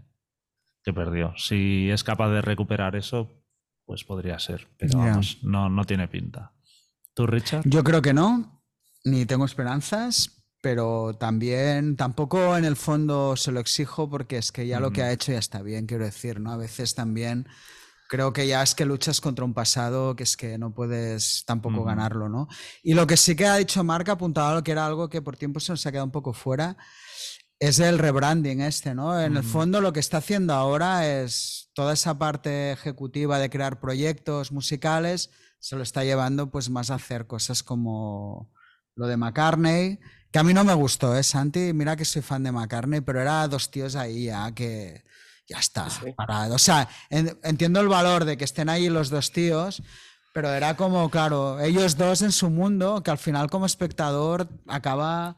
que 0.82 0.92
perdió. 0.92 1.34
Si 1.36 1.90
es 1.90 2.04
capaz 2.04 2.30
de 2.30 2.42
recuperar 2.42 2.94
eso, 2.96 3.42
pues 3.84 4.04
podría 4.04 4.38
ser, 4.38 4.68
pero 4.78 4.98
vamos, 4.98 5.38
no, 5.42 5.68
no 5.68 5.84
tiene 5.84 6.08
pinta. 6.08 6.52
¿Tú, 7.14 7.26
Richard? 7.26 7.62
Yo 7.66 7.84
creo 7.84 8.02
que 8.02 8.14
no, 8.14 8.62
ni 9.04 9.26
tengo 9.26 9.44
esperanzas, 9.44 10.43
pero 10.64 11.12
también 11.12 11.94
tampoco 11.94 12.56
en 12.56 12.64
el 12.64 12.76
fondo 12.76 13.36
se 13.36 13.52
lo 13.52 13.60
exijo 13.60 14.08
porque 14.08 14.38
es 14.38 14.50
que 14.50 14.66
ya 14.66 14.80
lo 14.80 14.92
que 14.94 15.02
ha 15.02 15.12
hecho 15.12 15.30
ya 15.30 15.38
está 15.38 15.60
bien, 15.60 15.84
quiero 15.84 16.06
decir, 16.06 16.40
¿no? 16.40 16.52
A 16.52 16.56
veces 16.56 16.94
también 16.94 17.46
creo 18.08 18.32
que 18.32 18.46
ya 18.46 18.62
es 18.62 18.74
que 18.74 18.86
luchas 18.86 19.20
contra 19.20 19.44
un 19.44 19.52
pasado 19.52 20.16
que 20.16 20.22
es 20.22 20.38
que 20.38 20.56
no 20.56 20.72
puedes 20.72 21.44
tampoco 21.44 21.84
ganarlo, 21.84 22.30
¿no? 22.30 22.48
Y 22.82 22.94
lo 22.94 23.06
que 23.06 23.18
sí 23.18 23.36
que 23.36 23.46
ha 23.46 23.56
dicho 23.56 23.84
Marca, 23.84 24.12
apuntado 24.12 24.48
a 24.48 24.54
lo 24.54 24.64
que 24.64 24.72
era 24.72 24.86
algo 24.86 25.10
que 25.10 25.20
por 25.20 25.36
tiempo 25.36 25.60
se 25.60 25.70
nos 25.70 25.84
ha 25.84 25.90
quedado 25.92 26.06
un 26.06 26.12
poco 26.12 26.32
fuera, 26.32 26.78
es 27.58 27.78
el 27.78 27.98
rebranding 27.98 28.62
este, 28.62 28.94
¿no? 28.94 29.20
En 29.20 29.36
el 29.36 29.40
Ujú. 29.40 29.48
fondo 29.48 29.82
lo 29.82 29.92
que 29.92 30.00
está 30.00 30.16
haciendo 30.16 30.54
ahora 30.54 31.06
es 31.06 31.68
toda 31.74 31.92
esa 31.92 32.16
parte 32.16 32.72
ejecutiva 32.72 33.38
de 33.38 33.50
crear 33.50 33.80
proyectos 33.80 34.50
musicales, 34.50 35.28
se 35.58 35.76
lo 35.76 35.82
está 35.82 36.04
llevando 36.04 36.50
pues 36.50 36.70
más 36.70 36.90
a 36.90 36.94
hacer 36.94 37.26
cosas 37.26 37.62
como 37.62 38.50
lo 38.96 39.06
de 39.08 39.18
McCartney, 39.18 39.98
que 40.34 40.40
a 40.40 40.42
mí 40.42 40.52
no 40.52 40.64
me 40.64 40.74
gustó, 40.74 41.16
¿eh, 41.16 41.22
Santi? 41.22 41.72
Mira 41.72 41.94
que 41.94 42.04
soy 42.04 42.20
fan 42.20 42.42
de 42.42 42.50
McCartney, 42.50 43.02
pero 43.02 43.20
era 43.20 43.46
dos 43.46 43.70
tíos 43.70 43.94
ahí 43.94 44.24
ya 44.24 44.50
que 44.52 45.04
ya 45.46 45.60
está, 45.60 45.88
Sí. 45.88 46.06
parado. 46.16 46.56
O 46.56 46.58
sea, 46.58 46.88
en- 47.08 47.38
entiendo 47.44 47.78
el 47.80 47.86
valor 47.86 48.24
de 48.24 48.36
que 48.36 48.42
estén 48.42 48.68
ahí 48.68 48.88
los 48.88 49.10
dos 49.10 49.30
tíos, 49.30 49.80
pero 50.32 50.48
era 50.52 50.76
como, 50.76 51.08
claro, 51.08 51.60
ellos 51.60 51.96
dos 51.96 52.20
en 52.22 52.32
su 52.32 52.50
mundo, 52.50 53.00
que 53.04 53.12
al 53.12 53.18
final 53.18 53.48
como 53.48 53.64
espectador 53.64 54.48
acaba 54.66 55.36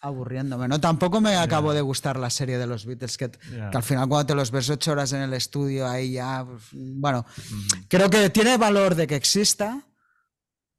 aburriéndome, 0.00 0.66
¿no? 0.66 0.80
Tampoco 0.80 1.20
me 1.20 1.36
acabo 1.36 1.72
de 1.72 1.80
gustar 1.80 2.16
la 2.18 2.28
serie 2.28 2.58
de 2.58 2.66
los 2.66 2.84
Beatles, 2.84 3.16
que, 3.16 3.30
Ya. 3.56 3.70
que 3.70 3.76
al 3.76 3.84
final 3.84 4.08
cuando 4.08 4.26
te 4.26 4.34
los 4.34 4.50
ves 4.50 4.68
ocho 4.70 4.90
horas 4.90 5.12
en 5.12 5.22
el 5.22 5.34
estudio, 5.34 5.86
ahí 5.86 6.14
ya, 6.14 6.44
pues, 6.44 6.64
bueno, 6.72 7.24
Ujú. 7.38 7.84
creo 7.88 8.10
que 8.10 8.28
tiene 8.30 8.56
valor 8.56 8.96
de 8.96 9.06
que 9.06 9.14
exista, 9.14 9.86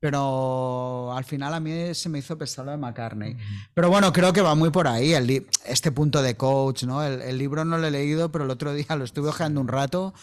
pero 0.03 1.13
al 1.15 1.23
final 1.23 1.53
a 1.53 1.61
mí 1.61 1.95
se 1.95 2.09
me 2.09 2.19
hizo 2.19 2.37
pesado 2.37 2.65
lo 2.65 2.71
de 2.71 2.77
McCartney. 2.77 3.37
Pero 3.73 3.89
bueno, 3.89 4.11
creo 4.11 4.33
que 4.33 4.41
va 4.41 4.53
muy 4.53 4.69
por 4.69 4.85
ahí, 4.85 5.13
el 5.13 5.47
este 5.65 5.93
punto 5.93 6.21
de 6.21 6.35
coach, 6.35 6.83
¿no? 6.83 7.01
El, 7.01 7.21
el 7.21 7.37
libro 7.37 7.63
no 7.63 7.77
lo 7.77 7.87
he 7.87 7.91
leído, 7.91 8.29
pero 8.29 8.43
el 8.43 8.49
otro 8.49 8.73
día 8.73 8.97
lo 8.97 9.05
estuve 9.05 9.29
hojeando 9.29 9.61
un 9.61 9.69
rato 9.69 10.13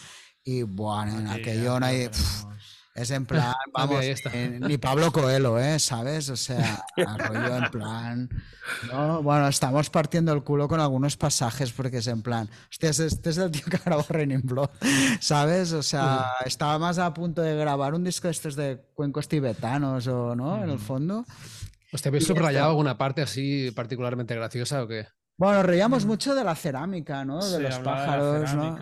y, 0.43 0.61
bueno, 0.61 1.17
en 1.17 1.27
aquello 1.29 1.79
no 1.79 1.87
hay-. 1.87 2.11
Es 2.93 3.09
en 3.11 3.25
plan, 3.25 3.53
vamos, 3.73 3.99
ahí 4.01 4.09
está. 4.09 4.29
eh, 4.33 4.59
ni 4.61 4.77
Pablo 4.77 5.11
Coelho, 5.11 5.57
¿eh? 5.59 5.79
¿Sabes? 5.79 6.29
O 6.29 6.35
sea, 6.35 6.83
rollo 6.97 7.57
en 7.57 7.71
plan. 7.71 8.29
¿no? 8.91 9.23
Bueno, 9.23 9.47
estamos 9.47 9.89
partiendo 9.89 10.33
el 10.33 10.43
culo 10.43 10.67
con 10.67 10.79
algunos 10.79 11.15
pasajes 11.17 11.71
porque 11.71 11.97
es 11.97 12.07
en 12.07 12.21
plan, 12.21 12.49
hostia, 12.69 12.89
este 12.89 13.29
es 13.29 13.37
el 13.37 13.51
tío 13.51 13.63
que 13.65 13.77
grabó 13.77 14.05
Raining 14.09 14.41
Blood, 14.43 14.69
¿sabes? 15.19 15.71
O 15.73 15.83
sea, 15.83 16.33
estaba 16.45 16.77
más 16.79 16.97
a 16.97 17.13
punto 17.13 17.41
de 17.41 17.55
grabar 17.55 17.93
un 17.93 18.03
disco 18.03 18.27
de 18.27 18.31
estos 18.31 18.55
de 18.55 18.81
cuencos 18.93 19.27
tibetanos 19.27 20.07
o, 20.07 20.35
¿no? 20.35 20.61
En 20.63 20.69
el 20.69 20.79
fondo. 20.79 21.25
¿Hostia, 21.93 22.09
habéis 22.09 22.25
subrayado 22.27 22.65
está. 22.65 22.69
alguna 22.69 22.97
parte 22.97 23.21
así 23.21 23.71
particularmente 23.71 24.35
graciosa 24.35 24.83
o 24.83 24.87
qué? 24.87 25.07
Bueno, 25.37 25.63
reíamos 25.63 26.05
mucho 26.05 26.35
de 26.35 26.43
la 26.43 26.55
cerámica, 26.55 27.25
¿no? 27.25 27.43
De 27.43 27.57
Sí, 27.57 27.63
los 27.63 27.75
hablaba 27.75 28.01
de 28.01 28.05
pájaros, 28.07 28.53
¿no? 28.53 28.75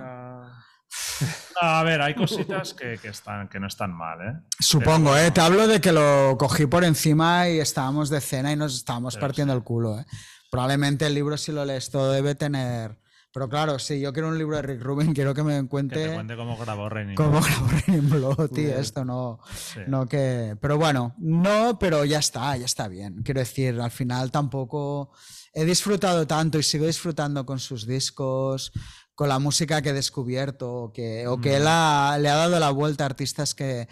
A 1.61 1.83
ver, 1.83 2.01
hay 2.01 2.15
cositas 2.15 2.73
que, 2.73 2.97
que 2.97 3.09
están, 3.09 3.47
que 3.49 3.59
no 3.59 3.67
están 3.67 3.91
mal, 3.93 4.19
¿eh? 4.21 4.39
Supongo, 4.59 5.11
Pero- 5.11 5.25
¿eh? 5.25 5.31
Te 5.31 5.41
hablo 5.41 5.67
de 5.67 5.81
que 5.81 5.91
lo 5.91 6.37
cogí 6.37 6.65
por 6.65 6.83
encima 6.83 7.49
y 7.49 7.59
estábamos 7.59 8.09
de 8.09 8.21
cena 8.21 8.51
y 8.51 8.55
nos 8.55 8.75
estábamos 8.75 9.17
partiendo 9.17 9.53
el 9.53 9.63
culo, 9.63 9.99
¿eh? 9.99 10.05
Probablemente 10.49 11.05
el 11.05 11.13
libro, 11.13 11.37
si 11.37 11.51
lo 11.51 11.65
lees 11.65 11.89
todo, 11.89 12.11
debe 12.11 12.35
tener... 12.35 12.97
Pero 13.31 13.47
claro, 13.47 13.77
si 13.77 13.99
yo 13.99 14.11
quiero 14.11 14.29
un 14.29 14.39
libro 14.39 14.55
de 14.55 14.63
Rick 14.63 14.81
Rubin, 14.81 15.13
quiero 15.13 15.35
que 15.35 15.43
me 15.43 15.53
Que 15.57 15.61
te 15.61 15.67
cuente 15.67 16.13
cuente 16.13 16.35
cómo 16.35 16.57
grabó 16.57 16.89
Raining 16.89 17.15
cómo 17.15 17.39
grabó 17.39 17.67
Raining 17.67 18.09
Blood, 18.09 18.49
tío, 18.49 18.75
esto 18.75 19.05
no... 19.05 19.39
Sí. 19.55 19.81
No 19.85 20.07
que. 20.07 20.57
Pero 20.59 20.79
bueno, 20.79 21.13
no, 21.19 21.77
pero 21.77 22.05
ya 22.05 22.17
está, 22.17 22.57
ya 22.57 22.65
está 22.65 22.87
bien. 22.87 23.21
Quiero 23.23 23.39
decir, 23.41 23.79
al 23.79 23.91
final 23.91 24.31
tampoco 24.31 25.11
he 25.53 25.63
disfrutado 25.63 26.25
tanto 26.25 26.57
y 26.57 26.63
sigo 26.63 26.87
disfrutando 26.87 27.45
con 27.45 27.59
sus 27.59 27.85
discos, 27.85 28.71
con 29.19 29.27
la 29.27 29.37
música 29.37 29.81
que 29.81 29.89
he 29.89 29.93
descubierto, 29.93 30.93
que, 30.95 31.27
o 31.27 31.41
que 31.41 31.57
él 31.57 31.65
ha- 31.67 32.17
le 32.21 32.29
ha 32.29 32.35
dado 32.35 32.57
la 32.57 32.69
vuelta 32.71 33.03
a 33.03 33.07
artistas 33.07 33.53
que, 33.53 33.89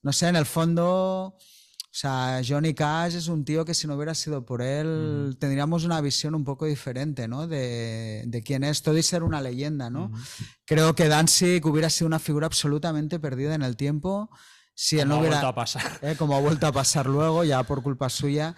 no 0.00 0.14
sé, 0.14 0.28
en 0.28 0.36
el 0.36 0.46
fondo. 0.46 1.36
O 1.36 1.94
sea, 1.94 2.40
Johnny 2.42 2.72
Cash 2.72 3.16
es 3.16 3.28
un 3.28 3.44
tío 3.44 3.66
que 3.66 3.74
si 3.74 3.86
no 3.86 3.96
hubiera 3.96 4.14
sido 4.14 4.46
por 4.46 4.62
él, 4.62 5.36
tendríamos 5.38 5.84
una 5.84 6.00
visión 6.00 6.34
un 6.34 6.42
poco 6.42 6.64
diferente, 6.64 7.28
¿no? 7.28 7.46
De, 7.46 8.22
de 8.26 8.42
quién 8.42 8.64
es 8.64 8.80
todo 8.82 8.96
y 8.96 9.02
ser 9.02 9.22
una 9.24 9.42
leyenda, 9.42 9.90
¿no? 9.90 10.06
Ujú. 10.06 10.16
Creo 10.64 10.94
que 10.94 11.06
Danzig 11.08 11.66
hubiera 11.66 11.90
sido 11.90 12.06
una 12.06 12.18
figura 12.18 12.46
absolutamente 12.46 13.20
perdida 13.20 13.54
en 13.54 13.60
el 13.60 13.76
tiempo 13.76 14.30
si 14.74 14.98
él 15.00 15.02
Como 15.02 15.08
no 15.08 15.14
ha 15.16 15.20
hubiera, 15.20 15.36
vuelto 15.36 15.48
a 15.48 15.54
pasar. 15.54 15.82
eh, 16.00 16.16
como 16.18 16.34
ha 16.34 16.40
vuelto 16.40 16.66
a 16.66 16.72
pasar 16.72 17.04
luego, 17.04 17.44
ya 17.44 17.62
por 17.62 17.82
culpa 17.82 18.08
suya. 18.08 18.54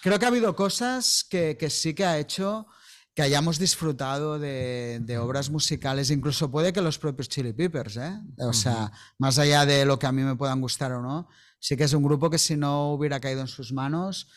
Creo 0.00 0.20
que 0.20 0.26
ha 0.26 0.28
habido 0.28 0.54
cosas 0.54 1.26
que, 1.28 1.56
que 1.58 1.70
sí 1.70 1.92
que 1.92 2.04
ha 2.04 2.18
hecho 2.20 2.68
que 3.16 3.22
hayamos 3.22 3.58
disfrutado 3.58 4.38
de, 4.38 5.00
de 5.00 5.16
obras 5.16 5.48
musicales, 5.48 6.10
incluso 6.10 6.50
puede 6.50 6.74
que 6.74 6.82
los 6.82 6.98
propios 6.98 7.30
Chili 7.30 7.54
Peppers, 7.54 7.96
¿eh? 7.96 8.12
O 8.36 8.52
sea, 8.52 8.92
más 9.16 9.38
allá 9.38 9.64
de 9.64 9.86
lo 9.86 9.98
que 9.98 10.06
a 10.06 10.12
mí 10.12 10.20
me 10.22 10.36
puedan 10.36 10.60
gustar 10.60 10.92
o 10.92 11.00
no, 11.00 11.26
sí 11.58 11.78
que 11.78 11.84
es 11.84 11.94
un 11.94 12.02
grupo 12.02 12.28
que 12.28 12.36
si 12.36 12.58
no 12.58 12.92
hubiera 12.92 13.18
caído 13.18 13.40
en 13.40 13.46
sus 13.46 13.72
manos, 13.72 14.28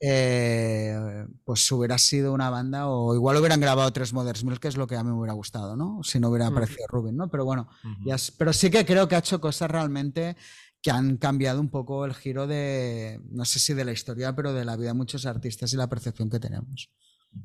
eh, 0.00 1.26
pues 1.44 1.72
hubiera 1.72 1.96
sido 1.96 2.34
una 2.34 2.50
banda, 2.50 2.88
o 2.88 3.14
igual 3.14 3.38
hubieran 3.38 3.58
grabado 3.58 3.90
tres 3.90 4.12
Mother's 4.12 4.44
Milk, 4.44 4.60
que 4.60 4.68
es 4.68 4.76
lo 4.76 4.86
que 4.86 4.96
a 4.96 5.02
mí 5.02 5.08
me 5.08 5.16
hubiera 5.16 5.32
gustado, 5.32 5.74
¿no? 5.74 6.02
Si 6.02 6.20
no 6.20 6.28
hubiera 6.28 6.48
aparecido 6.48 6.86
Rubin, 6.88 7.16
¿no? 7.16 7.30
Pero 7.30 7.46
bueno, 7.46 7.70
ya 8.04 8.16
pero 8.36 8.52
sí 8.52 8.68
que 8.68 8.84
creo 8.84 9.08
que 9.08 9.14
ha 9.14 9.20
hecho 9.20 9.40
cosas 9.40 9.70
realmente 9.70 10.36
que 10.82 10.90
han 10.90 11.16
cambiado 11.16 11.58
un 11.58 11.70
poco 11.70 12.04
el 12.04 12.12
giro 12.12 12.46
de, 12.46 13.18
no 13.30 13.46
sé 13.46 13.60
si 13.60 13.72
de 13.72 13.86
la 13.86 13.92
historia, 13.92 14.36
pero 14.36 14.52
de 14.52 14.66
la 14.66 14.76
vida 14.76 14.88
de 14.88 14.94
muchos 14.94 15.24
artistas 15.24 15.72
y 15.72 15.76
la 15.78 15.88
percepción 15.88 16.28
que 16.28 16.38
tenemos. 16.38 16.90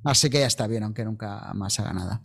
Así 0.04 0.30
que 0.30 0.40
ya 0.40 0.48
está 0.48 0.68
bien, 0.68 0.84
aunque 0.84 1.04
nunca 1.06 1.52
más 1.54 1.80
haga 1.80 1.94
nada. 1.94 2.24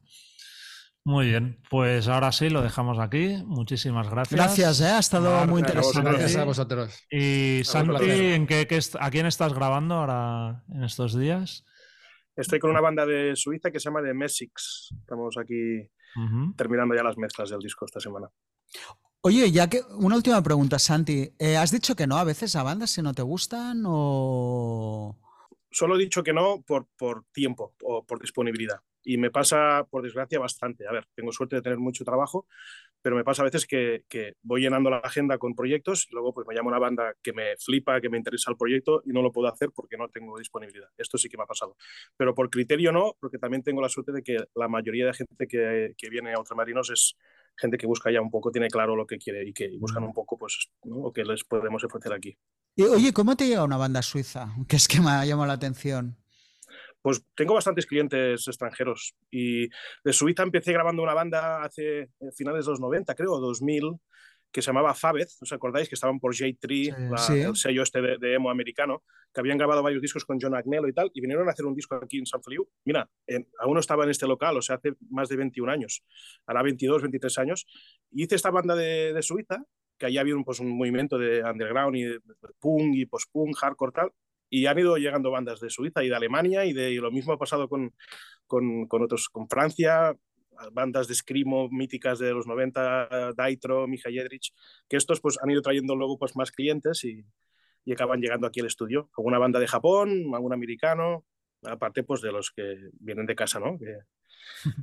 Muy 1.05 1.26
bien, 1.28 1.60
pues 1.70 2.09
ahora 2.09 2.32
sí, 2.32 2.51
lo 2.51 2.62
dejamos 2.62 2.98
aquí. 2.98 3.36
Muchísimas 3.47 4.10
gracias. 4.10 4.36
Gracias, 4.40 4.80
¿eh? 4.80 4.86
ha 4.88 4.98
estado 4.98 5.47
muy 5.47 5.59
a 5.62 5.66
interesante. 5.66 5.98
vosotros. 6.01 6.18
Gracias 6.18 6.40
a 6.40 6.44
vosotros. 6.44 6.94
Y 7.10 7.60
Santi, 7.64 7.88
placer. 7.90 8.10
¿en 8.34 8.47
qué, 8.48 8.66
qué 8.66 8.76
est- 8.76 8.97
¿a 8.98 9.09
quién 9.10 9.26
estás 9.26 9.55
grabando 9.55 9.94
ahora 9.94 10.64
en 10.74 10.82
estos 10.82 11.16
días? 11.16 11.64
Estoy 12.34 12.59
con 12.59 12.70
una 12.70 12.80
banda 12.80 13.06
de 13.06 13.36
Suiza 13.36 13.70
que 13.70 13.78
se 13.78 13.84
llama 13.84 14.02
The 14.02 14.14
Messix. 14.14 14.88
Estamos 15.01 15.36
aquí 15.38 15.88
terminando 16.56 16.94
ya 16.94 17.02
las 17.05 17.16
mezclas 17.18 17.51
del 17.51 17.60
disco 17.60 17.84
esta 17.84 18.01
semana. 18.01 18.28
Oye, 19.20 19.51
ya 19.52 19.68
que 19.68 19.82
una 19.98 20.16
última 20.16 20.43
pregunta, 20.43 20.78
Santi. 20.78 21.30
Eh, 21.38 21.56
¿Has 21.56 21.70
dicho 21.70 21.94
que 21.94 22.06
no 22.06 22.16
a 22.18 22.24
veces 22.24 22.56
a 22.56 22.62
bandas 22.62 22.90
si 22.90 23.01
no 23.02 23.14
te 23.14 23.22
gustan 23.22 23.82
o...? 23.86 25.16
Solo 25.77 25.97
he 25.97 25.98
dicho 25.98 26.23
que 26.23 26.32
no 26.32 26.62
por, 26.62 26.86
por 26.97 27.27
tiempo 27.32 27.74
o 27.82 28.03
por 28.03 28.19
disponibilidad. 28.19 28.81
Y 29.05 29.19
me 29.19 29.31
pasa, 29.31 29.86
por 29.90 30.03
desgracia, 30.03 30.39
bastante. 30.39 30.89
A 30.89 30.90
ver, 30.90 31.05
tengo 31.15 31.32
suerte 31.32 31.57
de 31.57 31.61
tener 31.61 31.77
mucho 31.77 32.03
trabajo, 32.03 32.47
pero 33.03 33.15
me 33.15 33.24
pasa 33.24 33.43
a 33.43 33.44
veces 33.44 33.66
que, 33.66 34.05
que 34.09 34.36
voy 34.40 34.62
llenando 34.62 34.89
la 34.89 35.01
agenda 35.01 35.36
con 35.36 35.55
proyectos 35.55 36.07
y 36.11 36.15
luego 36.15 36.32
pues 36.32 36.47
me 36.47 36.55
llama 36.55 36.70
una 36.70 36.78
banda 36.78 37.15
que 37.23 37.35
me 37.35 37.59
flipa, 37.59 38.01
que 38.01 38.09
me 38.09 38.16
interesa 38.16 38.51
el 38.51 38.57
proyecto 38.57 39.03
y 39.05 39.11
no 39.11 39.20
lo 39.20 39.32
puedo 39.32 39.48
hacer 39.48 39.69
porque 39.70 39.98
no 39.98 40.09
tengo 40.09 40.39
disponibilidad. 40.39 40.89
Esto 40.97 41.19
sí 41.19 41.28
que 41.28 41.36
me 41.36 41.43
ha 41.43 41.47
pasado. 41.47 41.77
Pero 42.16 42.35
por 42.35 42.48
criterio 42.48 42.90
no, 42.90 43.15
porque 43.20 43.36
también 43.36 43.62
tengo 43.62 43.82
la 43.82 43.90
suerte 43.90 44.12
de 44.12 44.23
que 44.23 44.39
la 44.55 44.69
mayoría 44.69 45.05
de 45.05 45.12
gente 45.12 45.47
que, 45.47 45.93
que 45.98 46.09
viene 46.09 46.32
a 46.32 46.39
Ultramarinos 46.39 46.89
es 46.89 47.19
gente 47.56 47.78
que 47.78 47.86
busca 47.86 48.10
ya 48.10 48.20
un 48.20 48.30
poco, 48.30 48.50
tiene 48.50 48.68
claro 48.68 48.96
lo 48.96 49.06
que 49.06 49.18
quiere 49.18 49.48
y 49.48 49.52
que 49.52 49.76
buscan 49.78 50.04
un 50.04 50.12
poco 50.12 50.38
pues 50.38 50.70
¿no? 50.84 51.02
lo 51.02 51.12
que 51.12 51.24
les 51.24 51.44
podemos 51.44 51.82
ofrecer 51.84 52.12
aquí. 52.12 52.36
Y, 52.74 52.82
oye, 52.82 53.12
¿cómo 53.12 53.36
te 53.36 53.46
llega 53.46 53.64
una 53.64 53.76
banda 53.76 54.02
suiza? 54.02 54.54
Que 54.68 54.76
es 54.76 54.88
que 54.88 55.00
me 55.00 55.10
ha 55.10 55.24
llamado 55.24 55.48
la 55.48 55.54
atención. 55.54 56.16
Pues 57.00 57.22
tengo 57.36 57.54
bastantes 57.54 57.86
clientes 57.86 58.48
extranjeros 58.48 59.14
y 59.30 59.68
de 59.68 60.12
Suiza 60.12 60.42
empecé 60.42 60.72
grabando 60.72 61.04
una 61.04 61.14
banda 61.14 61.62
hace 61.62 62.00
eh, 62.00 62.10
finales 62.34 62.64
de 62.64 62.72
los 62.72 62.80
90, 62.80 63.14
creo, 63.14 63.38
2000, 63.38 64.00
que 64.56 64.62
se 64.62 64.68
llamaba 64.68 64.94
Fabez, 64.94 65.36
¿os 65.42 65.52
acordáis? 65.52 65.86
Que 65.86 65.96
estaban 65.96 66.18
por 66.18 66.34
J3, 66.34 66.84
Sí. 66.86 66.90
la- 67.10 67.18
Sí. 67.18 67.32
el 67.40 67.56
sello 67.56 67.82
este 67.82 68.00
de, 68.00 68.16
de 68.16 68.32
emo 68.36 68.48
americano, 68.50 69.02
que 69.34 69.40
habían 69.40 69.58
grabado 69.58 69.82
varios 69.82 70.00
discos 70.00 70.24
con 70.24 70.38
John 70.40 70.54
Agnello 70.54 70.88
y 70.88 70.94
tal, 70.94 71.10
y 71.12 71.20
vinieron 71.20 71.46
a 71.46 71.50
hacer 71.50 71.66
un 71.66 71.74
disco 71.74 71.94
aquí 71.96 72.16
en 72.18 72.24
San 72.24 72.42
Feliu. 72.42 72.66
Mira, 72.86 73.06
en- 73.26 73.46
aún 73.60 73.74
no 73.74 73.80
estaba 73.80 74.04
en 74.04 74.10
este 74.10 74.26
local, 74.26 74.56
o 74.56 74.62
sea, 74.62 74.76
hace 74.76 74.94
más 75.10 75.28
de 75.28 75.36
21 75.36 75.68
años, 75.70 76.02
ahora 76.46 76.62
22, 76.62 77.02
23 77.02 77.36
años, 77.36 77.66
y 78.10 78.22
hice 78.24 78.34
esta 78.36 78.50
banda 78.50 78.74
de, 78.74 79.12
de 79.12 79.22
Suiza, 79.22 79.62
que 79.98 80.06
allá 80.06 80.22
había 80.22 80.34
un, 80.34 80.42
pues, 80.44 80.58
un 80.60 80.70
movimiento 80.74 81.18
de 81.18 81.42
underground 81.44 81.96
y 81.96 82.02
de, 82.04 82.12
de 82.14 82.48
punk 82.58 82.94
y 82.94 83.04
post-punk, 83.04 83.54
hardcore 83.58 83.92
tal, 83.92 84.10
y 84.48 84.64
han 84.64 84.78
ido 84.78 84.96
llegando 84.96 85.30
bandas 85.30 85.60
de 85.60 85.68
Suiza 85.68 86.02
y 86.02 86.08
de 86.08 86.16
Alemania 86.16 86.64
y, 86.64 86.72
de, 86.72 86.92
y 86.92 86.96
lo 86.96 87.10
mismo 87.10 87.34
ha 87.34 87.38
pasado 87.38 87.68
con, 87.68 87.92
con, 88.46 88.86
con 88.86 89.02
otros, 89.02 89.28
con 89.28 89.48
Francia, 89.50 90.14
bandas 90.72 91.08
de 91.08 91.14
screamo 91.14 91.68
míticas 91.70 92.18
de 92.18 92.32
los 92.32 92.46
90, 92.46 93.32
Daitro, 93.34 93.86
Mija 93.86 94.10
Jedrich, 94.10 94.52
que 94.88 94.96
estos 94.96 95.20
pues 95.20 95.38
han 95.42 95.50
ido 95.50 95.62
trayendo 95.62 95.94
luego 95.96 96.18
pues 96.18 96.36
más 96.36 96.50
clientes 96.50 97.04
y, 97.04 97.24
y 97.84 97.92
acaban 97.92 98.20
llegando 98.20 98.46
aquí 98.46 98.60
al 98.60 98.66
estudio, 98.66 99.08
con 99.12 99.26
una 99.26 99.38
banda 99.38 99.60
de 99.60 99.66
Japón, 99.68 100.32
algún 100.34 100.52
americano, 100.52 101.24
aparte 101.62 102.02
pues 102.02 102.20
de 102.20 102.32
los 102.32 102.50
que 102.50 102.90
vienen 103.00 103.26
de 103.26 103.34
casa, 103.34 103.60
¿no? 103.60 103.78
Que- 103.78 103.98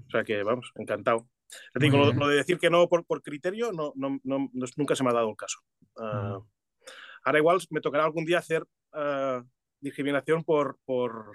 o 0.07 0.09
sea 0.11 0.23
que 0.23 0.43
vamos, 0.43 0.71
encantado. 0.75 1.29
Digo, 1.75 1.97
lo, 1.97 2.13
lo 2.13 2.27
de 2.27 2.37
decir 2.37 2.57
que 2.57 2.69
no 2.69 2.89
por, 2.89 3.05
por 3.05 3.21
criterio 3.21 3.71
no, 3.71 3.93
no, 3.95 4.19
no- 4.23 4.49
nunca 4.75 4.95
se 4.95 5.03
me 5.03 5.09
ha 5.11 5.13
dado 5.13 5.29
el 5.29 5.37
caso. 5.37 5.59
Ah, 5.97 6.39
ahora 7.23 7.39
igual 7.39 7.59
me 7.69 7.79
tocará 7.81 8.03
algún 8.05 8.25
día 8.25 8.39
hacer 8.39 8.65
ah, 8.91 9.43
discriminación 9.79 10.43
por, 10.43 10.79
por, 10.85 11.33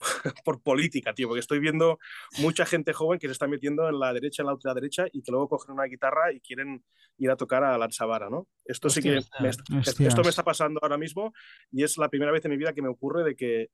por 0.44 0.62
política, 0.62 1.12
tío, 1.14 1.28
porque 1.28 1.40
estoy 1.40 1.58
viendo 1.58 1.98
mucha 2.38 2.66
gente 2.66 2.92
joven 2.92 3.18
que 3.18 3.28
se 3.28 3.32
está 3.32 3.46
metiendo 3.46 3.88
en 3.88 3.98
la 3.98 4.12
derecha, 4.12 4.42
en 4.42 4.46
la 4.46 4.54
ultraderecha 4.54 5.06
y 5.12 5.22
que 5.22 5.30
luego 5.30 5.48
cogen 5.48 5.74
una 5.74 5.84
guitarra 5.84 6.32
y 6.32 6.40
quieren 6.40 6.84
ir 7.18 7.30
a 7.30 7.36
tocar 7.36 7.64
a 7.64 7.76
Lanzavara, 7.76 8.30
¿no? 8.30 8.48
Esto 8.64 8.88
sí 8.88 9.02
que 9.02 9.18
Hostias, 9.18 9.58
me, 9.70 9.78
eh. 9.78 9.82
esto 10.08 10.22
me 10.22 10.30
está 10.30 10.42
pasando 10.42 10.80
ahora 10.82 10.96
mismo 10.96 11.32
y 11.70 11.84
es 11.84 11.98
la 11.98 12.08
primera 12.08 12.32
vez 12.32 12.44
en 12.44 12.50
mi 12.52 12.56
vida 12.56 12.72
que 12.72 12.82
me 12.82 12.88
ocurre 12.88 13.24
de 13.24 13.36
que 13.36 13.68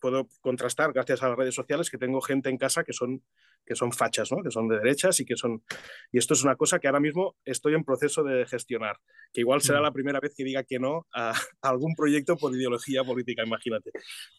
puedo 0.00 0.28
contrastar, 0.40 0.92
gracias 0.92 1.22
a 1.22 1.28
las 1.28 1.36
redes 1.38 1.54
sociales, 1.54 1.90
que 1.90 1.98
tengo 1.98 2.20
gente 2.20 2.48
en 2.48 2.56
casa 2.58 2.82
que 2.84 2.92
son, 2.92 3.22
que 3.66 3.74
son 3.76 3.92
fachas, 3.92 4.32
¿no? 4.32 4.42
que 4.42 4.50
son 4.50 4.66
de 4.68 4.78
derechas 4.78 5.20
y 5.20 5.24
que 5.24 5.36
son... 5.36 5.62
Y 6.10 6.18
esto 6.18 6.34
es 6.34 6.42
una 6.42 6.56
cosa 6.56 6.78
que 6.78 6.88
ahora 6.88 7.00
mismo 7.00 7.36
estoy 7.44 7.74
en 7.74 7.84
proceso 7.84 8.24
de 8.24 8.46
gestionar, 8.46 8.96
que 9.32 9.40
igual 9.42 9.60
será 9.60 9.80
Mm. 9.80 9.82
la 9.82 9.92
primera 9.92 10.20
vez 10.20 10.32
que 10.36 10.44
diga 10.44 10.64
que 10.64 10.78
no 10.78 11.06
a, 11.12 11.30
a 11.62 11.68
algún 11.68 11.94
proyecto 11.94 12.36
por 12.36 12.54
ideología 12.54 13.04
política, 13.04 13.44
imagínate. 13.44 13.90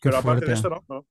Pero 0.02 0.18
aparte 0.18 0.46
de 0.46 0.54
esto, 0.54 0.70
no. 0.70 0.84
no. 0.90 1.06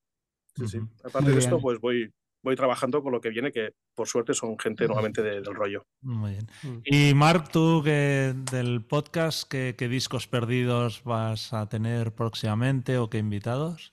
Sí, 0.57 0.67
sí. 0.69 0.79
Ujú. 0.79 0.89
Aparte 1.05 1.23
Muy 1.29 1.33
de 1.35 1.39
esto, 1.39 1.51
bien. 1.57 1.63
pues 1.63 1.79
voy, 1.81 2.13
voy 2.43 2.57
trabajando 2.57 3.03
con 3.03 3.13
lo 3.13 3.21
que 3.21 3.29
viene, 3.31 3.53
que 3.53 3.71
por 3.95 4.09
suerte 4.09 4.35
son 4.35 4.59
gente 4.59 4.87
nuevamente 4.87 5.23
de- 5.23 5.41
del 5.43 5.55
rollo. 5.55 5.87
Muy 6.03 6.33
bien. 6.33 6.47
Mm. 6.65 6.79
Y 6.85 7.15
Marc, 7.15 7.51
tú 7.53 7.83
que 7.85 8.35
del 8.51 8.85
podcast, 8.85 9.49
¿qué, 9.49 9.77
qué 9.79 9.89
discos 9.89 10.27
perdidos 10.27 11.05
vas 11.05 11.53
a 11.53 11.69
tener 11.69 12.13
próximamente 12.13 12.99
o 12.99 13.09
qué 13.09 13.19
invitados? 13.19 13.93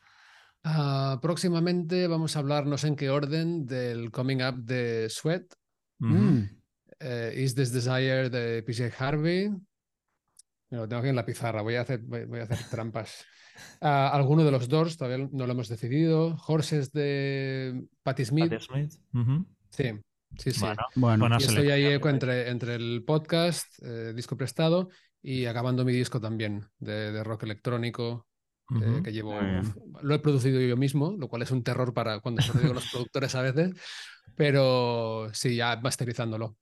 Ah, 0.70 1.20
próximamente 1.22 2.08
vamos 2.08 2.36
a 2.36 2.40
hablar, 2.40 2.66
no 2.66 2.78
sé 2.78 2.90
en 2.90 2.98
qué 2.98 3.10
orden, 3.10 3.66
del 3.66 4.12
coming 4.12 4.42
up 4.44 4.66
de 4.66 5.08
Sweat. 5.10 5.54
Mm. 6.00 6.44
eh, 7.00 7.34
Is 7.38 7.56
This 7.56 7.72
Desire 7.72 8.30
de 8.30 8.64
PJ 8.64 8.92
Harvey. 9.00 9.50
Me 10.70 10.78
Lo 10.78 10.86
tengo 10.86 11.00
aquí 11.00 11.10
en 11.10 11.16
la 11.16 11.26
pizarra, 11.26 11.62
voy 11.62 11.76
a 11.76 11.82
hacer, 11.82 12.02
voy, 12.02 12.26
voy 12.26 12.42
a 12.42 12.44
hacer 12.44 12.58
trampas. 12.70 13.26
Ah, 13.80 14.10
alguno 14.14 14.44
de 14.44 14.52
los 14.52 14.68
Doors, 14.68 14.98
todavía 14.98 15.30
no 15.32 15.48
lo 15.48 15.54
hemos 15.54 15.70
decidido. 15.70 16.36
Horses 16.46 16.92
de 16.92 17.88
Patti 18.04 18.26
Smith. 18.26 18.50
Patti 18.50 18.66
Smith. 18.66 18.94
Sí, 19.70 19.94
sí, 20.38 20.52
sí. 20.52 20.60
Bueno, 20.60 20.82
Bueno, 20.96 21.20
buena 21.22 21.38
Y 21.40 21.44
estoy 21.46 21.72
ahí 21.72 21.86
entre, 21.86 22.50
entre 22.50 22.76
el 22.76 23.06
podcast, 23.06 23.68
eh, 23.84 24.12
disco 24.14 24.36
prestado 24.36 24.90
y 25.22 25.46
acabando 25.46 25.86
mi 25.86 25.94
disco 25.94 26.20
también 26.20 26.68
de, 26.78 27.14
de 27.14 27.24
rock 27.24 27.44
electrónico. 27.44 28.27
Eh, 28.72 28.76
Ujú. 28.90 29.04
que 29.04 29.12
llevo, 29.14 29.40
bien. 29.40 29.74
lo 30.02 30.14
he 30.16 30.20
producido 30.20 30.60
yo 30.62 30.76
mismo, 30.78 31.16
lo 31.18 31.28
cual 31.30 31.42
es 31.42 31.52
un 31.52 31.64
terror 31.64 31.94
para 31.94 32.20
cuando 32.20 32.42
se 32.42 32.54
lo 32.54 32.60
digo 32.60 32.74
los 32.74 32.88
productores 32.92 33.34
a 33.36 33.42
veces, 33.42 33.76
pero 34.36 35.30
sí, 35.34 35.56
ya 35.56 35.78
masterizándolo. 35.82 36.58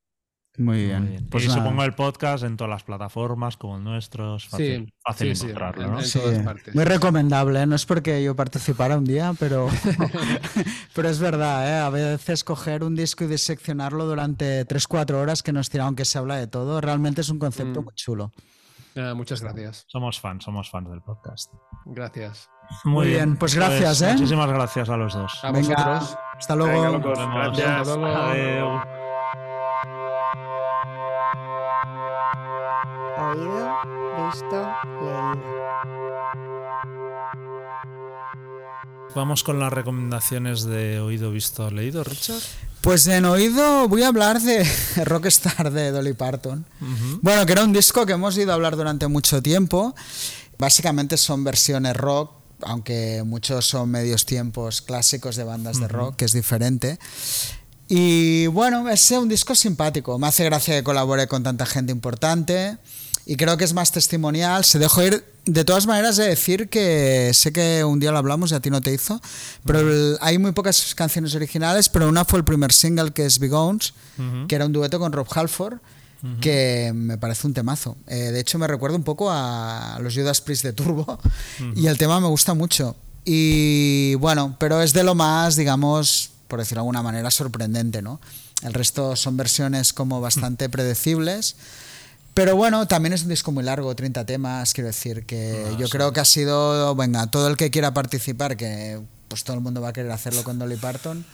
Muy 0.57 0.77
Muy 0.77 0.86
bien. 0.86 1.10
bien. 1.10 1.27
Pues 1.30 1.44
y 1.44 1.48
nada. 1.49 1.60
supongo 1.61 1.84
el 1.84 1.94
podcast 1.95 2.45
en 2.45 2.56
todas 2.56 2.69
las 2.72 2.84
plataformas 2.86 3.57
como 3.57 3.76
el 3.76 3.84
nuestro. 3.84 4.38
Es 4.38 4.45
fácil, 4.45 4.86
Sí, 4.86 4.94
fácil 5.03 5.27
sí, 5.30 5.36
sí, 5.36 5.45
encontrarlo, 5.48 5.84
en- 5.84 5.91
¿no? 5.91 5.99
en 5.99 6.06
Sí, 6.06 6.18
todas 6.19 6.40
partes. 6.45 6.73
Muy 6.76 6.86
recomendable, 6.86 7.61
¿eh? 7.61 7.65
no 7.65 7.76
es 7.76 7.86
porque 7.86 8.23
yo 8.23 8.38
participara 8.38 8.98
un 8.98 9.03
día, 9.03 9.34
pero, 9.38 9.68
pero 10.95 11.10
es 11.10 11.19
verdad, 11.19 11.68
¿eh? 11.69 11.80
a 11.82 11.90
veces 11.90 12.45
coger 12.45 12.86
un 12.86 12.95
disco 12.95 13.26
y 13.26 13.27
diseccionarlo 13.27 14.06
durante 14.06 14.65
3-4 14.65 15.15
horas 15.15 15.44
que 15.44 15.52
nos 15.52 15.69
tira, 15.69 15.84
aunque 15.86 16.06
se 16.06 16.18
habla 16.19 16.38
de 16.38 16.48
todo, 16.48 16.80
realmente 16.80 17.19
es 17.19 17.27
un 17.30 17.40
concepto 17.40 17.82
Mm. 17.82 17.86
muy 17.86 17.94
chulo. 17.95 18.32
Ah, 18.97 19.13
muchas 19.13 19.41
gracias. 19.41 19.85
Somos 19.88 20.19
fans, 20.19 20.43
somos 20.43 20.69
fans 20.69 20.89
del 20.89 21.01
podcast. 21.01 21.53
Gracias. 21.85 22.49
Muy 22.84 23.07
bien, 23.07 23.38
pues 23.38 23.53
gracias, 23.55 24.01
¿eh? 24.01 24.13
Muchísimas 24.13 24.49
gracias 24.49 24.89
a 24.89 24.97
los 24.97 25.13
dos. 25.13 25.43
A 25.43 25.51
Venga, 25.51 25.76
vosotros. 25.76 26.17
hasta 26.38 26.55
luego. 26.55 26.73
Venga, 26.81 26.89
locos, 26.97 27.19
Nos 27.19 27.27
vemos. 27.27 27.57
gracias. 27.57 27.88
Hasta 27.88 27.97
luego. 27.97 28.84
Oído, 33.17 33.76
visto, 34.27 34.67
Vamos 39.15 39.43
con 39.43 39.59
las 39.61 39.71
recomendaciones 39.71 40.65
de 40.65 40.99
oído, 40.99 41.31
visto, 41.31 41.71
leído, 41.71 42.03
Richard. 42.03 42.41
Pues 42.81 43.07
en 43.07 43.23
oído 43.23 43.87
voy 43.87 44.03
a 44.03 44.09
hablar 44.09 44.41
de 44.41 44.69
Rockstar 45.05 45.71
de 45.71 45.91
Dolly 45.91 46.11
Parton. 46.11 46.65
Ujú. 46.81 47.19
Bueno, 47.21 47.45
que 47.45 47.53
era 47.53 47.63
un 47.63 47.71
disco 47.71 48.05
que 48.05 48.11
hemos 48.11 48.37
ido 48.37 48.51
a 48.51 48.55
hablar 48.55 48.75
durante 48.75 49.07
mucho 49.07 49.41
tiempo. 49.41 49.95
Básicamente 50.57 51.15
son 51.15 51.45
versiones 51.45 51.95
rock, 51.95 52.33
aunque 52.61 53.23
muchos 53.25 53.65
son 53.65 53.89
medios 53.89 54.25
tiempos 54.25 54.81
clásicos 54.81 55.37
de 55.37 55.45
bandas 55.45 55.79
de 55.79 55.87
rock, 55.87 56.17
que 56.17 56.25
es 56.25 56.33
diferente. 56.33 56.99
Y 57.87 58.47
bueno, 58.47 58.89
es 58.89 59.11
un 59.11 59.29
disco 59.29 59.55
simpático. 59.55 60.19
Me 60.19 60.27
hace 60.27 60.43
gracia 60.43 60.75
que 60.75 60.83
colabore 60.83 61.27
con 61.27 61.41
tanta 61.41 61.65
gente 61.65 61.93
importante. 61.93 62.77
Y 63.26 63.38
creo 63.38 63.57
que 63.57 63.64
es 63.64 63.73
más 63.73 63.91
testimonial. 63.91 64.64
Se 64.65 64.80
dejó 64.80 65.03
ir. 65.03 65.26
De 65.45 65.64
todas 65.64 65.85
maneras, 65.85 66.18
de 66.18 66.26
decir 66.27 66.69
que 66.69 67.30
sé 67.34 67.52
que 67.53 67.84
un 67.84 67.99
día 67.99 68.11
lo 68.11 68.18
hablamos 68.18 68.52
y 68.52 68.56
a 68.56 68.60
ti 68.60 68.69
no 68.72 68.81
te 68.81 68.91
hizo. 68.93 69.22
Pero 69.64 69.80
el- 69.80 70.18
hay 70.22 70.38
muy 70.39 70.52
pocas 70.53 70.95
canciones 70.95 71.35
originales. 71.35 71.88
Pero 71.89 72.10
una 72.10 72.26
fue 72.26 72.39
el 72.39 72.45
primer 72.45 72.72
single 72.72 73.11
que 73.14 73.26
es 73.26 73.38
Big 73.39 73.53
Owns, 73.53 73.93
Ujú. 74.18 74.47
que 74.47 74.56
era 74.56 74.65
un 74.65 74.73
dueto 74.73 74.99
con 74.99 75.11
Rob 75.11 75.27
Halford. 75.34 75.77
Que 76.41 76.91
me 76.95 77.19
parece 77.19 77.45
un 77.45 77.53
temazo. 77.53 77.97
Eh, 78.07 78.15
de 78.31 78.39
hecho, 78.39 78.57
me 78.57 78.65
recuerda 78.65 78.97
un 78.97 79.03
poco 79.03 79.30
a 79.30 79.99
los 80.02 80.15
Judas 80.15 80.41
Priest 80.41 80.64
de 80.64 80.73
Turbo. 80.73 81.19
Y 81.76 81.85
el 81.85 81.99
tema 81.99 82.19
me 82.19 82.27
gusta 82.27 82.56
mucho. 82.56 82.95
Y 83.26 84.15
bueno, 84.15 84.56
pero 84.60 84.81
es 84.81 84.93
de 84.93 85.03
lo 85.03 85.14
más, 85.14 85.56
digamos, 85.56 86.31
por 86.47 86.57
decirlo 86.60 86.80
de 86.80 86.81
alguna 86.85 87.03
manera, 87.03 87.30
sorprendente, 87.30 88.02
¿no? 88.02 88.19
El 88.64 88.73
resto 88.73 89.15
son 89.15 89.38
versiones 89.38 89.93
como 89.93 90.19
bastante 90.19 90.68
predecibles. 90.69 91.57
Pero 92.35 92.57
bueno, 92.57 92.85
también 92.85 93.13
es 93.13 93.23
un 93.23 93.29
disco 93.29 93.53
muy 93.53 93.63
largo, 93.63 93.95
30 93.95 94.25
temas, 94.25 94.73
quiero 94.73 94.87
decir 94.87 95.25
que 95.25 95.73
yo 95.79 95.87
creo 95.87 96.11
que 96.11 96.19
ha 96.19 96.25
sido, 96.25 96.93
venga, 96.93 97.27
todo 97.27 97.47
el 97.47 97.55
que 97.55 97.71
quiera 97.71 97.93
participar, 97.93 98.57
que 98.57 99.01
pues 99.29 99.45
todo 99.45 99.55
el 99.55 99.63
mundo 99.63 99.79
va 99.81 99.89
a 99.89 99.93
querer 99.93 100.11
hacerlo 100.11 100.43
con 100.43 100.59
Dolly 100.59 100.75
Parton, 100.75 101.25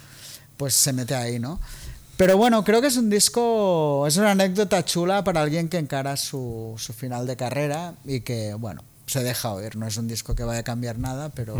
pues 0.57 0.75
se 0.75 0.93
mete 0.93 1.15
ahí, 1.15 1.39
¿no? 1.39 1.59
Pero 2.17 2.37
bueno, 2.37 2.63
creo 2.63 2.81
que 2.81 2.87
es 2.87 2.97
un 2.97 3.09
disco, 3.09 4.05
es 4.05 4.17
una 4.17 4.31
anécdota 4.31 4.85
chula 4.85 5.23
para 5.23 5.41
alguien 5.41 5.69
que 5.69 5.79
encara 5.79 6.15
su, 6.17 6.75
su 6.77 6.93
final 6.93 7.25
de 7.25 7.35
carrera 7.35 7.95
y 8.05 8.19
que, 8.21 8.53
bueno, 8.53 8.83
se 9.07 9.23
deja 9.23 9.51
oír. 9.51 9.75
No 9.75 9.87
es 9.87 9.97
un 9.97 10.07
disco 10.07 10.35
que 10.35 10.43
vaya 10.43 10.59
a 10.59 10.63
cambiar 10.63 10.99
nada, 10.99 11.29
pero, 11.29 11.57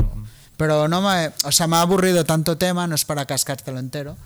pero 0.56 0.88
no 0.88 1.02
me, 1.02 1.32
o 1.46 1.52
sea, 1.52 1.66
me 1.66 1.78
ha 1.78 1.82
aburrido 1.82 2.26
tanto 2.26 2.60
tema, 2.60 2.86
no 2.86 2.94
es 2.94 3.06
para 3.06 3.26
cascártelo 3.26 3.80
entero. 3.80 4.18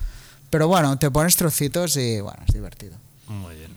Pero 0.49 0.67
bueno, 0.67 0.99
te 0.99 1.09
pones 1.09 1.37
trocitos 1.37 1.95
y 1.95 2.19
bueno, 2.19 2.39
es 2.45 2.53
divertido. 2.53 2.97
Muy 3.27 3.55
bien. 3.55 3.74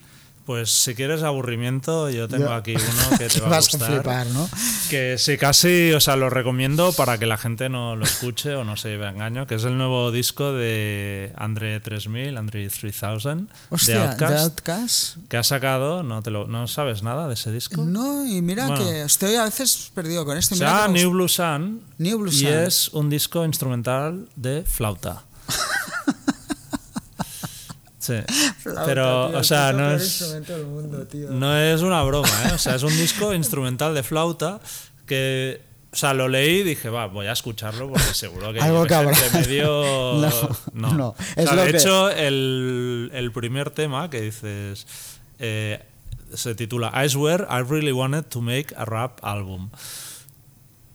Pues 0.49 0.70
si 0.70 0.95
quieres 0.95 1.23
aburrimiento, 1.25 2.09
yo 2.09 2.27
tengo 2.27 2.47
Yo- 2.47 2.55
aquí 2.55 2.75
uno 2.75 3.19
que 3.19 3.29
te 3.29 3.39
va 3.43 3.47
a 3.49 3.51
Vas 3.51 3.69
gustar. 3.70 3.91
a 3.91 3.95
flipar, 3.97 4.27
¿no? 4.29 4.49
Que 4.89 5.19
sí, 5.19 5.37
casi, 5.37 5.93
o 5.93 6.01
sea, 6.01 6.16
lo 6.16 6.31
recomiendo 6.31 6.95
para 6.95 7.19
que 7.19 7.27
la 7.27 7.37
gente 7.37 7.69
no 7.69 7.97
lo 7.97 8.07
escuche 8.07 8.55
o 8.55 8.65
no 8.65 8.79
se 8.79 8.89
lleve 8.89 9.07
a 9.07 9.11
engaño, 9.11 9.47
que 9.47 9.57
es 9.57 9.65
el 9.65 9.77
nuevo 9.77 10.11
disco 10.11 10.53
de 10.55 11.35
Andre 11.37 11.81
3000, 11.81 12.39
Andre 12.39 12.66
3000, 12.70 13.47
de 13.47 13.47
Hostia, 13.69 14.11
Outkast, 14.11 14.33
de 14.33 14.41
Outcast. 14.41 15.16
que 15.29 15.37
ha 15.37 15.43
sacado, 15.43 16.03
no, 16.03 16.23
te 16.23 16.31
lo, 16.31 16.47
no 16.47 16.66
sabes 16.66 17.03
nada 17.03 17.29
de 17.29 17.35
ese 17.35 17.53
disco. 17.53 17.83
No, 17.85 18.25
y 18.27 18.41
mira 18.41 18.69
Bueno. 18.69 18.83
que 18.87 19.03
estoy 19.03 19.35
a 19.35 19.45
veces 19.45 19.91
perdido 19.95 20.25
con 20.25 20.39
esto. 20.39 20.55
Se 20.55 20.65
Mira 20.65 20.89
me 20.89 20.95
New 20.99 21.11
Blue 21.11 21.29
Sun 21.29 21.83
New 21.99 22.20
Blue 22.20 22.31
y 22.33 22.35
Sun. 22.39 22.49
es 22.49 22.89
un 22.95 23.11
disco 23.11 23.45
instrumental 23.45 24.27
de 24.35 24.62
flauta. 24.65 25.25
Sí, 28.09 28.35
Flauta, 28.63 28.85
pero, 28.87 29.29
tío, 29.29 29.39
o 29.39 29.45
sea, 29.45 29.73
no 29.73 29.93
es, 29.93 30.03
instrumento 30.21 30.53
del 30.57 30.67
mundo, 30.67 31.07
tío. 31.07 31.31
no 31.31 31.57
es 31.57 31.83
una 31.83 32.03
broma, 32.03 32.29
¿eh? 32.49 32.53
O 32.55 32.59
sea, 32.59 32.75
es 32.75 32.83
un 32.83 32.97
disco 32.97 33.35
instrumental 33.43 33.95
de 33.95 34.03
flauta 34.03 34.61
que, 35.07 35.61
o 35.93 35.97
sea, 35.97 36.15
lo 36.15 36.29
leí 36.29 36.61
y 36.61 36.63
dije, 36.63 36.89
va, 36.91 37.07
voy 37.07 37.27
a 37.27 37.33
escucharlo 37.33 37.89
porque 37.89 38.15
seguro 38.15 38.53
que 38.53 38.61
Algo 38.63 38.85
entre 38.87 39.31
medio... 39.41 40.21
No, 40.75 40.93
no, 40.95 41.09
O 41.09 41.17
es 41.37 41.45
sea, 41.45 41.55
lo 41.55 41.63
de 41.65 41.71
que- 41.73 41.77
hecho, 41.79 42.11
el, 42.11 43.11
el 43.15 43.33
primer 43.33 43.71
tema 43.71 44.09
que 44.11 44.21
dices 44.21 44.87
eh, 45.39 45.83
se 46.35 46.55
titula 46.55 46.93
I 47.05 47.09
swear 47.09 47.47
I 47.51 47.63
really 47.63 47.93
wanted 47.93 48.25
to 48.27 48.41
make 48.41 48.75
a 48.77 48.85
rap 48.85 49.19
album. 49.23 49.71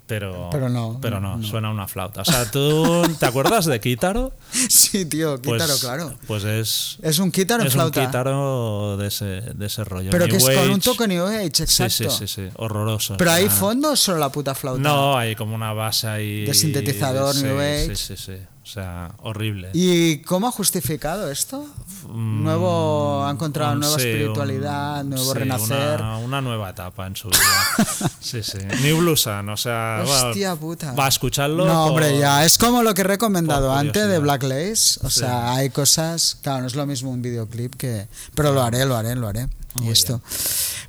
Pero, 0.06 0.50
Pero 0.52 0.68
no, 0.68 1.00
pero 1.02 1.22
no, 1.22 1.38
no. 1.38 1.48
suena 1.48 1.70
una 1.72 1.88
flauta. 1.88 2.22
O 2.22 2.26
sea, 2.26 2.52
¿tú 2.52 3.02
te 3.20 3.26
acuerdas 3.26 3.66
de 3.66 3.80
Kitaro? 3.80 4.34
Sí, 4.70 5.06
tío, 5.06 5.42
Pues, 5.42 5.64
quítaro, 5.64 5.80
claro. 5.80 6.14
Pues 6.28 6.44
es, 6.44 6.98
Es 7.02 7.20
un 7.20 7.32
quítaro 7.32 7.62
en 7.62 7.68
es 7.68 7.74
flauta. 7.74 8.02
un 8.02 8.06
Kitaro 8.08 8.98
de 8.98 9.08
ese, 9.08 9.26
de 9.26 9.66
ese 9.66 9.84
rollo. 9.86 10.10
pero 10.12 10.28
New 10.28 10.38
que 10.38 10.44
es 10.54 10.60
con 10.60 10.70
un 10.72 10.82
toque 10.82 11.08
New 11.08 11.26
Age, 11.26 11.52
Sí, 11.54 11.64
exacto. 11.64 12.10
sí, 12.12 12.28
sí, 12.28 12.28
sí, 12.28 12.50
horroroso. 12.56 13.16
Pero 13.18 13.32
o 13.32 13.34
hay 13.34 13.44
sea, 13.44 13.52
fondo 13.52 13.92
o 13.92 13.96
solo 13.96 14.18
la 14.20 14.30
puta 14.30 14.54
flauta. 14.54 14.82
No, 14.82 15.18
hay 15.18 15.36
como 15.36 15.56
una 15.56 15.72
base 15.72 16.08
ahí. 16.08 16.46
De 16.46 16.54
sintetizador, 16.54 17.34
sí, 17.34 17.44
New 17.44 17.58
Age. 17.60 17.96
Sí, 17.96 18.16
sí, 18.16 18.18
sí. 18.18 18.34
O 18.64 18.66
sea, 18.66 19.12
horrible. 19.24 19.72
¿Y 19.74 20.20
cómo 20.22 20.48
ha 20.48 20.52
justificado 20.52 21.30
esto? 21.30 21.66
Mm, 22.08 22.44
Nuevo, 22.44 23.26
ha 23.26 23.30
encontrado 23.32 23.74
un- 23.74 23.82
nueva 23.82 24.00
sí, 24.00 24.08
espiritualidad, 24.08 25.02
un- 25.04 25.10
nuevo 25.10 25.34
sí, 25.34 25.40
renacer. 25.40 26.00
Una, 26.00 26.18
una 26.20 26.42
nueva 26.42 26.70
etapa 26.70 27.06
en 27.06 27.16
su 27.18 27.28
vida. 27.28 27.40
sí, 28.22 28.42
sí. 28.42 28.60
New 28.82 29.00
Blue 29.00 29.18
Sun, 29.18 29.50
o 29.50 29.58
sea. 29.58 30.02
Hostia 30.08 30.56
puta. 30.56 30.94
Va 30.94 31.06
a 31.06 31.10
escucharlo. 31.10 31.66
No, 31.66 31.88
hombre, 31.88 32.18
ya. 32.18 32.46
Es 32.46 32.58
como 32.58 32.84
lo 32.84 32.94
que 32.94 33.02
he 33.02 33.06
recomendado 33.06 33.74
antes 33.74 34.08
de. 34.08 34.20
Black 34.20 34.44
Lace. 34.44 34.98
O 35.04 35.10
Sí. 35.10 35.20
sea, 35.20 35.56
hay 35.56 35.70
cosas. 35.70 36.38
Claro, 36.42 36.62
no 36.62 36.68
es 36.68 36.76
lo 36.76 36.86
mismo 36.86 37.12
un 37.12 37.22
videoclip 37.22 37.76
que. 37.76 38.08
Pero 38.34 38.54
lo 38.54 38.64
haré, 38.64 38.86
lo 38.86 38.96
haré, 38.96 39.14
lo 39.16 39.28
haré. 39.28 39.48
Y 39.82 39.90
esto. 39.90 40.22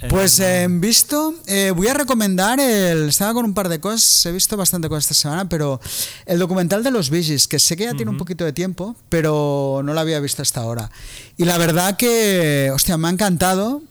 Eh, 0.01 0.09
Pues 0.09 0.39
eh, 0.41 0.63
en 0.63 0.81
visto, 0.81 1.35
eh, 1.47 1.73
voy 1.75 1.89
a 1.89 1.95
recomendar 1.95 2.61
el. 2.61 3.09
Estaba 3.09 3.35
con 3.35 3.45
un 3.45 3.55
par 3.55 3.69
de 3.69 3.81
cosas, 3.81 4.27
he 4.27 4.33
visto 4.33 4.57
bastante 4.57 4.89
cosas 4.89 5.05
esta 5.05 5.15
semana, 5.15 5.49
pero 5.49 5.81
el 6.27 6.39
documental 6.39 6.83
de 6.83 6.91
los 6.91 7.09
Gees, 7.11 7.49
que 7.49 7.59
sé 7.59 7.77
que 7.77 7.85
ya 7.85 7.95
tiene 7.95 8.11
un 8.11 8.19
poquito 8.19 8.45
de 8.45 8.53
tiempo, 8.53 8.97
pero 9.09 9.83
no 9.85 9.95
lo 9.95 10.01
había 10.01 10.21
visto 10.21 10.43
hasta 10.43 10.61
ahora. 10.61 10.91
Y 11.37 11.45
la 11.45 11.59
verdad 11.59 11.97
que, 11.97 12.71
hostia, 12.75 12.97
me 12.99 13.09
ha 13.09 13.11
encantado. 13.11 13.83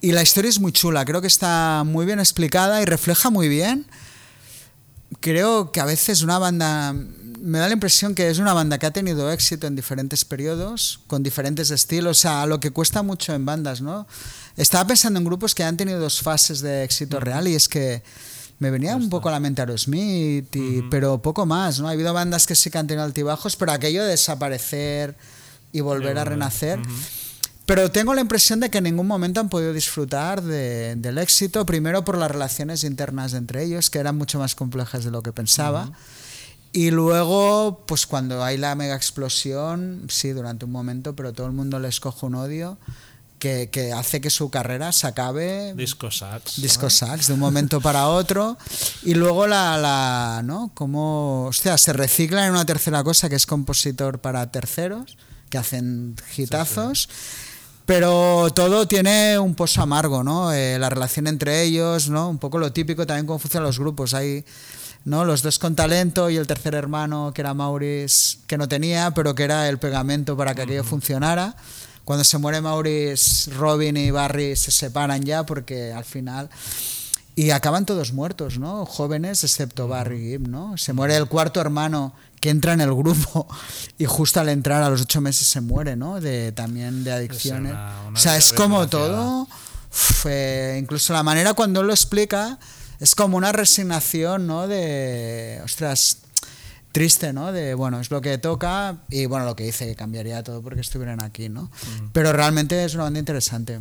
Y 0.00 0.12
la 0.12 0.22
historia 0.22 0.48
es 0.48 0.60
muy 0.60 0.70
chula, 0.70 1.04
creo 1.04 1.20
que 1.20 1.26
está 1.26 1.82
muy 1.84 2.06
bien 2.06 2.20
explicada 2.20 2.80
y 2.80 2.84
refleja 2.84 3.30
muy 3.30 3.48
bien. 3.48 3.84
Creo 5.20 5.72
que 5.72 5.80
a 5.80 5.84
veces 5.84 6.22
una 6.22 6.38
banda, 6.38 6.92
me 6.92 7.58
da 7.58 7.66
la 7.66 7.72
impresión 7.72 8.14
que 8.14 8.30
es 8.30 8.38
una 8.38 8.52
banda 8.52 8.78
que 8.78 8.86
ha 8.86 8.92
tenido 8.92 9.30
éxito 9.32 9.66
en 9.66 9.74
diferentes 9.74 10.24
periodos, 10.24 11.00
con 11.06 11.22
diferentes 11.22 11.70
estilos, 11.70 12.18
o 12.18 12.20
sea, 12.20 12.46
lo 12.46 12.60
que 12.60 12.70
cuesta 12.70 13.02
mucho 13.02 13.34
en 13.34 13.44
bandas, 13.44 13.80
¿no? 13.80 14.06
Estaba 14.56 14.86
pensando 14.86 15.18
en 15.18 15.24
grupos 15.24 15.54
que 15.54 15.64
han 15.64 15.76
tenido 15.76 15.98
dos 16.00 16.20
fases 16.20 16.60
de 16.60 16.84
éxito 16.84 17.20
real 17.20 17.48
y 17.48 17.54
es 17.54 17.68
que 17.68 18.02
me 18.58 18.70
venía 18.70 18.96
un 18.96 19.08
poco 19.08 19.28
a 19.28 19.32
la 19.32 19.40
mente 19.40 19.62
Aerosmith, 19.62 20.54
y, 20.54 20.82
pero 20.90 21.22
poco 21.22 21.46
más, 21.46 21.78
¿no? 21.80 21.88
Ha 21.88 21.92
habido 21.92 22.12
bandas 22.12 22.46
que 22.46 22.54
sí 22.54 22.70
que 22.70 22.78
han 22.78 22.86
tenido 22.86 23.04
altibajos, 23.04 23.56
pero 23.56 23.72
aquello 23.72 24.02
de 24.02 24.10
desaparecer 24.10 25.16
y 25.72 25.80
volver 25.80 26.18
a 26.18 26.24
renacer. 26.24 26.80
Pero 27.68 27.90
tengo 27.90 28.14
la 28.14 28.22
impresión 28.22 28.60
de 28.60 28.70
que 28.70 28.78
en 28.78 28.84
ningún 28.84 29.06
momento 29.06 29.40
han 29.40 29.50
podido 29.50 29.74
disfrutar 29.74 30.40
de- 30.42 30.96
del 30.96 31.18
éxito, 31.18 31.66
primero 31.66 32.02
por 32.02 32.16
las 32.16 32.30
relaciones 32.30 32.82
internas 32.82 33.34
entre 33.34 33.62
ellos, 33.64 33.90
que 33.90 33.98
eran 33.98 34.16
mucho 34.16 34.38
más 34.38 34.54
complejas 34.54 35.04
de 35.04 35.10
lo 35.10 35.22
que 35.22 35.32
pensaba. 35.34 35.92
Y 36.72 36.90
luego, 36.90 37.84
pues 37.86 38.06
cuando 38.06 38.42
hay 38.42 38.56
la 38.56 38.74
mega 38.74 38.96
explosión, 38.96 40.06
sí, 40.08 40.30
durante 40.30 40.64
un 40.64 40.72
momento, 40.72 41.14
pero 41.14 41.32
todo 41.34 41.46
el 41.46 41.52
mundo 41.52 41.78
les 41.78 42.00
coge 42.00 42.24
un 42.26 42.36
odio 42.36 42.78
que, 43.38 43.68
que 43.70 43.92
hace 43.92 44.20
que 44.22 44.30
su 44.30 44.48
carrera 44.50 44.90
se 44.92 45.06
acabe. 45.06 45.74
Disco 45.74 46.10
sax. 46.10 46.60
disco 46.62 46.88
sax 46.90 47.26
de 47.28 47.34
un 47.34 47.40
momento 47.40 47.80
para 47.82 48.08
otro. 48.08 48.56
Y 49.02 49.12
luego 49.14 49.46
la, 49.46 49.76
la 49.76 50.40
no 50.42 50.70
como 50.74 51.44
hostia 51.46 51.76
se 51.76 51.92
recicla 51.92 52.46
en 52.46 52.52
una 52.52 52.64
tercera 52.64 53.04
cosa 53.04 53.28
que 53.28 53.36
es 53.36 53.44
compositor 53.46 54.20
para 54.20 54.50
terceros 54.50 55.18
que 55.50 55.56
hacen 55.58 56.16
hitazos 56.36 57.08
Pero 57.88 58.50
todo 58.54 58.86
tiene 58.86 59.38
un 59.38 59.54
pozo 59.54 59.80
amargo, 59.80 60.22
¿no? 60.22 60.52
Eh, 60.52 60.78
la 60.78 60.90
relación 60.90 61.26
entre 61.26 61.62
ellos, 61.62 62.10
¿no? 62.10 62.28
Un 62.28 62.36
poco 62.36 62.58
lo 62.58 62.70
típico 62.70 63.06
también 63.06 63.24
cómo 63.24 63.38
funcionan 63.38 63.66
los 63.66 63.78
grupos. 63.78 64.12
Hay 64.12 64.44
¿no? 65.06 65.24
Los 65.24 65.40
dos 65.40 65.58
con 65.58 65.74
talento 65.74 66.28
y 66.28 66.36
el 66.36 66.46
tercer 66.46 66.74
hermano, 66.74 67.32
que 67.34 67.40
era 67.40 67.54
Maurice, 67.54 68.40
que 68.46 68.58
no 68.58 68.68
tenía, 68.68 69.12
pero 69.12 69.34
que 69.34 69.44
era 69.44 69.70
el 69.70 69.78
pegamento 69.78 70.36
para 70.36 70.54
que 70.54 70.60
aquello 70.60 70.84
funcionara. 70.84 71.56
Cuando 72.04 72.24
se 72.24 72.36
muere 72.36 72.60
Maurice, 72.60 73.50
Robin 73.52 73.96
y 73.96 74.10
Barry 74.10 74.54
se 74.54 74.70
separan 74.70 75.22
ya 75.22 75.46
porque 75.46 75.90
al 75.90 76.04
final... 76.04 76.50
Y 77.36 77.52
acaban 77.52 77.86
todos 77.86 78.12
muertos, 78.12 78.58
¿no? 78.58 78.84
Jóvenes, 78.84 79.44
excepto 79.44 79.88
Barry 79.88 80.18
Gibb, 80.18 80.48
¿no? 80.48 80.76
Se 80.76 80.92
muere 80.92 81.16
el 81.16 81.26
cuarto 81.26 81.58
hermano 81.60 82.12
que 82.40 82.50
entra 82.50 82.72
en 82.72 82.80
el 82.80 82.94
grupo 82.94 83.46
y 83.98 84.04
justo 84.04 84.40
al 84.40 84.48
entrar 84.48 84.82
a 84.82 84.90
los 84.90 85.02
ocho 85.02 85.20
meses 85.20 85.46
se 85.46 85.60
muere, 85.60 85.96
¿no? 85.96 86.20
De, 86.20 86.52
también 86.52 87.04
de 87.04 87.12
adicciones. 87.12 87.72
una- 87.72 88.00
una 88.08 88.18
o 88.18 88.20
sea, 88.20 88.36
es 88.36 88.52
como 88.52 88.86
todo. 88.88 89.48
incluso 90.78 91.12
la 91.12 91.22
manera 91.22 91.54
cuando 91.54 91.80
él 91.80 91.86
lo 91.86 91.92
explica 91.92 92.58
es 93.00 93.14
como 93.14 93.36
una 93.36 93.52
resignación, 93.52 94.46
¿no? 94.46 94.66
De, 94.66 95.60
ostras, 95.64 96.18
triste, 96.92 97.32
¿no? 97.32 97.52
De, 97.52 97.74
bueno, 97.74 98.00
es 98.00 98.10
lo 98.10 98.20
que 98.20 98.38
toca 98.38 98.96
y, 99.08 99.26
bueno, 99.26 99.44
lo 99.44 99.54
que 99.54 99.64
dice 99.64 99.86
que 99.86 99.94
cambiaría 99.94 100.42
todo 100.42 100.62
porque 100.62 100.80
estuvieran 100.80 101.22
aquí, 101.22 101.48
¿no? 101.48 101.70
Pero 102.12 102.32
realmente 102.32 102.84
es 102.84 102.94
una 102.94 103.04
banda 103.04 103.20
interesante. 103.20 103.80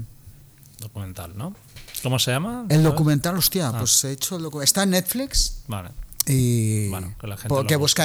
Documental, 0.80 1.36
¿no? 1.36 1.56
¿Cómo 2.04 2.20
se 2.20 2.30
llama? 2.32 2.66
El 2.70 2.84
documental, 2.84 3.36
hostia, 3.38 3.70
Ah. 3.70 3.80
pues 3.80 4.04
he 4.04 4.12
hecho 4.12 4.38
el 4.38 4.44
docu- 4.44 4.62
Está 4.64 4.84
en 4.84 4.92
Netflix 4.92 5.62
Vale, 5.68 5.90
y 6.28 6.90
Bueno, 6.90 7.14
que 7.20 7.28
la 7.28 7.38
gente 7.38 7.50
po- 7.50 7.62
lo 7.62 7.68
que 7.68 7.76
busque. 7.76 7.78
busca 7.78 8.04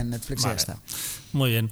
en 0.00 0.10
Netflix 0.10 0.40
y 0.42 0.44
ya 0.44 0.52
está. 0.54 0.78
muy 1.32 1.50
bien. 1.50 1.70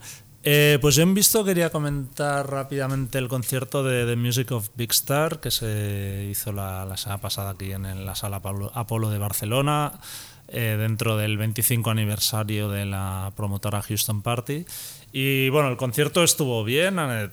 Eh, 0.48 0.78
pues 0.80 0.94
yo 0.94 1.02
en 1.02 1.12
visto 1.12 1.44
quería 1.44 1.70
comentar 1.70 2.48
rápidamente 2.48 3.18
el 3.18 3.26
concierto 3.26 3.82
de 3.82 4.06
The 4.06 4.14
Music 4.14 4.52
of 4.52 4.68
Big 4.76 4.92
Star 4.92 5.40
que 5.40 5.50
se 5.50 6.28
hizo 6.30 6.52
la, 6.52 6.84
la 6.84 6.96
semana 6.96 7.20
pasada 7.20 7.50
aquí 7.50 7.72
en 7.72 8.06
la 8.06 8.14
sala 8.14 8.40
Apolo, 8.74 9.10
de 9.10 9.18
Barcelona 9.18 9.98
eh, 10.46 10.76
dentro 10.78 11.16
del 11.16 11.36
25 11.36 11.90
aniversario 11.90 12.68
de 12.68 12.86
la 12.86 13.32
promotora 13.36 13.82
Houston 13.82 14.22
Party. 14.22 14.64
Y 15.12 15.48
bueno, 15.48 15.68
el 15.68 15.76
concierto 15.76 16.22
estuvo 16.22 16.62
bien, 16.62 16.98
eh, 17.00 17.28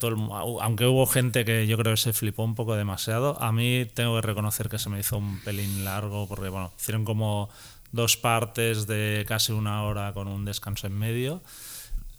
aunque 0.62 0.88
hubo 0.88 1.06
gente 1.06 1.46
que 1.46 1.68
yo 1.68 1.78
creo 1.78 1.94
que 1.94 1.98
se 2.02 2.14
flipó 2.14 2.44
un 2.44 2.56
poco 2.56 2.76
demasiado. 2.76 3.40
A 3.44 3.52
mí 3.52 3.86
tengo 3.94 4.16
que 4.16 4.22
reconocer 4.26 4.70
que 4.70 4.80
se 4.80 4.90
me 4.90 5.00
hizo 5.00 5.18
un 5.18 5.40
pelín 5.42 5.86
largo 5.86 6.28
porque 6.28 6.50
bueno, 6.50 6.72
hicieron 6.80 7.06
como 7.06 7.50
dos 7.94 8.18
partes 8.18 8.86
de 8.86 9.24
casi 9.26 9.54
una 9.54 9.84
hora 9.84 10.12
con 10.12 10.28
un 10.28 10.44
descanso 10.44 10.88
en 10.88 11.00
medio 11.00 11.42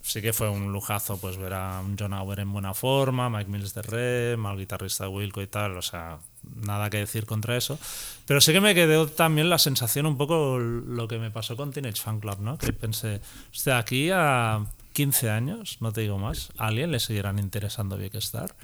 sí 0.04 0.20
que 0.20 0.34
fue 0.34 0.50
un 0.50 0.70
lujazo 0.70 1.16
pues 1.16 1.38
ver 1.38 1.54
a 1.54 1.82
John 1.98 2.12
Auer 2.12 2.40
en 2.40 2.52
buena 2.52 2.74
forma, 2.74 3.30
Mike 3.30 3.50
Mills 3.50 3.72
de 3.72 3.82
Rem, 3.82 4.44
al 4.44 4.58
guitarrista 4.58 5.08
Wilco 5.08 5.40
y 5.40 5.46
tal, 5.46 5.78
o 5.78 5.82
sea, 5.82 6.18
nada 6.56 6.90
que 6.90 6.98
decir 6.98 7.24
contra 7.24 7.56
eso. 7.56 7.78
Pero 8.26 8.42
sí 8.42 8.52
que 8.52 8.60
me 8.60 8.74
quedó 8.74 9.08
también 9.08 9.48
la 9.48 9.58
sensación 9.58 10.04
un 10.04 10.18
poco 10.18 10.58
lo 10.58 11.08
que 11.08 11.18
me 11.18 11.30
pasó 11.30 11.56
con 11.56 11.72
Teenage 11.72 12.02
Fan 12.02 12.20
Club, 12.20 12.38
¿no? 12.40 12.58
Que 12.58 12.74
pensé, 12.74 13.22
hostia, 13.50 13.78
aquí 13.78 14.10
a 14.12 14.66
15 14.92 15.30
años, 15.30 15.78
no 15.80 15.90
te 15.90 16.02
digo 16.02 16.18
más, 16.18 16.52
¿a 16.58 16.66
alguien 16.66 16.92
le 16.92 17.00
seguirán 17.00 17.38
interesando 17.38 17.96
Big 17.96 18.14
Star? 18.16 18.54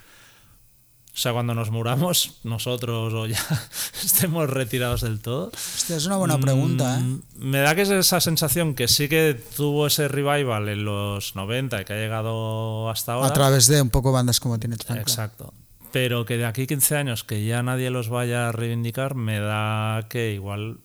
O 1.13 1.17
sea, 1.21 1.33
cuando 1.33 1.55
nos 1.55 1.71
muramos, 1.71 2.39
nosotros 2.45 3.13
o 3.13 3.27
ya 3.27 3.39
estemos 4.05 4.49
retirados 4.49 5.01
del 5.03 5.21
todo, 5.21 5.51
Hostia, 5.55 5.97
es 5.97 6.07
una 6.07 6.17
buena 6.17 6.39
pregunta, 6.39 6.99
¿eh? 6.99 7.03
Mm, 7.03 7.21
Me 7.37 7.59
da 7.59 7.75
que 7.75 7.83
es 7.83 7.91
esa 7.91 8.21
sensación 8.21 8.75
que 8.75 8.89
sí 8.89 9.09
que 9.09 9.41
tuvo 9.57 9.87
ese 9.87 10.09
revival 10.09 10.69
en 10.69 10.85
los 10.85 11.35
90 11.37 11.81
y 11.81 11.85
que 11.85 11.93
ha 11.93 11.97
llegado 11.97 12.89
hasta 12.91 13.15
ahora. 13.15 13.29
A 13.29 13.33
través 13.33 13.67
de 13.67 13.83
un 13.83 13.91
poco 13.91 14.13
bandas 14.13 14.41
como 14.41 14.59
tiene 14.59 14.77
Club. 14.77 14.99
Exacto. 14.99 15.53
Pero 15.93 16.25
que 16.25 16.37
de 16.37 16.47
aquí 16.47 16.69
15 16.69 16.97
años 16.97 17.25
que 17.25 17.45
ya 17.45 17.63
nadie 17.65 17.91
los 17.91 18.09
vaya 18.09 18.49
a 18.49 18.53
reivindicar, 18.53 19.17
me 19.17 19.41
da 19.41 20.07
que 20.09 20.33
igual 20.33 20.79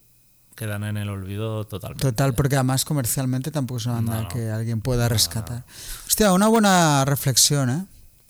quedan 0.56 0.84
en 0.86 0.98
el 0.98 1.10
olvido 1.10 1.66
totalmente. 1.66 2.02
Total, 2.02 2.34
porque 2.34 2.56
además 2.56 2.86
comercialmente 2.86 3.52
tampoco 3.52 3.78
es 3.78 3.86
una 3.86 3.96
banda 3.96 4.16
No, 4.16 4.22
no. 4.24 4.28
que 4.30 4.50
alguien 4.50 4.82
pueda 4.82 5.08
rescatar. 5.08 5.64
Hostia, 6.08 6.34
una 6.34 6.48
buena 6.48 7.06
reflexión, 7.06 7.70
¿eh? 7.70 7.86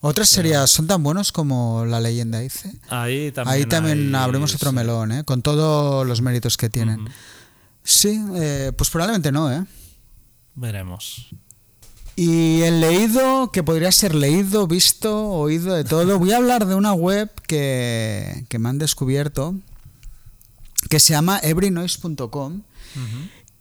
Otras 0.07 0.29
sería, 0.29 0.67
son 0.67 0.85
tan 0.85 1.01
buenos 1.01 1.31
como 1.31 1.83
la 1.85 1.99
leyenda 1.99 2.39
dice. 2.39 2.71
Ahí 2.89 3.31
también, 3.31 3.55
Ahí 3.55 3.65
también 3.65 4.13
hay- 4.15 4.21
abrimos 4.23 4.53
otro 4.53 4.69
sí. 4.69 4.75
melón, 4.75 5.11
¿eh? 5.11 5.23
Con 5.23 5.41
todos 5.41 6.05
los 6.05 6.21
méritos 6.21 6.57
que 6.57 6.69
tienen. 6.69 7.07
Sí, 7.83 8.21
eh, 8.35 8.71
pues 8.77 8.89
probablemente 8.91 9.31
no, 9.31 9.51
¿eh? 9.51 9.65
Veremos. 10.53 11.29
Y 12.15 12.61
el 12.61 12.81
leído, 12.81 13.51
que 13.51 13.63
podría 13.63 13.91
ser 13.91 14.13
leído, 14.15 14.67
visto, 14.67 15.27
oído, 15.27 15.73
de 15.73 15.83
todo. 15.83 16.17
Voy 16.19 16.31
a 16.31 16.37
hablar 16.37 16.65
de 16.67 16.75
una 16.75 16.93
web 16.93 17.29
que, 17.47 18.45
que 18.47 18.59
me 18.59 18.69
han 18.69 18.77
descubierto, 18.77 19.55
que 20.89 20.99
se 20.99 21.13
llama 21.13 21.39
everynoise.com. 21.41 22.61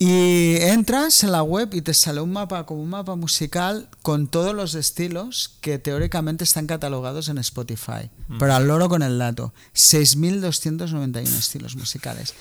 Y 0.07 0.57
entras 0.61 1.25
en 1.25 1.33
la 1.33 1.43
web 1.43 1.71
y 1.73 1.81
te 1.81 1.95
sale 1.95 2.21
un 2.21 2.31
mapa 2.31 2.67
como 2.67 2.83
un 2.83 2.91
mapa 2.91 3.17
musical 3.17 3.89
con 4.03 4.29
todos 4.29 4.55
los 4.55 4.75
estilos 4.75 5.57
que 5.63 5.79
teóricamente 5.79 6.45
están 6.45 6.67
catalogados 6.67 7.31
en 7.31 7.39
Spotify. 7.39 8.11
Pero 8.39 8.55
al 8.55 8.69
loro 8.69 8.91
con 8.91 9.03
el 9.03 9.19
dato. 9.19 9.55
6.291 9.75 11.23
estilos 11.23 11.75
musicales. 11.77 12.35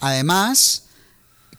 Además, 0.00 0.88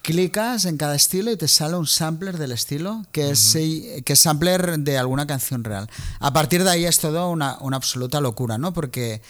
clicas 0.04 0.66
en 0.66 0.78
cada 0.78 0.94
estilo 0.94 1.32
y 1.32 1.38
te 1.38 1.48
sale 1.48 1.76
un 1.76 1.88
sampler 1.88 2.38
del 2.38 2.52
estilo 2.52 3.04
que 3.12 3.32
es, 3.32 3.54
que 3.54 4.14
es 4.14 4.20
sampler 4.20 4.78
de 4.78 5.00
alguna 5.00 5.26
canción 5.26 5.64
real. 5.64 5.90
A 6.20 6.34
partir 6.34 6.64
de 6.64 6.70
ahí 6.70 6.86
es 6.86 7.00
todo 7.00 7.32
una, 7.32 7.58
una 7.62 7.78
absoluta 7.78 8.22
locura, 8.22 8.60
¿no? 8.60 8.74
Porque 8.74 9.24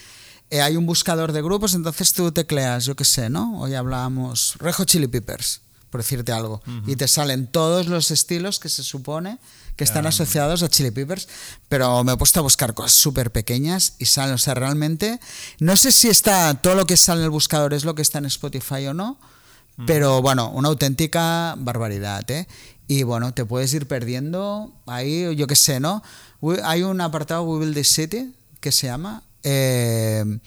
eh, 0.50 0.60
hay 0.60 0.76
un 0.76 0.86
buscador 0.86 1.32
de 1.32 1.42
grupos, 1.42 1.74
entonces 1.74 2.12
tú 2.12 2.34
tecleas, 2.34 2.84
yo 2.84 2.98
qué 2.98 3.06
sé, 3.06 3.30
¿no? 3.30 3.62
Hoy 3.62 3.76
hablábamos 3.76 4.56
Rejo 4.60 4.84
Chili 4.84 5.08
Peppers, 5.08 5.62
por 5.90 6.02
decirte 6.02 6.32
algo, 6.32 6.62
y 6.86 6.96
te 6.96 7.08
salen 7.08 7.48
todos 7.48 7.88
los 7.88 8.12
estilos 8.12 8.60
que 8.60 8.70
se 8.70 8.84
supone 8.84 9.40
que 9.76 9.84
están 9.84 10.08
asociados 10.08 10.64
a 10.64 10.70
Chili 10.70 10.90
Peppers, 10.90 11.28
pero 11.70 12.04
me 12.04 12.14
he 12.14 12.18
puesto 12.18 12.40
a 12.40 12.44
buscar 12.44 12.74
cosas 12.74 12.94
súper 12.94 13.32
pequeñas 13.32 13.94
y 14.00 14.06
salen, 14.06 14.34
o 14.34 14.38
sea, 14.40 14.56
realmente, 14.56 15.20
no 15.60 15.76
sé 15.76 15.92
si 15.92 16.08
está 16.08 16.54
todo 16.56 16.74
lo 16.74 16.86
que 16.86 16.98
sale 16.98 17.22
en 17.22 17.26
el 17.26 17.30
buscador 17.30 17.74
es 17.76 17.86
lo 17.86 17.94
que 17.94 18.02
está 18.02 18.18
en 18.18 18.26
Spotify 18.26 18.88
o 18.88 18.94
no, 18.94 19.20
pero 19.86 20.24
bueno, 20.24 20.50
una 20.50 20.70
auténtica 20.70 21.54
barbaridad, 21.60 22.30
¿eh? 22.32 22.48
Y 22.88 23.04
bueno, 23.04 23.34
te 23.34 23.46
puedes 23.46 23.72
ir 23.76 23.88
perdiendo 23.88 24.74
ahí, 24.88 25.36
yo 25.36 25.46
qué 25.46 25.56
sé, 25.56 25.80
¿no? 25.80 26.02
Hay 26.64 26.82
un 26.82 27.00
apartado 27.00 27.44
We 27.44 27.60
Build 27.60 27.76
This 27.76 27.90
City 27.90 28.34
que 28.60 28.72
se 28.72 28.88
llama, 28.88 29.22
eh, 29.44 30.40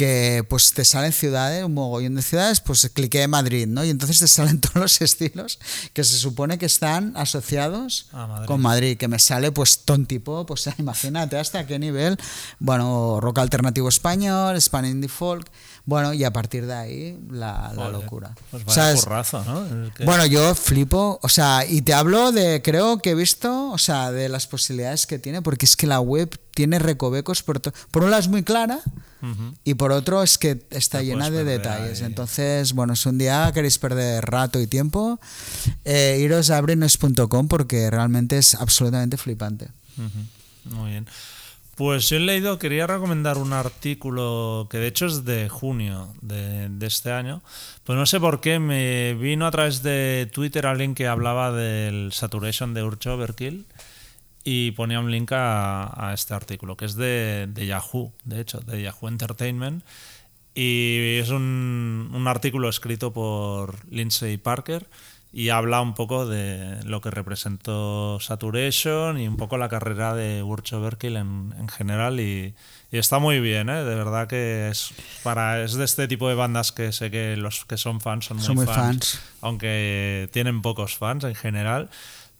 que 0.00 0.46
pues 0.48 0.72
te 0.72 0.86
salen 0.86 1.12
ciudades, 1.12 1.62
un 1.62 1.74
mogollón 1.74 2.14
de 2.14 2.22
ciudades, 2.22 2.62
pues 2.62 2.90
cliqué 2.94 3.24
en 3.24 3.28
Madrid, 3.28 3.66
¿no? 3.66 3.84
Y 3.84 3.90
entonces 3.90 4.18
te 4.18 4.28
salen 4.28 4.58
todos 4.62 4.76
los 4.76 5.00
estilos 5.02 5.58
que 5.92 6.04
se 6.04 6.16
supone 6.16 6.56
que 6.56 6.64
están 6.64 7.14
asociados 7.18 8.06
Madrid. 8.10 8.46
con 8.46 8.62
Madrid, 8.62 8.96
que 8.96 9.08
me 9.08 9.18
sale 9.18 9.52
pues 9.52 9.80
tontipo, 9.80 10.46
pues 10.46 10.70
imagínate 10.78 11.36
hasta 11.36 11.66
qué 11.66 11.78
nivel, 11.78 12.16
bueno, 12.60 13.18
rock 13.20 13.40
alternativo 13.40 13.90
español, 13.90 14.58
Spanish 14.58 14.92
indie 14.92 15.10
folk, 15.10 15.46
bueno, 15.84 16.12
y 16.12 16.24
a 16.24 16.32
partir 16.32 16.66
de 16.66 16.74
ahí 16.74 17.18
la, 17.30 17.72
locura. 17.90 18.34
Pues 18.50 18.62
O 18.62 18.66
vaya 18.66 18.74
sea, 18.82 18.92
es- 18.92 19.04
currazo, 19.04 19.44
¿no? 19.44 19.86
Es 19.86 19.92
que- 19.94 20.04
bueno, 20.04 20.26
yo 20.26 20.54
flipo, 20.54 21.18
o 21.22 21.28
sea, 21.28 21.64
y 21.68 21.82
te 21.82 21.94
hablo 21.94 22.32
de, 22.32 22.62
creo 22.62 22.98
que 22.98 23.10
he 23.10 23.14
visto, 23.14 23.70
o 23.70 23.78
sea, 23.78 24.12
de 24.12 24.28
las 24.28 24.46
posibilidades 24.46 25.06
que 25.06 25.18
tiene, 25.18 25.42
porque 25.42 25.66
es 25.66 25.76
que 25.76 25.86
la 25.86 26.00
web 26.00 26.38
tiene 26.54 26.78
recovecos, 26.78 27.42
por, 27.42 27.60
por 27.60 28.04
un 28.04 28.10
lado 28.10 28.20
es 28.20 28.28
muy 28.28 28.42
clara 28.42 28.80
y 29.64 29.74
por 29.74 29.92
otro 29.92 30.22
es 30.22 30.38
que 30.38 30.66
está 30.70 30.98
Te 30.98 31.04
llena 31.06 31.28
de 31.30 31.44
detalles. 31.44 32.00
ahí. 32.00 32.06
Entonces, 32.06 32.72
bueno, 32.72 32.96
si 32.96 33.08
un 33.08 33.18
día 33.18 33.50
queréis 33.52 33.78
perder 33.78 34.24
rato 34.24 34.58
y 34.60 34.66
tiempo, 34.66 35.20
eh, 35.84 36.18
iros 36.20 36.50
a 36.50 36.56
abrines.com 36.58 37.46
porque 37.48 37.90
realmente 37.90 38.38
es 38.38 38.54
absolutamente 38.54 39.16
flipante. 39.18 39.68
Muy 40.64 40.90
bien. 40.90 41.06
Pues 41.80 42.10
yo 42.10 42.18
he 42.18 42.20
leído, 42.20 42.58
quería 42.58 42.86
recomendar 42.86 43.38
un 43.38 43.54
artículo 43.54 44.68
que 44.70 44.76
de 44.76 44.88
hecho 44.88 45.06
es 45.06 45.24
de 45.24 45.48
junio 45.48 46.12
de, 46.20 46.68
este 46.82 47.10
año. 47.10 47.40
Pues 47.84 47.98
no 47.98 48.04
sé 48.04 48.20
por 48.20 48.42
qué 48.42 48.58
me 48.58 49.14
vino 49.14 49.46
a 49.46 49.50
través 49.50 49.82
de 49.82 50.28
Twitter 50.30 50.66
alguien 50.66 50.94
que 50.94 51.06
hablaba 51.06 51.52
del 51.52 52.12
Saturation 52.12 52.74
de 52.74 52.82
Urge 52.82 53.08
Overkill 53.08 53.64
y 54.44 54.72
ponía 54.72 55.00
un 55.00 55.10
link 55.10 55.32
a, 55.32 56.10
este 56.12 56.34
artículo, 56.34 56.76
que 56.76 56.84
es 56.84 56.96
de, 56.96 57.48
Yahoo, 57.56 58.12
de 58.24 58.42
hecho, 58.42 58.60
de 58.60 58.82
Yahoo 58.82 59.08
Entertainment. 59.08 59.82
Y 60.54 61.16
es 61.16 61.30
un 61.30 62.24
artículo 62.26 62.68
escrito 62.68 63.10
por 63.10 63.90
Lindsay 63.90 64.36
Parker 64.36 64.86
y 65.32 65.50
habla 65.50 65.80
un 65.80 65.94
poco 65.94 66.26
de 66.26 66.82
lo 66.84 67.00
que 67.00 67.10
representó 67.10 68.18
Saturation 68.20 69.18
y 69.20 69.28
un 69.28 69.36
poco 69.36 69.58
la 69.58 69.68
carrera 69.68 70.14
de 70.14 70.42
Urge 70.42 70.74
Overkill 70.74 71.16
en, 71.16 71.54
en 71.56 71.68
general 71.68 72.18
y, 72.18 72.54
y 72.90 72.98
está 72.98 73.20
muy 73.20 73.38
bien, 73.38 73.68
¿eh? 73.68 73.84
de 73.84 73.94
verdad 73.94 74.26
que 74.26 74.68
es 74.70 74.92
para 75.22 75.62
es 75.62 75.74
de 75.74 75.84
este 75.84 76.08
tipo 76.08 76.28
de 76.28 76.34
bandas 76.34 76.72
que 76.72 76.90
sé 76.92 77.10
que 77.12 77.36
los 77.36 77.64
que 77.64 77.76
son 77.76 78.00
fans 78.00 78.24
son 78.24 78.38
muy, 78.38 78.46
Son 78.46 78.56
muy 78.56 78.66
fans, 78.66 78.76
fans. 78.76 79.22
aunque 79.40 80.28
tienen 80.32 80.62
pocos 80.62 80.96
fans 80.96 81.22
en 81.24 81.34
general 81.36 81.90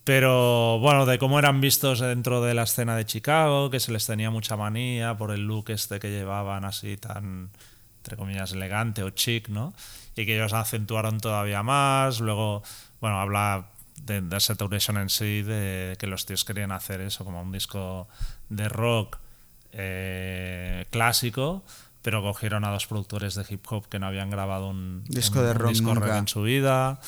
Pero 0.02 0.78
bueno, 0.80 1.06
de 1.06 1.18
cómo 1.18 1.38
eran 1.38 1.60
vistos 1.60 2.00
dentro 2.00 2.42
de 2.42 2.54
la 2.54 2.62
escena 2.64 2.96
de 2.96 3.04
Chicago, 3.04 3.70
que 3.70 3.78
se 3.78 3.92
les 3.92 4.06
tenía 4.06 4.30
mucha 4.30 4.56
manía 4.56 5.16
por 5.16 5.30
el 5.30 5.46
look 5.46 5.70
este 5.70 6.00
que 6.00 6.10
llevaban 6.10 6.64
así 6.64 6.96
tan, 6.96 7.50
entre 7.98 8.16
comillas, 8.16 8.50
elegante 8.52 9.02
o 9.04 9.10
chic, 9.10 9.48
¿no? 9.48 9.72
Y 10.16 10.26
que 10.26 10.36
ellos 10.36 10.52
acentuaron 10.52 11.20
todavía 11.20 11.62
más. 11.62 12.20
Luego, 12.20 12.62
bueno, 13.00 13.20
habla 13.20 13.66
de, 14.02 14.20
de 14.20 14.40
Saturation 14.40 14.96
en 14.98 15.08
sí, 15.08 15.42
de 15.42 15.96
que 15.98 16.06
los 16.06 16.26
tíos 16.26 16.44
querían 16.44 16.72
hacer 16.72 17.00
eso 17.00 17.24
como 17.24 17.40
un 17.42 17.52
disco 17.52 18.08
de 18.48 18.68
rock 18.68 19.18
eh, 19.72 20.86
clásico, 20.90 21.62
pero 22.02 22.22
cogieron 22.22 22.64
a 22.64 22.70
dos 22.70 22.86
productores 22.86 23.34
de 23.34 23.44
hip 23.48 23.64
hop 23.70 23.88
que 23.88 23.98
no 23.98 24.06
habían 24.06 24.30
grabado 24.30 24.68
un 24.68 25.04
Disco 25.04 25.38
un- 25.40 25.44
de 25.46 25.50
un 25.52 25.58
rock 25.58 25.68
disco 25.70 25.90
en 26.18 26.28
su 26.28 26.42
vida. 26.42 27.00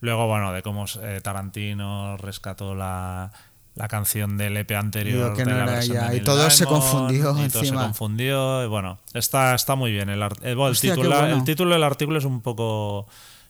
Luego, 0.00 0.26
bueno, 0.26 0.52
de 0.52 0.62
cómo 0.62 0.86
eh, 1.02 1.20
Tarantino 1.22 2.16
rescató 2.16 2.74
la, 2.74 3.32
la 3.74 3.88
canción 3.88 4.36
del 4.36 4.56
EP 4.56 4.72
anterior. 4.72 5.16
Digo 5.16 5.36
que 5.36 5.44
de 5.44 5.50
no 5.50 5.56
la 5.56 5.62
era 5.64 5.72
versión 5.72 5.96
ella, 5.96 6.10
de 6.10 6.16
y 6.16 6.20
todo 6.20 6.50
se 6.50 6.66
confundió 6.66 7.44
y 7.44 7.48
todo 7.48 7.64
se 7.64 7.72
confundió. 7.72 8.64
y 8.64 8.68
bueno, 8.68 8.98
está, 9.14 9.54
está 9.54 9.74
muy 9.74 9.92
bien. 9.92 10.08
El, 10.08 10.22
eh, 10.22 10.28
el 10.42 10.58
Hostia, 10.58 10.94
bueno. 10.94 11.26
el 11.26 11.44
título 11.44 11.74
del 11.74 11.84
artículo 11.84 12.18
es 12.18 12.24
un 12.24 12.40
poco 12.40 13.06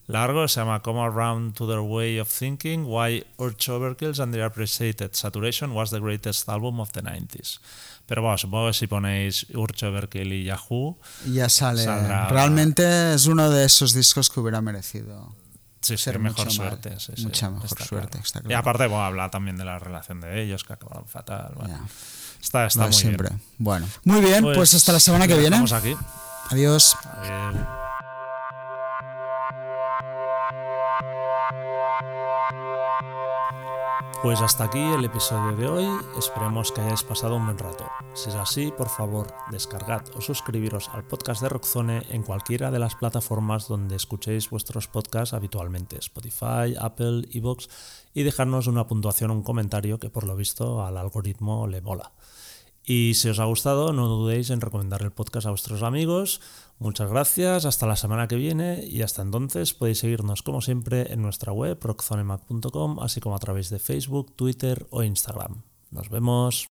largo, 0.07 0.47
se 0.49 0.61
llama 0.61 0.81
Come 0.83 1.01
Around 1.01 1.55
to 1.55 1.67
Their 1.67 1.81
Way 1.81 2.21
of 2.21 2.29
Thinking, 2.29 2.85
Why 2.87 3.25
Urge 3.39 3.71
Overkills 3.71 4.21
and 4.21 4.33
Their 4.33 4.45
Appreciated 4.45 5.15
Saturation 5.15 5.75
was 5.75 5.91
the 5.91 6.01
greatest 6.01 6.49
album 6.49 6.81
of 6.81 6.93
the 6.93 7.03
90s. 7.03 7.61
Pero 8.07 8.23
bueno, 8.23 8.37
supongo 8.39 8.67
que 8.69 8.75
si 8.75 8.87
ponéis 8.89 9.47
Urge 9.55 9.87
Overkill 9.87 10.33
y 10.33 10.45
Yahoo, 10.45 10.99
ya 11.33 11.49
sale. 11.49 11.85
Saldrá. 11.85 12.29
Realmente 12.29 13.15
es 13.15 13.27
uno 13.27 13.51
de 13.51 13.65
esos 13.65 13.95
discos 13.95 14.29
que 14.31 14.41
hubiera 14.41 14.61
merecido. 14.61 15.33
Sí, 15.81 15.97
sí, 15.97 16.05
Ser 16.05 16.19
mejor 16.19 16.47
mucho 16.47 16.63
más- 16.63 16.69
suerte. 16.71 17.01
sí, 17.01 17.13
sí, 17.17 17.23
mucha 17.25 17.51
mejor 17.51 17.67
está 17.67 17.85
suerte, 17.85 18.11
claro. 18.11 18.25
está 18.27 18.39
Y 18.39 18.43
claro. 18.43 18.59
aparte, 18.61 18.87
bueno, 18.87 19.05
habla 19.05 19.31
también 19.31 19.57
de 19.57 19.65
la 19.65 19.79
relación 19.79 20.21
de 20.21 20.43
ellos, 20.43 20.65
que 20.65 20.73
acabaron 20.75 21.07
fatal. 21.07 21.53
bueno. 21.57 21.89
Está, 22.43 22.65
está 22.67 22.85
muy 22.85 22.93
siempre. 22.93 23.29
bien. 23.29 23.43
Bueno. 23.59 23.87
Muy 24.05 24.21
bien, 24.23 24.43
pues, 24.43 24.73
hasta 24.75 24.93
la 24.93 25.01
semana 25.01 25.27
que 25.27 25.35
viene. 25.35 25.51
dejamos 25.51 25.73
aquí. 25.73 25.95
Adiós. 26.51 26.97
Adiós. 27.05 27.90
Pues 34.23 34.43
hasta 34.43 34.65
aquí 34.65 34.79
el 34.79 35.03
episodio 35.07 35.57
de 35.57 35.67
hoy, 35.67 35.87
esperemos 36.19 36.73
que 36.73 36.83
hayáis 36.83 37.03
pasado 37.03 37.37
un 37.37 37.47
buen 37.47 37.57
rato. 37.57 37.89
Si 38.13 38.29
es 38.29 38.35
así, 38.35 38.71
por 38.71 38.91
favor, 38.91 39.33
descargad 39.51 40.03
o 40.15 40.21
suscribiros 40.21 40.91
al 40.91 41.05
podcast 41.05 41.41
de 41.41 41.49
Rockzone 41.49 42.03
en 42.11 42.23
cualquiera 42.23 42.71
de 42.71 42.79
las 42.79 42.97
plataformas 42.97 43.67
donde 43.67 43.97
escuchéis 43.97 44.51
vuestros 44.51 44.89
podcasts 44.89 45.33
habitualmente, 45.33 45.97
Spotify, 45.97 46.75
Apple, 46.79 47.29
Evox, 47.33 47.71
y 48.13 48.23
dejarnos 48.23 48.67
una 48.67 48.87
puntuación 48.87 49.31
o 49.31 49.35
un 49.35 49.43
comentario 49.43 49.99
que 49.99 50.11
por 50.11 50.25
lo 50.25 50.37
visto 50.37 50.85
al 50.85 50.99
algoritmo 50.99 51.67
le 51.67 51.81
mola. 51.81 52.13
Y 52.85 53.15
si 53.15 53.31
os 53.31 53.39
ha 53.39 53.45
gustado, 53.45 53.95
no 53.95 54.07
dudéis 54.07 54.51
en 54.51 54.61
recomendar 54.61 55.01
el 55.01 55.13
podcast 55.13 55.47
a 55.47 55.51
vuestros 55.51 55.83
amigos. 55.83 56.43
Muchas 56.81 57.11
gracias, 57.11 57.67
hasta 57.67 57.87
la 57.87 57.95
semana 57.95 58.27
que 58.27 58.37
viene 58.37 58.83
y 58.87 59.03
hasta 59.03 59.21
entonces 59.21 59.75
podéis 59.75 59.99
seguirnos 59.99 60.43
como 60.43 60.63
siempre 60.63 61.13
en 61.13 61.21
nuestra 61.21 61.53
web 61.53 61.79
rockzonemac.com, 61.79 63.01
así 63.01 63.21
como 63.21 63.37
a 63.37 63.39
través 63.39 63.69
de 63.69 63.79
Facebook, 63.79 64.35
Twitter 64.35 64.87
o 64.89 65.03
Instagram. 65.03 65.61
Nos 65.91 66.09
vemos. 66.09 66.69